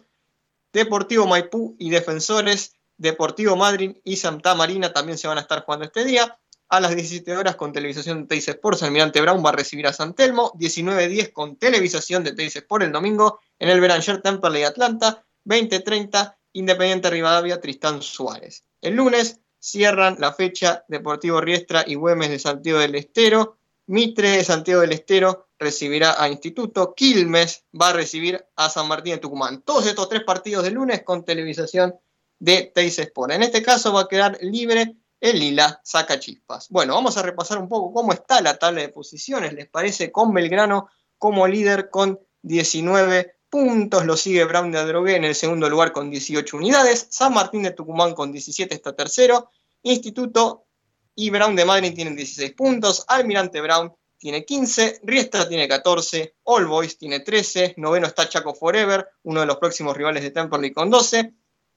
Deportivo 0.72 1.26
Maipú 1.26 1.76
y 1.78 1.90
Defensores, 1.90 2.74
Deportivo 2.98 3.56
Madrid 3.56 3.96
y 4.04 4.16
Santa 4.16 4.54
Marina 4.54 4.92
también 4.92 5.18
se 5.18 5.28
van 5.28 5.38
a 5.38 5.42
estar 5.42 5.64
jugando 5.64 5.84
este 5.84 6.04
día. 6.04 6.38
A 6.68 6.80
las 6.80 6.96
17 6.96 7.36
horas 7.36 7.54
con 7.54 7.72
televisación 7.72 8.22
de 8.22 8.26
Teis 8.26 8.48
Sports, 8.48 8.82
Almirante 8.82 9.20
Brown 9.20 9.44
va 9.44 9.50
a 9.50 9.52
recibir 9.52 9.86
a 9.86 9.92
San 9.92 10.14
Telmo. 10.14 10.52
19.10 10.54 11.32
con 11.32 11.56
televisación 11.56 12.24
de 12.24 12.32
Teis 12.32 12.56
Sports 12.56 12.86
el 12.86 12.92
domingo 12.92 13.40
en 13.58 13.68
el 13.68 13.80
Beranger 13.80 14.20
Temple 14.20 14.58
de 14.58 14.66
Atlanta. 14.66 15.24
20-30, 15.44 16.34
Independiente 16.54 17.10
Rivadavia, 17.10 17.60
Tristán 17.60 18.02
Suárez. 18.02 18.64
El 18.80 18.96
lunes 18.96 19.40
cierran 19.60 20.16
la 20.18 20.32
fecha 20.32 20.84
Deportivo 20.88 21.40
Riestra 21.40 21.84
y 21.86 21.94
Güemes 21.94 22.30
de 22.30 22.38
Santiago 22.38 22.80
del 22.80 22.96
Estero. 22.96 23.58
Mitre 23.86 24.30
de 24.30 24.44
Santiago 24.44 24.80
del 24.80 24.92
Estero 24.92 25.48
recibirá 25.58 26.20
a 26.20 26.28
Instituto. 26.28 26.94
Quilmes 26.94 27.64
va 27.80 27.90
a 27.90 27.92
recibir 27.92 28.44
a 28.56 28.68
San 28.68 28.88
Martín 28.88 29.14
de 29.14 29.18
Tucumán. 29.18 29.62
Todos 29.62 29.86
estos 29.86 30.08
tres 30.08 30.24
partidos 30.24 30.64
de 30.64 30.72
lunes 30.72 31.04
con 31.04 31.24
televisación 31.24 31.94
de 32.38 32.70
Teis 32.74 32.98
Sport. 32.98 33.32
En 33.32 33.42
este 33.42 33.62
caso 33.62 33.92
va 33.92 34.02
a 34.02 34.08
quedar 34.08 34.38
libre 34.40 34.96
el 35.20 35.38
Lila 35.38 35.80
Saca 35.82 36.18
Chispas. 36.18 36.68
Bueno, 36.68 36.94
vamos 36.94 37.16
a 37.16 37.22
repasar 37.22 37.58
un 37.58 37.68
poco 37.68 37.92
cómo 37.92 38.12
está 38.12 38.40
la 38.40 38.58
tabla 38.58 38.82
de 38.82 38.88
posiciones. 38.90 39.52
¿Les 39.54 39.68
parece? 39.68 40.12
Con 40.12 40.32
Belgrano 40.34 40.88
como 41.18 41.46
líder 41.46 41.90
con 41.90 42.20
19 42.42 43.36
puntos, 43.48 44.04
lo 44.04 44.16
sigue 44.16 44.44
Brown 44.44 44.70
de 44.70 44.78
Adrogué 44.78 45.16
en 45.16 45.24
el 45.24 45.34
segundo 45.34 45.68
lugar 45.70 45.92
con 45.92 46.10
18 46.10 46.56
unidades, 46.56 47.06
San 47.10 47.32
Martín 47.32 47.62
de 47.62 47.70
Tucumán 47.70 48.14
con 48.14 48.32
17 48.32 48.74
está 48.74 48.94
tercero, 48.94 49.50
Instituto 49.82 50.66
y 51.14 51.30
Brown 51.30 51.56
de 51.56 51.64
Madrid 51.64 51.94
tienen 51.94 52.16
16 52.16 52.52
puntos, 52.52 53.04
Almirante 53.08 53.60
Brown 53.60 53.94
tiene 54.18 54.44
15, 54.44 55.00
Riestra 55.04 55.48
tiene 55.48 55.68
14, 55.68 56.36
All 56.44 56.66
Boys 56.66 56.98
tiene 56.98 57.20
13, 57.20 57.74
noveno 57.78 58.06
está 58.06 58.28
Chaco 58.28 58.54
Forever, 58.54 59.08
uno 59.22 59.40
de 59.40 59.46
los 59.46 59.56
próximos 59.56 59.96
rivales 59.96 60.22
de 60.22 60.30
Temperley 60.30 60.72
con 60.72 60.90
12, 60.90 61.32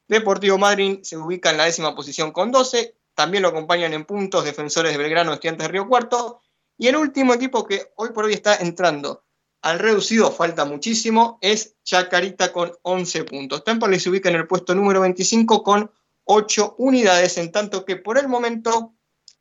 Deportivo 0.10 0.57
Madrid 0.57 0.99
se 1.03 1.15
ubica 1.15 1.52
en 1.52 1.57
la 1.57 1.65
décima 1.65 1.95
posición 1.95 2.31
con 2.31 2.52
12, 2.52 2.95
también 3.14 3.44
lo 3.44 3.49
acompañan 3.49 3.94
en 3.94 4.06
puntos 4.06 4.44
Defensores 4.44 4.91
de 4.91 4.98
Belgrano, 4.98 5.31
Estudiantes 5.34 5.68
de 5.68 5.72
Río 5.72 5.88
Cuarto, 5.88 6.41
y 6.77 6.88
el 6.88 6.95
último 6.95 7.34
equipo 7.34 7.65
que 7.65 7.91
hoy 7.95 8.10
por 8.10 8.26
hoy 8.26 8.34
está 8.34 8.56
entrando 8.56 9.23
al 9.61 9.77
reducido 9.77 10.31
falta 10.31 10.65
muchísimo, 10.65 11.38
es 11.41 11.76
Chacarita 11.84 12.52
con 12.52 12.72
11 12.81 13.26
puntos. 13.26 13.64
Temple 13.64 13.99
se 13.99 14.10
ubica 14.10 14.30
en 14.30 14.36
el 14.36 14.48
puesto 14.48 14.73
número 14.73 15.02
25 15.02 15.61
con 15.61 15.91
8 16.23 16.76
unidades, 16.80 17.38
en 17.38 17.52
tanto 17.52 17.86
que 17.86 17.98
por 17.98 18.18
el 18.18 18.27
momento, 18.27 18.95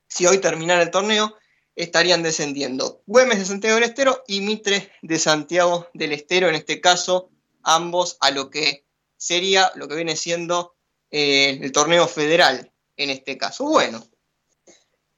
si 0.06 0.26
hoy 0.26 0.38
terminara 0.38 0.82
el 0.82 0.90
torneo, 0.90 1.34
estarían 1.76 2.22
descendiendo. 2.22 3.02
Güemes 3.06 3.38
de 3.38 3.44
Santiago 3.46 3.76
del 3.76 3.84
Estero 3.84 4.22
y 4.26 4.42
Mitre 4.42 4.92
de 5.00 5.18
Santiago 5.18 5.88
del 5.94 6.12
Estero, 6.12 6.48
en 6.48 6.56
este 6.56 6.80
caso, 6.80 7.30
ambos 7.62 8.18
a 8.20 8.32
lo 8.32 8.50
que 8.50 8.87
sería, 9.18 9.70
lo 9.74 9.86
que 9.86 9.96
viene 9.96 10.16
siendo 10.16 10.76
eh, 11.10 11.58
el 11.60 11.72
torneo 11.72 12.08
federal, 12.08 12.72
en 12.96 13.10
este 13.10 13.36
caso. 13.36 13.64
Bueno, 13.64 14.02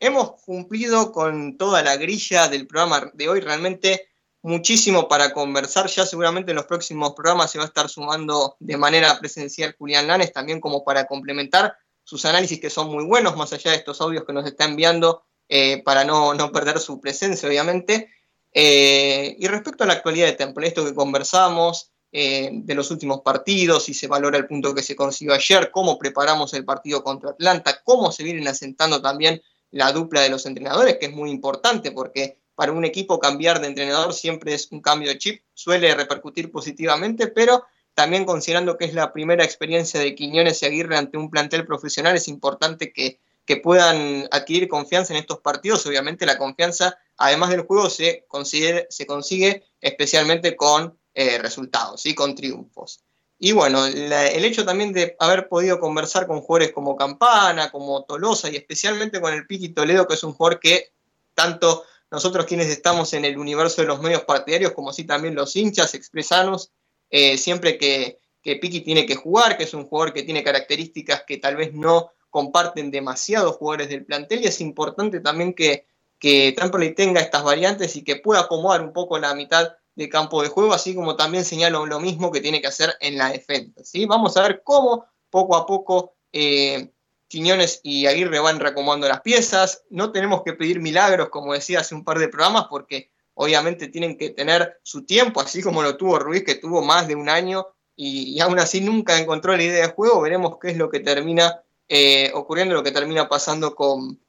hemos 0.01 0.43
cumplido 0.43 1.13
con 1.13 1.57
toda 1.57 1.83
la 1.83 1.97
grilla 1.97 2.49
del 2.49 2.67
programa 2.67 3.11
de 3.15 3.29
hoy, 3.29 3.41
realmente 3.41 4.09
muchísimo 4.43 5.07
para 5.07 5.33
conversar, 5.33 5.87
ya 5.89 6.07
seguramente 6.07 6.53
en 6.53 6.57
los 6.57 6.67
próximos 6.67 7.13
programas 7.13 7.51
se 7.51 7.59
va 7.59 7.65
a 7.65 7.69
estar 7.69 7.89
sumando 7.89 8.57
de 8.59 8.77
manera 8.77 9.19
presencial 9.21 9.77
Julián 9.79 10.07
Lanes, 10.07 10.33
también 10.33 10.61
como 10.61 10.83
para 10.83 11.07
complementar 11.07 11.77
sus 12.05 12.25
análisis 12.25 12.59
que 12.59 12.71
son 12.71 12.91
muy 12.91 13.05
buenos, 13.05 13.37
más 13.37 13.53
allá 13.53 13.71
de 13.71 13.77
estos 13.77 14.01
audios 14.01 14.25
que 14.25 14.33
nos 14.33 14.47
está 14.47 14.65
enviando 14.65 15.23
eh, 15.49 15.83
para 15.83 16.05
no, 16.05 16.35
perder 16.53 16.79
su 16.79 17.01
presencia, 17.01 17.49
obviamente. 17.49 18.11
Eh, 18.53 19.37
y 19.39 19.47
respecto 19.47 19.85
a 19.85 19.87
la 19.87 19.93
actualidad 19.95 20.27
de 20.27 20.33
Temple, 20.33 20.67
esto 20.67 20.85
que 20.85 20.95
conversamos 20.95 21.93
eh, 22.13 22.51
de 22.53 22.75
los 22.75 22.91
últimos 22.91 23.21
partidos, 23.21 23.85
si 23.85 23.95
se 23.95 24.07
valora 24.07 24.39
el 24.39 24.47
punto 24.47 24.75
que 24.75 24.83
se 24.83 24.97
consiguió 24.97 25.35
ayer, 25.35 25.71
cómo 25.71 25.99
preparamos 25.99 26.53
el 26.55 26.65
partido 26.65 27.03
contra 27.03 27.31
Atlanta, 27.31 27.81
cómo 27.85 28.11
se 28.13 28.25
vienen 28.25 28.49
asentando 28.49 29.01
también 29.01 29.41
la 29.71 29.93
dupla 29.93 30.21
de 30.21 30.31
los 30.31 30.47
entrenadores, 30.47 30.99
que 30.99 31.07
es 31.07 31.13
muy 31.13 31.31
importante 31.31 31.93
porque 31.93 32.39
para 32.55 32.73
un 32.73 32.85
equipo 32.85 33.21
cambiar 33.21 33.61
de 33.61 33.69
entrenador 33.69 34.13
siempre 34.13 34.55
es 34.55 34.71
un 34.73 34.81
cambio 34.81 35.09
de 35.09 35.19
chip, 35.19 35.43
suele 35.55 35.95
repercutir 35.95 36.51
positivamente, 36.51 37.29
pero 37.29 37.65
también 37.95 38.25
considerando 38.25 38.77
que 38.77 38.85
es 38.87 38.95
la 38.95 39.13
primera 39.13 39.45
experiencia 39.45 40.01
de 40.01 40.15
Quiñones 40.15 40.63
y 40.63 40.67
Aguirre 40.67 40.97
ante 40.97 41.17
un 41.17 41.31
plantel 41.31 41.65
profesional, 41.65 42.17
es 42.17 42.29
importante 42.29 42.93
que 42.93 43.21
que 43.51 43.57
puedan 43.57 44.29
adquirir 44.31 44.69
confianza 44.69 45.13
en 45.13 45.19
estos 45.19 45.41
partidos. 45.41 45.85
Obviamente 45.85 46.25
la 46.25 46.39
confianza, 46.39 46.99
además 47.17 47.51
del 47.51 47.63
juego, 47.63 47.91
se, 47.91 48.25
consigue, 48.29 48.87
se 48.91 49.07
consigue 49.07 49.65
especialmente 49.81 50.55
con 50.55 50.97
eh, 51.15 51.39
resultados 51.39 52.07
y 52.07 52.15
con 52.15 52.35
triunfos. 52.35 53.01
Y 53.43 53.53
bueno, 53.53 53.87
el 53.87 54.45
hecho 54.45 54.67
también 54.67 54.93
de 54.93 55.17
haber 55.19 55.49
podido 55.49 55.81
conversar 55.81 56.27
con 56.27 56.43
jugadores 56.43 56.73
como 56.73 56.95
Campana, 56.95 57.71
como 57.71 58.05
Tolosa 58.05 58.51
y 58.51 58.57
especialmente 58.57 59.19
con 59.19 59.33
el 59.33 59.47
Piqui 59.47 59.71
Toledo, 59.71 60.07
que 60.07 60.13
es 60.13 60.25
un 60.25 60.35
jugador 60.35 60.61
que 60.61 60.93
tanto 61.35 61.85
nosotros 62.11 62.45
quienes 62.45 62.69
estamos 62.69 63.15
en 63.15 63.25
el 63.25 63.39
universo 63.39 63.81
de 63.81 63.89
los 63.89 64.03
medios 64.03 64.25
partidarios, 64.25 64.73
como 64.73 64.91
así 64.91 65.05
también 65.05 65.35
los 65.35 65.57
hinchas, 65.57 65.95
expresanos, 65.95 66.71
eh, 67.09 67.39
siempre 67.39 67.79
que, 67.79 68.19
que 68.43 68.57
Piqui 68.57 68.83
tiene 68.83 69.07
que 69.07 69.17
jugar, 69.17 69.57
que 69.57 69.65
es 69.65 69.73
un 69.73 69.87
jugador 69.87 70.13
que 70.13 70.23
tiene 70.23 70.45
características 70.45 71.25
que 71.27 71.39
tal 71.39 71.57
vez 71.57 71.73
no 71.73 72.13
comparten 72.29 72.91
demasiados 72.91 73.57
jugadores 73.57 73.89
del 73.89 74.05
plantel 74.05 74.43
y 74.43 74.47
es 74.47 74.61
importante 74.61 75.21
también 75.21 75.55
que, 75.55 75.87
que 76.19 76.55
tenga 76.97 77.21
estas 77.21 77.43
variantes 77.43 77.97
y 77.97 78.05
que 78.05 78.17
pueda 78.17 78.41
acomodar 78.41 78.83
un 78.83 78.93
poco 78.93 79.19
la 79.19 79.35
mitad 79.35 79.73
del 79.95 80.09
campo 80.09 80.43
de 80.43 80.49
juego, 80.49 80.73
así 80.73 80.95
como 80.95 81.17
también 81.17 81.45
señalo 81.45 81.87
lo 81.87 82.01
mismo 82.01 82.31
que 82.31 82.41
tiene 82.41 82.61
que 82.61 82.69
hacer 82.69 82.95
en 83.01 83.19
la 83.19 83.31
defensa. 83.31 83.83
¿sí? 83.85 84.07
Vamos 84.07 84.37
a 84.37 84.43
ver 84.43 84.63
cómo 84.65 85.07
poco 85.31 85.57
a 85.57 85.67
poco 85.67 86.15
eh, 86.33 86.91
Quiñones 87.29 87.81
y 87.83 88.07
Aguirre 88.07 88.41
van 88.41 88.61
reacomodando 88.61 89.09
las 89.09 89.21
piezas. 89.21 89.85
No 89.91 90.13
tenemos 90.13 90.43
que 90.43 90.55
pedir 90.55 90.81
milagros, 90.81 91.29
como 91.29 91.53
decía 91.53 91.81
hace 91.81 91.95
un 91.95 92.05
par 92.05 92.19
de 92.19 92.29
programas, 92.29 92.67
porque 92.69 93.11
obviamente 93.35 93.89
tienen 93.89 94.19
que 94.19 94.31
tener 94.31 94.81
su 94.83 95.05
tiempo, 95.05 95.41
así 95.41 95.63
como 95.63 95.83
lo 95.83 95.97
tuvo 95.97 96.19
Ruiz, 96.19 96.45
que 96.45 96.57
tuvo 96.57 96.83
más 96.83 97.07
de 97.07 97.15
un 97.15 97.29
año 97.29 97.67
y, 97.97 98.35
y 98.35 98.41
aún 98.41 98.59
así 98.59 98.81
nunca 98.81 99.19
encontró 99.19 99.57
la 99.57 99.63
idea 99.63 99.87
de 99.87 99.93
juego. 99.93 100.21
Veremos 100.21 100.57
qué 100.61 100.71
es 100.71 100.77
lo 100.77 100.91
que 100.91 101.01
termina 101.01 101.63
eh, 101.93 102.31
ocurriendo 102.35 102.77
lo 102.77 102.85
que 102.85 102.93
termina 102.93 103.29
pasando 103.29 103.75
con 103.75 104.21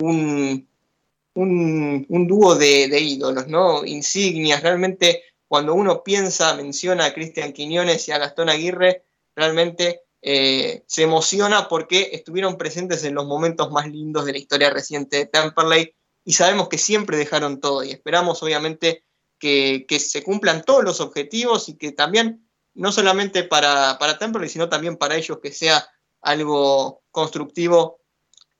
un, 0.00 0.69
un, 1.34 2.26
dúo 2.28 2.54
de, 2.54 3.00
ídolos, 3.00 3.46
¿no? 3.48 3.84
Insignias, 3.84 4.62
realmente 4.62 5.22
cuando 5.48 5.74
uno 5.74 6.02
piensa, 6.02 6.54
menciona 6.54 7.06
a 7.06 7.14
Cristian 7.14 7.52
Quiñones 7.52 8.06
y 8.08 8.12
a 8.12 8.18
Gastón 8.18 8.48
Aguirre, 8.48 9.04
realmente 9.34 10.02
eh, 10.22 10.84
se 10.86 11.02
emociona 11.02 11.68
porque 11.68 12.10
estuvieron 12.12 12.56
presentes 12.56 13.04
en 13.04 13.14
los 13.14 13.26
momentos 13.26 13.70
más 13.70 13.88
lindos 13.88 14.26
de 14.26 14.32
la 14.32 14.38
historia 14.38 14.70
reciente 14.70 15.16
de 15.16 15.26
Temperley 15.26 15.94
y 16.24 16.32
sabemos 16.34 16.68
que 16.68 16.78
siempre 16.78 17.16
dejaron 17.16 17.60
todo 17.60 17.82
y 17.82 17.90
esperamos 17.90 18.42
obviamente 18.42 19.04
que, 19.38 19.86
se 19.98 20.22
cumplan 20.22 20.62
todos 20.62 20.84
los 20.84 21.00
objetivos 21.00 21.68
y 21.68 21.76
que 21.76 21.92
también, 21.92 22.46
no 22.74 22.92
solamente 22.92 23.42
para, 23.42 23.96
para 23.98 24.18
Temperley, 24.18 24.50
sino 24.50 24.68
también 24.68 24.96
para 24.96 25.16
ellos 25.16 25.38
que 25.42 25.50
sea 25.50 25.88
algo 26.20 27.02
constructivo 27.10 28.00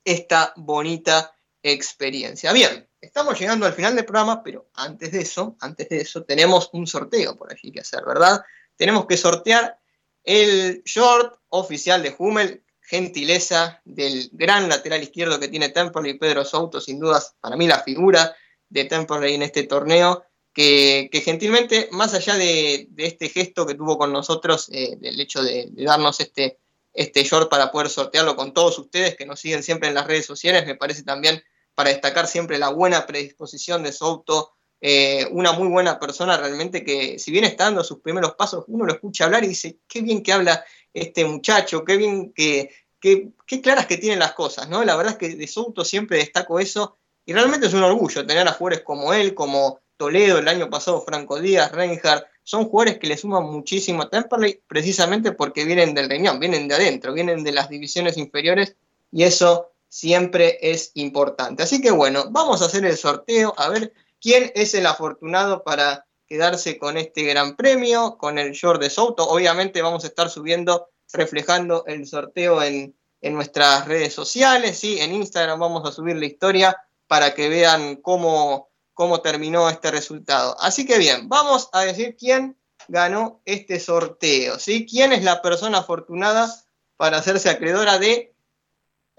esta 0.05 0.55
bonita 0.57 1.35
experiencia. 1.63 2.53
Bien, 2.53 2.89
estamos 3.01 3.39
llegando 3.39 3.67
al 3.67 3.73
final 3.73 3.95
del 3.95 4.05
programa, 4.05 4.43
pero 4.43 4.71
antes 4.75 5.13
de 5.13 5.21
eso, 5.21 5.57
antes 5.61 5.89
de 5.89 6.01
eso, 6.01 6.25
tenemos 6.25 6.71
un 6.73 6.87
sorteo 6.87 7.37
por 7.37 7.53
allí 7.53 7.71
que 7.73 7.81
hacer, 7.81 8.05
¿verdad? 8.05 8.43
Tenemos 8.77 9.07
que 9.07 9.17
sortear 9.17 9.79
el 10.25 10.83
short 10.85 11.39
oficial 11.49 12.03
de 12.03 12.15
Hummel, 12.17 12.65
gentileza 12.81 13.81
del 13.85 14.31
gran 14.33 14.69
lateral 14.69 15.03
izquierdo 15.03 15.39
que 15.39 15.49
tiene 15.49 15.69
Temperley, 15.69 16.19
Pedro 16.19 16.45
Souto, 16.45 16.81
sin 16.81 16.99
dudas, 16.99 17.37
para 17.41 17.57
mí 17.57 17.67
la 17.67 17.83
figura 17.83 18.35
de 18.69 18.85
Temperley 18.85 19.35
en 19.35 19.43
este 19.43 19.65
torneo, 19.65 20.25
que, 20.53 21.09
gentilmente, 21.25 21.89
más 21.93 22.13
allá 22.13 22.37
de, 22.37 22.89
este 22.97 23.29
gesto 23.29 23.67
que 23.67 23.75
tuvo 23.75 23.97
con 23.97 24.13
nosotros, 24.13 24.69
eh, 24.73 24.97
del 24.99 25.21
hecho 25.21 25.43
de 25.43 25.69
darnos 25.73 26.21
este 26.21 26.59
este 26.93 27.23
short 27.23 27.49
para 27.49 27.71
poder 27.71 27.89
sortearlo 27.89 28.37
con 28.37 28.53
todos 28.53 28.79
ustedes 28.79 29.17
que 29.17 29.27
nos 29.27 29.41
siguen 29.41 29.63
siempre 29.63 29.89
en 29.89 29.95
las 29.95 30.07
redes 30.07 30.27
sociales. 30.27 30.67
Me 30.67 30.75
parece 30.75 31.03
también 31.03 31.43
para 31.81 31.93
destacar 31.93 32.27
siempre 32.27 32.59
la 32.59 32.69
buena 32.69 33.07
predisposición 33.07 33.83
de 33.83 33.91
Souto, 33.91 34.53
eh, 34.83 35.27
una 35.31 35.53
muy 35.53 35.67
buena 35.67 35.99
persona 35.99 36.37
realmente 36.37 36.85
que 36.85 37.19
si 37.19 37.31
bien 37.31 37.45
está 37.45 37.65
dando 37.65 37.83
sus 37.83 38.01
primeros 38.01 38.35
pasos, 38.35 38.67
uno 38.69 38.85
lo 38.85 38.93
escucha 38.93 39.25
hablar 39.25 39.45
y 39.45 39.49
dice, 39.49 39.79
qué 39.89 40.03
bien 40.03 40.23
que 40.23 40.35
habla 40.35 40.63
este 40.93 41.25
muchacho, 41.25 41.83
qué 41.83 41.97
bien 41.97 42.35
que, 42.35 42.85
qué 43.01 43.63
claras 43.63 43.87
que 43.87 43.97
tiene 43.97 44.17
las 44.17 44.35
cosas, 44.35 44.69
¿no? 44.69 44.85
La 44.85 44.95
verdad 44.95 45.13
es 45.15 45.19
que 45.19 45.37
de 45.37 45.47
Souto 45.47 45.83
siempre 45.83 46.19
destaco 46.19 46.61
eso 46.61 46.99
y 47.25 47.33
realmente 47.33 47.67
es 47.67 47.73
un 47.73 47.83
orgullo 47.83 48.27
tener 48.27 48.47
a 48.47 48.53
jugadores 48.53 48.85
como 48.85 49.15
él, 49.15 49.33
como 49.33 49.81
Toledo, 49.97 50.37
el 50.37 50.49
año 50.49 50.69
pasado 50.69 51.01
Franco 51.01 51.41
Díaz, 51.41 51.73
Reinhardt, 51.73 52.27
son 52.43 52.67
jugadores 52.67 52.99
que 52.99 53.07
le 53.07 53.17
suman 53.17 53.45
muchísimo 53.45 54.03
a 54.03 54.11
Temperley 54.11 54.61
precisamente 54.67 55.33
porque 55.33 55.65
vienen 55.65 55.95
del 55.95 56.11
riñón, 56.11 56.41
vienen 56.41 56.69
de 56.69 56.75
adentro, 56.75 57.15
vienen 57.15 57.43
de 57.43 57.53
las 57.53 57.71
divisiones 57.71 58.19
inferiores 58.19 58.77
y 59.11 59.23
eso 59.23 59.70
siempre 59.91 60.59
es 60.63 60.93
importante. 60.95 61.63
Así 61.63 61.83
que 61.83 61.91
bueno, 61.91 62.25
vamos 62.31 62.63
a 62.63 62.67
hacer 62.67 62.87
el 62.87 62.97
sorteo 62.97 63.53
a 63.59 63.69
ver 63.69 63.93
quién 64.19 64.51
es 64.55 64.73
el 64.75 64.87
afortunado 64.87 65.63
para 65.63 66.07
quedarse 66.27 66.79
con 66.79 66.97
este 66.97 67.25
gran 67.25 67.57
premio, 67.57 68.17
con 68.17 68.39
el 68.39 68.53
short 68.53 68.81
de 68.81 68.89
Souto. 68.89 69.29
Obviamente 69.29 69.83
vamos 69.83 70.05
a 70.05 70.07
estar 70.07 70.31
subiendo, 70.31 70.89
reflejando 71.13 71.85
el 71.87 72.07
sorteo 72.07 72.63
en, 72.63 72.97
nuestras 73.23 73.87
redes 73.87 74.15
sociales, 74.15 74.79
¿sí? 74.79 74.99
en 74.99 75.15
Instagram 75.15 75.61
vamos 75.61 75.87
a 75.87 75.93
subir 75.93 76.17
la 76.17 76.25
historia 76.25 76.75
para 77.07 77.35
que 77.35 77.51
vean 77.51 77.97
cómo 77.97 78.71
cómo 79.01 79.23
terminó 79.23 79.71
este 79.71 79.91
resultado. 79.91 80.55
Así 80.61 80.85
que 80.85 80.99
bien, 80.99 81.27
vamos 81.27 81.71
a 81.73 81.81
decir 81.81 82.17
quién 82.19 82.59
ganó 82.87 83.41
este 83.47 83.81
sorteo, 83.81 84.59
¿sí? 84.59 84.85
¿Quién 84.85 85.15
es 85.15 85.25
la 85.25 85.41
persona 85.41 85.79
afortunada 85.79 86.55
para 86.99 87.17
hacerse 87.17 87.49
acreedora 87.49 87.99
de 87.99 88.30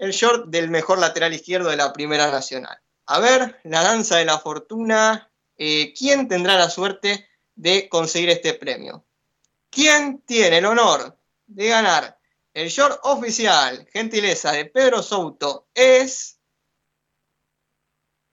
el 0.02 0.10
short 0.10 0.48
del 0.48 0.68
mejor 0.68 0.98
lateral 0.98 1.32
izquierdo 1.32 1.70
de 1.70 1.76
la 1.76 1.92
Primera 1.92 2.30
Nacional? 2.30 2.76
A 3.06 3.20
ver, 3.20 3.60
la 3.62 3.82
danza 3.82 4.16
de 4.16 4.24
la 4.24 4.38
fortuna, 4.38 5.30
eh, 5.56 5.94
¿quién 5.96 6.26
tendrá 6.26 6.56
la 6.56 6.68
suerte 6.68 7.28
de 7.54 7.88
conseguir 7.88 8.30
este 8.30 8.54
premio? 8.54 9.04
¿Quién 9.70 10.22
tiene 10.26 10.58
el 10.58 10.66
honor 10.66 11.16
de 11.46 11.68
ganar 11.68 12.18
el 12.52 12.68
short 12.68 12.98
oficial, 13.04 13.86
gentileza 13.92 14.52
de 14.52 14.66
Pedro 14.66 15.02
Souto, 15.02 15.68
es 15.72 16.38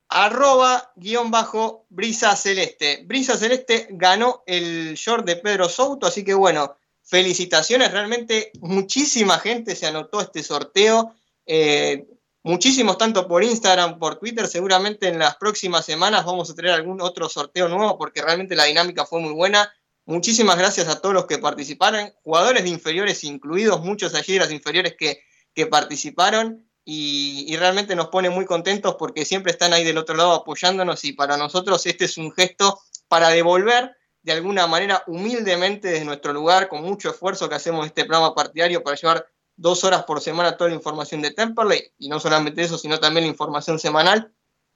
arroba 0.09 0.91
guion 0.95 1.29
bajo 1.29 1.85
Brisa 1.89 2.35
Celeste. 2.35 3.03
Brisa 3.05 3.37
Celeste 3.37 3.87
ganó 3.91 4.43
el 4.47 4.95
short 4.95 5.23
de 5.25 5.35
Pedro 5.35 5.69
Souto, 5.69 6.07
así 6.07 6.23
que 6.23 6.33
bueno, 6.33 6.75
felicitaciones, 7.03 7.91
realmente 7.91 8.51
muchísima 8.59 9.39
gente 9.39 9.75
se 9.75 9.87
anotó 9.87 10.19
este 10.19 10.43
sorteo, 10.43 11.15
eh, 11.51 12.05
muchísimos 12.43 12.99
tanto 12.99 13.27
por 13.27 13.43
Instagram, 13.43 13.97
por 13.97 14.19
Twitter, 14.19 14.47
seguramente 14.47 15.07
en 15.07 15.17
las 15.17 15.35
próximas 15.37 15.83
semanas 15.83 16.23
vamos 16.23 16.47
a 16.51 16.53
tener 16.53 16.71
algún 16.71 17.01
otro 17.01 17.27
sorteo 17.27 17.67
nuevo 17.67 17.97
porque 17.97 18.21
realmente 18.21 18.55
la 18.55 18.65
dinámica 18.65 19.03
fue 19.03 19.19
muy 19.19 19.33
buena. 19.33 19.73
Muchísimas 20.05 20.59
gracias 20.59 20.87
a 20.89 21.01
todos 21.01 21.15
los 21.15 21.25
que 21.25 21.39
participaron, 21.39 22.13
jugadores 22.21 22.61
de 22.61 22.69
inferiores 22.69 23.23
incluidos, 23.23 23.81
muchos 23.81 24.13
allí 24.13 24.33
de 24.33 24.39
las 24.41 24.51
inferiores 24.51 24.93
que, 24.95 25.23
que 25.55 25.65
participaron 25.65 26.69
y, 26.85 27.57
realmente 27.57 27.95
nos 27.95 28.09
pone 28.09 28.29
muy 28.29 28.45
contentos 28.45 28.95
porque 28.99 29.25
siempre 29.25 29.51
están 29.51 29.73
ahí 29.73 29.83
del 29.83 29.97
otro 29.97 30.15
lado 30.15 30.33
apoyándonos 30.33 31.03
y 31.03 31.13
para 31.13 31.35
nosotros 31.35 31.83
este 31.87 32.05
es 32.05 32.17
un 32.19 32.31
gesto 32.31 32.79
para 33.07 33.29
devolver 33.29 33.95
de 34.21 34.33
alguna 34.33 34.67
manera 34.67 35.03
humildemente 35.07 35.87
desde 35.87 36.05
nuestro 36.05 36.31
lugar, 36.31 36.67
con 36.67 36.83
mucho 36.83 37.09
esfuerzo 37.09 37.49
que 37.49 37.55
hacemos 37.55 37.87
este 37.87 38.05
programa 38.05 38.35
partidario 38.35 38.83
para 38.83 38.95
llevar 38.95 39.25
dos 39.59 39.83
horas 39.83 40.03
por 40.03 40.21
semana 40.21 40.55
toda 40.55 40.69
la 40.69 40.75
información 40.75 41.21
de 41.21 41.31
Temperley, 41.31 41.91
y 41.99 42.07
no 42.07 42.19
solamente 42.19 42.61
eso, 42.61 42.77
sino 42.77 42.99
también 42.99 43.25
la 43.25 43.31
información 43.31 43.77
semanal, 43.79 44.31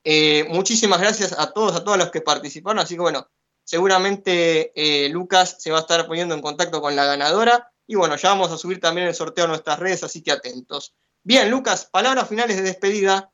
Eh, 0.05 0.45
muchísimas 0.49 0.99
gracias 0.99 1.31
a 1.39 1.53
todos, 1.53 1.77
a 1.77 1.83
todos 1.85 1.97
los 1.97 2.11
que 2.11 2.19
participaron. 2.19 2.79
Así 2.79 2.95
que 2.95 3.01
bueno, 3.01 3.29
seguramente 3.63 4.73
eh, 4.75 5.07
Lucas 5.07 5.55
se 5.59 5.71
va 5.71 5.77
a 5.77 5.81
estar 5.81 6.05
poniendo 6.07 6.35
en 6.35 6.41
contacto 6.41 6.81
con 6.81 6.93
la 6.93 7.05
ganadora. 7.05 7.71
Y 7.87 7.95
bueno, 7.95 8.17
ya 8.17 8.27
vamos 8.29 8.51
a 8.51 8.57
subir 8.57 8.81
también 8.81 9.07
el 9.07 9.15
sorteo 9.15 9.45
a 9.45 9.47
nuestras 9.47 9.79
redes, 9.79 10.03
así 10.03 10.21
que 10.21 10.33
atentos. 10.33 10.93
Bien, 11.23 11.49
Lucas, 11.49 11.87
palabras 11.89 12.27
finales 12.27 12.57
de 12.57 12.63
despedida. 12.63 13.31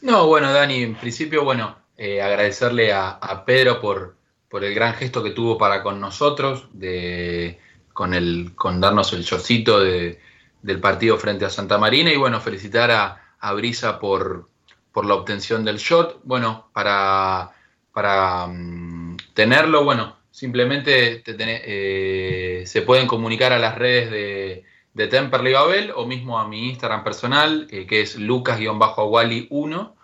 No, 0.00 0.26
bueno, 0.28 0.50
Dani, 0.52 0.82
en 0.82 0.96
principio, 0.96 1.44
bueno, 1.44 1.76
eh, 1.98 2.22
agradecerle 2.22 2.92
a, 2.92 3.42
Pedro 3.44 3.80
por, 3.82 4.16
por, 4.48 4.64
el 4.64 4.74
gran 4.74 4.94
gesto 4.94 5.22
que 5.22 5.30
tuvo 5.30 5.58
para 5.58 5.82
con 5.82 6.00
nosotros, 6.00 6.68
de, 6.72 7.58
con, 7.96 8.12
el, 8.12 8.52
con 8.54 8.78
darnos 8.78 9.14
el 9.14 9.24
chocito 9.24 9.80
de, 9.80 10.20
del 10.60 10.80
partido 10.80 11.16
frente 11.16 11.46
a 11.46 11.50
Santa 11.50 11.78
Marina 11.78 12.12
y 12.12 12.16
bueno, 12.16 12.42
felicitar 12.42 12.90
a, 12.90 13.22
Brisa 13.54 13.98
por, 13.98 14.50
por, 14.92 15.06
la 15.06 15.14
obtención 15.14 15.64
del 15.64 15.78
shot. 15.78 16.20
Bueno, 16.22 16.68
para, 16.74 17.52
para 17.92 18.48
mm, 18.48 19.16
tenerlo, 19.32 19.84
bueno, 19.84 20.16
simplemente 20.30 21.22
eh, 21.26 22.64
se 22.66 22.82
pueden 22.82 23.06
comunicar 23.06 23.54
a 23.54 23.58
las 23.58 23.78
redes 23.78 24.10
de, 24.10 24.64
de 24.92 25.06
Temperley 25.06 25.54
Babel 25.54 25.92
o 25.94 26.04
mismo 26.04 26.38
a 26.38 26.46
mi 26.46 26.68
Instagram 26.68 27.02
personal, 27.02 27.66
eh, 27.70 27.86
que 27.86 28.02
es 28.02 28.18
lucas-awali1. 28.18 29.94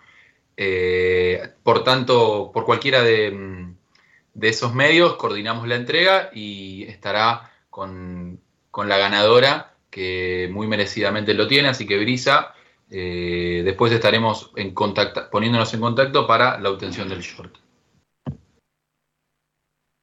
Eh, 0.57 1.47
por 1.61 1.83
tanto, 1.83 2.49
por 2.51 2.65
cualquiera 2.65 3.03
de, 3.03 3.29
mm, 3.29 3.75
de, 4.33 4.49
esos 4.49 4.73
medios 4.73 5.15
coordinamos 5.17 5.67
la 5.67 5.75
entrega 5.75 6.31
y 6.33 6.85
estará 6.85 7.52
con, 7.73 8.39
con 8.69 8.87
la 8.87 8.99
ganadora 8.99 9.73
que 9.89 10.47
muy 10.51 10.67
merecidamente 10.67 11.33
lo 11.33 11.47
tiene, 11.47 11.69
así 11.69 11.87
que 11.87 11.97
Brisa, 11.97 12.53
eh, 12.91 13.63
después 13.65 13.91
estaremos 13.91 14.51
en 14.55 14.75
contacto, 14.75 15.27
poniéndonos 15.31 15.73
en 15.73 15.81
contacto 15.81 16.27
para 16.27 16.59
la 16.59 16.69
obtención 16.69 17.09
del 17.09 17.21
short. 17.21 17.57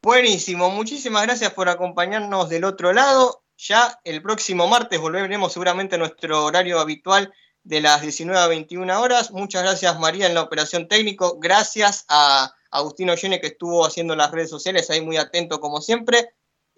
Buenísimo, 0.02 0.70
muchísimas 0.70 1.22
gracias 1.22 1.52
por 1.52 1.68
acompañarnos 1.68 2.48
del 2.48 2.64
otro 2.64 2.92
lado. 2.92 3.44
Ya 3.56 4.00
el 4.02 4.20
próximo 4.20 4.66
martes 4.66 5.00
volveremos 5.00 5.52
seguramente 5.52 5.94
a 5.94 5.98
nuestro 5.98 6.44
horario 6.44 6.80
habitual 6.80 7.32
de 7.62 7.80
las 7.80 8.02
19 8.02 8.40
a 8.40 8.48
21 8.48 9.00
horas. 9.00 9.30
Muchas 9.30 9.62
gracias 9.62 9.96
María 10.00 10.26
en 10.26 10.34
la 10.34 10.42
operación 10.42 10.88
técnico. 10.88 11.38
Gracias 11.38 12.04
a 12.08 12.52
Agustino 12.72 13.14
Yene 13.14 13.40
que 13.40 13.46
estuvo 13.46 13.86
haciendo 13.86 14.16
las 14.16 14.32
redes 14.32 14.50
sociales 14.50 14.90
ahí 14.90 15.02
muy 15.02 15.18
atento 15.18 15.60
como 15.60 15.80
siempre. 15.80 16.30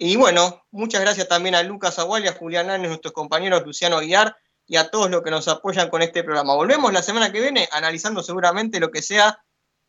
Y 0.04 0.16
bueno, 0.16 0.66
muchas 0.72 1.00
gracias 1.00 1.28
también 1.28 1.54
a 1.54 1.62
Lucas 1.62 1.96
Agual 2.00 2.24
y 2.24 2.26
a 2.26 2.32
Julián 2.32 2.66
Lanes, 2.66 2.88
nuestros 2.88 3.12
compañeros 3.12 3.62
Luciano 3.64 3.98
Aguiar 3.98 4.36
y 4.66 4.74
a 4.74 4.90
todos 4.90 5.08
los 5.08 5.22
que 5.22 5.30
nos 5.30 5.46
apoyan 5.46 5.90
con 5.90 6.02
este 6.02 6.24
programa. 6.24 6.56
Volvemos 6.56 6.92
la 6.92 7.02
semana 7.02 7.30
que 7.30 7.40
viene 7.40 7.68
analizando 7.70 8.20
seguramente 8.20 8.80
lo 8.80 8.90
que 8.90 9.00
sea, 9.00 9.38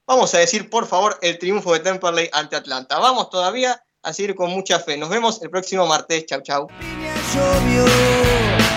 vamos 0.05 0.31
a 0.35 0.37
decir 0.37 0.69
por 0.69 0.85
favor, 0.85 1.17
el 1.23 1.39
triunfo 1.39 1.73
de 1.73 1.79
Temperley 1.79 2.29
ante 2.31 2.55
Atlanta. 2.55 2.99
Vamos 2.99 3.31
todavía 3.31 3.83
a 4.03 4.13
seguir 4.13 4.35
con 4.35 4.51
mucha 4.51 4.77
fe. 4.79 4.97
Nos 4.97 5.09
vemos 5.09 5.41
el 5.41 5.49
próximo 5.49 5.87
martes. 5.87 6.27
Chau, 6.27 6.41
chau. 6.43 6.67